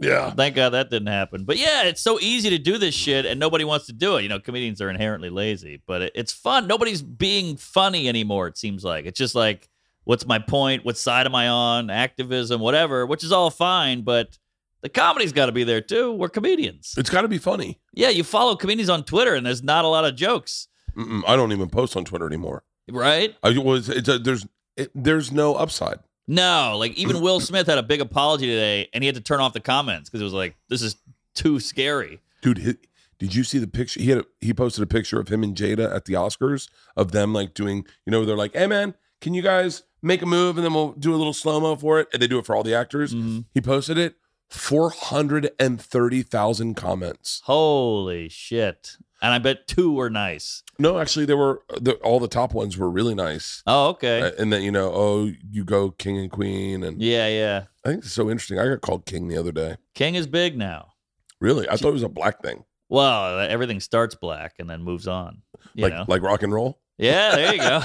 yeah. 0.00 0.30
Thank 0.30 0.56
God 0.56 0.70
that 0.70 0.90
didn't 0.90 1.08
happen. 1.08 1.44
But 1.44 1.56
yeah, 1.58 1.84
it's 1.84 2.00
so 2.00 2.18
easy 2.20 2.50
to 2.50 2.58
do 2.58 2.78
this 2.78 2.94
shit, 2.94 3.26
and 3.26 3.38
nobody 3.38 3.64
wants 3.64 3.86
to 3.86 3.92
do 3.92 4.16
it. 4.16 4.22
You 4.22 4.28
know, 4.28 4.40
comedians 4.40 4.80
are 4.80 4.90
inherently 4.90 5.30
lazy, 5.30 5.80
but 5.86 6.02
it, 6.02 6.12
it's 6.14 6.32
fun. 6.32 6.66
Nobody's 6.66 7.02
being 7.02 7.56
funny 7.56 8.08
anymore. 8.08 8.46
It 8.48 8.56
seems 8.58 8.84
like 8.84 9.04
it's 9.06 9.18
just 9.18 9.34
like, 9.34 9.68
what's 10.04 10.26
my 10.26 10.38
point? 10.38 10.84
What 10.84 10.96
side 10.96 11.26
am 11.26 11.34
I 11.34 11.48
on? 11.48 11.90
Activism, 11.90 12.60
whatever, 12.60 13.06
which 13.06 13.24
is 13.24 13.32
all 13.32 13.50
fine, 13.50 14.02
but 14.02 14.38
the 14.82 14.88
comedy's 14.88 15.32
got 15.32 15.46
to 15.46 15.52
be 15.52 15.64
there 15.64 15.80
too. 15.80 16.12
We're 16.12 16.28
comedians. 16.28 16.94
It's 16.96 17.10
got 17.10 17.22
to 17.22 17.28
be 17.28 17.38
funny. 17.38 17.80
Yeah, 17.92 18.10
you 18.10 18.22
follow 18.24 18.54
comedians 18.56 18.90
on 18.90 19.04
Twitter, 19.04 19.34
and 19.34 19.44
there's 19.46 19.62
not 19.62 19.84
a 19.84 19.88
lot 19.88 20.04
of 20.04 20.14
jokes, 20.16 20.68
Mm-mm, 20.96 21.22
I 21.26 21.34
don't 21.36 21.50
even 21.52 21.68
post 21.68 21.96
on 21.96 22.04
Twitter 22.04 22.26
anymore. 22.26 22.62
right? 22.90 23.34
I 23.42 23.50
was 23.58 23.88
a, 23.88 24.18
there's 24.18 24.46
it, 24.76 24.90
there's 24.94 25.32
no 25.32 25.54
upside. 25.54 25.98
No, 26.28 26.76
like 26.78 26.92
even 26.94 27.20
Will 27.20 27.40
Smith 27.48 27.66
had 27.66 27.78
a 27.78 27.82
big 27.82 28.00
apology 28.00 28.46
today, 28.46 28.88
and 28.94 29.02
he 29.02 29.06
had 29.06 29.14
to 29.16 29.20
turn 29.20 29.40
off 29.40 29.52
the 29.52 29.60
comments 29.60 30.08
because 30.08 30.20
it 30.20 30.24
was 30.24 30.32
like, 30.32 30.54
this 30.68 30.82
is 30.82 30.96
too 31.34 31.58
scary. 31.60 32.20
dude 32.42 32.58
hi 32.64 32.74
did 33.18 33.34
you 33.34 33.42
see 33.42 33.58
the 33.58 33.66
picture 33.66 33.98
he 34.00 34.10
had 34.10 34.18
a, 34.18 34.24
he 34.40 34.52
posted 34.54 34.82
a 34.82 34.86
picture 34.86 35.18
of 35.18 35.28
him 35.28 35.42
and 35.42 35.56
jada 35.56 35.92
at 35.94 36.04
the 36.04 36.12
oscars 36.12 36.68
of 36.96 37.10
them 37.12 37.32
like 37.32 37.54
doing 37.54 37.84
you 38.06 38.10
know 38.12 38.24
they're 38.24 38.36
like 38.36 38.54
hey 38.54 38.66
man 38.68 38.94
can 39.20 39.34
you 39.34 39.42
guys 39.42 39.82
make 40.04 40.22
a 40.22 40.26
move 40.26 40.56
and 40.56 40.64
then 40.64 40.74
we'll 40.74 40.92
do 40.92 41.14
a 41.14 41.16
little 41.16 41.32
slow-mo 41.32 41.76
for 41.76 41.98
it 42.00 42.08
and 42.12 42.20
they 42.22 42.26
do 42.26 42.38
it 42.38 42.46
for 42.46 42.54
all 42.54 42.62
the 42.62 42.74
actors 42.74 43.14
Mhm. 43.14 43.44
he 43.54 43.60
posted 43.60 43.98
it 43.98 44.16
430000 44.50 46.74
comments 46.76 47.40
Holy 47.44 48.28
shit. 48.28 48.96
And 49.22 49.32
I 49.32 49.38
bet 49.38 49.66
two 49.66 49.90
were 49.92 50.10
nice. 50.10 50.62
no 50.78 50.98
actually 50.98 51.24
there 51.24 51.36
were 51.38 51.62
the, 51.80 51.94
all 51.96 52.20
the 52.20 52.28
top 52.28 52.52
ones 52.52 52.76
were 52.76 52.90
really 52.90 53.14
nice 53.14 53.62
Oh, 53.66 53.88
okay. 53.90 54.20
Uh, 54.20 54.30
and 54.38 54.52
then 54.52 54.62
you 54.62 54.70
know 54.70 54.92
oh 54.94 55.30
you 55.50 55.64
go 55.64 55.90
king 55.90 56.18
and 56.18 56.30
queen 56.30 56.82
and 56.84 57.00
yeah, 57.00 57.26
yeah. 57.28 57.64
i 57.84 57.88
think 57.88 58.04
it's 58.04 58.12
so 58.12 58.28
interesting 58.30 58.58
i 58.58 58.68
got 58.68 58.80
called 58.82 59.06
king 59.06 59.28
the 59.28 59.38
other 59.38 59.52
day 59.52 59.76
King 59.94 60.14
is 60.14 60.26
big 60.26 60.58
now. 60.58 60.92
really 61.40 61.66
i 61.68 61.76
thought 61.76 61.88
it 61.88 61.92
was 61.92 62.02
a 62.02 62.08
black 62.08 62.42
thing 62.42 62.64
Well, 62.90 63.40
everything 63.40 63.80
starts 63.80 64.14
black 64.14 64.54
and 64.58 64.68
then 64.68 64.82
moves 64.82 65.08
on. 65.08 65.40
You 65.74 65.84
like 65.84 65.92
know? 65.94 66.04
like 66.06 66.20
rock 66.22 66.42
and 66.42 66.52
roll 66.52 66.78
Yeah, 66.98 67.34
there 67.34 67.54
you 67.54 67.60
go. 67.60 67.82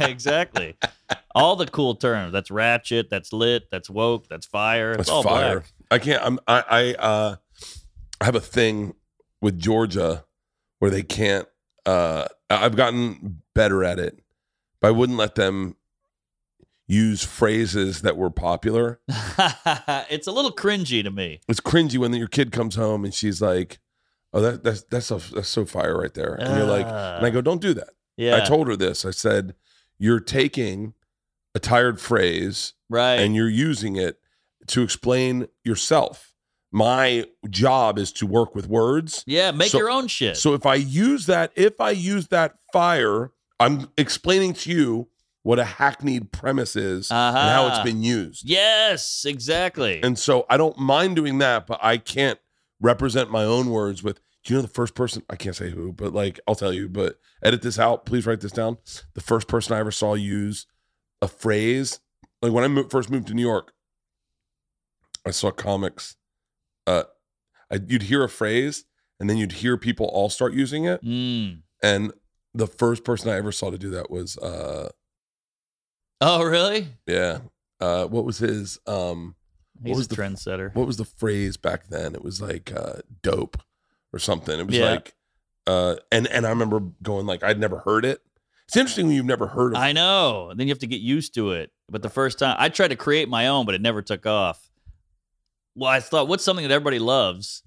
exactly. 0.06 0.76
All 1.34 1.56
the 1.56 1.66
cool 1.66 1.96
terms. 1.96 2.32
That's 2.32 2.50
ratchet. 2.50 3.10
That's 3.10 3.32
lit. 3.32 3.70
That's 3.70 3.90
woke. 3.90 4.28
That's 4.28 4.46
fire. 4.46 4.92
It's 4.92 4.98
That's 4.98 5.10
all 5.10 5.22
fire. 5.22 5.60
black. 5.60 5.72
I 5.90 5.98
can't. 5.98 6.22
I'm. 6.22 6.38
I. 6.46 6.64
I. 6.68 6.94
Uh, 6.94 7.36
I 8.20 8.24
have 8.24 8.34
a 8.34 8.40
thing 8.40 8.94
with 9.40 9.58
Georgia 9.58 10.24
where 10.78 10.90
they 10.90 11.02
can't. 11.02 11.46
Uh, 11.84 12.26
I've 12.48 12.76
gotten 12.76 13.42
better 13.54 13.84
at 13.84 13.98
it, 13.98 14.20
but 14.80 14.88
I 14.88 14.90
wouldn't 14.92 15.18
let 15.18 15.34
them 15.34 15.76
use 16.86 17.24
phrases 17.24 18.02
that 18.02 18.16
were 18.16 18.30
popular. 18.30 19.00
it's 19.08 20.26
a 20.26 20.32
little 20.32 20.52
cringy 20.52 21.02
to 21.02 21.10
me. 21.10 21.40
It's 21.48 21.60
cringy 21.60 21.98
when 21.98 22.14
your 22.14 22.28
kid 22.28 22.52
comes 22.52 22.76
home 22.76 23.04
and 23.04 23.12
she's 23.12 23.42
like, 23.42 23.80
"Oh, 24.32 24.40
that, 24.40 24.62
that's 24.64 24.82
that's 24.82 25.06
so, 25.06 25.18
that's 25.18 25.48
so 25.48 25.64
fire 25.64 25.98
right 25.98 26.14
there," 26.14 26.34
and 26.34 26.56
you're 26.56 26.66
like, 26.66 26.86
and 26.86 27.26
I 27.26 27.30
go, 27.30 27.40
"Don't 27.40 27.60
do 27.60 27.74
that." 27.74 27.90
Yeah. 28.16 28.36
I 28.36 28.40
told 28.40 28.68
her 28.68 28.76
this. 28.76 29.04
I 29.04 29.10
said, 29.10 29.54
"You're 29.98 30.20
taking 30.20 30.94
a 31.54 31.58
tired 31.58 32.00
phrase 32.00 32.74
right. 32.90 33.14
and 33.16 33.34
you're 33.34 33.48
using 33.48 33.96
it 33.96 34.18
to 34.68 34.82
explain 34.82 35.48
yourself. 35.64 36.34
My 36.72 37.26
job 37.48 37.98
is 37.98 38.12
to 38.14 38.26
work 38.26 38.54
with 38.54 38.68
words. 38.68 39.22
yeah, 39.26 39.50
make 39.52 39.70
So- 39.70 39.78
your 39.78 39.90
own 39.90 40.08
shit. 40.08 40.36
So 40.36 40.52
if 40.54 40.66
I 40.66 40.74
use 40.74 41.26
that, 41.26 41.52
if 41.54 41.80
I 41.80 41.90
use 41.90 42.28
that 42.28 42.56
fire, 42.72 43.30
I'm 43.58 43.88
explaining 43.96 44.52
to 44.54 44.70
you 44.70 45.08
what 45.42 45.58
a 45.58 45.64
hackneyed 45.64 46.32
premise 46.32 46.74
is 46.76 47.10
and 47.10 47.36
how 47.38 47.68
it's 47.68 47.76
Uh-huh. 47.76 47.84
been 47.84 48.02
used. 48.02 48.42
yes, 48.44 49.24
exactly. 49.24 50.00
And 50.02 50.18
so 50.18 50.44
I 50.50 50.56
don't 50.56 50.76
mind 50.78 51.16
doing 51.16 51.38
that, 51.38 51.66
but 51.66 51.78
I 51.82 51.96
can't 51.98 52.38
represent 52.80 53.30
my 53.30 53.44
own 53.44 53.70
words 53.70 54.02
with 54.02 54.20
do 54.46 54.54
you 54.54 54.58
know 54.58 54.62
the 54.62 54.68
first 54.72 54.94
person 54.94 55.22
I 55.28 55.34
can't 55.34 55.56
say 55.56 55.70
who, 55.70 55.92
but 55.92 56.12
like 56.14 56.38
I'll 56.46 56.54
tell 56.54 56.72
you, 56.72 56.88
but 56.88 57.18
edit 57.42 57.62
this 57.62 57.78
out. 57.80 58.06
Please 58.06 58.26
write 58.26 58.40
this 58.40 58.52
down. 58.52 58.78
The 59.14 59.20
first 59.20 59.48
person 59.48 59.74
I 59.74 59.80
ever 59.80 59.90
saw 59.90 60.14
use 60.14 60.66
a 61.20 61.26
phrase, 61.26 61.98
like 62.42 62.52
when 62.52 62.62
I 62.62 62.68
mo- 62.68 62.88
first 62.88 63.10
moved 63.10 63.26
to 63.26 63.34
New 63.34 63.42
York, 63.42 63.72
I 65.26 65.32
saw 65.32 65.50
comics. 65.50 66.14
Uh, 66.86 67.02
I, 67.72 67.80
you'd 67.88 68.02
hear 68.04 68.22
a 68.22 68.28
phrase, 68.28 68.84
and 69.18 69.28
then 69.28 69.36
you'd 69.36 69.50
hear 69.52 69.76
people 69.76 70.06
all 70.06 70.28
start 70.30 70.52
using 70.54 70.84
it. 70.84 71.02
Mm. 71.02 71.62
And 71.82 72.12
the 72.54 72.68
first 72.68 73.02
person 73.02 73.28
I 73.30 73.36
ever 73.36 73.50
saw 73.50 73.70
to 73.70 73.78
do 73.78 73.90
that 73.90 74.10
was, 74.12 74.38
uh, 74.38 74.90
Oh, 76.20 76.44
really? 76.44 76.88
yeah, 77.06 77.40
uh, 77.80 78.06
what 78.06 78.24
was 78.24 78.38
his? 78.38 78.78
Um, 78.86 79.34
He's 79.84 79.96
was 79.96 80.06
a 80.06 80.08
the- 80.10 80.16
trendsetter. 80.16 80.74
what 80.74 80.86
was 80.86 80.96
the 80.96 81.04
phrase 81.04 81.56
back 81.56 81.88
then? 81.88 82.14
It 82.14 82.22
was 82.24 82.40
like 82.40 82.72
uh, 82.72 83.00
dope 83.22 83.58
or 84.12 84.18
something. 84.18 84.58
It 84.58 84.66
was 84.66 84.76
Yeah. 84.76 84.90
like, 84.90 85.14
uh, 85.66 85.96
and 86.12 86.26
and 86.28 86.46
I 86.46 86.50
remember 86.50 86.80
going 87.02 87.26
like 87.26 87.42
I'd 87.42 87.58
never 87.60 87.78
heard 87.80 88.04
it. 88.04 88.20
It's 88.68 88.76
interesting 88.76 89.06
when 89.06 89.14
you've 89.16 89.24
never 89.26 89.46
heard 89.46 89.74
of. 89.74 89.78
I 89.78 89.92
know. 89.92 90.52
Then 90.54 90.66
you 90.66 90.72
have 90.72 90.80
to 90.80 90.86
get 90.88 91.00
used 91.00 91.34
to 91.34 91.52
it. 91.52 91.70
But 91.88 92.02
the 92.02 92.08
first 92.10 92.38
time 92.40 92.56
I 92.58 92.68
tried 92.68 92.88
to 92.88 92.96
create 92.96 93.28
my 93.28 93.46
own, 93.46 93.64
but 93.66 93.74
it 93.76 93.80
never 93.80 94.02
took 94.02 94.26
off. 94.26 94.68
Well, 95.76 95.90
I 95.90 96.00
thought, 96.00 96.26
what's 96.26 96.42
something 96.42 96.66
that 96.66 96.72
everybody 96.74 96.98
loves? 96.98 97.62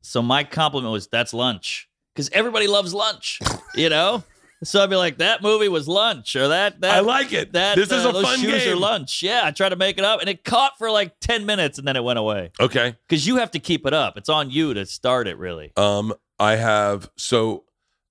So 0.00 0.22
my 0.22 0.42
compliment 0.44 0.90
was, 0.92 1.06
that's 1.08 1.34
lunch. 1.34 1.88
Because 2.14 2.30
everybody 2.30 2.66
loves 2.66 2.94
lunch, 2.94 3.38
you 3.74 3.88
know? 3.90 4.24
So 4.64 4.82
I'd 4.82 4.90
be 4.90 4.96
like, 4.96 5.18
that 5.18 5.40
movie 5.42 5.68
was 5.68 5.86
lunch, 5.86 6.34
or 6.34 6.48
that 6.48 6.80
that 6.80 6.96
I 6.96 7.00
like 7.00 7.32
it. 7.32 7.52
that 7.52 7.76
this 7.76 7.92
is 7.92 8.04
uh, 8.04 8.08
a 8.08 8.12
those 8.12 8.24
fun 8.24 8.38
shoes 8.40 8.64
game. 8.64 8.72
are 8.72 8.76
lunch. 8.76 9.22
Yeah, 9.22 9.42
I 9.44 9.52
tried 9.52 9.68
to 9.68 9.76
make 9.76 9.98
it 9.98 10.04
up, 10.04 10.20
and 10.20 10.28
it 10.28 10.44
caught 10.44 10.76
for 10.78 10.90
like 10.90 11.20
ten 11.20 11.46
minutes, 11.46 11.78
and 11.78 11.86
then 11.86 11.94
it 11.96 12.02
went 12.02 12.18
away. 12.18 12.50
Okay. 12.60 12.96
Because 13.08 13.26
you 13.26 13.36
have 13.36 13.52
to 13.52 13.60
keep 13.60 13.86
it 13.86 13.94
up. 13.94 14.16
It's 14.16 14.28
on 14.28 14.50
you 14.50 14.74
to 14.74 14.84
start 14.84 15.28
it, 15.28 15.38
really. 15.38 15.72
Um, 15.76 16.12
I 16.40 16.56
have 16.56 17.08
so 17.16 17.64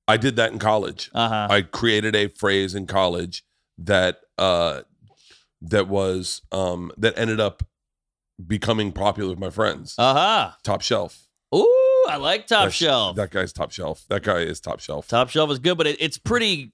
I 0.07 0.15
did 0.17 0.37
that 0.37 0.51
in 0.53 0.59
college. 0.59 1.09
Uh 1.13 1.27
huh. 1.27 1.47
I 1.49 1.61
created 1.63 2.15
a 2.15 2.27
phrase 2.27 2.75
in 2.75 2.87
college 2.87 3.43
that 3.77 4.19
uh 4.37 4.81
that 5.61 5.87
was 5.87 6.41
um 6.51 6.91
that 6.97 7.17
ended 7.17 7.39
up 7.39 7.63
becoming 8.45 8.91
popular 8.91 9.31
with 9.31 9.39
my 9.39 9.49
friends. 9.49 9.95
Uh 9.97 10.13
huh. 10.13 10.51
top 10.63 10.81
shelf. 10.81 11.27
Ooh, 11.55 11.86
I 12.07 12.15
like 12.17 12.47
Top 12.47 12.71
Shelf. 12.71 13.15
That 13.17 13.31
guy's 13.31 13.51
top 13.53 13.71
shelf. 13.71 14.05
That 14.09 14.23
guy 14.23 14.39
is 14.39 14.59
top 14.59 14.79
shelf. 14.79 15.07
Top 15.07 15.29
Shelf 15.29 15.51
is 15.51 15.59
good, 15.59 15.77
but 15.77 15.87
it, 15.87 15.97
it's 15.99 16.17
pretty. 16.17 16.71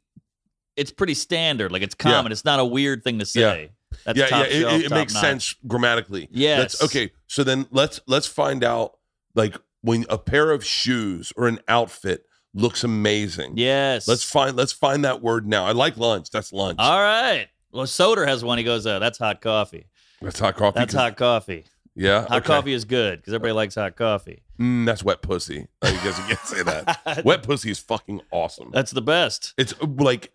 It's 0.75 0.91
pretty 0.91 1.13
standard. 1.13 1.71
Like 1.71 1.81
it's 1.83 1.95
Yeah. 1.99 2.11
common. 2.13 2.31
It's 2.31 2.45
not 2.45 2.59
a 2.59 2.65
weird 2.65 3.03
thing 3.03 3.19
to 3.19 3.25
say. 3.25 3.71
That's 4.05 4.17
yeah, 4.17 4.27
top 4.27 4.39
yeah, 4.47 4.53
it- 4.53 4.61
shelf, 4.61 4.73
it, 4.81 4.85
it 4.85 4.91
makes 4.91 5.13
notch. 5.13 5.21
sense 5.21 5.55
grammatically. 5.67 6.27
Yes. 6.31 6.59
That's 6.79 6.83
okay. 6.85 7.11
So 7.27 7.43
then 7.43 7.67
let's 7.71 7.99
let's 8.07 8.25
find 8.27 8.63
out 8.63 8.97
like 9.35 9.55
when 9.81 10.05
a 10.09 10.17
pair 10.17 10.49
of 10.51 10.65
shoes 10.65 11.31
or 11.37 11.47
an 11.47 11.59
outfit 11.67 12.25
looks 12.55 12.83
amazing. 12.83 13.53
Yes. 13.57 14.07
Let's 14.07 14.23
find 14.23 14.55
let's 14.57 14.71
find 14.73 15.05
that 15.05 15.21
word 15.21 15.45
now. 15.47 15.65
I 15.65 15.73
like 15.73 15.95
lunch. 15.97 16.31
That's 16.31 16.51
lunch. 16.51 16.77
All 16.79 16.99
right. 17.01 17.47
Well, 17.71 17.85
Soder 17.85 18.27
has 18.27 18.43
one. 18.43 18.57
He 18.57 18.63
goes, 18.63 18.85
uh, 18.87 18.97
"That's 18.99 19.17
hot 19.19 19.41
coffee. 19.41 19.85
that's 20.21 20.39
hot 20.39 20.55
coffee. 20.55 20.79
That's 20.79 20.93
hot 20.93 21.17
coffee. 21.17 21.65
Yeah. 21.95 22.21
Hot 22.27 22.37
okay. 22.37 22.45
coffee 22.47 22.73
is 22.73 22.85
good 22.85 23.19
because 23.19 23.33
everybody 23.33 23.53
likes 23.53 23.75
hot 23.75 23.95
coffee. 23.95 24.41
Mm, 24.59 24.85
that's 24.85 25.03
wet 25.03 25.21
pussy. 25.21 25.67
I 25.81 25.91
guess 25.91 26.17
you 26.17 26.23
can't 26.25 26.39
say 26.39 26.63
that. 26.63 27.21
wet 27.25 27.43
pussy 27.43 27.69
is 27.71 27.79
fucking 27.79 28.21
awesome. 28.31 28.69
That's 28.73 28.91
the 28.91 29.01
best. 29.01 29.53
It's 29.57 29.73
uh, 29.81 29.87
like 29.97 30.31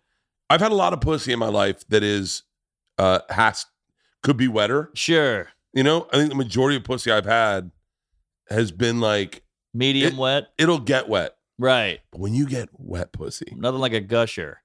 I've 0.49 0.61
had 0.61 0.71
a 0.71 0.75
lot 0.75 0.93
of 0.93 1.01
pussy 1.01 1.33
in 1.33 1.39
my 1.39 1.49
life 1.49 1.87
that 1.89 2.03
is 2.03 2.43
uh 2.97 3.19
has 3.29 3.65
could 4.23 4.37
be 4.37 4.47
wetter. 4.47 4.89
Sure. 4.93 5.49
You 5.73 5.83
know, 5.83 6.07
I 6.11 6.17
think 6.17 6.29
the 6.29 6.35
majority 6.35 6.77
of 6.77 6.83
pussy 6.83 7.11
I've 7.11 7.25
had 7.25 7.71
has 8.49 8.71
been 8.71 8.99
like 8.99 9.43
Medium 9.73 10.13
It- 10.13 10.17
wet. 10.19 10.47
it'll 10.57 10.79
get 10.79 11.07
wet. 11.09 11.35
Right. 11.57 11.99
But 12.11 12.21
when 12.21 12.33
you 12.33 12.47
get 12.47 12.69
wet 12.77 13.11
pussy, 13.11 13.53
Nothing 13.55 13.81
like 13.81 13.93
a 13.93 13.99
gusher. 13.99 14.61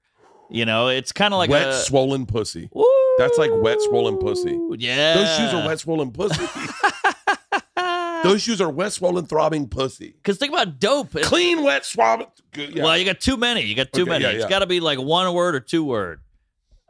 You 0.49 0.65
know, 0.65 0.87
it's 0.87 1.11
kind 1.11 1.33
of 1.33 1.39
like 1.39 1.49
wet 1.49 1.67
a. 1.69 1.73
swollen 1.73 2.25
pussy. 2.25 2.69
Woo! 2.71 2.85
That's 3.17 3.37
like 3.37 3.51
wet, 3.53 3.81
swollen 3.81 4.17
pussy. 4.17 4.59
Yeah. 4.77 5.13
Those 5.15 5.35
shoes 5.37 5.53
are 5.53 5.65
wet 5.67 5.79
swollen 5.79 6.11
pussy. 6.11 6.45
Those 8.23 8.41
shoes 8.41 8.59
are 8.59 8.69
wet 8.69 8.91
swollen 8.91 9.25
throbbing 9.27 9.67
pussy. 9.69 10.07
Because 10.17 10.37
think 10.37 10.51
about 10.51 10.79
dope. 10.79 11.15
It- 11.15 11.25
Clean 11.25 11.61
wet 11.63 11.85
swollen. 11.85 12.25
Yeah. 12.55 12.83
Well, 12.83 12.97
you 12.97 13.05
got 13.05 13.19
too 13.19 13.37
many. 13.37 13.61
You 13.61 13.75
got 13.75 13.93
too 13.93 14.01
Okay, 14.01 14.09
many. 14.11 14.23
yeah, 14.23 14.31
It's 14.31 14.43
yeah. 14.43 14.49
got 14.49 14.59
to 14.59 14.65
be 14.65 14.79
like 14.79 14.99
one 14.99 15.31
word 15.33 15.53
or 15.55 15.59
two 15.59 15.83
word. 15.83 16.21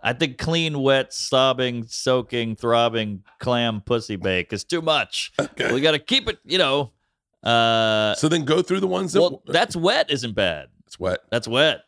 I 0.01 0.13
think 0.13 0.37
clean, 0.37 0.79
wet, 0.79 1.13
sobbing, 1.13 1.85
soaking, 1.87 2.55
throbbing, 2.55 3.23
clam, 3.39 3.81
pussy 3.81 4.15
bake 4.15 4.53
is 4.53 4.63
too 4.63 4.81
much. 4.81 5.31
Okay. 5.39 5.73
We 5.73 5.81
got 5.81 5.91
to 5.91 5.99
keep 5.99 6.29
it, 6.29 6.37
you 6.45 6.57
know. 6.57 6.91
Uh, 7.43 8.15
so 8.15 8.29
then 8.29 8.45
go 8.45 8.61
through 8.61 8.79
the 8.79 8.87
ones 8.87 9.13
that 9.13 9.21
well, 9.21 9.41
that's 9.45 9.75
wet 9.75 10.09
isn't 10.11 10.35
bad. 10.35 10.67
it's 10.87 10.99
wet. 10.99 11.19
That's 11.31 11.47
wet. 11.47 11.81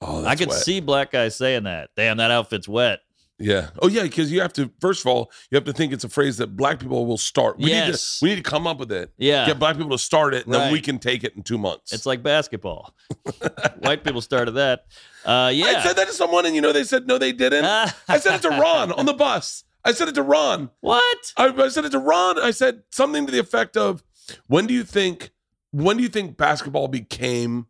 Oh, 0.00 0.24
I 0.24 0.34
could 0.34 0.48
wet. 0.48 0.58
see 0.58 0.80
black 0.80 1.12
guys 1.12 1.36
saying 1.36 1.64
that. 1.64 1.90
Damn, 1.96 2.16
that 2.18 2.30
outfit's 2.30 2.68
wet. 2.68 3.00
Yeah. 3.38 3.68
Oh, 3.80 3.88
yeah. 3.88 4.02
Because 4.02 4.32
you 4.32 4.40
have 4.40 4.52
to. 4.54 4.70
First 4.80 5.00
of 5.02 5.06
all, 5.06 5.30
you 5.50 5.56
have 5.56 5.64
to 5.64 5.72
think 5.72 5.92
it's 5.92 6.04
a 6.04 6.08
phrase 6.08 6.38
that 6.38 6.56
black 6.56 6.80
people 6.80 7.06
will 7.06 7.18
start. 7.18 7.58
We 7.58 7.70
Yes. 7.70 7.86
Need 7.86 7.92
to, 7.94 8.24
we 8.24 8.30
need 8.36 8.44
to 8.44 8.50
come 8.50 8.66
up 8.66 8.78
with 8.78 8.90
it. 8.90 9.12
Yeah. 9.16 9.46
Get 9.46 9.58
black 9.58 9.76
people 9.76 9.92
to 9.92 9.98
start 9.98 10.34
it, 10.34 10.44
and 10.44 10.54
then 10.54 10.72
we 10.72 10.80
can 10.80 10.98
take 10.98 11.22
it 11.24 11.34
in 11.36 11.42
two 11.42 11.58
months. 11.58 11.92
It's 11.92 12.04
like 12.06 12.22
basketball. 12.22 12.94
White 13.78 14.02
people 14.04 14.20
started 14.20 14.52
that. 14.52 14.86
Uh, 15.24 15.50
yeah. 15.54 15.66
I 15.66 15.82
said 15.82 15.96
that 15.96 16.08
to 16.08 16.12
someone, 16.14 16.46
and 16.46 16.54
you 16.54 16.60
know 16.60 16.72
they 16.72 16.84
said 16.84 17.06
no, 17.06 17.16
they 17.18 17.32
didn't. 17.32 17.64
I 17.64 18.18
said 18.18 18.34
it 18.34 18.42
to 18.42 18.50
Ron 18.50 18.92
on 18.92 19.06
the 19.06 19.14
bus. 19.14 19.64
I 19.84 19.92
said 19.92 20.08
it 20.08 20.14
to 20.16 20.22
Ron. 20.22 20.70
what? 20.80 21.32
I, 21.36 21.46
I 21.48 21.68
said 21.68 21.84
it 21.84 21.92
to 21.92 21.98
Ron. 21.98 22.38
I 22.40 22.50
said 22.50 22.82
something 22.90 23.24
to 23.26 23.32
the 23.32 23.38
effect 23.38 23.76
of, 23.76 24.02
"When 24.48 24.66
do 24.66 24.74
you 24.74 24.82
think? 24.84 25.30
When 25.70 25.96
do 25.96 26.02
you 26.02 26.08
think 26.08 26.36
basketball 26.36 26.88
became 26.88 27.66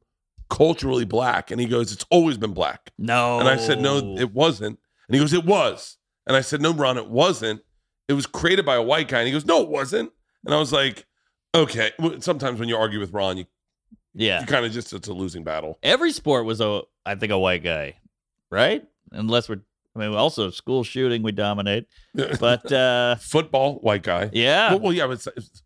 culturally 0.48 1.04
black?" 1.04 1.50
And 1.50 1.60
he 1.60 1.66
goes, 1.66 1.92
"It's 1.92 2.06
always 2.10 2.38
been 2.38 2.54
black." 2.54 2.90
No. 2.98 3.38
And 3.38 3.48
I 3.48 3.56
said, 3.56 3.80
"No, 3.80 4.16
it 4.18 4.32
wasn't." 4.32 4.78
And 5.08 5.14
he 5.14 5.20
goes, 5.20 5.32
"It 5.32 5.44
was." 5.44 5.96
And 6.26 6.36
I 6.36 6.40
said, 6.42 6.60
"No, 6.60 6.72
Ron, 6.74 6.98
it 6.98 7.08
wasn't. 7.08 7.62
It 8.08 8.12
was 8.12 8.26
created 8.26 8.64
by 8.66 8.76
a 8.76 8.82
white 8.82 9.08
guy." 9.08 9.18
And 9.20 9.26
he 9.26 9.32
goes, 9.32 9.46
"No, 9.46 9.62
it 9.62 9.68
wasn't." 9.68 10.10
And 10.44 10.54
I 10.54 10.58
was 10.58 10.72
like, 10.72 11.06
"Okay." 11.54 11.90
Sometimes 12.20 12.60
when 12.60 12.68
you 12.68 12.76
argue 12.76 13.00
with 13.00 13.12
Ron, 13.12 13.38
you, 13.38 13.46
yeah. 14.14 14.40
you 14.40 14.46
kind 14.46 14.64
of 14.66 14.72
just 14.72 14.92
it's 14.92 15.08
a 15.08 15.12
losing 15.14 15.44
battle. 15.44 15.78
Every 15.82 16.12
sport 16.12 16.44
was 16.44 16.60
a, 16.60 16.82
I 17.06 17.14
think, 17.14 17.32
a 17.32 17.38
white 17.38 17.62
guy, 17.64 17.94
right? 18.50 18.84
Unless 19.12 19.48
we're, 19.48 19.60
I 19.96 19.98
mean, 20.00 20.14
also 20.14 20.50
school 20.50 20.84
shooting, 20.84 21.22
we 21.22 21.32
dominate. 21.32 21.86
But 22.40 22.70
uh, 22.70 23.16
Football, 23.16 23.76
white 23.76 24.02
guy. 24.02 24.28
yeah, 24.32 24.70
Well, 24.70 24.80
well, 24.80 24.92
yeah, 24.92 25.06
but 25.06 25.12
it's, 25.14 25.26
it's- 25.28 25.62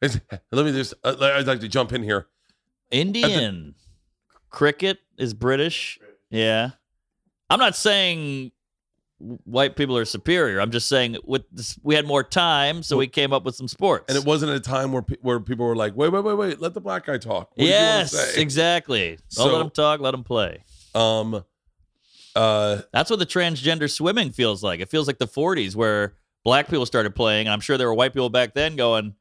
it's- 0.00 0.20
let 0.52 0.64
me 0.64 0.72
just. 0.72 0.94
Uh, 1.04 1.16
I'd 1.20 1.46
like 1.46 1.60
to 1.60 1.68
jump 1.68 1.92
in 1.92 2.02
here. 2.02 2.26
Indian 2.90 3.74
cricket 4.50 4.98
is 5.18 5.34
British. 5.34 5.98
Yeah, 6.30 6.70
I'm 7.50 7.58
not 7.58 7.76
saying 7.76 8.52
white 9.44 9.74
people 9.74 9.96
are 9.96 10.04
superior. 10.04 10.60
I'm 10.60 10.70
just 10.70 10.88
saying 10.88 11.16
with 11.24 11.42
this, 11.50 11.78
we 11.82 11.94
had 11.94 12.06
more 12.06 12.22
time, 12.22 12.82
so 12.82 12.96
we 12.96 13.06
came 13.08 13.32
up 13.32 13.44
with 13.44 13.56
some 13.56 13.66
sports. 13.68 14.04
And 14.08 14.16
it 14.16 14.24
wasn't 14.24 14.52
a 14.52 14.60
time 14.60 14.92
where 14.92 15.02
pe- 15.02 15.16
where 15.22 15.40
people 15.40 15.66
were 15.66 15.74
like, 15.76 15.96
"Wait, 15.96 16.10
wait, 16.12 16.22
wait, 16.22 16.34
wait, 16.34 16.60
let 16.60 16.74
the 16.74 16.80
black 16.80 17.06
guy 17.06 17.18
talk." 17.18 17.50
What 17.50 17.56
did 17.58 17.64
you 17.66 17.72
wanna 17.72 17.84
yes, 17.98 18.12
say? 18.12 18.40
exactly. 18.40 19.08
Don't 19.10 19.20
So- 19.30 19.52
let 19.52 19.60
him 19.60 19.70
talk. 19.70 20.00
Let 20.00 20.14
him 20.14 20.24
play. 20.24 20.62
Um, 20.94 21.44
uh, 22.36 22.82
That's 22.92 23.10
what 23.10 23.18
the 23.18 23.26
transgender 23.26 23.90
swimming 23.90 24.30
feels 24.30 24.62
like. 24.62 24.80
It 24.80 24.88
feels 24.88 25.06
like 25.06 25.18
the 25.18 25.26
40s 25.26 25.74
where 25.74 26.14
black 26.44 26.68
people 26.68 26.86
started 26.86 27.14
playing, 27.14 27.46
and 27.46 27.52
I'm 27.52 27.60
sure 27.60 27.76
there 27.76 27.88
were 27.88 27.94
white 27.94 28.12
people 28.12 28.30
back 28.30 28.54
then 28.54 28.76
going, 28.76 29.14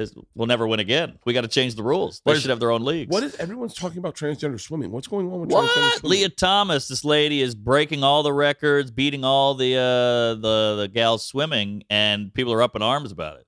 "This 0.00 0.14
we'll 0.34 0.46
never 0.46 0.66
win 0.66 0.80
again. 0.80 1.18
We 1.26 1.34
got 1.34 1.42
to 1.42 1.48
change 1.48 1.74
the 1.74 1.82
rules. 1.82 2.22
They 2.24 2.32
is- 2.32 2.40
should 2.40 2.48
have 2.50 2.58
their 2.58 2.70
own 2.70 2.82
leagues." 2.82 3.12
what 3.12 3.22
is 3.22 3.36
everyone's 3.36 3.74
talking 3.74 3.98
about 3.98 4.14
transgender 4.16 4.58
swimming? 4.58 4.90
What's 4.90 5.06
going 5.06 5.30
on 5.30 5.40
with 5.40 5.50
transgender 5.50 5.52
What? 5.52 5.98
swimming? 5.98 6.18
Lia 6.18 6.28
Thomas, 6.30 6.88
this 6.88 7.04
lady 7.04 7.42
is 7.42 7.54
breaking 7.54 8.02
all 8.02 8.22
the 8.22 8.32
records, 8.32 8.90
beating 8.90 9.24
all 9.24 9.54
the 9.54 9.74
uh, 9.76 10.40
the 10.40 10.76
the 10.80 10.88
gals 10.92 11.26
swimming, 11.26 11.82
and 11.90 12.32
people 12.32 12.52
are 12.52 12.62
up 12.62 12.74
in 12.74 12.82
arms 12.82 13.12
about 13.12 13.36
it. 13.38 13.46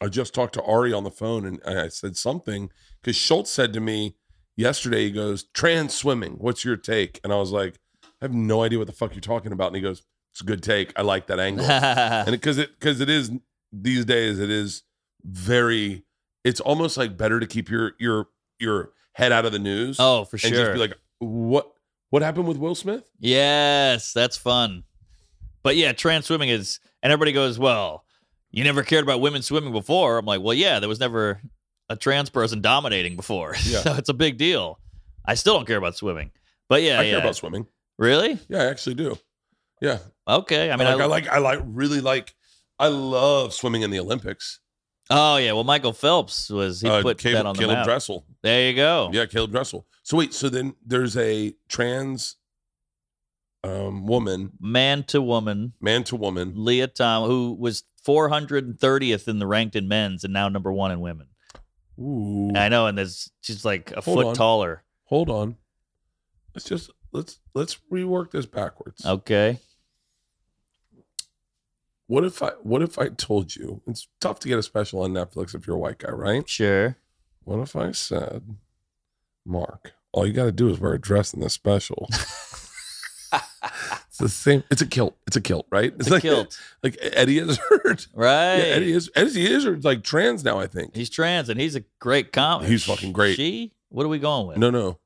I 0.00 0.08
just 0.08 0.34
talked 0.34 0.54
to 0.54 0.62
Ari 0.62 0.92
on 0.92 1.04
the 1.04 1.10
phone, 1.10 1.46
and 1.46 1.60
I 1.64 1.88
said 1.88 2.16
something 2.16 2.70
because 3.00 3.16
Schultz 3.16 3.50
said 3.50 3.72
to 3.72 3.80
me 3.80 4.16
yesterday. 4.56 5.04
He 5.04 5.10
goes, 5.12 5.44
"Trans 5.54 5.94
swimming. 5.94 6.32
What's 6.32 6.64
your 6.64 6.76
take?" 6.76 7.20
And 7.22 7.32
I 7.32 7.36
was 7.36 7.50
like, 7.52 7.78
"I 8.04 8.24
have 8.24 8.34
no 8.34 8.62
idea 8.62 8.78
what 8.78 8.88
the 8.88 8.92
fuck 8.92 9.14
you're 9.14 9.20
talking 9.20 9.52
about." 9.52 9.68
And 9.68 9.76
he 9.76 9.82
goes, 9.82 10.02
"It's 10.32 10.40
a 10.40 10.44
good 10.44 10.62
take. 10.62 10.92
I 10.96 11.02
like 11.02 11.28
that 11.28 11.38
angle." 11.38 11.64
and 11.70 12.30
because 12.32 12.58
it 12.58 12.78
because 12.78 13.00
it 13.00 13.08
is 13.08 13.30
these 13.72 14.04
days 14.04 14.38
it 14.38 14.50
is 14.50 14.82
very 15.26 16.04
it's 16.44 16.60
almost 16.60 16.96
like 16.96 17.16
better 17.16 17.40
to 17.40 17.46
keep 17.46 17.68
your 17.68 17.92
your 17.98 18.28
your 18.58 18.92
head 19.12 19.32
out 19.32 19.44
of 19.44 19.52
the 19.52 19.58
news 19.58 19.96
oh, 19.98 20.24
for 20.24 20.38
sure. 20.38 20.48
and 20.48 20.56
just 20.56 20.72
be 20.72 20.78
like 20.78 20.94
what 21.18 21.72
what 22.10 22.22
happened 22.22 22.46
with 22.46 22.56
will 22.56 22.74
smith 22.74 23.10
Yes, 23.18 24.12
that's 24.12 24.36
fun. 24.36 24.84
But 25.62 25.76
yeah, 25.76 25.92
trans 25.92 26.26
swimming 26.26 26.48
is, 26.48 26.78
and 27.02 27.12
everybody 27.12 27.32
goes, 27.32 27.58
well, 27.58 28.04
you 28.52 28.62
never 28.62 28.84
cared 28.84 29.02
about 29.02 29.20
women 29.20 29.42
swimming 29.42 29.72
before. 29.72 30.18
I'm 30.18 30.24
like, 30.24 30.40
well, 30.40 30.54
yeah, 30.54 30.78
there 30.78 30.88
was 30.88 31.00
never 31.00 31.40
a 31.88 31.96
trans 31.96 32.30
person 32.30 32.60
dominating 32.60 33.16
before. 33.16 33.56
Yeah. 33.64 33.80
so 33.80 33.94
it's 33.94 34.08
a 34.08 34.14
big 34.14 34.38
deal. 34.38 34.78
I 35.24 35.34
still 35.34 35.54
don't 35.54 35.66
care 35.66 35.76
about 35.76 35.96
swimming. 35.96 36.30
But 36.68 36.82
yeah, 36.82 37.00
i 37.00 37.02
yeah. 37.02 37.10
care 37.10 37.20
about 37.20 37.36
swimming 37.36 37.66
really? 37.98 38.38
yeah 38.48 38.62
i 38.62 38.66
actually 38.66 38.94
do 38.94 39.16
yeah 39.80 39.98
Okay. 40.28 40.70
I 40.70 40.74
i 40.74 40.76
mean, 40.76 40.88
mean 40.88 41.00
I, 41.00 41.04
I, 41.04 41.06
like 41.06 41.28
i 41.28 41.38
like 41.38 41.60
really 41.64 42.00
like 42.00 42.34
i 42.78 42.88
love 42.88 43.54
swimming 43.54 43.82
in 43.82 43.90
the 43.90 44.00
olympics 44.00 44.60
oh 45.10 45.36
yeah. 45.36 45.52
Well, 45.52 45.64
Michael 45.64 45.92
Phelps 45.92 46.50
was 46.50 46.80
he 46.80 46.88
Uh, 46.88 47.02
put 47.02 47.18
caleb, 47.18 47.36
that 47.36 47.46
on 47.46 47.54
the 47.56 47.60
caleb 47.62 47.76
map. 47.78 47.84
dressel 47.86 48.24
There 48.42 48.68
you 48.70 48.76
go. 48.76 49.10
yeah 49.12 49.26
caleb 49.26 49.50
dressel 49.52 49.86
so 50.02 50.16
wait 50.16 50.32
so 50.34 50.48
then 50.48 50.74
there's 50.84 51.16
a 51.16 51.54
trans 51.68 52.36
um 53.64 54.06
woman 54.06 54.52
Man 54.60 55.02
to 55.04 55.20
woman, 55.22 55.72
man 55.80 56.04
to 56.04 56.16
woman 56.16 56.52
Leah 56.56 56.86
Tom, 56.88 57.26
who 57.28 57.52
was 57.58 57.84
430th 58.06 59.26
in 59.28 59.38
the 59.38 59.46
ranked 59.46 59.74
in 59.76 59.88
men's 59.88 60.22
and 60.24 60.32
now 60.32 60.48
number 60.48 60.72
one 60.72 60.92
in 60.92 61.00
women. 61.00 61.26
Ooh. 61.98 62.52
I 62.54 62.68
know, 62.68 62.86
and 62.86 62.96
there's 62.96 63.30
she's 63.40 63.64
like 63.64 63.90
a 63.92 64.00
Hold 64.02 64.16
foot 64.18 64.26
on. 64.28 64.34
taller. 64.34 64.84
hold 65.04 65.30
on 65.30 65.56
let's 66.54 66.64
just 66.68 66.90
let's 67.12 67.38
let's 67.54 67.78
rework 67.92 68.30
this 68.30 68.46
backwards 68.46 69.04
Okay. 69.04 69.58
What 72.08 72.24
if 72.24 72.42
I 72.42 72.50
what 72.62 72.82
if 72.82 72.98
I 72.98 73.08
told 73.08 73.56
you 73.56 73.82
it's 73.86 74.06
tough 74.20 74.38
to 74.40 74.48
get 74.48 74.58
a 74.58 74.62
special 74.62 75.02
on 75.02 75.12
Netflix 75.12 75.54
if 75.54 75.66
you're 75.66 75.76
a 75.76 75.80
white 75.80 75.98
guy, 75.98 76.10
right? 76.10 76.48
Sure. 76.48 76.96
What 77.44 77.60
if 77.60 77.74
I 77.76 77.92
said, 77.92 78.56
Mark, 79.44 79.92
all 80.12 80.26
you 80.26 80.32
gotta 80.32 80.52
do 80.52 80.68
is 80.68 80.78
wear 80.78 80.94
a 80.94 81.00
dress 81.00 81.34
in 81.34 81.40
this 81.40 81.54
special. 81.54 82.08
it's 83.32 84.18
the 84.18 84.28
same 84.28 84.62
it's 84.70 84.82
a 84.82 84.86
kilt. 84.86 85.16
It's 85.26 85.36
a 85.36 85.40
kilt, 85.40 85.66
right? 85.70 85.92
It's 85.98 86.10
a 86.10 86.20
kilt. 86.20 86.58
Like 86.82 86.96
Eddie 87.00 87.38
Izzard. 87.38 88.06
Right. 88.14 88.56
Yeah, 88.56 88.64
Eddie 88.64 88.92
is 88.92 89.10
Eddie 89.16 89.52
Izzard's 89.52 89.84
like 89.84 90.02
trans 90.04 90.44
now, 90.44 90.58
I 90.58 90.66
think. 90.66 90.94
He's 90.94 91.10
trans 91.10 91.48
and 91.48 91.60
he's 91.60 91.74
a 91.76 91.84
great 91.98 92.32
comic. 92.32 92.68
He's 92.68 92.84
fucking 92.84 93.12
great. 93.12 93.36
She? 93.36 93.72
What 93.88 94.04
are 94.04 94.08
we 94.08 94.18
going 94.18 94.48
with? 94.48 94.58
No, 94.58 94.70
no. 94.70 94.98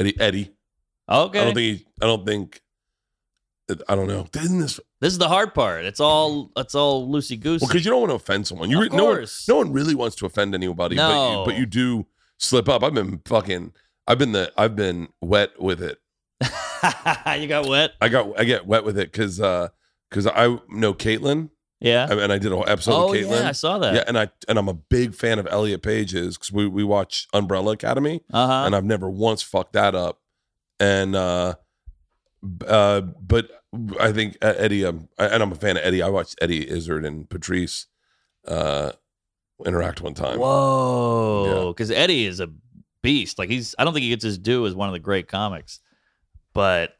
Eddie 0.00 0.18
Eddie. 0.20 0.52
Okay. 1.08 1.40
I 1.40 1.44
don't 1.44 1.54
think 1.54 1.78
he 1.78 1.86
I 2.02 2.06
don't 2.06 2.26
think 2.26 2.60
I 3.88 3.94
don't 3.96 4.06
know. 4.06 4.26
Didn't 4.32 4.60
this 4.60 4.78
this 5.00 5.12
is 5.12 5.18
the 5.18 5.28
hard 5.28 5.52
part. 5.54 5.84
It's 5.84 6.00
all 6.00 6.52
it's 6.56 6.74
all 6.74 7.08
loosey 7.08 7.38
goosey. 7.40 7.64
Well, 7.64 7.68
because 7.68 7.84
you 7.84 7.90
don't 7.90 8.00
want 8.00 8.10
to 8.10 8.16
offend 8.16 8.46
someone. 8.46 8.70
You 8.70 8.82
Of 8.82 8.92
no 8.92 9.04
one, 9.06 9.26
no 9.48 9.56
one 9.56 9.72
really 9.72 9.94
wants 9.94 10.14
to 10.16 10.26
offend 10.26 10.54
anybody, 10.54 10.96
but, 10.96 11.08
No. 11.08 11.40
you, 11.40 11.46
but 11.46 11.56
you 11.58 11.66
do 11.66 12.06
slip 12.38 12.68
up. 12.68 12.82
I've 12.84 12.94
been 12.94 13.20
fucking. 13.26 13.72
I've 14.06 14.18
been 14.18 14.32
the. 14.32 14.52
I've 14.56 14.76
been 14.76 15.08
wet 15.20 15.60
with 15.60 15.82
it 15.82 15.98
you 17.40 17.48
got 17.48 17.66
wet. 17.66 17.92
I 18.00 18.08
got 18.08 18.38
I 18.38 18.44
get 18.44 18.66
wet 18.66 18.84
with 18.84 18.98
it 18.98 19.10
because 19.10 19.38
because 19.38 20.26
I 20.26 20.58
know 20.68 20.94
Caitlyn 20.94 21.50
Yeah. 21.80 22.06
and 22.10 22.32
I 22.32 22.38
did 22.38 22.52
a 22.52 22.54
whole 22.56 22.68
episode 22.68 22.92
oh 22.92 23.10
with 23.10 23.26
Caitlyn. 23.26 23.40
yeah, 23.40 23.48
I 23.48 23.52
saw 23.52 23.78
that. 23.78 23.94
Yeah, 23.94 24.04
and 24.06 24.18
I 24.18 24.28
and 24.48 24.58
I'm 24.58 24.68
a 24.68 24.74
big 24.74 25.14
fan 25.14 25.38
of 25.38 25.46
Elliot 25.50 25.82
Page's 25.82 26.36
because 26.36 26.52
we 26.52 26.66
we 26.68 26.84
watch 26.84 27.26
Umbrella 27.32 27.72
Academy, 27.72 28.20
Uh 28.32 28.46
huh. 28.46 28.62
and 28.66 28.76
I've 28.76 28.84
never 28.84 29.08
once 29.10 29.42
fucked 29.42 29.72
that 29.72 29.94
up. 29.94 30.20
And 30.78 31.16
uh, 31.16 31.54
uh, 32.66 33.00
but 33.00 33.50
I 34.00 34.12
think 34.12 34.36
uh, 34.42 34.54
Eddie, 34.56 34.84
um, 34.84 35.08
and 35.18 35.42
I'm 35.42 35.52
a 35.52 35.56
fan 35.56 35.76
of 35.76 35.82
Eddie. 35.84 36.02
I 36.02 36.08
watched 36.08 36.36
Eddie 36.40 36.68
Izzard 36.68 37.04
and 37.04 37.28
Patrice 37.28 37.86
uh, 38.46 38.92
interact 39.64 40.00
one 40.00 40.14
time. 40.14 40.38
Whoa, 40.38 41.72
because 41.72 41.90
Eddie 41.90 42.26
is 42.26 42.40
a 42.40 42.48
beast. 43.02 43.38
Like 43.38 43.50
he's, 43.50 43.74
I 43.78 43.84
don't 43.84 43.92
think 43.92 44.04
he 44.04 44.10
gets 44.10 44.24
his 44.24 44.38
due 44.38 44.66
as 44.66 44.74
one 44.74 44.88
of 44.88 44.92
the 44.92 44.98
great 44.98 45.28
comics, 45.28 45.80
but 46.52 46.92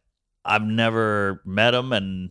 I've 0.44 0.62
never 0.62 1.42
met 1.44 1.74
him, 1.74 1.92
and 1.92 2.30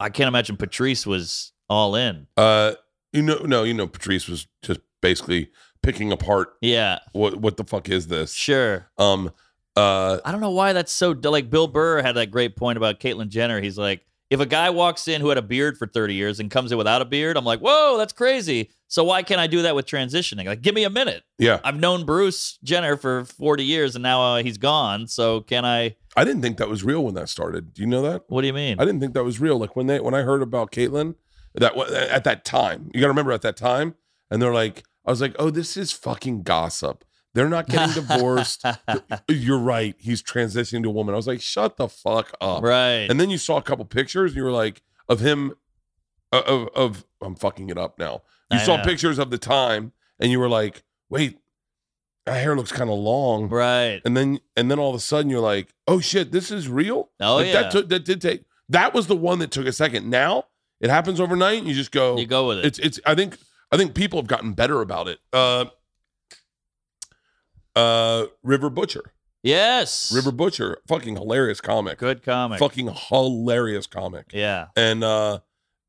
I 0.00 0.10
can't 0.10 0.28
imagine 0.28 0.56
Patrice 0.56 1.06
was 1.06 1.52
all 1.68 1.94
in. 1.96 2.26
Uh, 2.36 2.74
you 3.12 3.22
know, 3.22 3.38
no, 3.44 3.62
you 3.62 3.74
know, 3.74 3.86
Patrice 3.86 4.28
was 4.28 4.46
just 4.62 4.80
basically 5.00 5.50
picking 5.82 6.10
apart 6.12 6.54
Yeah, 6.62 6.98
what 7.12 7.36
what 7.36 7.56
the 7.56 7.64
fuck 7.64 7.88
is 7.88 8.08
this? 8.08 8.32
sure. 8.32 8.90
Um, 8.98 9.30
uh, 9.76 10.18
I 10.24 10.32
don't 10.32 10.40
know 10.40 10.50
why 10.50 10.72
that's 10.72 10.92
so. 10.92 11.10
Like 11.10 11.50
Bill 11.50 11.66
Burr 11.66 12.02
had 12.02 12.12
that 12.16 12.30
great 12.30 12.56
point 12.56 12.76
about 12.76 13.00
Caitlyn 13.00 13.28
Jenner. 13.28 13.60
He's 13.60 13.78
like, 13.78 14.04
if 14.30 14.40
a 14.40 14.46
guy 14.46 14.70
walks 14.70 15.06
in 15.08 15.20
who 15.20 15.28
had 15.28 15.38
a 15.38 15.42
beard 15.42 15.76
for 15.76 15.86
30 15.86 16.14
years 16.14 16.40
and 16.40 16.50
comes 16.50 16.72
in 16.72 16.78
without 16.78 17.02
a 17.02 17.04
beard, 17.04 17.36
I'm 17.36 17.44
like, 17.44 17.60
whoa, 17.60 17.96
that's 17.98 18.12
crazy. 18.12 18.70
So 18.88 19.04
why 19.04 19.22
can't 19.22 19.40
I 19.40 19.46
do 19.46 19.62
that 19.62 19.74
with 19.74 19.86
transitioning? 19.86 20.46
Like, 20.46 20.62
give 20.62 20.74
me 20.74 20.84
a 20.84 20.90
minute. 20.90 21.22
yeah, 21.38 21.60
I've 21.64 21.78
known 21.78 22.04
Bruce 22.04 22.58
Jenner 22.62 22.96
for 22.96 23.24
40 23.24 23.64
years 23.64 23.96
and 23.96 24.02
now 24.02 24.22
uh, 24.22 24.42
he's 24.42 24.58
gone. 24.58 25.06
So 25.06 25.40
can 25.42 25.64
I? 25.64 25.96
I 26.16 26.24
didn't 26.24 26.42
think 26.42 26.58
that 26.58 26.68
was 26.68 26.84
real 26.84 27.04
when 27.04 27.14
that 27.14 27.28
started. 27.28 27.74
Do 27.74 27.82
you 27.82 27.88
know 27.88 28.02
that? 28.02 28.22
What 28.28 28.40
do 28.42 28.46
you 28.46 28.52
mean? 28.52 28.78
I 28.78 28.84
didn't 28.84 29.00
think 29.00 29.14
that 29.14 29.24
was 29.24 29.40
real. 29.40 29.58
Like 29.58 29.76
when 29.76 29.88
they 29.88 30.00
when 30.00 30.14
I 30.14 30.22
heard 30.22 30.42
about 30.42 30.70
Caitlyn, 30.70 31.16
that 31.54 31.76
at 31.76 32.24
that 32.24 32.44
time, 32.44 32.90
you 32.94 33.00
got 33.00 33.06
to 33.06 33.10
remember 33.10 33.32
at 33.32 33.42
that 33.42 33.56
time, 33.56 33.94
and 34.30 34.40
they're 34.40 34.54
like, 34.54 34.84
I 35.04 35.10
was 35.10 35.20
like, 35.20 35.34
oh, 35.38 35.50
this 35.50 35.76
is 35.76 35.92
fucking 35.92 36.42
gossip. 36.42 37.04
They're 37.34 37.48
not 37.48 37.66
getting 37.68 37.94
divorced. 38.02 38.64
You're 39.28 39.58
right. 39.58 39.94
He's 39.98 40.22
transitioning 40.22 40.82
to 40.84 40.88
a 40.88 40.92
woman. 40.92 41.14
I 41.14 41.16
was 41.16 41.26
like, 41.26 41.40
shut 41.40 41.76
the 41.76 41.88
fuck 41.88 42.32
up. 42.40 42.62
right. 42.62 43.06
And 43.10 43.20
then 43.20 43.28
you 43.30 43.38
saw 43.38 43.56
a 43.58 43.62
couple 43.62 43.84
pictures, 43.84 44.30
and 44.32 44.36
you 44.36 44.44
were 44.44 44.52
like, 44.52 44.82
of 45.08 45.20
him, 45.20 45.54
uh, 46.32 46.42
of 46.46 46.68
of 46.74 47.04
I'm 47.20 47.34
fucking 47.34 47.70
it 47.70 47.78
up 47.78 47.98
now. 47.98 48.22
You 48.50 48.58
I 48.58 48.62
saw 48.62 48.76
know. 48.76 48.84
pictures 48.84 49.18
of 49.18 49.30
the 49.30 49.38
time, 49.38 49.92
and 50.18 50.30
you 50.30 50.38
were 50.38 50.48
like, 50.48 50.82
wait, 51.10 51.38
that 52.26 52.34
hair 52.40 52.56
looks 52.56 52.72
kind 52.72 52.88
of 52.88 52.98
long. 52.98 53.48
right. 53.48 54.00
And 54.04 54.16
then 54.16 54.38
and 54.56 54.70
then 54.70 54.78
all 54.78 54.90
of 54.90 54.96
a 54.96 55.00
sudden 55.00 55.30
you're 55.30 55.40
like, 55.40 55.74
oh 55.88 56.00
shit, 56.00 56.30
this 56.32 56.50
is 56.50 56.68
real. 56.68 57.10
Oh, 57.20 57.36
Like, 57.36 57.46
yeah. 57.48 57.62
That 57.62 57.72
took 57.72 57.88
that 57.90 58.04
did 58.04 58.20
take 58.22 58.44
that 58.70 58.94
was 58.94 59.08
the 59.08 59.16
one 59.16 59.40
that 59.40 59.50
took 59.50 59.66
a 59.66 59.72
second. 59.72 60.08
Now 60.08 60.44
it 60.80 60.88
happens 60.88 61.20
overnight. 61.20 61.58
And 61.58 61.68
you 61.68 61.74
just 61.74 61.90
go. 61.92 62.16
You 62.16 62.26
go 62.26 62.48
with 62.48 62.58
it. 62.58 62.64
It's 62.66 62.78
it's. 62.78 63.00
I 63.04 63.14
think 63.14 63.36
I 63.70 63.76
think 63.76 63.94
people 63.94 64.18
have 64.20 64.26
gotten 64.26 64.52
better 64.52 64.80
about 64.80 65.08
it. 65.08 65.18
Uh, 65.32 65.66
uh, 67.76 68.26
River 68.42 68.70
Butcher, 68.70 69.12
yes. 69.42 70.12
River 70.14 70.32
Butcher, 70.32 70.78
fucking 70.88 71.16
hilarious 71.16 71.60
comic, 71.60 71.98
Good 71.98 72.22
comic. 72.22 72.58
fucking 72.58 72.90
hilarious 73.08 73.86
comic, 73.86 74.30
Yeah. 74.32 74.66
and 74.76 75.02
uh, 75.04 75.40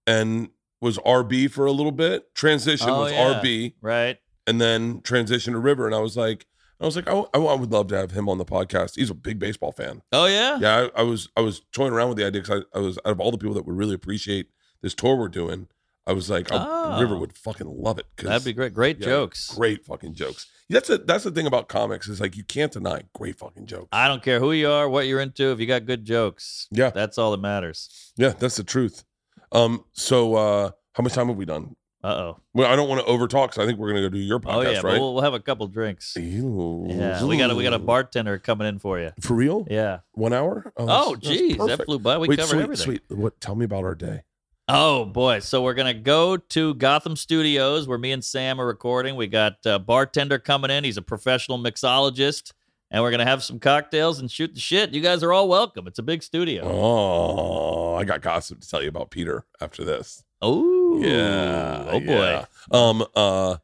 and 0.07 0.49
was 0.81 0.97
RB 0.99 1.49
for 1.49 1.65
a 1.65 1.71
little 1.71 1.91
bit. 1.91 2.33
Transition 2.35 2.89
Oh, 2.89 3.01
was 3.01 3.11
yeah. 3.11 3.39
RB, 3.41 3.73
Right. 3.81 4.17
and 4.47 4.59
then 4.61 5.01
transition 5.01 5.53
to 5.53 5.59
River, 5.59 5.85
and 5.85 5.95
I 5.95 5.99
was 5.99 6.15
like. 6.17 6.45
I 6.77 6.83
was 6.85 6.97
like, 6.97 7.07
I, 7.07 7.13
I 7.33 7.37
would 7.55 7.71
love 7.71 7.87
to 7.87 7.95
have 7.97 8.11
him 8.11 8.27
on 8.27 8.37
the 8.37 8.43
podcast. 8.43 8.95
He's 8.97 9.09
a 9.09 9.13
big 9.13 9.39
baseball 9.39 9.71
fan. 9.71 10.01
Oh, 10.11 10.25
yeah. 10.25 10.57
Yeah, 10.59 10.89
I, 10.93 10.99
I 10.99 11.03
was 11.03 11.29
I 11.37 11.39
was 11.39 11.61
toying 11.71 11.93
around 11.93 12.09
with 12.09 12.17
the 12.17 12.25
idea 12.25 12.41
because 12.41 12.65
I, 12.73 12.79
I 12.79 12.81
was 12.81 12.97
out 13.05 13.13
of 13.13 13.21
all 13.21 13.31
the 13.31 13.37
people 13.37 13.53
that 13.53 13.65
would 13.65 13.77
really 13.77 13.95
appreciate 13.95 14.47
this 14.81 14.93
tour 14.93 15.15
we're 15.15 15.29
doing. 15.29 15.69
I 16.07 16.13
was 16.13 16.29
like, 16.29 16.47
oh, 16.51 16.71
Oh. 16.87 17.01
River 17.01 17.17
would 17.17 17.35
fucking 17.35 17.67
love 17.67 17.97
it. 17.99 18.05
That'd 18.17 18.45
be 18.45 18.53
great. 18.53 18.73
Great 18.73 18.99
yeah, 18.99 19.05
jokes. 19.05 19.51
Great 19.55 19.85
fucking 19.85 20.13
jokes. 20.13 20.47
That's 20.69 20.89
a, 20.89 20.97
that's 20.99 21.23
the 21.23 21.31
thing 21.31 21.47
about 21.47 21.67
comics 21.67 22.07
is 22.07 22.19
like 22.21 22.35
you 22.37 22.43
can't 22.43 22.71
deny 22.71 23.01
great 23.13 23.37
fucking 23.39 23.65
jokes. 23.65 23.89
I 23.91 24.07
don't 24.07 24.21
care 24.23 24.39
who 24.39 24.51
you 24.51 24.69
are, 24.69 24.87
what 24.89 25.07
you're 25.07 25.19
into. 25.19 25.51
If 25.51 25.59
you 25.59 25.65
got 25.65 25.85
good 25.85 26.05
jokes, 26.05 26.67
Yeah, 26.71 26.89
that's 26.91 27.17
all 27.17 27.31
that 27.31 27.41
matters. 27.41 28.11
yeah, 28.17 28.29
that's 28.37 28.55
the 28.57 28.63
truth. 28.63 29.03
Um, 29.51 29.83
so 29.93 30.35
uh, 30.35 30.71
how 30.93 31.03
much 31.03 31.13
time 31.13 31.27
have 31.27 31.37
we 31.37 31.45
done? 31.45 31.75
Uh 32.03 32.07
oh. 32.07 32.39
Well, 32.53 32.71
I 32.71 32.75
don't 32.75 32.87
want 32.87 33.03
to 33.03 33.11
overtalk, 33.11 33.53
so 33.55 33.63
I 33.63 33.65
think 33.65 33.79
we're 33.79 33.87
gonna 33.89 34.01
go 34.01 34.09
do 34.09 34.19
your 34.19 34.39
podcast, 34.39 34.55
Oh, 34.55 34.61
yeah. 34.61 34.81
right? 34.83 34.99
We'll, 34.99 35.15
we'll 35.15 35.23
have 35.23 35.33
a 35.33 35.39
couple 35.39 35.67
drinks. 35.67 36.15
Ew. 36.15 36.85
Yeah. 36.87 37.23
We 37.23 37.35
got 37.37 37.49
a, 37.49 37.55
we 37.55 37.63
got 37.63 37.73
a 37.73 37.79
bartender 37.79 38.37
coming 38.37 38.67
in 38.67 38.77
for 38.77 38.99
you. 38.99 39.11
for 39.21 39.33
real. 39.33 39.65
Yeah. 39.71 39.99
One 40.11 40.31
hour. 40.33 40.71
Oh, 40.77 41.15
that's 41.15 41.27
geez. 41.27 41.57
That 41.57 41.83
flew 41.85 41.97
by. 41.97 42.19
We 42.19 42.27
Wait, 42.27 42.37
covered 42.37 42.49
sweet, 42.49 42.61
everything. 42.63 42.83
sweet. 42.85 43.01
What? 43.09 43.41
Tell 43.41 43.55
me 43.55 43.65
about 43.65 43.85
our 43.85 43.95
day. 43.95 44.21
Oh 44.67 45.05
boy! 45.05 45.39
So 45.39 45.61
we're 45.61 45.75
gonna 45.75 45.93
go 45.93 46.37
to 46.37 46.73
Gotham 46.73 47.15
Studios 47.15 47.87
where 47.87 47.99
me 47.99 48.11
and 48.11 48.23
Sam 48.23 48.59
are 48.59 48.65
recording. 48.65 49.15
We 49.15 49.27
got 49.27 49.57
a 49.63 49.77
bartender 49.77 50.39
coming 50.39 50.71
in. 50.71 50.83
He's 50.83 50.97
a 50.97 51.03
professional 51.03 51.59
mixologist, 51.59 52.51
and 52.89 53.03
we're 53.03 53.11
gonna 53.11 53.25
have 53.25 53.43
some 53.43 53.59
cocktails 53.59 54.19
and 54.19 54.31
shoot 54.31 54.55
the 54.55 54.59
shit. 54.59 54.91
You 54.91 55.01
guys 55.01 55.21
are 55.21 55.31
all 55.31 55.47
welcome. 55.47 55.85
It's 55.85 55.99
a 55.99 56.03
big 56.03 56.23
studio. 56.23 56.63
Oh, 56.65 57.93
I 57.93 58.05
got 58.05 58.21
gossip 58.21 58.59
to 58.61 58.67
tell 58.67 58.81
you 58.81 58.89
about 58.89 59.11
Peter 59.11 59.45
after 59.61 59.83
this. 59.83 60.23
Oh 60.41 60.99
Yeah. 60.99 61.85
Oh 61.87 61.99
boy! 61.99 62.05
yeah. 62.05 62.45
Um. 62.71 63.05
Uh. 63.15 63.57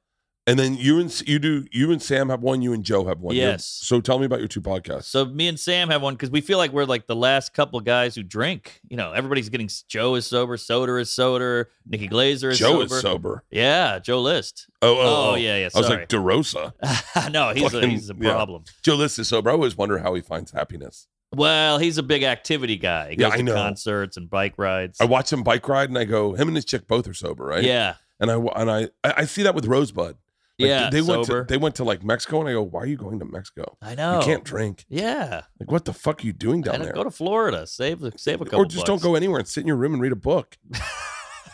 And 0.48 0.58
then 0.58 0.76
you 0.76 1.00
and 1.00 1.22
you 1.28 1.38
do 1.38 1.68
you 1.72 1.92
and 1.92 2.02
Sam 2.02 2.30
have 2.30 2.42
one. 2.42 2.64
You 2.64 2.74
and 2.74 2.84
Joe 2.84 3.06
have 3.06 3.20
one. 3.20 3.36
You're- 3.36 3.52
Yes. 3.52 3.64
So 3.64 4.02
tell 4.02 4.18
me 4.18 4.26
about 4.26 4.40
your 4.40 4.48
two 4.48 4.60
podcasts. 4.62 5.04
So 5.04 5.24
me 5.24 5.48
and 5.48 5.60
Sam 5.60 5.90
have 5.90 6.02
one 6.02 6.16
because 6.16 6.32
we 6.32 6.42
feel 6.42 6.58
like 6.58 6.72
we're 6.74 6.86
like 6.86 7.06
the 7.06 7.16
last 7.16 7.54
couple 7.54 7.78
of 7.78 7.86
guys 7.86 8.16
who 8.16 8.24
drink. 8.24 8.82
You 8.90 8.98
know, 8.98 9.12
everybody's 9.12 9.50
getting 9.50 9.70
Joe 9.88 10.16
is 10.16 10.26
sober, 10.26 10.58
Soda 10.58 10.96
is 10.98 11.12
sober, 11.12 11.70
Nikki 11.88 12.08
Glazer 12.10 12.52
is 12.52 12.58
Joe 12.58 12.82
sober. 12.82 12.96
is 12.96 13.02
sober. 13.02 13.44
Yeah, 13.52 14.00
Joe 14.00 14.20
List. 14.20 14.68
Oh, 14.82 14.96
oh, 14.96 15.00
Oh, 15.00 15.32
oh. 15.32 15.36
yeah, 15.36 15.58
yeah. 15.58 15.70
I 15.76 15.78
was 15.78 15.86
Sorry. 15.88 16.00
like 16.00 16.10
DeRosa. 16.10 17.32
no, 17.32 17.54
he's 17.54 17.74
a, 17.76 17.88
he's 17.88 18.10
a 18.10 18.16
yeah. 18.20 18.32
problem. 18.32 18.64
Joe 18.82 18.96
List 18.96 19.20
is 19.20 19.28
sober. 19.28 19.52
I 19.52 19.54
always 19.54 19.78
wonder 19.78 20.00
how 20.00 20.16
he 20.16 20.22
finds 20.22 20.52
happiness. 20.52 21.08
Well, 21.36 21.78
he's 21.78 22.00
a 22.00 22.04
big 22.04 22.24
activity 22.24 22.78
guy. 22.78 23.12
He 23.12 23.18
Yeah, 23.22 23.28
goes 23.28 23.34
I 23.34 23.38
to 23.38 23.44
know. 23.44 23.54
concerts 23.54 24.18
and 24.18 24.28
bike 24.28 24.56
rides. 24.58 25.00
I 25.00 25.06
watch 25.06 25.32
him 25.32 25.44
bike 25.44 25.68
ride, 25.70 25.90
and 25.90 25.98
I 26.00 26.04
go, 26.06 26.34
him 26.34 26.48
and 26.48 26.58
his 26.58 26.66
chick 26.66 26.88
both 26.88 27.08
are 27.08 27.14
sober, 27.14 27.46
right? 27.46 27.64
Yeah, 27.64 27.94
And 28.20 28.32
I 28.32 28.36
and 28.38 28.72
I 28.72 28.90
I 29.04 29.26
see 29.26 29.44
that 29.44 29.54
with 29.54 29.68
Rosebud. 29.68 30.18
Like, 30.62 30.70
yeah. 30.70 30.90
They 30.90 31.02
went 31.02 31.26
sober. 31.26 31.44
to 31.44 31.48
they 31.48 31.58
went 31.58 31.76
to 31.76 31.84
like 31.84 32.04
Mexico, 32.04 32.40
and 32.40 32.50
I 32.50 32.54
go, 32.54 32.64
why 32.64 32.82
are 32.82 32.86
you 32.86 32.98
going 32.98 33.20
to 33.20 33.26
Mexico? 33.26 33.78
I 33.82 33.96
know. 33.96 34.20
You 34.20 34.26
can't 34.26 34.44
drink. 34.44 34.86
Yeah, 34.90 35.42
Like, 35.60 35.72
what 35.72 35.86
the 35.86 35.94
fuck 35.94 36.24
are 36.24 36.26
you 36.26 36.34
doing 36.34 36.62
down 36.62 36.82
there? 36.82 36.94
go 36.94 37.04
to 37.04 37.12
Florida. 37.12 37.68
Save 37.68 38.04
save 38.18 38.42
a 38.42 38.46
couple. 38.46 38.62
or 38.62 38.66
just 38.66 38.86
don't 38.86 39.02
go 39.02 39.16
anywhere 39.16 39.40
and 39.40 39.48
sit 39.48 39.62
in 39.62 39.68
your 39.68 39.78
room 39.78 39.94
and 39.94 40.02
read 40.02 40.12
a 40.12 40.16
book. 40.16 40.58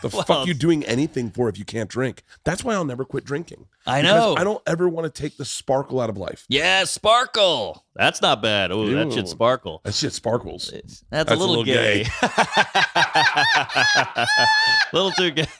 the 0.00 0.08
Well, 0.12 0.22
fuck 0.22 0.46
you 0.46 0.54
doing 0.54 0.84
anything 0.84 1.28
for 1.30 1.48
if 1.48 1.58
you 1.58 1.64
can't 1.64 1.90
drink? 1.90 2.22
That's 2.44 2.62
why 2.62 2.74
I'll 2.74 2.84
never 2.84 3.04
quit 3.04 3.24
drinking. 3.24 3.66
I 3.84 4.00
know. 4.02 4.36
I 4.38 4.44
don't 4.44 4.62
ever 4.66 4.88
want 4.88 5.12
to 5.12 5.22
take 5.22 5.36
the 5.38 5.44
sparkle 5.44 6.00
out 6.00 6.08
of 6.10 6.16
life. 6.16 6.44
Yeah, 6.48 6.84
sparkle. 6.84 7.84
That's 7.96 8.22
not 8.22 8.40
bad. 8.40 8.70
Oh, 8.70 8.86
that 8.88 9.12
should 9.12 9.26
sparkle. 9.28 9.80
That 9.84 9.94
shit 9.94 10.12
sparkles. 10.12 10.70
That's, 10.72 11.04
That's 11.10 11.30
a 11.32 11.34
a 11.34 11.36
little, 11.36 11.56
little 11.56 11.64
gay. 11.64 12.06
little 14.92 15.10
too 15.12 15.30
gay. 15.32 15.46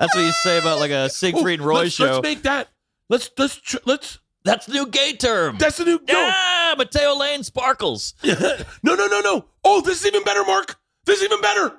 That's 0.00 0.14
what 0.14 0.22
you 0.22 0.32
say 0.32 0.58
about 0.58 0.78
like 0.80 0.90
a 0.90 1.08
Siegfried 1.08 1.60
and 1.60 1.62
Oh, 1.62 1.70
Roy 1.70 1.82
let's, 1.82 1.94
show. 1.94 2.04
Let's 2.06 2.22
make 2.22 2.42
that. 2.42 2.68
Let's 3.08 3.30
let's 3.38 3.56
tr- 3.56 3.78
let's. 3.84 4.18
That's 4.44 4.66
the 4.66 4.72
new 4.72 4.86
gay 4.86 5.12
term. 5.12 5.56
That's 5.58 5.76
the 5.76 5.84
new. 5.84 6.00
No, 6.08 6.14
yeah, 6.20 6.74
Matteo 6.76 7.14
Lane 7.16 7.44
sparkles. 7.44 8.14
no, 8.24 8.34
no, 8.82 9.06
no, 9.06 9.20
no. 9.20 9.44
Oh, 9.64 9.80
this 9.80 10.00
is 10.00 10.06
even 10.06 10.24
better, 10.24 10.42
Mark. 10.44 10.76
This 11.04 11.18
is 11.18 11.24
even 11.24 11.40
better. 11.40 11.78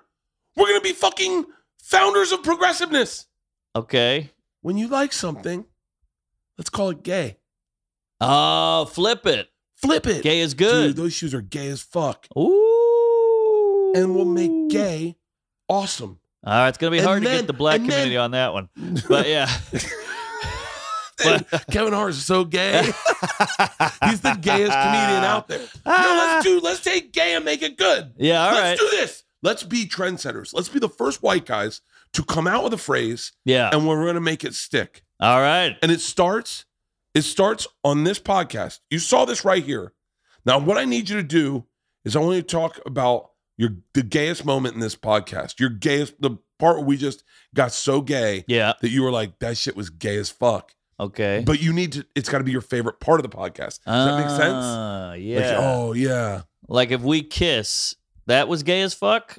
We're 0.55 0.67
gonna 0.67 0.81
be 0.81 0.93
fucking 0.93 1.45
founders 1.81 2.31
of 2.31 2.43
progressiveness. 2.43 3.25
Okay. 3.75 4.31
When 4.61 4.77
you 4.77 4.87
like 4.87 5.11
something, 5.11 5.65
let's 6.57 6.69
call 6.69 6.89
it 6.91 7.03
gay. 7.03 7.37
Oh, 8.21 8.85
flip 8.85 9.25
it. 9.25 9.49
Flip 9.75 10.07
it. 10.07 10.23
Gay 10.23 10.39
is 10.39 10.53
Dude, 10.53 10.59
good. 10.59 10.95
those 10.95 11.13
shoes 11.13 11.33
are 11.33 11.41
gay 11.41 11.67
as 11.67 11.81
fuck, 11.81 12.25
Ooh. 12.37 13.91
and 13.95 14.15
we'll 14.15 14.23
make 14.23 14.69
gay 14.69 15.17
awesome. 15.67 16.19
All 16.45 16.53
right, 16.53 16.69
it's 16.69 16.77
gonna 16.77 16.91
be 16.91 16.97
And 16.97 17.07
hard 17.07 17.23
to 17.23 17.29
get 17.29 17.47
the 17.47 17.53
black 17.53 17.79
and 17.79 17.89
then- 17.89 17.91
community 17.91 18.17
on 18.17 18.31
that 18.31 18.53
one, 18.53 18.69
but 19.07 19.27
yeah. 19.27 19.49
And 21.23 21.45
Kevin 21.71 21.93
Hart 21.93 22.09
is 22.09 22.25
so 22.25 22.43
gay. 22.43 22.81
He's 24.03 24.21
the 24.21 24.37
gayest 24.41 24.71
comedian 24.73 25.23
out 25.23 25.47
there. 25.47 25.59
No, 25.59 25.65
let's 25.85 25.85
ah. 25.85 26.41
do. 26.43 26.59
Let's 26.59 26.81
take 26.81 27.13
gay 27.13 27.35
and 27.35 27.45
make 27.45 27.61
it 27.61 27.77
good. 27.77 28.13
Yeah, 28.17 28.43
all 28.45 28.51
let's 28.53 28.81
right. 28.81 28.89
do 28.91 28.97
this. 28.97 29.23
Let's 29.41 29.63
be 29.63 29.85
trendsetters. 29.85 30.53
Let's 30.53 30.69
be 30.69 30.79
the 30.79 30.89
first 30.89 31.21
white 31.21 31.45
guys 31.45 31.81
to 32.13 32.23
come 32.23 32.47
out 32.47 32.63
with 32.63 32.73
a 32.73 32.77
phrase, 32.77 33.31
Yeah. 33.45 33.69
and 33.71 33.87
we're 33.87 34.03
going 34.03 34.15
to 34.15 34.21
make 34.21 34.43
it 34.43 34.53
stick. 34.53 35.03
All 35.19 35.39
right. 35.39 35.77
And 35.81 35.91
it 35.91 36.01
starts. 36.01 36.65
It 37.13 37.21
starts 37.21 37.67
on 37.83 38.03
this 38.03 38.19
podcast. 38.19 38.79
You 38.89 38.99
saw 38.99 39.25
this 39.25 39.45
right 39.45 39.63
here. 39.63 39.93
Now, 40.45 40.59
what 40.59 40.77
I 40.77 40.85
need 40.85 41.09
you 41.09 41.17
to 41.17 41.23
do 41.23 41.65
is 42.05 42.15
I 42.15 42.19
want 42.19 42.35
you 42.35 42.41
to 42.41 42.47
talk 42.47 42.79
about 42.85 43.29
your 43.57 43.71
the 43.93 44.03
gayest 44.03 44.45
moment 44.45 44.75
in 44.75 44.79
this 44.79 44.95
podcast. 44.95 45.59
Your 45.59 45.69
gayest, 45.69 46.21
the 46.21 46.37
part 46.59 46.77
where 46.77 46.85
we 46.85 46.97
just 46.97 47.23
got 47.53 47.71
so 47.71 48.01
gay 48.01 48.45
Yeah. 48.47 48.73
that 48.81 48.89
you 48.89 49.03
were 49.03 49.11
like, 49.11 49.39
"That 49.39 49.57
shit 49.57 49.75
was 49.75 49.89
gay 49.89 50.17
as 50.17 50.29
fuck." 50.29 50.73
Okay. 50.99 51.43
But 51.45 51.61
you 51.61 51.73
need 51.73 51.91
to. 51.93 52.05
It's 52.15 52.29
got 52.29 52.37
to 52.39 52.43
be 52.43 52.51
your 52.51 52.61
favorite 52.61 52.99
part 52.99 53.19
of 53.19 53.29
the 53.29 53.35
podcast. 53.35 53.79
Does 53.85 54.05
that 54.07 54.17
make 54.19 54.29
sense? 54.29 54.65
Ah, 54.65 55.09
Like, 55.11 55.21
Yeah. 55.21 55.57
oh 55.59 55.93
yeah. 55.93 56.41
Like 56.67 56.91
if 56.91 57.01
we 57.01 57.21
kiss, 57.23 57.95
that 58.27 58.47
was 58.47 58.63
gay 58.63 58.81
as 58.81 58.93
fuck? 58.93 59.37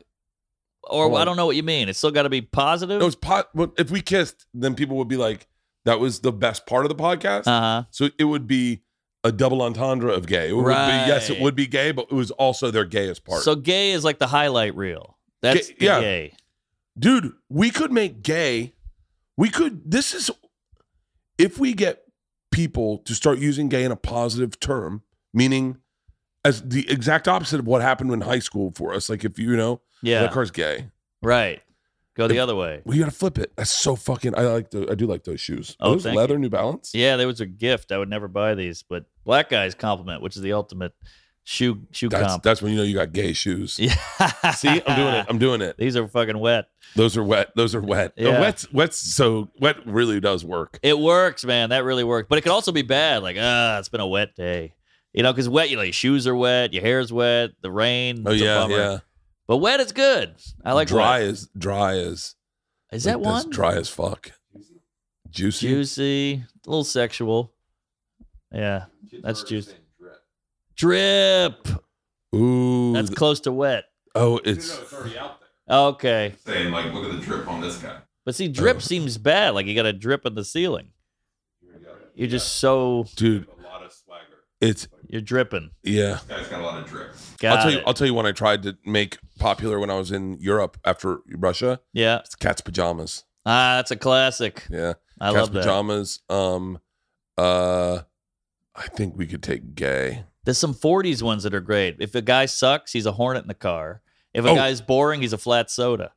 Or 0.90 1.08
Hold 1.08 1.18
I 1.20 1.24
don't 1.24 1.36
know 1.36 1.46
what 1.46 1.56
you 1.56 1.62
mean. 1.62 1.88
It's 1.88 1.96
still 1.98 2.10
got 2.10 2.24
to 2.24 2.28
be 2.28 2.42
positive? 2.42 3.00
It 3.00 3.04
was 3.04 3.16
pot. 3.16 3.48
Well, 3.54 3.72
if 3.78 3.90
we 3.90 4.02
kissed, 4.02 4.46
then 4.52 4.74
people 4.74 4.96
would 4.98 5.08
be 5.08 5.16
like, 5.16 5.46
"That 5.86 5.98
was 6.00 6.20
the 6.20 6.32
best 6.32 6.66
part 6.66 6.84
of 6.84 6.90
the 6.90 6.94
podcast." 7.02 7.46
uh-huh. 7.46 7.84
so 7.90 8.10
it 8.18 8.24
would 8.24 8.46
be 8.46 8.82
a 9.24 9.32
double 9.32 9.62
entendre 9.62 10.12
of 10.12 10.26
gay. 10.26 10.50
It 10.50 10.52
would 10.52 10.64
be 10.66 10.70
yes, 10.70 11.30
it 11.30 11.40
would 11.40 11.54
be 11.56 11.66
gay, 11.66 11.90
but 11.92 12.06
it 12.10 12.14
was 12.14 12.30
also 12.32 12.70
their 12.70 12.84
gayest 12.84 13.24
part. 13.24 13.42
So 13.42 13.56
gay 13.56 13.90
is 13.92 14.04
like 14.04 14.18
the 14.18 14.26
highlight 14.28 14.76
reel. 14.76 15.16
That's 15.42 15.68
Gay- 15.70 15.74
yeah. 15.80 16.00
gay. 16.00 16.32
dude, 16.98 17.32
we 17.48 17.70
could 17.70 17.90
make 17.92 18.22
gay. 18.22 18.74
We 19.36 19.48
could. 19.50 19.90
This 19.90 20.14
is 20.14 20.30
if 21.38 21.58
we 21.58 21.72
get 21.74 22.04
people 22.52 22.98
to 22.98 23.14
start 23.14 23.38
using 23.38 23.68
gay 23.68 23.82
in 23.84 23.90
a 23.90 23.96
positive 23.96 24.60
term, 24.60 25.02
meaning 25.32 25.78
as 26.44 26.62
the 26.62 26.88
exact 26.90 27.26
opposite 27.26 27.58
of 27.58 27.66
what 27.66 27.82
happened 27.82 28.12
in 28.12 28.20
high 28.20 28.38
school 28.38 28.72
for 28.76 28.92
us. 28.94 29.08
Like 29.08 29.24
if 29.24 29.38
you 29.38 29.56
know 29.56 29.80
Yeah. 30.02 30.20
that 30.22 30.32
car's 30.32 30.50
gay, 30.52 30.90
Right. 31.22 31.62
Go 32.14 32.28
the 32.28 32.38
other 32.38 32.54
way. 32.54 32.80
we 32.84 32.98
got 32.98 33.06
to 33.06 33.10
flip 33.10 33.38
it. 33.38 33.52
That's 33.56 33.70
so 33.70 33.96
fucking. 33.96 34.36
I 34.36 34.42
like. 34.42 34.70
The, 34.70 34.88
I 34.90 34.94
do 34.94 35.06
like 35.06 35.24
those 35.24 35.40
shoes. 35.40 35.76
Oh, 35.80 35.94
those 35.94 36.06
leather 36.06 36.38
New 36.38 36.48
Balance. 36.48 36.92
Yeah, 36.94 37.16
there 37.16 37.26
was 37.26 37.40
a 37.40 37.46
gift. 37.46 37.90
I 37.90 37.98
would 37.98 38.08
never 38.08 38.28
buy 38.28 38.54
these, 38.54 38.84
but 38.84 39.06
black 39.24 39.48
guys 39.48 39.74
compliment, 39.74 40.22
which 40.22 40.36
is 40.36 40.42
the 40.42 40.52
ultimate 40.52 40.94
shoe 41.44 41.86
shoe 41.90 42.08
That's 42.08 42.32
comp. 42.32 42.42
that's 42.42 42.62
when 42.62 42.72
you 42.72 42.78
know 42.78 42.84
you 42.84 42.94
got 42.94 43.12
gay 43.12 43.32
shoes. 43.32 43.78
yeah. 43.78 43.94
See, 44.52 44.68
I'm 44.86 44.96
doing 44.96 45.14
it. 45.14 45.26
I'm 45.28 45.38
doing 45.38 45.60
it. 45.60 45.76
These 45.76 45.96
are 45.96 46.08
fucking 46.08 46.38
wet. 46.38 46.66
Those 46.96 47.16
are 47.16 47.22
wet. 47.22 47.50
Those 47.54 47.74
are 47.74 47.80
wet. 47.80 48.14
Yeah. 48.16 48.40
Wet's 48.40 48.72
wet's 48.72 48.96
so 48.96 49.50
wet 49.60 49.76
really 49.86 50.20
does 50.20 50.44
work. 50.44 50.78
It 50.82 50.98
works, 50.98 51.44
man. 51.44 51.70
That 51.70 51.84
really 51.84 52.04
works. 52.04 52.26
But 52.28 52.38
it 52.38 52.42
could 52.42 52.52
also 52.52 52.72
be 52.72 52.82
bad. 52.82 53.22
Like, 53.22 53.36
ah, 53.38 53.78
it's 53.78 53.88
been 53.88 54.00
a 54.00 54.06
wet 54.06 54.34
day. 54.34 54.74
You 55.12 55.22
know, 55.22 55.32
because 55.32 55.48
wet, 55.48 55.70
you 55.70 55.76
know, 55.76 55.82
your 55.82 55.92
shoes 55.92 56.26
are 56.26 56.34
wet, 56.34 56.72
your 56.72 56.82
hair's 56.82 57.12
wet, 57.12 57.50
the 57.60 57.70
rain. 57.70 58.24
Oh 58.26 58.32
yeah, 58.32 58.66
yeah. 58.66 58.98
But 59.46 59.58
wet 59.58 59.80
is 59.80 59.92
good. 59.92 60.34
I 60.64 60.72
like 60.72 60.88
dry 60.88 61.20
wet. 61.20 61.28
as 61.28 61.48
dry 61.56 61.96
as 61.98 62.34
Is 62.92 63.04
that 63.04 63.20
like 63.20 63.34
this, 63.36 63.44
one? 63.44 63.50
Dry 63.52 63.74
as 63.76 63.88
fuck. 63.88 64.32
Juicy. 65.30 65.66
Juicy, 65.68 66.32
a 66.66 66.70
little 66.70 66.84
sexual. 66.84 67.52
Yeah, 68.52 68.84
that's 69.22 69.42
juicy. 69.42 69.74
Drip. 70.76 71.68
Ooh. 72.34 72.92
That's 72.92 73.10
close 73.10 73.40
to 73.40 73.52
wet. 73.52 73.84
oh, 74.14 74.40
it's 74.44 74.76
already 74.92 75.18
out 75.18 75.40
there. 75.40 75.76
Okay. 75.78 76.34
Saying 76.44 76.72
like, 76.72 76.92
look 76.92 77.04
at 77.12 77.18
the 77.20 77.24
drip 77.24 77.48
on 77.48 77.60
this 77.60 77.76
guy. 77.78 77.98
But 78.24 78.34
see, 78.34 78.48
drip 78.48 78.76
Oh. 78.76 78.80
seems 78.80 79.18
bad. 79.18 79.50
Like 79.54 79.66
you 79.66 79.74
got 79.74 79.86
a 79.86 79.92
drip 79.92 80.24
in 80.26 80.34
the 80.34 80.44
ceiling. 80.44 80.88
You're 82.14 82.28
just 82.28 82.54
so 82.56 83.06
dude. 83.16 83.46
A 83.58 83.62
lot 83.62 83.82
of 83.84 83.92
swagger. 83.92 84.44
It's 84.60 84.86
you're 85.14 85.22
dripping. 85.22 85.70
yeah. 85.84 86.14
This 86.14 86.22
guy's 86.24 86.48
got 86.48 86.60
a 86.60 86.64
lot 86.64 86.82
of 86.82 86.86
drip. 86.88 87.14
Got 87.38 87.56
I'll 87.58 87.62
tell 87.62 87.72
you. 87.72 87.82
I'll 87.86 87.94
tell 87.94 88.06
you 88.06 88.14
when 88.14 88.26
I 88.26 88.32
tried 88.32 88.62
to 88.64 88.76
make 88.84 89.16
popular 89.38 89.78
when 89.78 89.88
I 89.88 89.94
was 89.94 90.10
in 90.12 90.38
Europe 90.40 90.76
after 90.84 91.20
Russia. 91.28 91.80
yeah. 91.94 92.18
It's 92.18 92.34
cat's 92.34 92.60
pajamas. 92.60 93.24
Ah, 93.46 93.76
that's 93.76 93.90
a 93.92 93.96
classic. 93.96 94.66
Yeah. 94.68 94.94
I 95.20 95.26
cat's 95.28 95.36
love 95.36 95.52
that. 95.52 95.60
pajamas. 95.60 96.20
Um. 96.28 96.78
Uh. 97.38 98.00
I 98.76 98.88
think 98.88 99.16
we 99.16 99.26
could 99.26 99.42
take 99.42 99.76
gay. 99.76 100.24
There's 100.44 100.58
some 100.58 100.74
40s 100.74 101.22
ones 101.22 101.44
that 101.44 101.54
are 101.54 101.60
great. 101.60 101.96
If 102.00 102.14
a 102.16 102.20
guy 102.20 102.46
sucks, 102.46 102.92
he's 102.92 103.06
a 103.06 103.12
hornet 103.12 103.42
in 103.44 103.48
the 103.48 103.54
car. 103.54 104.02
If 104.34 104.44
a 104.44 104.48
Oh. 104.48 104.54
guy's 104.56 104.80
boring, 104.80 105.22
he's 105.22 105.32
a 105.32 105.38
flat 105.38 105.70
soda, 105.70 106.10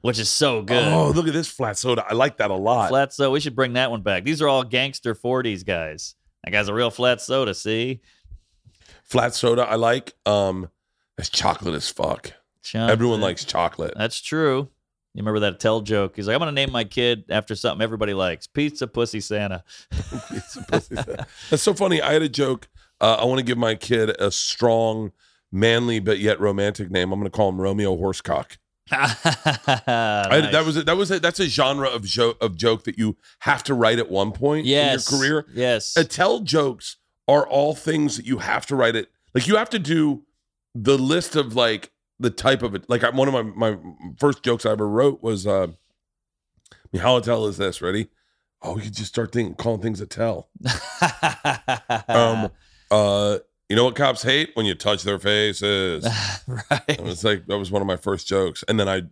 which 0.00 0.18
is 0.18 0.30
so 0.30 0.62
good. 0.62 0.82
Oh, 0.88 1.10
look 1.14 1.28
at 1.28 1.34
this 1.34 1.48
flat 1.48 1.76
soda. 1.76 2.02
I 2.08 2.14
like 2.14 2.38
that 2.38 2.50
a 2.50 2.54
lot. 2.56 2.88
Flat 2.88 3.12
soda. 3.12 3.30
We 3.30 3.40
should 3.40 3.54
bring 3.54 3.74
that 3.74 3.90
one 3.90 4.00
back. 4.00 4.24
These 4.24 4.40
are 4.40 4.48
all 4.48 4.64
gangster 4.64 5.14
40s 5.14 5.66
guys. 5.66 6.14
That 6.44 6.50
guy's 6.52 6.68
a 6.68 6.74
real 6.74 6.90
flat 6.90 7.20
soda. 7.20 7.52
See, 7.54 8.00
Flat 9.02 9.34
soda. 9.34 9.62
I 9.62 9.76
like. 9.76 10.14
Um. 10.26 10.70
It's 11.18 11.28
chocolate 11.28 11.74
as 11.74 11.90
fuck. 11.90 12.32
Chunk 12.62 12.90
Everyone 12.90 13.20
likes 13.20 13.44
chocolate. 13.44 13.94
That's 13.96 14.20
true. 14.20 14.68
You 15.14 15.20
remember 15.20 15.40
that 15.40 15.54
Attell 15.54 15.82
joke? 15.82 16.16
He's 16.16 16.26
like, 16.26 16.34
I'm 16.34 16.40
gonna 16.40 16.52
name 16.52 16.72
my 16.72 16.84
kid 16.84 17.24
after 17.28 17.54
something 17.54 17.82
everybody 17.82 18.14
likes: 18.14 18.46
pizza, 18.46 18.86
pussy, 18.86 19.20
Santa. 19.20 19.62
That's 20.70 21.62
so 21.62 21.74
funny. 21.74 22.00
I 22.00 22.14
had 22.14 22.22
a 22.22 22.30
joke. 22.30 22.68
Uh, 22.98 23.18
I 23.20 23.24
want 23.24 23.38
to 23.38 23.44
give 23.44 23.58
my 23.58 23.74
kid 23.74 24.10
a 24.18 24.30
strong, 24.30 25.12
manly 25.50 26.00
but 26.00 26.18
yet 26.18 26.40
romantic 26.40 26.90
name. 26.90 27.12
I'm 27.12 27.20
going 27.20 27.30
to 27.30 27.36
call 27.36 27.50
him 27.50 27.60
Romeo 27.60 27.94
Horsecock. 27.96 28.56
I, 28.90 30.48
that 30.52 30.64
was 30.64 30.76
a, 30.78 30.82
that 30.84 30.96
was 30.96 31.10
a, 31.10 31.20
that's 31.20 31.40
a 31.40 31.46
genre 31.46 31.88
of 31.88 32.04
joke 32.04 32.38
of 32.40 32.56
joke 32.56 32.84
that 32.84 32.96
you 32.96 33.16
have 33.40 33.62
to 33.64 33.74
write 33.74 33.98
at 33.98 34.10
one 34.10 34.32
point 34.32 34.66
yes. 34.66 35.10
in 35.12 35.18
your 35.18 35.20
career. 35.20 35.46
Yes. 35.54 35.96
Uh, 35.96 36.00
Attell 36.00 36.40
jokes 36.40 36.96
are 37.28 37.46
all 37.46 37.74
things 37.74 38.16
that 38.16 38.26
you 38.26 38.38
have 38.38 38.66
to 38.66 38.76
write 38.76 38.96
it. 38.96 39.10
Like 39.34 39.46
you 39.46 39.56
have 39.56 39.70
to 39.70 39.78
do 39.78 40.22
the 40.74 40.98
list 40.98 41.36
of 41.36 41.54
like 41.54 41.90
the 42.18 42.30
type 42.30 42.62
of 42.62 42.74
it. 42.74 42.84
Like 42.88 43.04
I, 43.04 43.10
one 43.10 43.28
of 43.28 43.34
my 43.34 43.42
my 43.42 43.78
first 44.18 44.42
jokes 44.42 44.66
I 44.66 44.72
ever 44.72 44.88
wrote 44.88 45.22
was, 45.22 45.46
uh, 45.46 45.68
I 46.72 46.76
mean, 46.92 47.02
how 47.02 47.16
Attell 47.16 47.46
is 47.46 47.56
this? 47.56 47.80
Ready? 47.82 48.08
Oh, 48.64 48.78
you 48.78 48.90
just 48.90 49.06
start 49.06 49.32
thinking, 49.32 49.54
calling 49.56 49.80
things 49.82 50.00
Attell. 50.00 50.48
Um, 52.08 52.50
uh, 52.90 53.38
you 53.68 53.76
know 53.76 53.84
what 53.84 53.96
cops 53.96 54.22
hate 54.22 54.50
when 54.54 54.66
you 54.66 54.74
touch 54.74 55.02
their 55.02 55.18
faces. 55.18 56.06
right. 56.46 56.82
It 56.88 57.00
was 57.02 57.24
like 57.24 57.46
that 57.46 57.58
was 57.58 57.70
one 57.70 57.80
of 57.82 57.86
my 57.88 57.96
first 57.96 58.26
jokes, 58.28 58.62
and 58.68 58.78
then 58.78 58.88
I, 58.88 59.02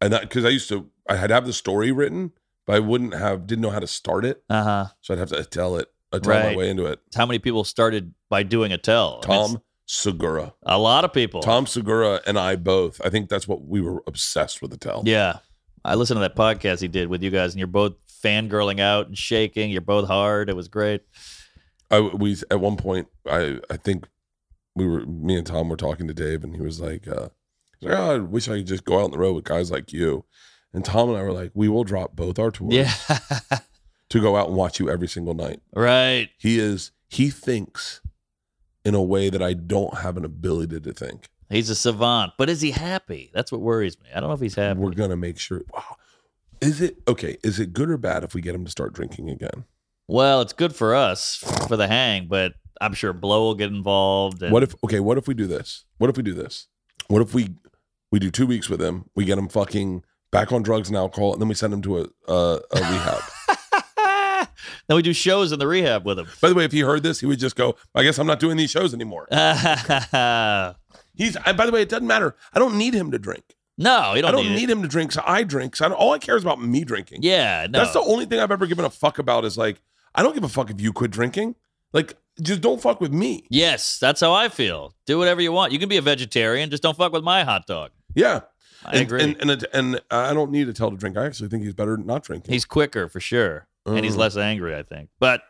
and 0.00 0.12
that 0.12 0.22
because 0.22 0.44
I 0.44 0.50
used 0.50 0.68
to, 0.68 0.88
I 1.08 1.16
had 1.16 1.30
have 1.30 1.46
the 1.46 1.52
story 1.52 1.92
written, 1.92 2.32
but 2.66 2.76
I 2.76 2.80
wouldn't 2.80 3.14
have, 3.14 3.46
didn't 3.46 3.62
know 3.62 3.70
how 3.70 3.78
to 3.80 3.86
start 3.86 4.24
it, 4.24 4.42
Uh 4.50 4.62
huh. 4.62 4.86
so 5.00 5.14
I'd 5.14 5.18
have 5.18 5.30
to 5.30 5.42
tell 5.44 5.76
it, 5.76 5.90
I 6.12 6.18
tell 6.18 6.32
my 6.34 6.46
Right. 6.48 6.56
way 6.56 6.70
into 6.70 6.86
it. 6.86 7.00
How 7.14 7.26
many 7.26 7.38
people 7.38 7.64
started 7.64 8.14
by 8.30 8.42
doing 8.42 8.72
Attell? 8.72 9.20
Tom 9.20 9.60
Segura, 9.86 10.54
A 10.64 10.78
lot 10.78 11.04
of 11.04 11.12
people. 11.12 11.40
Tom 11.42 11.66
Segura, 11.66 12.20
and 12.26 12.38
I 12.38 12.56
both. 12.56 13.00
I 13.04 13.08
think 13.10 13.28
that's 13.28 13.46
what 13.46 13.64
we 13.64 13.80
were 13.80 14.02
obsessed 14.06 14.60
with 14.62 14.70
the 14.72 14.76
tell. 14.76 15.02
Yeah. 15.04 15.38
I 15.84 15.94
listened 15.94 16.16
to 16.16 16.20
that 16.22 16.34
podcast 16.36 16.80
he 16.80 16.88
did 16.88 17.08
with 17.08 17.22
you 17.22 17.30
guys, 17.30 17.52
and 17.52 17.58
you're 17.60 17.68
both 17.68 17.92
fangirling 18.22 18.80
out 18.80 19.06
and 19.06 19.16
shaking. 19.16 19.70
You're 19.70 19.80
both 19.82 20.08
hard. 20.08 20.48
It 20.50 20.56
was 20.56 20.66
great. 20.68 21.02
I 21.90 22.00
we 22.00 22.36
at 22.50 22.58
one 22.58 22.76
point 22.76 23.06
I 23.30 23.60
I 23.70 23.76
think 23.76 24.08
we 24.74 24.86
were 24.86 25.06
me 25.06 25.36
and 25.36 25.46
Tom 25.46 25.68
were 25.68 25.76
talking 25.76 26.08
to 26.08 26.14
Dave 26.14 26.42
and 26.42 26.56
he 26.56 26.62
was 26.62 26.80
like, 26.80 27.06
uh, 27.06 27.28
like 27.80 27.94
oh, 27.96 28.14
I 28.14 28.18
wish 28.18 28.48
I 28.48 28.56
could 28.58 28.66
just 28.66 28.84
go 28.84 28.98
out 28.98 29.04
on 29.04 29.10
the 29.12 29.18
road 29.18 29.34
with 29.34 29.44
guys 29.44 29.70
like 29.70 29.92
you. 29.92 30.24
And 30.74 30.84
Tom 30.84 31.08
and 31.10 31.16
I 31.18 31.22
were 31.22 31.32
like, 31.32 31.52
we 31.54 31.68
will 31.68 31.84
drop 31.84 32.16
both 32.16 32.38
our 32.40 32.50
tours 32.50 32.74
Yeah. 32.74 32.92
to 34.10 34.20
go 34.20 34.36
out 34.36 34.48
and 34.48 34.56
watch 34.56 34.78
you 34.80 34.88
every 34.90 35.08
single 35.08 35.34
night. 35.34 35.60
right. 35.74 36.28
He 36.38 36.58
is 36.58 36.92
he 37.08 37.30
thinks 37.30 38.00
in 38.84 38.94
a 38.94 39.02
way 39.02 39.30
that 39.30 39.42
I 39.42 39.52
don't 39.52 39.98
have 39.98 40.16
an 40.16 40.24
ability 40.24 40.80
to 40.80 40.92
think. 40.92 41.28
He's 41.48 41.70
a 41.70 41.74
savant, 41.76 42.32
but 42.38 42.48
is 42.48 42.60
he 42.60 42.72
happy? 42.72 43.30
That's 43.32 43.52
what 43.52 43.60
worries 43.60 43.98
me. 44.00 44.08
I 44.14 44.20
don't 44.20 44.28
know 44.28 44.34
if 44.34 44.40
he's 44.40 44.54
happy. 44.56 44.80
We're 44.80 44.90
gonna 44.90 45.16
make 45.16 45.38
sure. 45.38 45.62
Wow, 45.72 45.96
is 46.60 46.80
it 46.80 46.96
okay? 47.06 47.36
Is 47.42 47.60
it 47.60 47.72
good 47.72 47.90
or 47.90 47.96
bad 47.96 48.24
if 48.24 48.34
we 48.34 48.40
get 48.40 48.54
him 48.54 48.64
to 48.64 48.70
start 48.70 48.92
drinking 48.92 49.30
again? 49.30 49.64
Well, 50.08 50.40
it's 50.40 50.52
good 50.52 50.74
for 50.74 50.94
us 50.94 51.36
for 51.68 51.76
the 51.76 51.88
hang, 51.88 52.26
but 52.28 52.54
I'm 52.80 52.94
sure 52.94 53.12
Blow 53.12 53.42
will 53.42 53.54
get 53.54 53.70
involved. 53.70 54.42
And 54.42 54.52
What 54.52 54.62
if 54.62 54.74
okay? 54.84 55.00
What 55.00 55.18
if 55.18 55.26
we 55.28 55.34
do 55.34 55.46
this? 55.46 55.84
What 55.98 56.10
if 56.10 56.16
we 56.16 56.22
do 56.22 56.34
this? 56.34 56.66
What 57.08 57.22
if 57.22 57.34
we 57.34 57.54
we 58.10 58.18
do 58.18 58.30
two 58.30 58.46
weeks 58.46 58.68
with 58.68 58.80
him? 58.80 59.04
We 59.14 59.24
get 59.24 59.38
him 59.38 59.48
fucking 59.48 60.04
back 60.30 60.52
on 60.52 60.62
drugs 60.62 60.88
and 60.88 60.96
alcohol, 60.96 61.32
and 61.32 61.40
then 61.40 61.48
we 61.48 61.54
send 61.54 61.72
him 61.72 61.82
to 61.82 61.98
a 61.98 62.06
a, 62.28 62.60
a 62.72 62.80
rehab. 62.80 63.22
then 64.86 64.96
we 64.96 65.02
do 65.02 65.12
shows 65.12 65.52
in 65.52 65.58
the 65.58 65.66
rehab 65.66 66.04
with 66.04 66.18
him. 66.18 66.26
By 66.40 66.48
the 66.48 66.54
way, 66.54 66.64
if 66.64 66.72
he 66.72 66.80
heard 66.80 67.02
this, 67.02 67.20
he 67.20 67.26
would 67.26 67.38
just 67.38 67.56
go, 67.56 67.76
"I 67.94 68.02
guess 68.02 68.18
I'm 68.18 68.26
not 68.26 68.40
doing 68.40 68.56
these 68.56 68.70
shows 68.70 68.94
anymore." 68.94 69.26
He's. 71.14 71.36
And 71.36 71.56
by 71.56 71.66
the 71.66 71.72
way, 71.72 71.82
it 71.82 71.88
doesn't 71.88 72.06
matter. 72.06 72.36
I 72.52 72.58
don't 72.58 72.76
need 72.76 72.94
him 72.94 73.10
to 73.10 73.18
drink. 73.18 73.56
No, 73.78 74.14
you 74.14 74.22
don't, 74.22 74.30
I 74.30 74.32
don't 74.32 74.46
need, 74.46 74.56
need, 74.56 74.70
him 74.70 74.82
to 74.82 74.88
drink. 74.88 75.12
So 75.12 75.22
I 75.26 75.42
drink. 75.42 75.76
So 75.76 75.84
I 75.84 75.88
don't, 75.88 75.98
all 75.98 76.12
I 76.12 76.18
care 76.18 76.36
is 76.36 76.42
about 76.42 76.62
me 76.62 76.82
drinking. 76.84 77.20
Yeah, 77.22 77.66
no. 77.68 77.80
That's 77.80 77.92
the 77.92 78.00
only 78.00 78.24
thing 78.24 78.40
I've 78.40 78.50
ever 78.50 78.66
given 78.66 78.84
a 78.84 78.90
fuck 78.90 79.18
about. 79.18 79.44
Is 79.44 79.58
like, 79.58 79.82
I 80.14 80.22
don't 80.22 80.34
give 80.34 80.44
a 80.44 80.48
fuck 80.48 80.70
if 80.70 80.80
you 80.80 80.92
quit 80.92 81.10
drinking. 81.10 81.56
Like, 81.92 82.16
just 82.40 82.60
don't 82.60 82.80
fuck 82.80 83.00
with 83.00 83.12
me. 83.12 83.46
yes, 83.48 83.98
that's 83.98 84.20
how 84.20 84.32
I 84.32 84.48
feel. 84.48 84.94
Do 85.06 85.18
whatever 85.18 85.40
you 85.40 85.52
want. 85.52 85.72
You 85.72 85.78
can 85.78 85.88
be 85.88 85.96
a 85.96 86.02
vegetarian, 86.02 86.70
just 86.70 86.82
don't 86.82 86.96
fuck 86.96 87.12
with 87.12 87.24
my 87.24 87.44
hot 87.44 87.66
dog. 87.66 87.90
Yeah, 88.14 88.40
I 88.84 88.92
and, 88.92 89.00
agree. 89.00 89.22
And 89.22 89.50
and, 89.50 89.66
and 89.72 90.00
I 90.10 90.32
don't 90.34 90.50
need 90.50 90.64
to 90.64 90.70
Attell 90.70 90.90
to 90.90 90.96
drink. 90.96 91.16
I 91.16 91.26
actually 91.26 91.48
think 91.48 91.62
he's 91.64 91.74
better 91.74 91.96
not 91.96 92.22
drinking. 92.22 92.52
he's 92.52 92.64
quicker 92.64 93.08
for 93.08 93.20
sure, 93.20 93.66
and 93.86 94.04
he's 94.04 94.14
Mm. 94.16 94.18
less 94.18 94.36
angry. 94.36 94.74
I 94.76 94.82
think, 94.82 95.08
but 95.18 95.42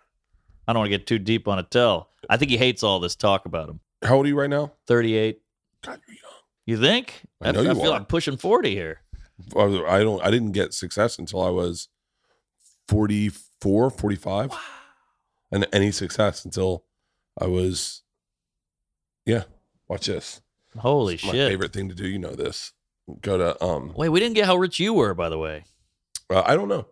I 0.68 0.72
don't 0.72 0.80
want 0.80 0.90
to 0.90 0.96
get 0.98 1.06
too 1.06 1.18
deep 1.18 1.48
on 1.48 1.58
Attell. 1.58 2.10
I 2.28 2.36
think 2.36 2.50
he 2.50 2.56
hates 2.56 2.82
all 2.82 3.00
this 3.00 3.14
talk 3.16 3.46
about 3.46 3.68
him. 3.68 3.80
How 4.02 4.16
old 4.16 4.26
are 4.26 4.28
you 4.28 4.38
right 4.38 4.50
now? 4.50 4.72
Thirty-eight. 4.86 5.40
God, 5.82 6.00
you're 6.06 6.16
young. 6.16 6.32
You 6.66 6.78
think? 6.80 7.22
I 7.40 7.52
know 7.52 7.62
you 7.62 7.74
feel 7.74 7.92
are. 7.92 7.96
I'm 7.96 8.06
pushing 8.06 8.36
forty 8.36 8.74
here. 8.74 9.00
I 9.56 10.02
don't. 10.02 10.22
I 10.24 10.30
didn't 10.30 10.52
get 10.52 10.72
success 10.74 11.18
until 11.18 11.42
I 11.42 11.50
was 11.50 11.88
44, 12.88 13.90
45. 13.90 14.52
And 15.52 15.66
any 15.72 15.92
success 15.92 16.44
until 16.44 16.84
I 17.40 17.46
was. 17.46 18.02
Yeah, 19.24 19.44
watch 19.88 20.06
this. 20.06 20.40
Holy 20.76 21.14
It's 21.14 21.24
my 21.24 21.32
favorite 21.32 21.72
thing 21.72 21.88
to 21.88 21.94
do. 21.94 22.06
You 22.08 22.18
know 22.18 22.34
this. 22.34 22.72
Go 23.20 23.38
to 23.38 23.62
um. 23.64 23.92
Wait, 23.96 24.08
we 24.08 24.18
didn't 24.20 24.34
get 24.34 24.46
how 24.46 24.56
rich 24.56 24.80
you 24.80 24.92
were, 24.92 25.14
by 25.14 25.28
the 25.28 25.38
way. 25.38 25.64
Uh, 26.28 26.42
I 26.44 26.56
don't 26.56 26.68
know. 26.68 26.86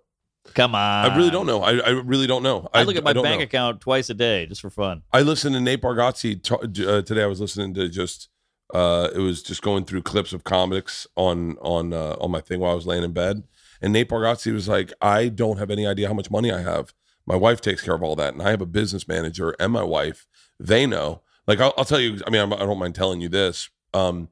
Come 0.52 0.74
on. 0.74 1.10
I 1.10 1.16
really 1.16 1.30
don't 1.30 1.46
know. 1.46 1.62
I, 1.62 1.78
I 1.78 1.90
really 1.90 2.26
don't 2.26 2.42
know. 2.42 2.68
I 2.74 2.82
look 2.82 2.96
at 2.96 3.04
my 3.04 3.12
bank 3.14 3.40
know. 3.40 3.44
account 3.44 3.80
twice 3.80 4.10
a 4.10 4.14
day 4.14 4.46
just 4.46 4.60
for 4.60 4.70
fun. 4.70 5.02
I 5.12 5.22
listened 5.22 5.54
to 5.54 5.60
Nate 5.60 5.80
Bargatze 5.80 6.42
t- 6.42 6.86
uh, 6.86 7.02
today. 7.02 7.22
I 7.22 7.26
was 7.26 7.40
listening 7.40 7.74
to 7.74 7.88
just 7.88 8.28
uh, 8.72 9.08
it 9.14 9.18
was 9.20 9.42
just 9.42 9.62
going 9.62 9.84
through 9.84 10.02
clips 10.02 10.32
of 10.32 10.44
comics 10.44 11.06
on 11.16 11.56
on 11.58 11.92
uh, 11.92 12.16
on 12.20 12.30
my 12.30 12.40
thing 12.40 12.60
while 12.60 12.72
I 12.72 12.74
was 12.74 12.86
laying 12.86 13.04
in 13.04 13.12
bed, 13.12 13.42
and 13.80 13.92
Nate 13.92 14.08
Bargatze 14.08 14.52
was 14.52 14.68
like, 14.68 14.92
"I 15.00 15.28
don't 15.28 15.58
have 15.58 15.70
any 15.70 15.86
idea 15.86 16.08
how 16.08 16.14
much 16.14 16.30
money 16.30 16.52
I 16.52 16.60
have. 16.60 16.92
My 17.26 17.36
wife 17.36 17.60
takes 17.60 17.82
care 17.82 17.94
of 17.94 18.02
all 18.02 18.16
that, 18.16 18.34
and 18.34 18.42
I 18.42 18.50
have 18.50 18.60
a 18.60 18.66
business 18.66 19.08
manager 19.08 19.54
and 19.58 19.72
my 19.72 19.82
wife. 19.82 20.26
They 20.60 20.86
know. 20.86 21.22
Like, 21.46 21.60
I'll, 21.60 21.74
I'll 21.76 21.84
tell 21.84 22.00
you. 22.00 22.20
I 22.26 22.30
mean, 22.30 22.42
I'm, 22.42 22.52
I 22.52 22.58
don't 22.58 22.78
mind 22.78 22.94
telling 22.94 23.20
you 23.20 23.28
this. 23.28 23.70
Um, 23.92 24.28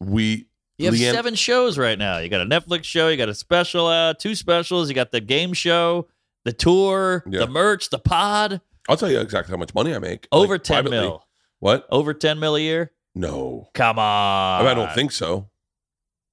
we 0.00 0.48
You 0.78 0.86
have 0.86 0.94
LeeAnn- 0.94 1.12
seven 1.12 1.34
shows 1.34 1.76
right 1.76 1.98
now. 1.98 2.18
You 2.18 2.28
got 2.28 2.40
a 2.40 2.44
Netflix 2.46 2.84
show, 2.84 3.08
you 3.08 3.16
got 3.16 3.28
a 3.28 3.34
special, 3.34 3.86
uh, 3.86 4.14
two 4.14 4.34
specials, 4.34 4.88
you 4.88 4.94
got 4.94 5.10
the 5.10 5.20
game 5.20 5.52
show, 5.52 6.06
the 6.44 6.52
tour, 6.52 7.24
Yeah. 7.28 7.40
the 7.40 7.46
merch, 7.48 7.90
the 7.90 7.98
pod. 7.98 8.60
I'll 8.88 8.96
tell 8.96 9.10
you 9.10 9.20
exactly 9.20 9.50
how 9.52 9.58
much 9.58 9.74
money 9.74 9.94
I 9.94 9.98
make. 9.98 10.28
Over 10.32 10.54
like, 10.54 10.62
10 10.62 10.74
privately. 10.84 10.98
mil. 11.00 11.24
What? 11.58 11.86
Over 11.90 12.14
10 12.14 12.38
mil 12.38 12.54
a 12.56 12.60
year? 12.60 12.92
No, 13.14 13.68
Come 13.74 13.98
on. 13.98 14.60
I, 14.60 14.62
mean, 14.62 14.70
I 14.70 14.74
don't 14.74 14.94
think 14.94 15.10
so. 15.10 15.48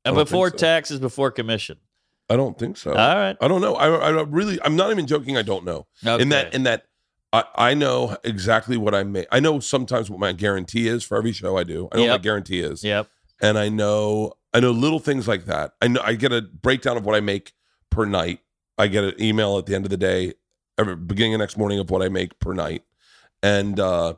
I 0.05 0.09
And 0.09 0.15
don't 0.15 0.23
before 0.25 0.51
so. 0.51 0.57
taxes, 0.57 0.99
before 0.99 1.31
commission. 1.31 1.77
I 2.29 2.35
don't 2.35 2.57
think 2.57 2.77
so. 2.77 2.91
All 2.91 3.15
right. 3.15 3.35
I 3.41 3.47
don't 3.47 3.61
know. 3.61 3.75
I, 3.75 3.87
I 3.87 4.09
really, 4.23 4.59
I'm 4.63 4.75
not 4.75 4.91
even 4.91 5.07
joking. 5.07 5.37
I 5.37 5.41
don't 5.41 5.65
know. 5.65 5.87
In 6.05 6.29
that 6.29 6.53
in 6.53 6.63
that 6.63 6.85
I, 7.33 7.43
I 7.55 7.73
know 7.73 8.15
exactly 8.23 8.77
what 8.77 8.93
I 8.95 9.03
make. 9.03 9.27
I 9.31 9.39
know 9.39 9.59
sometimes 9.59 10.09
what 10.09 10.19
my 10.19 10.31
guarantee 10.31 10.87
is 10.87 11.03
for 11.03 11.17
every 11.17 11.31
show 11.33 11.57
I 11.57 11.63
do. 11.63 11.87
I 11.91 11.97
know 11.97 12.01
what 12.03 12.07
my 12.07 12.13
Yep. 12.13 12.21
guarantee 12.21 12.59
is, 12.61 12.83
Yep. 12.83 13.07
And 13.41 13.57
I 13.57 13.69
know 13.69 14.33
I 14.53 14.59
know 14.59 14.71
little 14.71 14.99
things 14.99 15.27
like 15.27 15.45
that. 15.45 15.73
I 15.81 15.87
know 15.87 16.01
I 16.03 16.15
get 16.15 16.31
a 16.31 16.41
breakdown 16.41 16.97
of 16.97 17.05
what 17.05 17.15
I 17.15 17.19
make 17.19 17.53
per 17.89 18.05
night. 18.05 18.39
I 18.77 18.87
get 18.87 19.03
an 19.03 19.13
email 19.21 19.57
at 19.57 19.65
the 19.65 19.75
end 19.75 19.85
of 19.85 19.89
the 19.91 19.97
day, 19.97 20.33
every 20.77 20.95
beginning 20.95 21.33
of 21.35 21.39
next 21.39 21.57
morning 21.57 21.79
of 21.79 21.89
what 21.89 22.01
I 22.01 22.09
make 22.09 22.39
per 22.39 22.53
night, 22.53 22.83
and 23.43 23.79
uh 23.79 24.15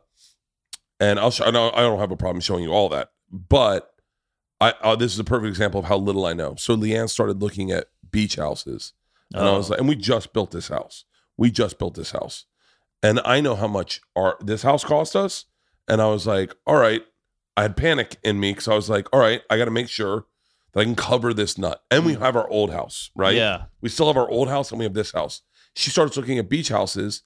and 1.00 1.20
I'll 1.20 1.32
show. 1.32 1.46
I 1.46 1.52
don't, 1.52 2.00
have 2.00 2.12
a 2.12 2.18
problem 2.18 2.42
showing 2.42 2.64
you 2.64 2.72
all 2.72 2.90
that, 2.90 3.12
but 3.32 3.94
I 4.60 4.74
uh, 4.82 4.96
this 4.96 5.14
is 5.14 5.20
a 5.20 5.24
perfect 5.24 5.50
example 5.50 5.80
of 5.80 5.86
how 5.86 5.98
little 5.98 6.26
I 6.26 6.34
know. 6.34 6.56
So 6.56 6.76
LeeAnn 6.76 7.10
started 7.10 7.42
looking 7.42 7.72
at 7.72 7.88
beach 8.10 8.36
houses. 8.36 8.94
And 9.34 9.44
I 9.48 9.58
was 9.58 9.68
Oh. 9.68 9.72
like, 9.72 9.80
and 9.82 9.90
we 9.90 9.96
just 9.96 10.32
built 10.34 10.52
this 10.52 10.70
house. 10.70 11.04
We 11.36 11.52
just 11.52 11.78
built 11.78 11.96
this 11.96 12.12
house. 12.12 12.46
And 13.04 13.20
I 13.26 13.42
know 13.42 13.56
how 13.56 13.68
much 13.68 14.00
our 14.16 14.38
this 14.40 14.64
house 14.64 14.84
cost 14.86 15.16
us. 15.16 15.46
And 15.88 16.02
I 16.02 16.08
was 16.08 16.26
like, 16.26 16.56
all 16.66 16.78
right. 16.78 17.04
I 17.58 17.64
had 17.64 17.76
panic 17.76 18.18
in 18.24 18.40
me 18.40 18.52
because 18.52 18.68
I 18.68 18.76
was 18.76 18.88
like, 18.88 19.08
all 19.12 19.20
right, 19.20 19.42
I 19.50 19.58
got 19.58 19.66
to 19.66 19.72
make 19.72 19.90
sure 19.90 20.28
that 20.72 20.80
I 20.80 20.84
can 20.84 20.96
cover 20.96 21.34
this 21.34 21.58
nut. 21.58 21.84
And 21.90 22.06
we 22.06 22.14
mm. 22.14 22.20
have 22.20 22.36
our 22.36 22.48
old 22.48 22.72
house, 22.72 23.10
right? 23.16 23.36
Yeah. 23.36 23.64
We 23.82 23.90
still 23.90 24.06
have 24.08 24.16
our 24.16 24.30
old 24.30 24.48
house 24.48 24.70
and 24.70 24.78
we 24.78 24.86
have 24.86 24.94
this 24.94 25.12
house. 25.12 25.42
She 25.76 25.90
starts 25.90 26.16
looking 26.16 26.38
at 26.38 26.50
beach 26.50 26.70
houses 26.70 27.24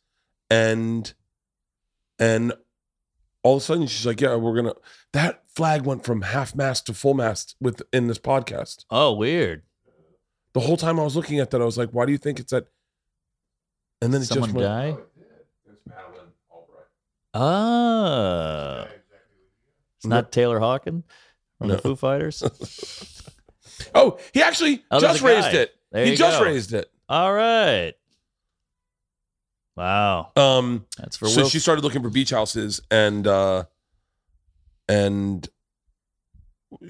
and 0.49 1.13
and 2.17 2.53
all 3.43 3.57
of 3.57 3.61
a 3.61 3.65
sudden 3.65 3.87
she's 3.87 4.05
like, 4.05 4.21
Yeah, 4.21 4.35
we're 4.35 4.55
gonna 4.55 4.75
that 5.11 5.43
flag 5.53 5.85
went 5.85 6.05
from 6.05 6.21
half 6.21 6.55
mast 6.55 6.85
to 6.85 6.93
full 6.93 7.13
mast 7.13 7.55
within 7.59 8.07
this 8.07 8.19
podcast 8.19 8.85
Oh, 8.89 9.13
weird. 9.13 9.63
the 10.53 10.61
whole 10.61 10.77
time 10.77 10.97
I 10.97 11.03
was 11.03 11.17
looking 11.17 11.39
at 11.39 11.51
that, 11.51 11.61
I 11.61 11.65
was 11.65 11.77
like, 11.77 11.89
why 11.91 12.05
do 12.05 12.13
you 12.13 12.17
think 12.17 12.39
it's 12.39 12.53
at? 12.53 12.67
And 14.01 14.13
then 14.13 14.21
it 14.21 14.25
Someone 14.25 14.49
just 14.49 14.55
went, 14.55 14.67
die? 14.67 14.97
It's 15.69 15.81
Madeleine 15.85 16.31
Albright. 16.49 16.87
Oh. 17.33 19.00
It's 20.01 20.07
not 20.07 20.31
Taylor 20.31 20.59
Hawkin 20.59 21.03
from 21.59 21.67
No. 21.67 21.75
the 21.75 21.81
Foo 21.81 21.95
Fighters? 21.95 22.41
oh, 23.95 24.17
he 24.33 24.41
actually 24.41 24.83
Oh, 24.89 24.99
just 24.99 25.21
raised 25.21 25.53
it. 25.53 25.71
There 25.91 26.05
he 26.05 26.15
just 26.15 26.39
go. 26.39 26.45
raised 26.45 26.73
it. 26.73 26.89
All 27.07 27.31
right. 27.31 27.93
Wow. 29.75 30.31
Um, 30.35 30.85
That's 30.97 31.17
for 31.17 31.27
so 31.27 31.47
she 31.47 31.59
started 31.59 31.83
looking 31.83 32.01
for 32.01 32.09
beach 32.09 32.31
houses, 32.31 32.81
and 32.89 33.25
uh, 33.27 33.65
and 34.89 35.47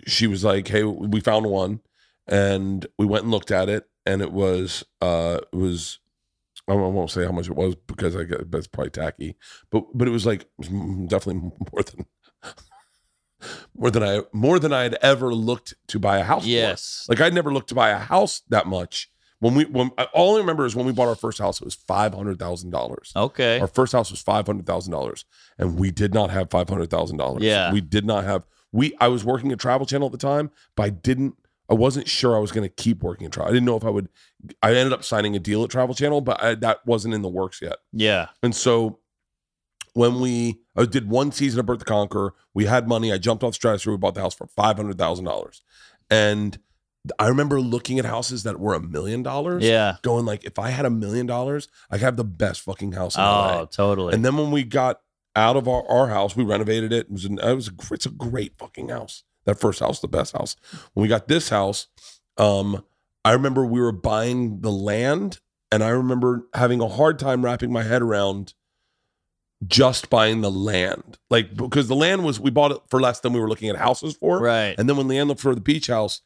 she 0.07 0.27
was 0.27 0.43
like, 0.43 0.67
"Hey, 0.67 0.83
we 0.83 1.19
found 1.19 1.45
one," 1.45 1.81
and 2.27 2.85
we 2.97 3.05
went 3.05 3.23
and 3.23 3.31
looked 3.31 3.51
at 3.51 3.69
it, 3.69 3.87
and 4.05 4.21
it 4.21 4.31
was 4.31 4.83
uh, 5.01 5.39
it 5.51 5.55
was. 5.55 5.99
I 6.67 6.73
won't 6.75 7.09
say 7.09 7.25
how 7.25 7.31
much 7.31 7.49
it 7.49 7.55
was 7.55 7.75
because 7.87 8.15
I 8.15 8.23
get 8.23 8.49
that's 8.51 8.67
probably 8.67 8.91
tacky, 8.91 9.35
but 9.71 9.83
but 9.93 10.07
it 10.07 10.11
was 10.11 10.25
like 10.25 10.45
definitely 10.59 11.35
more 11.73 11.83
than 11.83 12.05
more 13.77 13.91
than 13.91 14.03
I 14.03 14.21
more 14.33 14.59
than 14.59 14.73
I 14.73 14.83
had 14.83 14.97
ever 15.01 15.33
looked 15.33 15.73
to 15.87 15.99
buy 15.99 16.17
a 16.19 16.23
house. 16.23 16.43
for. 16.43 16.49
yes. 16.49 17.05
Like 17.09 17.21
I'd 17.21 17.33
never 17.33 17.51
looked 17.53 17.69
to 17.69 17.75
buy 17.75 17.89
a 17.89 17.97
house 17.97 18.41
that 18.49 18.67
much. 18.67 19.09
When 19.39 19.55
we 19.55 19.65
when 19.65 19.89
all 20.13 20.35
I 20.35 20.39
remember 20.39 20.65
is 20.65 20.75
when 20.75 20.85
we 20.85 20.91
bought 20.91 21.07
our 21.07 21.15
first 21.15 21.39
house, 21.39 21.59
it 21.61 21.65
was 21.65 21.73
five 21.75 22.13
hundred 22.13 22.37
thousand 22.37 22.69
dollars. 22.69 23.11
Okay. 23.15 23.59
Our 23.59 23.67
first 23.67 23.91
house 23.91 24.11
was 24.11 24.21
five 24.21 24.45
hundred 24.45 24.67
thousand 24.67 24.91
dollars, 24.91 25.25
and 25.57 25.79
we 25.79 25.89
did 25.89 26.13
not 26.13 26.29
have 26.29 26.51
five 26.51 26.69
hundred 26.69 26.91
thousand 26.91 27.17
dollars. 27.17 27.41
Yeah. 27.43 27.71
we 27.73 27.81
did 27.81 28.05
not 28.05 28.23
have. 28.23 28.43
We 28.71 28.95
I 28.99 29.07
was 29.07 29.25
working 29.25 29.51
at 29.51 29.59
Travel 29.59 29.85
Channel 29.87 30.05
at 30.07 30.11
the 30.11 30.17
time, 30.19 30.51
but 30.75 30.83
I 30.83 30.89
didn't. 30.89 31.35
I 31.69 31.73
wasn't 31.73 32.07
sure 32.07 32.35
I 32.35 32.39
was 32.39 32.51
going 32.51 32.67
to 32.67 32.73
keep 32.83 33.01
working 33.01 33.25
at 33.25 33.31
Travel. 33.31 33.49
I 33.49 33.53
didn't 33.53 33.65
know 33.65 33.77
if 33.77 33.83
I 33.85 33.89
would. 33.89 34.09
I 34.61 34.75
ended 34.75 34.93
up 34.93 35.03
signing 35.03 35.35
a 35.35 35.39
deal 35.39 35.63
at 35.63 35.69
Travel 35.71 35.95
Channel, 35.95 36.21
but 36.21 36.43
I, 36.43 36.55
that 36.55 36.85
wasn't 36.85 37.13
in 37.13 37.21
the 37.21 37.29
works 37.29 37.61
yet. 37.61 37.77
Yeah. 37.93 38.27
And 38.43 38.53
so 38.55 38.99
when 39.93 40.19
we 40.19 40.59
I 40.75 40.85
did 40.85 41.09
one 41.09 41.31
season 41.31 41.59
of 41.59 41.65
Bert 41.65 41.79
the 41.79 41.85
Conqueror, 41.85 42.33
we 42.53 42.65
had 42.65 42.87
money. 42.87 43.11
I 43.11 43.17
jumped 43.17 43.43
off 43.43 43.55
Stratosphere. 43.55 43.93
We 43.93 43.97
bought 43.97 44.15
the 44.15 44.21
house 44.21 44.35
for 44.35 44.47
five 44.47 44.77
hundred 44.77 44.97
thousand 44.97 45.25
dollars, 45.25 45.61
and 46.09 46.57
I 47.17 47.27
remember 47.27 47.59
looking 47.59 47.99
at 47.99 48.05
houses 48.05 48.43
that 48.43 48.59
were 48.59 48.73
a 48.73 48.79
million 48.79 49.23
dollars. 49.23 49.63
Yeah. 49.63 49.95
going 50.01 50.25
like, 50.25 50.43
if 50.43 50.59
I 50.59 50.69
had 50.69 50.85
a 50.85 50.89
million 50.89 51.25
dollars, 51.25 51.67
I 51.89 51.97
could 51.97 52.03
have 52.03 52.17
the 52.17 52.23
best 52.23 52.61
fucking 52.61 52.91
house 52.91 53.15
in 53.15 53.21
LA. 53.21 53.61
Oh, 53.61 53.65
totally. 53.65 54.13
And 54.13 54.23
then 54.23 54.37
when 54.37 54.51
we 54.51 54.63
got 54.63 55.01
out 55.35 55.55
of 55.55 55.67
our, 55.67 55.87
our 55.89 56.09
house, 56.09 56.35
we 56.35 56.43
renovated 56.43 56.93
it. 56.93 57.07
It 57.07 57.11
was, 57.11 57.25
an, 57.25 57.39
it 57.39 57.55
was 57.55 57.69
a, 57.69 57.71
it's 57.93 58.05
a 58.05 58.11
great 58.11 58.53
fucking 58.57 58.89
house. 58.89 59.23
That 59.45 59.59
first 59.59 59.79
house, 59.79 59.99
the 59.99 60.07
best 60.07 60.33
house. 60.33 60.55
When 60.93 61.01
we 61.01 61.07
got 61.07 61.27
this 61.27 61.49
house, 61.49 61.87
um, 62.37 62.83
I 63.25 63.31
remember 63.31 63.65
we 63.65 63.81
were 63.81 63.91
buying 63.91 64.61
the 64.61 64.71
land, 64.71 65.39
and 65.71 65.83
I 65.83 65.89
remember 65.89 66.47
having 66.53 66.81
a 66.81 66.87
hard 66.87 67.17
time 67.17 67.43
wrapping 67.43 67.71
my 67.71 67.81
head 67.83 68.03
around 68.03 68.53
just 69.67 70.09
buying 70.09 70.41
the 70.41 70.51
land, 70.51 71.17
like 71.29 71.55
because 71.55 71.87
the 71.87 71.95
land 71.95 72.23
was 72.23 72.39
we 72.39 72.49
bought 72.49 72.71
it 72.71 72.79
for 72.89 72.99
less 72.99 73.19
than 73.19 73.33
we 73.33 73.39
were 73.39 73.49
looking 73.49 73.69
at 73.69 73.75
houses 73.75 74.15
for. 74.15 74.39
right. 74.39 74.75
And 74.77 74.89
then 74.89 74.97
when 74.97 75.07
LeeAnn 75.07 75.27
looked 75.27 75.41
for 75.41 75.53
the 75.53 75.61
beach 75.61 75.87
house, 75.87 76.21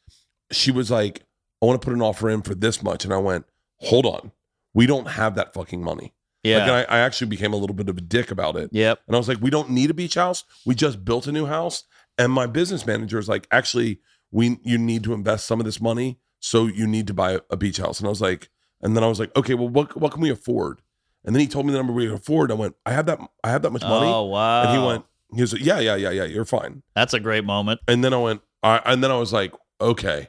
she 0.50 0.70
was 0.70 0.90
like, 0.90 1.22
I 1.62 1.66
want 1.66 1.80
to 1.80 1.84
put 1.84 1.94
an 1.94 2.02
offer 2.02 2.30
in 2.30 2.42
for 2.42 2.54
this 2.54 2.82
much. 2.82 3.04
And 3.04 3.12
I 3.12 3.18
went, 3.18 3.44
hold 3.80 4.06
on. 4.06 4.32
We 4.74 4.86
don't 4.86 5.08
have 5.08 5.34
that 5.36 5.54
fucking 5.54 5.82
money. 5.82 6.14
yeah. 6.42 6.58
Like, 6.58 6.62
and 6.62 6.72
I, 6.72 6.82
I 6.82 6.98
actually 7.00 7.28
became 7.28 7.52
a 7.52 7.56
little 7.56 7.76
bit 7.76 7.88
of 7.88 7.96
a 7.96 8.02
dick 8.02 8.30
about 8.30 8.56
it. 8.56 8.70
yep. 8.72 9.00
And 9.06 9.14
I 9.14 9.18
was 9.18 9.28
like, 9.28 9.38
we 9.40 9.50
don't 9.50 9.70
need 9.70 9.90
a 9.90 9.94
beach 9.94 10.14
house. 10.14 10.44
We 10.64 10.74
just 10.74 11.04
built 11.04 11.26
a 11.26 11.32
new 11.32 11.46
house. 11.46 11.84
And 12.18 12.32
my 12.32 12.46
business 12.46 12.86
manager 12.86 13.18
is 13.18 13.28
like, 13.28 13.46
actually, 13.50 14.00
we 14.30 14.58
you 14.62 14.78
need 14.78 15.04
to 15.04 15.12
invest 15.12 15.46
some 15.46 15.60
of 15.60 15.66
this 15.66 15.80
money. 15.80 16.18
So 16.40 16.66
you 16.66 16.86
need 16.86 17.06
to 17.08 17.14
buy 17.14 17.40
a 17.50 17.56
beach 17.56 17.78
house. 17.78 18.00
And 18.00 18.06
I 18.06 18.10
was 18.10 18.20
like, 18.20 18.48
and 18.82 18.96
then 18.96 19.02
I 19.04 19.08
was 19.08 19.18
like, 19.18 19.34
okay, 19.36 19.54
well, 19.54 19.68
what 19.68 19.96
what 19.98 20.12
can 20.12 20.20
we 20.22 20.30
afford? 20.30 20.80
And 21.26 21.34
then 21.34 21.40
he 21.40 21.48
told 21.48 21.66
me 21.66 21.72
the 21.72 21.78
number 21.78 21.92
we 21.92 22.06
could 22.06 22.14
afford. 22.14 22.52
I 22.52 22.54
went, 22.54 22.76
I 22.86 22.92
have 22.92 23.06
that, 23.06 23.18
I 23.42 23.50
have 23.50 23.62
that 23.62 23.70
much 23.70 23.82
money. 23.82 24.06
Oh, 24.06 24.26
wow. 24.26 24.62
And 24.62 24.80
he 24.80 24.86
went, 24.86 25.04
he 25.34 25.40
was 25.40 25.52
like, 25.52 25.64
yeah, 25.64 25.80
yeah, 25.80 25.96
yeah, 25.96 26.10
yeah, 26.10 26.24
you're 26.24 26.44
fine. 26.44 26.84
That's 26.94 27.14
a 27.14 27.20
great 27.20 27.44
moment. 27.44 27.80
And 27.88 28.04
then 28.04 28.14
I 28.14 28.18
went, 28.18 28.42
I, 28.62 28.80
and 28.86 29.02
then 29.02 29.10
I 29.10 29.18
was 29.18 29.32
like, 29.32 29.52
okay. 29.80 30.28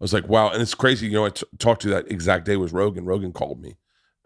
was 0.00 0.12
like, 0.12 0.28
wow. 0.28 0.50
And 0.50 0.60
it's 0.60 0.74
crazy. 0.74 1.06
You 1.06 1.12
know, 1.12 1.26
I 1.26 1.30
t- 1.30 1.46
talked 1.58 1.82
to 1.82 1.88
that 1.90 2.10
exact 2.10 2.44
day 2.44 2.56
was 2.56 2.72
Rogan. 2.72 3.04
Rogan 3.04 3.32
called 3.32 3.62
me 3.62 3.76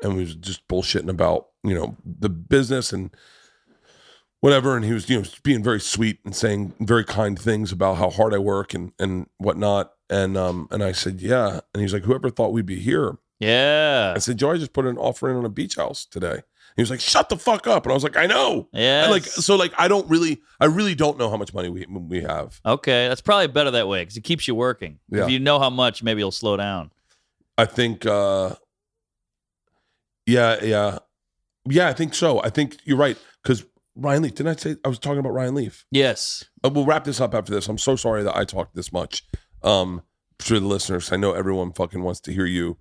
and 0.02 0.14
we 0.14 0.22
was 0.22 0.34
just 0.34 0.66
bullshitting 0.68 1.10
about, 1.10 1.48
you 1.62 1.74
know, 1.74 1.96
the 2.04 2.30
business 2.30 2.94
and 2.94 3.14
whatever. 4.40 4.74
And 4.74 4.84
he 4.86 4.92
was, 4.92 5.08
you 5.10 5.20
know, 5.20 5.28
being 5.42 5.62
very 5.62 5.80
sweet 5.80 6.18
and 6.24 6.34
saying 6.34 6.72
very 6.80 7.04
kind 7.04 7.38
things 7.38 7.72
about 7.72 7.98
how 7.98 8.08
hard 8.08 8.32
I 8.32 8.38
work 8.38 8.72
and, 8.72 8.92
and 8.98 9.26
whatnot. 9.36 9.92
And, 10.08 10.36
um, 10.38 10.66
and 10.70 10.82
I 10.82 10.92
said, 10.92 11.20
yeah. 11.20 11.60
And 11.74 11.82
he's 11.82 11.92
like, 11.92 12.04
whoever 12.04 12.30
thought 12.30 12.54
we'd 12.54 12.64
be 12.64 12.80
here. 12.80 13.18
Yeah. 13.40 14.12
I 14.14 14.18
said, 14.18 14.36
Joe, 14.38 14.52
I 14.52 14.58
just 14.58 14.72
put 14.72 14.86
an 14.86 14.98
offer 14.98 15.28
in 15.30 15.36
on 15.36 15.44
a 15.44 15.48
beach 15.48 15.76
house 15.76 16.04
today. 16.04 16.42
He 16.76 16.82
was 16.82 16.90
like, 16.90 17.00
shut 17.00 17.28
the 17.28 17.36
fuck 17.36 17.66
up. 17.66 17.84
And 17.84 17.90
I 17.90 17.94
was 17.94 18.04
like, 18.04 18.16
I 18.16 18.26
know. 18.26 18.68
Yeah. 18.72 19.08
Like, 19.10 19.24
so 19.24 19.56
like, 19.56 19.72
I 19.76 19.88
don't 19.88 20.08
really, 20.08 20.40
I 20.60 20.66
really 20.66 20.94
don't 20.94 21.18
know 21.18 21.28
how 21.28 21.36
much 21.36 21.52
money 21.52 21.68
we, 21.68 21.84
we 21.86 22.20
have. 22.20 22.60
okay. 22.64 23.08
That's 23.08 23.20
probably 23.20 23.48
better 23.48 23.72
that 23.72 23.88
way 23.88 24.02
because 24.02 24.16
it 24.16 24.22
keeps 24.24 24.46
you 24.46 24.54
working. 24.54 25.00
Yeah. 25.08 25.24
If 25.24 25.30
you 25.30 25.40
know 25.40 25.58
how 25.58 25.70
much, 25.70 26.02
maybe 26.02 26.20
you'll 26.20 26.30
slow 26.30 26.56
down. 26.56 26.92
I 27.58 27.64
think 27.66 28.06
uh 28.06 28.54
yeah, 30.26 30.62
yeah. 30.62 30.98
Yeah, 31.68 31.88
I 31.88 31.92
think 31.92 32.14
so. 32.14 32.42
I 32.42 32.48
think 32.50 32.78
you're 32.84 32.96
right. 32.96 33.18
Because 33.42 33.64
Ryan 33.96 34.22
Leaf, 34.22 34.34
didn't 34.36 34.56
I 34.56 34.56
say 34.56 34.76
I 34.84 34.88
was 34.88 34.98
talking 34.98 35.18
about 35.18 35.34
Ryan 35.34 35.54
Leaf? 35.54 35.84
Yes. 35.90 36.44
Uh, 36.64 36.70
we'll 36.72 36.86
wrap 36.86 37.04
this 37.04 37.20
up 37.20 37.34
after 37.34 37.52
this. 37.52 37.68
I'm 37.68 37.78
so 37.78 37.96
sorry 37.96 38.22
that 38.22 38.36
I 38.36 38.44
talked 38.44 38.74
this 38.74 38.92
much. 38.92 39.24
Um 39.62 40.02
for 40.38 40.58
the 40.58 40.66
listeners. 40.66 41.12
I 41.12 41.16
know 41.16 41.32
everyone 41.32 41.72
fucking 41.72 42.02
wants 42.02 42.20
to 42.20 42.32
hear 42.32 42.46
you 42.46 42.78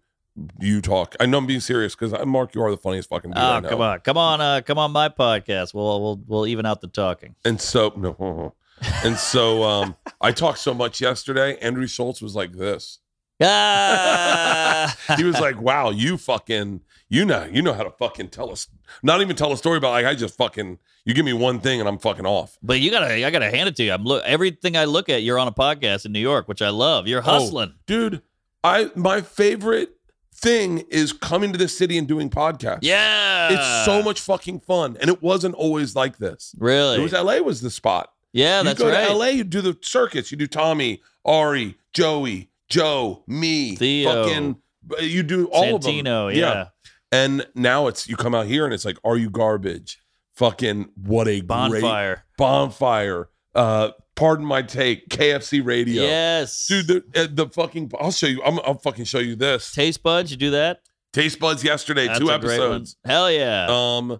you 0.59 0.81
talk. 0.81 1.15
I 1.19 1.25
know 1.25 1.37
I'm 1.37 1.45
being 1.47 1.59
serious 1.59 1.95
because 1.95 2.13
Mark, 2.25 2.55
you 2.55 2.61
are 2.61 2.71
the 2.71 2.77
funniest 2.77 3.09
fucking 3.09 3.31
dude 3.31 3.39
Oh, 3.39 3.61
come 3.67 3.81
on. 3.81 3.99
Come 3.99 4.17
on. 4.17 4.41
Uh, 4.41 4.61
come 4.65 4.77
on 4.77 4.91
my 4.91 5.09
podcast. 5.09 5.73
We'll, 5.73 6.01
we'll, 6.01 6.21
we'll 6.27 6.47
even 6.47 6.65
out 6.65 6.81
the 6.81 6.87
talking. 6.87 7.35
And 7.45 7.59
so 7.59 7.93
no 7.95 8.53
and 9.03 9.17
so 9.17 9.63
um 9.63 9.95
I 10.21 10.31
talked 10.31 10.59
so 10.59 10.73
much 10.73 11.01
yesterday. 11.01 11.57
Andrew 11.57 11.87
Schultz 11.87 12.21
was 12.21 12.35
like 12.35 12.53
this. 12.53 12.99
Ah, 13.41 14.95
he 15.17 15.23
was 15.23 15.39
like, 15.39 15.61
"Wow, 15.61 15.91
you 15.91 16.17
fucking, 16.17 16.81
you 17.07 17.23
know, 17.25 17.45
you 17.45 17.61
know 17.61 17.73
how 17.73 17.83
to 17.83 17.91
fucking 17.91 18.29
tell 18.29 18.51
us, 18.51 18.67
not 19.01 19.21
even 19.21 19.35
tell 19.35 19.53
a 19.53 19.57
story 19.57 19.77
about 19.77 19.91
like 19.91 20.05
I 20.05 20.13
just 20.13 20.35
fucking, 20.35 20.77
you 21.05 21.13
give 21.13 21.23
me 21.23 21.31
one 21.31 21.61
thing 21.61 21.79
and 21.79 21.87
I'm 21.87 21.99
fucking 21.99 22.25
off." 22.25 22.57
But 22.61 22.81
you 22.81 22.91
gotta, 22.91 23.25
I 23.25 23.29
gotta 23.31 23.49
hand 23.49 23.69
it 23.69 23.75
to 23.77 23.83
you. 23.83 23.93
I'm 23.93 24.03
look 24.03 24.23
everything 24.25 24.75
I 24.75 24.85
look 24.85 25.07
at. 25.07 25.23
You're 25.23 25.39
on 25.39 25.47
a 25.47 25.53
podcast 25.53 26.05
in 26.05 26.11
New 26.11 26.19
York, 26.19 26.47
which 26.49 26.61
I 26.61 26.69
love. 26.69 27.07
You're 27.07 27.21
hustling. 27.21 27.71
Oh, 27.73 27.79
dude. 27.85 28.21
I 28.61 28.91
my 28.95 29.21
favorite 29.21 29.95
thing 30.39 30.79
is 30.89 31.13
coming 31.13 31.51
to 31.51 31.57
this 31.57 31.77
city 31.77 31.97
and 31.97 32.07
doing 32.07 32.29
podcasts. 32.29 32.79
yeah, 32.81 33.49
it's 33.51 33.85
so 33.85 34.01
much 34.01 34.19
fucking 34.21 34.61
fun, 34.61 34.97
and 35.01 35.09
it 35.09 35.21
wasn't 35.21 35.55
always 35.55 35.95
like 35.95 36.17
this. 36.17 36.55
Really? 36.57 36.97
It 36.97 37.01
was 37.01 37.13
LA 37.13 37.37
was 37.37 37.61
the 37.61 37.69
spot. 37.69 38.11
yeah, 38.33 38.59
you 38.59 38.65
that's 38.65 38.79
go 38.79 38.89
right. 38.89 39.07
to 39.07 39.13
LA, 39.13 39.25
you 39.27 39.43
do 39.43 39.61
the 39.61 39.77
circuits. 39.81 40.31
You 40.31 40.37
do 40.37 40.47
Tommy, 40.47 41.01
Ari, 41.25 41.77
Joey, 41.93 42.49
Joe, 42.69 43.23
me, 43.27 43.75
Theo. 43.75 44.25
fucking. 44.25 44.55
You 45.01 45.23
do 45.23 45.47
all 45.47 45.75
of 45.75 45.83
them. 45.83 45.91
Santino, 45.93 46.33
yeah. 46.33 46.67
And 47.11 47.45
now 47.55 47.87
it's 47.87 48.07
you 48.07 48.15
come 48.15 48.33
out 48.33 48.45
here 48.45 48.65
and 48.65 48.73
it's 48.73 48.85
like, 48.85 48.97
are 49.03 49.17
you 49.17 49.29
garbage? 49.29 49.99
Fucking 50.35 50.89
what 50.95 51.27
a 51.27 51.41
great 51.41 51.47
Bonfire. 51.47 52.23
bonfire. 52.37 53.29
Uh, 53.53 53.89
pardon 54.19 54.45
my 54.45 54.61
take. 54.61 55.09
KFC 55.09 55.65
radio. 55.65 56.03
Yes, 56.03 56.67
Dude, 56.67 56.87
the, 56.87 57.03
uh, 57.15 57.27
the 57.31 57.47
fucking 57.47 57.91
I'll 57.99 58.11
show 58.11 58.27
you. 58.27 58.43
I'm, 58.43 58.59
I'll 58.59 58.77
fucking 58.77 59.05
show 59.05 59.19
you 59.19 59.35
this. 59.35 59.71
Taste 59.71 60.03
buds. 60.03 60.29
You 60.29 60.37
do 60.37 60.51
that? 60.51 60.81
Taste 61.13 61.39
buds 61.39 61.63
yesterday, 61.63 62.07
That's 62.07 62.19
two 62.19 62.29
a 62.29 62.37
great 62.37 62.59
one. 62.59 62.67
episodes. 62.67 62.97
Hell 63.05 63.31
yeah. 63.31 63.67
Um, 63.69 64.11
uh, 64.11 64.19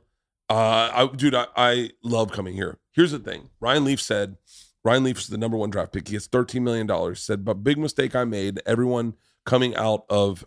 I, 0.49 1.09
dude, 1.15 1.35
I, 1.35 1.45
I 1.55 1.91
love 2.03 2.31
coming 2.31 2.55
here. 2.55 2.79
Here's 2.93 3.11
the 3.11 3.19
thing: 3.19 3.49
Ryan 3.59 3.83
Leaf 3.85 4.01
said, 4.01 4.37
Ryan 4.83 5.03
Leaf 5.03 5.19
is 5.19 5.27
the 5.27 5.37
number 5.37 5.57
one 5.57 5.69
draft 5.69 5.93
pick. 5.93 6.07
He 6.07 6.13
gets 6.13 6.27
13 6.27 6.63
million 6.63 6.87
dollars. 6.87 7.21
Said, 7.21 7.43
but 7.45 7.63
big 7.63 7.77
mistake 7.77 8.15
I 8.15 8.23
made. 8.23 8.61
Everyone 8.65 9.15
coming 9.45 9.75
out 9.75 10.05
of 10.09 10.45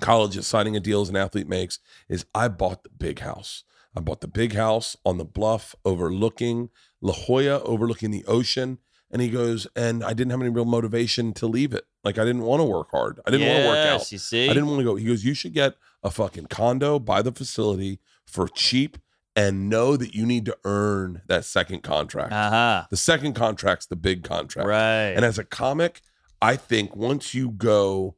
college 0.00 0.36
is 0.36 0.46
signing 0.46 0.76
a 0.76 0.80
deal 0.80 1.00
as 1.00 1.08
an 1.08 1.16
athlete 1.16 1.48
makes 1.48 1.78
is 2.08 2.26
I 2.34 2.48
bought 2.48 2.82
the 2.82 2.90
big 2.90 3.20
house. 3.20 3.64
I 3.96 4.00
bought 4.00 4.20
the 4.20 4.28
big 4.28 4.52
house 4.54 4.96
on 5.04 5.18
the 5.18 5.24
bluff 5.24 5.74
overlooking 5.84 6.70
La 7.00 7.12
Jolla, 7.14 7.62
overlooking 7.62 8.10
the 8.10 8.24
ocean. 8.26 8.78
And 9.10 9.22
he 9.22 9.30
goes, 9.30 9.66
and 9.76 10.02
I 10.04 10.12
didn't 10.12 10.32
have 10.32 10.40
any 10.40 10.50
real 10.50 10.64
motivation 10.64 11.32
to 11.34 11.46
leave 11.46 11.72
it. 11.72 11.84
Like 12.04 12.18
I 12.18 12.24
didn't 12.24 12.42
want 12.42 12.60
to 12.60 12.64
work 12.64 12.90
hard. 12.90 13.20
I 13.26 13.30
didn't 13.30 13.46
want 13.48 13.62
to 13.62 13.68
work 13.68 13.78
out. 13.78 13.98
Yes, 14.00 14.12
You 14.12 14.18
see, 14.18 14.44
I 14.50 14.52
didn't 14.52 14.66
want 14.66 14.80
to 14.80 14.84
go. 14.84 14.96
He 14.96 15.04
goes, 15.06 15.24
you 15.24 15.32
should 15.32 15.54
get 15.54 15.74
a 16.02 16.10
fucking 16.10 16.46
condo 16.46 16.98
by 16.98 17.22
the 17.22 17.32
facility 17.32 18.00
for 18.26 18.48
cheap 18.48 18.98
and 19.34 19.68
know 19.68 19.96
that 19.96 20.14
you 20.14 20.26
need 20.26 20.44
to 20.46 20.56
earn 20.64 21.22
that 21.26 21.44
second 21.44 21.82
contract. 21.82 22.32
Uh 22.32 22.50
huh. 22.50 22.86
the 22.90 22.96
second 22.96 23.34
contract's 23.34 23.86
the 23.86 23.96
big 23.96 24.24
contract. 24.24 24.68
Right. 24.68 25.10
And 25.14 25.24
as 25.24 25.38
a 25.38 25.44
comic, 25.44 26.00
I 26.42 26.56
think 26.56 26.96
once 26.96 27.32
you 27.34 27.50
go, 27.50 28.16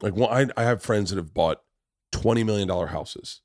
like, 0.00 0.14
well, 0.14 0.28
I, 0.30 0.46
I 0.56 0.62
have 0.64 0.82
friends 0.82 1.10
that 1.10 1.16
have 1.16 1.34
bought 1.34 1.62
$20 2.12 2.44
million 2.46 2.68
houses, 2.68 3.40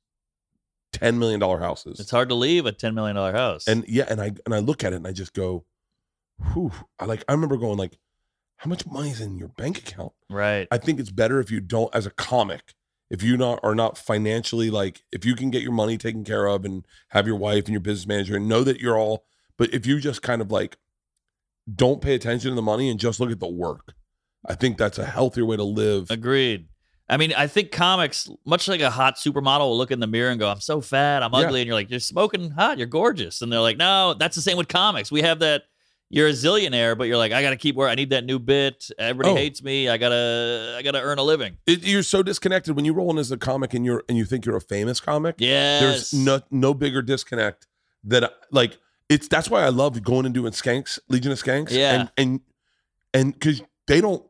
$10 0.92 1.18
million 1.18 1.40
houses. 1.40 2.00
it's 2.00 2.10
hard 2.10 2.28
to 2.28 2.34
leave 2.34 2.66
a 2.66 2.72
ten 2.72 2.94
million 2.94 3.16
dollar 3.16 3.32
house. 3.32 3.66
and 3.66 3.84
yeah, 3.86 4.04
and 4.08 4.20
I, 4.20 4.32
and 4.44 4.54
I 4.54 4.58
look 4.58 4.82
at 4.84 4.92
it 4.92 4.96
and 4.96 5.06
I 5.06 5.12
just 5.12 5.34
go, 5.34 5.64
whew. 6.52 6.72
I 6.98 7.04
like, 7.04 7.24
I 7.28 7.32
remember 7.32 7.56
going 7.56 7.78
like, 7.78 7.98
how 8.58 8.70
much 8.70 8.86
money 8.86 9.10
is 9.10 9.20
in 9.20 9.36
your 9.38 9.48
bank 9.48 9.78
account? 9.78 10.12
right. 10.30 10.66
I 10.70 10.78
think 10.78 10.98
it's 10.98 11.10
better 11.10 11.40
if 11.40 11.50
you 11.50 11.60
don't, 11.60 11.94
as 11.94 12.06
a 12.06 12.10
comic, 12.10 12.74
if 13.10 13.22
you 13.22 13.36
not 13.36 13.60
are 13.62 13.74
not 13.74 13.98
financially 13.98 14.70
like, 14.70 15.02
if 15.12 15.24
you 15.24 15.34
can 15.36 15.50
get 15.50 15.62
your 15.62 15.72
money 15.72 15.98
taken 15.98 16.24
care 16.24 16.46
of 16.46 16.64
and 16.64 16.86
have 17.10 17.26
your 17.26 17.36
wife 17.36 17.64
and 17.66 17.72
your 17.72 17.80
business 17.80 18.06
manager 18.06 18.36
and 18.36 18.48
know 18.48 18.64
that 18.64 18.80
you're 18.80 18.98
all, 18.98 19.24
but 19.58 19.72
if 19.74 19.86
you 19.86 20.00
just 20.00 20.22
kind 20.22 20.40
of 20.40 20.50
like 20.50 20.78
don't 21.72 22.00
pay 22.00 22.14
attention 22.14 22.50
to 22.50 22.54
the 22.54 22.62
money 22.62 22.88
and 22.88 22.98
just 22.98 23.20
look 23.20 23.30
at 23.30 23.40
the 23.40 23.46
work, 23.48 23.94
I 24.46 24.54
think 24.54 24.78
that's 24.78 24.98
a 24.98 25.04
healthier 25.04 25.44
way 25.44 25.56
to 25.56 25.64
live. 25.64 26.10
Agreed. 26.10 26.68
I 27.08 27.16
mean, 27.18 27.32
I 27.36 27.46
think 27.46 27.70
comics, 27.70 28.28
much 28.44 28.66
like 28.66 28.80
a 28.80 28.90
hot 28.90 29.16
supermodel, 29.16 29.60
will 29.60 29.78
look 29.78 29.90
in 29.92 30.00
the 30.00 30.06
mirror 30.08 30.30
and 30.30 30.40
go, 30.40 30.48
"I'm 30.50 30.60
so 30.60 30.80
fat, 30.80 31.22
I'm 31.22 31.32
Yeah. 31.32 31.40
ugly," 31.40 31.60
and 31.60 31.66
you're 31.68 31.76
like, 31.76 31.88
"You're 31.90 32.00
smoking 32.00 32.50
hot, 32.50 32.78
you're 32.78 32.86
gorgeous," 32.88 33.42
and 33.42 33.52
they're 33.52 33.60
like, 33.60 33.76
"No, 33.76 34.14
that's 34.14 34.34
the 34.34 34.42
same 34.42 34.56
with 34.56 34.68
comics. 34.68 35.10
We 35.12 35.22
have 35.22 35.38
that." 35.40 35.62
You're 36.08 36.28
a 36.28 36.32
zillionaire, 36.32 36.96
but 36.96 37.08
you're 37.08 37.16
like, 37.16 37.32
I 37.32 37.42
gotta 37.42 37.56
keep 37.56 37.74
where 37.74 37.88
I 37.88 37.96
need 37.96 38.10
that 38.10 38.24
new 38.24 38.38
bit. 38.38 38.90
Everybody 38.96 39.32
Oh. 39.32 39.36
hates 39.36 39.60
me. 39.60 39.88
I 39.88 39.96
gotta, 39.96 40.76
I 40.78 40.82
gotta 40.82 41.00
earn 41.00 41.18
a 41.18 41.24
living. 41.24 41.56
It, 41.66 41.84
you're 41.84 42.04
so 42.04 42.22
disconnected 42.22 42.76
when 42.76 42.84
you 42.84 42.92
roll 42.92 43.10
in 43.10 43.18
as 43.18 43.32
a 43.32 43.36
comic 43.36 43.74
and 43.74 43.84
you're 43.84 44.04
and 44.08 44.16
you 44.16 44.24
think 44.24 44.46
you're 44.46 44.54
a 44.56 44.60
famous 44.60 45.00
comic. 45.00 45.34
Yes. 45.38 45.80
There's 45.80 46.14
no 46.14 46.40
no 46.52 46.74
bigger 46.74 47.02
disconnect 47.02 47.66
that 48.04 48.32
like 48.52 48.78
it's 49.08 49.26
that's 49.26 49.50
why 49.50 49.62
I 49.64 49.68
love 49.70 50.00
going 50.04 50.26
and 50.26 50.34
doing 50.34 50.52
skanks, 50.52 51.00
Legion 51.08 51.32
of 51.32 51.42
Skanks. 51.42 51.72
Yeah. 51.72 51.92
And 51.92 52.10
and 52.16 52.40
and 53.12 53.32
because 53.34 53.62
they 53.88 54.00
don't 54.00 54.24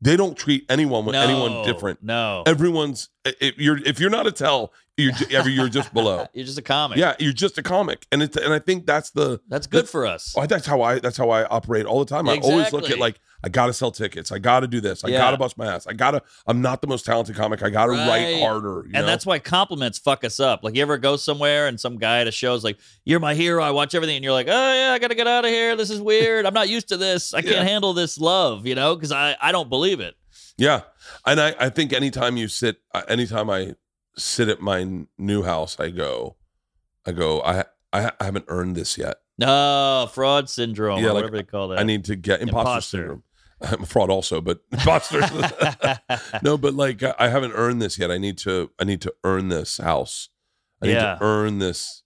they 0.00 0.16
don't 0.16 0.36
treat 0.36 0.64
anyone 0.68 1.04
with 1.04 1.14
no, 1.14 1.22
anyone 1.22 1.64
different. 1.64 2.02
No, 2.02 2.42
Everyone's 2.46 3.08
if 3.24 3.58
you're 3.58 3.78
if 3.78 4.00
you're 4.00 4.10
not 4.10 4.26
Attell, 4.26 4.72
you're 5.00 5.12
ju- 5.12 5.26
ever 5.32 5.48
you're 5.48 5.68
just 5.68 5.92
below. 5.92 6.26
you're 6.34 6.44
just 6.46 6.58
a 6.58 6.62
comic. 6.62 6.98
Yeah, 6.98 7.14
you're 7.18 7.32
just 7.32 7.58
a 7.58 7.62
comic, 7.62 8.06
and 8.12 8.22
it's 8.22 8.36
and 8.36 8.52
I 8.54 8.58
think 8.58 8.86
that's 8.86 9.10
the 9.10 9.40
that's 9.48 9.66
good 9.66 9.78
That's- 9.78 9.90
for 9.90 10.06
us. 10.06 10.34
oh, 10.36 10.46
that's 10.46 10.66
how 10.66 10.82
I 10.82 10.98
that's 10.98 11.16
how 11.16 11.30
I 11.30 11.44
operate 11.44 11.86
all 11.86 11.98
the 11.98 12.04
time. 12.08 12.28
I 12.28 12.38
always 12.38 12.72
look 12.72 12.90
at 12.90 12.98
like 12.98 13.20
I 13.42 13.48
gotta 13.48 13.72
sell 13.72 13.90
tickets, 13.90 14.30
I 14.30 14.38
gotta 14.38 14.66
do 14.66 14.80
this, 14.80 15.02
I 15.02 15.08
Yeah. 15.08 15.18
gotta 15.18 15.36
bust 15.38 15.56
my 15.56 15.66
ass, 15.74 15.86
I 15.86 15.94
gotta. 15.94 16.22
I'm 16.46 16.60
not 16.60 16.80
the 16.82 16.86
most 16.86 17.06
talented 17.06 17.36
comic. 17.36 17.62
I 17.62 17.70
gotta 17.70 17.92
Right. 17.92 18.08
write 18.08 18.40
harder. 18.42 18.82
You 18.84 18.92
and 18.94 19.04
know? 19.04 19.06
that's 19.06 19.24
why 19.24 19.38
compliments 19.38 19.98
fuck 19.98 20.24
us 20.24 20.38
up. 20.40 20.60
Like 20.62 20.76
you 20.76 20.82
ever 20.82 20.98
go 20.98 21.16
somewhere 21.16 21.66
and 21.66 21.80
some 21.80 21.96
guy 21.98 22.20
at 22.20 22.28
a 22.28 22.32
show 22.32 22.54
is 22.54 22.62
like, 22.64 22.78
"You're 23.04 23.20
my 23.20 23.34
hero. 23.34 23.62
I 23.62 23.70
watch 23.70 23.94
everything," 23.94 24.16
and 24.16 24.24
you're 24.24 24.32
like, 24.34 24.48
"Oh 24.48 24.72
yeah, 24.74 24.92
I 24.92 24.98
gotta 24.98 25.14
get 25.14 25.26
out 25.26 25.44
of 25.44 25.50
here. 25.50 25.74
This 25.76 25.90
is 25.90 26.00
weird. 26.00 26.44
I'm 26.46 26.54
not 26.54 26.68
used 26.68 26.88
to 26.88 26.96
this. 26.96 27.32
I 27.34 27.40
can't 27.42 27.66
handle 27.66 27.94
this 27.94 28.18
love," 28.18 28.66
you 28.66 28.74
know, 28.74 28.94
because 28.94 29.12
I 29.12 29.36
I 29.40 29.52
don't 29.52 29.68
believe 29.70 30.00
it. 30.00 30.14
Yeah, 30.58 30.82
and 31.24 31.40
I, 31.40 31.54
I 31.58 31.68
think 31.70 31.94
anytime 31.94 32.36
you 32.36 32.46
sit, 32.46 32.76
uh, 32.94 33.00
anytime 33.08 33.48
I 33.48 33.76
sit 34.16 34.48
at 34.48 34.60
my 34.60 35.04
new 35.18 35.42
house, 35.42 35.78
I 35.80 35.90
go, 35.90 36.36
I 37.06 37.12
go, 37.12 37.40
I 37.42 37.64
I, 37.92 38.12
I 38.20 38.24
haven't 38.24 38.44
earned 38.48 38.76
this 38.76 38.96
yet. 38.98 39.16
No 39.38 40.08
fraud 40.12 40.48
syndrome, 40.48 40.98
Yeah, 41.00 41.06
or 41.06 41.14
like, 41.14 41.14
whatever 41.24 41.36
they 41.38 41.42
call 41.44 41.68
that. 41.68 41.78
I 41.78 41.82
need 41.82 42.04
to 42.06 42.16
get 42.16 42.40
imposter, 42.42 42.58
Imposter. 42.60 42.96
syndrome. 42.98 43.22
I'm 43.62 43.82
a 43.82 43.86
fraud 43.86 44.10
also, 44.10 44.40
but 44.40 44.60
imposter. 44.72 45.20
no, 46.42 46.56
but 46.58 46.74
like 46.74 47.02
I 47.02 47.28
haven't 47.28 47.52
earned 47.52 47.80
this 47.82 47.98
yet. 47.98 48.10
I 48.10 48.18
need 48.18 48.38
to 48.38 48.70
I 48.78 48.84
need 48.84 49.00
to 49.02 49.14
earn 49.24 49.48
this 49.48 49.78
house. 49.78 50.28
I 50.82 50.86
need 50.86 50.92
Yeah. 50.92 51.14
to 51.16 51.18
earn 51.22 51.58
this. 51.58 52.02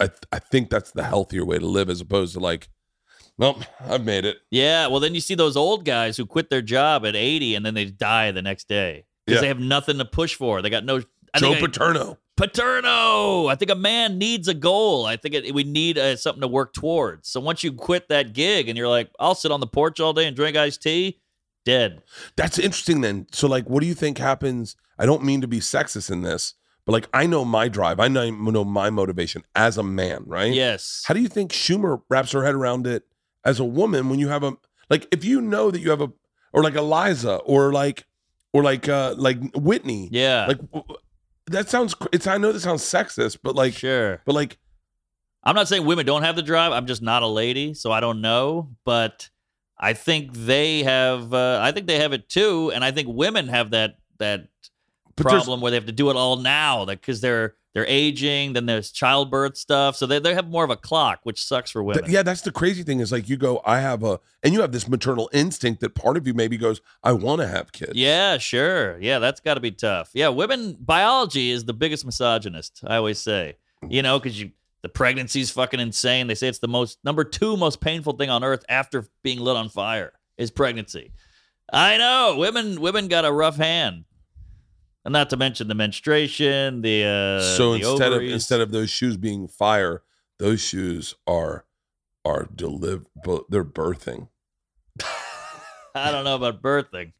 I 0.00 0.10
I 0.32 0.38
think 0.38 0.70
that's 0.70 0.90
the 0.92 1.04
healthier 1.04 1.44
way 1.44 1.58
to 1.58 1.66
live 1.66 1.90
as 1.90 2.00
opposed 2.00 2.34
to 2.34 2.40
like, 2.40 2.68
nope, 3.38 3.58
I've 3.80 4.04
made 4.04 4.24
it. 4.24 4.38
yeah, 4.50 4.86
well 4.86 5.00
then 5.00 5.14
you 5.14 5.20
see 5.20 5.34
those 5.34 5.56
old 5.56 5.84
guys 5.84 6.16
who 6.16 6.24
quit 6.26 6.48
their 6.50 6.62
job 6.62 7.04
at 7.04 7.16
80 7.16 7.54
and 7.56 7.66
then 7.66 7.74
they 7.74 7.84
die 7.86 8.30
the 8.30 8.42
next 8.42 8.68
day 8.68 9.04
because 9.26 9.38
Yeah. 9.38 9.40
they 9.42 9.48
have 9.48 9.60
nothing 9.60 9.98
to 9.98 10.04
push 10.04 10.34
for. 10.34 10.62
They 10.62 10.70
got 10.70 10.84
no. 10.84 11.02
I 11.34 11.38
Joe 11.40 11.50
think 11.52 11.58
I- 11.58 11.66
Paterno. 11.66 12.18
Paterno. 12.36 13.46
I 13.48 13.54
think 13.56 13.70
a 13.70 13.74
man 13.74 14.16
needs 14.18 14.46
a 14.48 14.54
goal. 14.54 15.06
I 15.06 15.16
think 15.16 15.34
it, 15.34 15.52
we 15.54 15.64
need 15.64 15.98
uh, 15.98 16.16
something 16.16 16.40
to 16.40 16.48
work 16.48 16.72
towards. 16.72 17.28
So 17.28 17.40
once 17.40 17.64
you 17.64 17.72
quit 17.72 18.08
that 18.08 18.32
gig 18.32 18.68
and 18.68 18.78
you're 18.78 18.88
like, 18.88 19.10
I'll 19.18 19.34
sit 19.34 19.50
on 19.50 19.60
the 19.60 19.66
porch 19.66 19.98
all 20.00 20.12
day 20.12 20.26
and 20.26 20.36
drink 20.36 20.56
iced 20.56 20.82
tea, 20.82 21.20
dead. 21.64 22.02
That's 22.36 22.58
interesting 22.58 23.00
then. 23.00 23.26
So 23.32 23.48
like 23.48 23.68
what 23.68 23.80
do 23.80 23.86
you 23.86 23.94
think 23.94 24.18
happens? 24.18 24.76
I 24.98 25.06
don't 25.06 25.24
mean 25.24 25.40
to 25.40 25.48
be 25.48 25.58
sexist 25.60 26.10
in 26.10 26.22
this, 26.22 26.54
but 26.84 26.92
like 26.92 27.08
I 27.12 27.26
know 27.26 27.44
my 27.44 27.68
drive. 27.68 27.98
I 28.00 28.06
know, 28.08 28.30
know 28.30 28.64
my 28.64 28.88
motivation 28.90 29.42
as 29.56 29.76
a 29.78 29.82
man, 29.82 30.22
right? 30.26 30.52
Yes. 30.52 31.02
How 31.06 31.14
do 31.14 31.20
you 31.20 31.28
think 31.28 31.52
Schumer 31.52 32.02
wraps 32.08 32.32
her 32.32 32.44
head 32.44 32.54
around 32.54 32.86
it 32.86 33.04
as 33.44 33.58
a 33.60 33.64
woman 33.64 34.08
when 34.08 34.18
you 34.20 34.28
have 34.28 34.42
a 34.44 34.52
like 34.90 35.08
if 35.10 35.24
you 35.24 35.40
know 35.40 35.70
that 35.70 35.80
you 35.80 35.90
have 35.90 36.00
a 36.00 36.12
or 36.52 36.62
like 36.62 36.74
Iliza 36.74 37.40
or 37.44 37.72
like 37.72 38.06
or 38.52 38.62
like 38.62 38.88
uh 38.88 39.14
like 39.18 39.38
Whitney. 39.56 40.08
yeah. 40.12 40.46
Like 40.46 40.60
that 41.50 41.68
sounds 41.68 41.94
it's 42.12 42.26
I 42.26 42.38
know 42.38 42.52
that 42.52 42.60
sounds 42.60 42.82
sexist, 42.82 43.38
but 43.42 43.54
like 43.54 43.74
sure. 43.74 44.22
but 44.24 44.34
like 44.34 44.58
I'm 45.44 45.54
not 45.54 45.68
saying 45.68 45.84
women 45.84 46.06
don't 46.06 46.22
have 46.22 46.36
the 46.36 46.42
drive. 46.42 46.72
I'm 46.72 46.86
just 46.86 47.02
not 47.02 47.22
a 47.22 47.26
lady, 47.26 47.74
so 47.74 47.92
I 47.92 48.00
don't 48.00 48.20
know. 48.20 48.70
But 48.84 49.30
I 49.78 49.92
think 49.92 50.32
they 50.32 50.82
have. 50.82 51.32
Uh, 51.32 51.60
I 51.62 51.72
think 51.72 51.86
they 51.86 52.00
have 52.00 52.12
it 52.12 52.28
too, 52.28 52.72
and 52.74 52.84
I 52.84 52.90
think 52.90 53.08
women 53.08 53.48
have 53.48 53.70
that 53.70 53.98
that 54.18 54.48
problem 55.22 55.60
where 55.60 55.70
they 55.70 55.76
have 55.76 55.86
to 55.86 55.92
do 55.92 56.10
it 56.10 56.16
all 56.16 56.36
now, 56.36 56.84
because 56.84 57.20
they're 57.20 57.54
they're 57.74 57.86
aging. 57.86 58.54
Then 58.54 58.66
there's 58.66 58.90
childbirth 58.90 59.56
stuff, 59.56 59.96
so 59.96 60.06
they 60.06 60.18
they 60.18 60.34
have 60.34 60.48
more 60.48 60.64
of 60.64 60.70
a 60.70 60.76
clock, 60.76 61.20
which 61.22 61.44
sucks 61.44 61.70
for 61.70 61.82
women. 61.82 62.04
Th- 62.04 62.14
yeah, 62.14 62.22
that's 62.22 62.42
the 62.42 62.52
crazy 62.52 62.82
thing 62.82 63.00
is 63.00 63.12
like 63.12 63.28
you 63.28 63.36
go, 63.36 63.60
I 63.64 63.80
have 63.80 64.02
a, 64.02 64.20
and 64.42 64.54
you 64.54 64.60
have 64.60 64.72
this 64.72 64.88
maternal 64.88 65.28
instinct 65.32 65.80
that 65.80 65.94
part 65.94 66.16
of 66.16 66.26
you 66.26 66.34
maybe 66.34 66.56
goes, 66.56 66.80
I 67.02 67.12
want 67.12 67.40
to 67.40 67.48
have 67.48 67.72
kids. 67.72 67.92
Yeah, 67.94 68.38
sure. 68.38 68.98
Yeah, 69.00 69.18
that's 69.18 69.40
got 69.40 69.54
to 69.54 69.60
be 69.60 69.70
tough. 69.70 70.10
Yeah, 70.14 70.28
women 70.28 70.76
biology 70.80 71.50
is 71.50 71.64
the 71.64 71.74
biggest 71.74 72.04
misogynist. 72.04 72.80
I 72.86 72.96
always 72.96 73.18
say, 73.18 73.56
you 73.88 74.02
know, 74.02 74.18
because 74.18 74.40
you 74.40 74.52
the 74.82 74.88
pregnancy's 74.88 75.50
fucking 75.50 75.80
insane. 75.80 76.28
They 76.28 76.34
say 76.34 76.48
it's 76.48 76.60
the 76.60 76.68
most 76.68 76.98
number 77.04 77.24
two 77.24 77.56
most 77.56 77.80
painful 77.80 78.14
thing 78.14 78.30
on 78.30 78.44
earth 78.44 78.64
after 78.68 79.06
being 79.22 79.40
lit 79.40 79.56
on 79.56 79.68
fire 79.68 80.12
is 80.36 80.50
pregnancy. 80.50 81.12
I 81.72 81.98
know 81.98 82.36
women 82.38 82.80
women 82.80 83.08
got 83.08 83.24
a 83.24 83.32
rough 83.32 83.56
hand, 83.56 84.04
and 85.08 85.12
not 85.14 85.30
to 85.30 85.38
mention 85.38 85.68
the 85.68 85.74
menstruation, 85.74 86.82
the 86.82 87.02
uh, 87.02 87.56
so 87.56 87.72
the 87.78 87.88
instead 87.90 88.12
of 88.12 88.22
instead 88.22 88.60
of 88.60 88.72
those 88.72 88.90
shoes 88.90 89.16
being 89.16 89.48
fire, 89.48 90.02
those 90.38 90.60
shoes 90.60 91.14
are 91.26 91.64
are 92.26 92.46
deliver, 92.54 93.06
they're 93.48 93.64
birthing. 93.64 94.28
I 95.94 96.10
don't 96.10 96.24
know 96.24 96.36
about 96.36 96.60
birthing. 96.60 97.14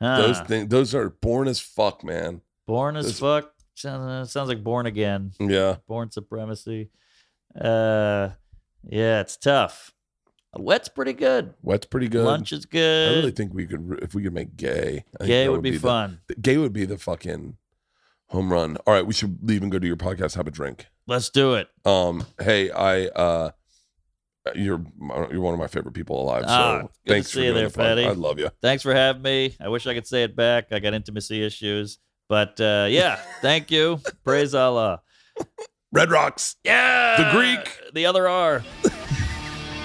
Those 0.00 0.38
things, 0.38 0.68
those 0.68 0.94
are 0.94 1.10
born 1.10 1.48
as 1.48 1.58
fuck, 1.58 2.04
man. 2.04 2.42
born 2.68 2.96
as 2.96 3.06
those- 3.06 3.18
fuck. 3.18 3.52
Sounds, 3.74 4.30
sounds 4.30 4.48
like 4.48 4.62
born 4.62 4.86
again. 4.86 5.32
Yeah. 5.40 5.78
Born 5.88 6.12
supremacy. 6.12 6.90
Uh, 7.60 8.30
yeah, 8.84 9.20
it's 9.20 9.36
tough. 9.36 9.92
Wet's 10.60 10.88
pretty 10.88 11.12
good. 11.12 11.54
Wet's 11.62 11.86
pretty 11.86 12.08
good. 12.08 12.24
Lunch 12.24 12.52
is 12.52 12.66
good. 12.66 13.12
I 13.12 13.16
really 13.16 13.30
think 13.32 13.52
we 13.54 13.66
could, 13.66 13.98
if 14.02 14.14
we 14.14 14.22
could 14.22 14.34
make 14.34 14.56
gay. 14.56 15.04
I 15.14 15.24
think 15.24 15.28
Gay 15.28 15.44
that 15.44 15.52
would 15.52 15.62
be, 15.62 15.70
the- 15.72 15.78
fun. 15.78 16.20
the- 16.28 16.34
gay 16.36 16.56
would 16.56 16.72
be 16.72 16.84
the 16.84 16.98
fucking 16.98 17.56
home 18.28 18.52
run. 18.52 18.76
All 18.86 18.94
right, 18.94 19.06
we 19.06 19.12
should 19.14 19.38
leave 19.42 19.62
and 19.62 19.70
go 19.70 19.78
to 19.78 19.86
your 19.86 19.96
podcast. 19.96 20.34
Have 20.36 20.46
a 20.46 20.50
drink. 20.50 20.86
Let's 21.06 21.30
do 21.30 21.54
it. 21.54 21.68
Um, 21.84 22.26
hey, 22.40 22.70
I, 22.70 23.06
uh, 23.06 23.50
you're 24.54 24.80
you're 25.30 25.40
one 25.40 25.54
of 25.54 25.58
my 25.60 25.66
favorite 25.66 25.92
people 25.92 26.20
alive. 26.22 26.42
So 26.42 26.48
Ah, 26.50 26.78
good 26.82 26.88
to 27.06 27.12
thanks 27.12 27.28
see 27.28 27.32
for 27.34 27.38
you 27.40 27.44
doing 27.46 27.54
there, 27.56 27.68
the 27.68 27.76
pod. 27.76 27.98
I 27.98 28.10
love 28.12 28.38
you. 28.38 28.50
Thanks 28.62 28.82
for 28.82 28.94
having 28.94 29.22
me. 29.22 29.56
I 29.60 29.68
wish 29.68 29.86
I 29.86 29.94
could 29.94 30.06
say 30.06 30.22
it 30.24 30.36
back. 30.36 30.66
I 30.72 30.78
got 30.80 30.94
intimacy 30.94 31.44
issues. 31.44 31.98
But 32.28 32.60
uh, 32.60 32.86
yeah, 32.88 33.16
thank 33.40 33.70
you. 33.70 34.00
Praise 34.24 34.54
Allah. 34.54 35.00
Red 35.92 36.10
Rocks. 36.10 36.56
Yeah. 36.64 37.16
The 37.22 37.30
Greek. 37.38 37.92
The 37.94 38.06
other 38.06 38.28
R. 38.28 38.62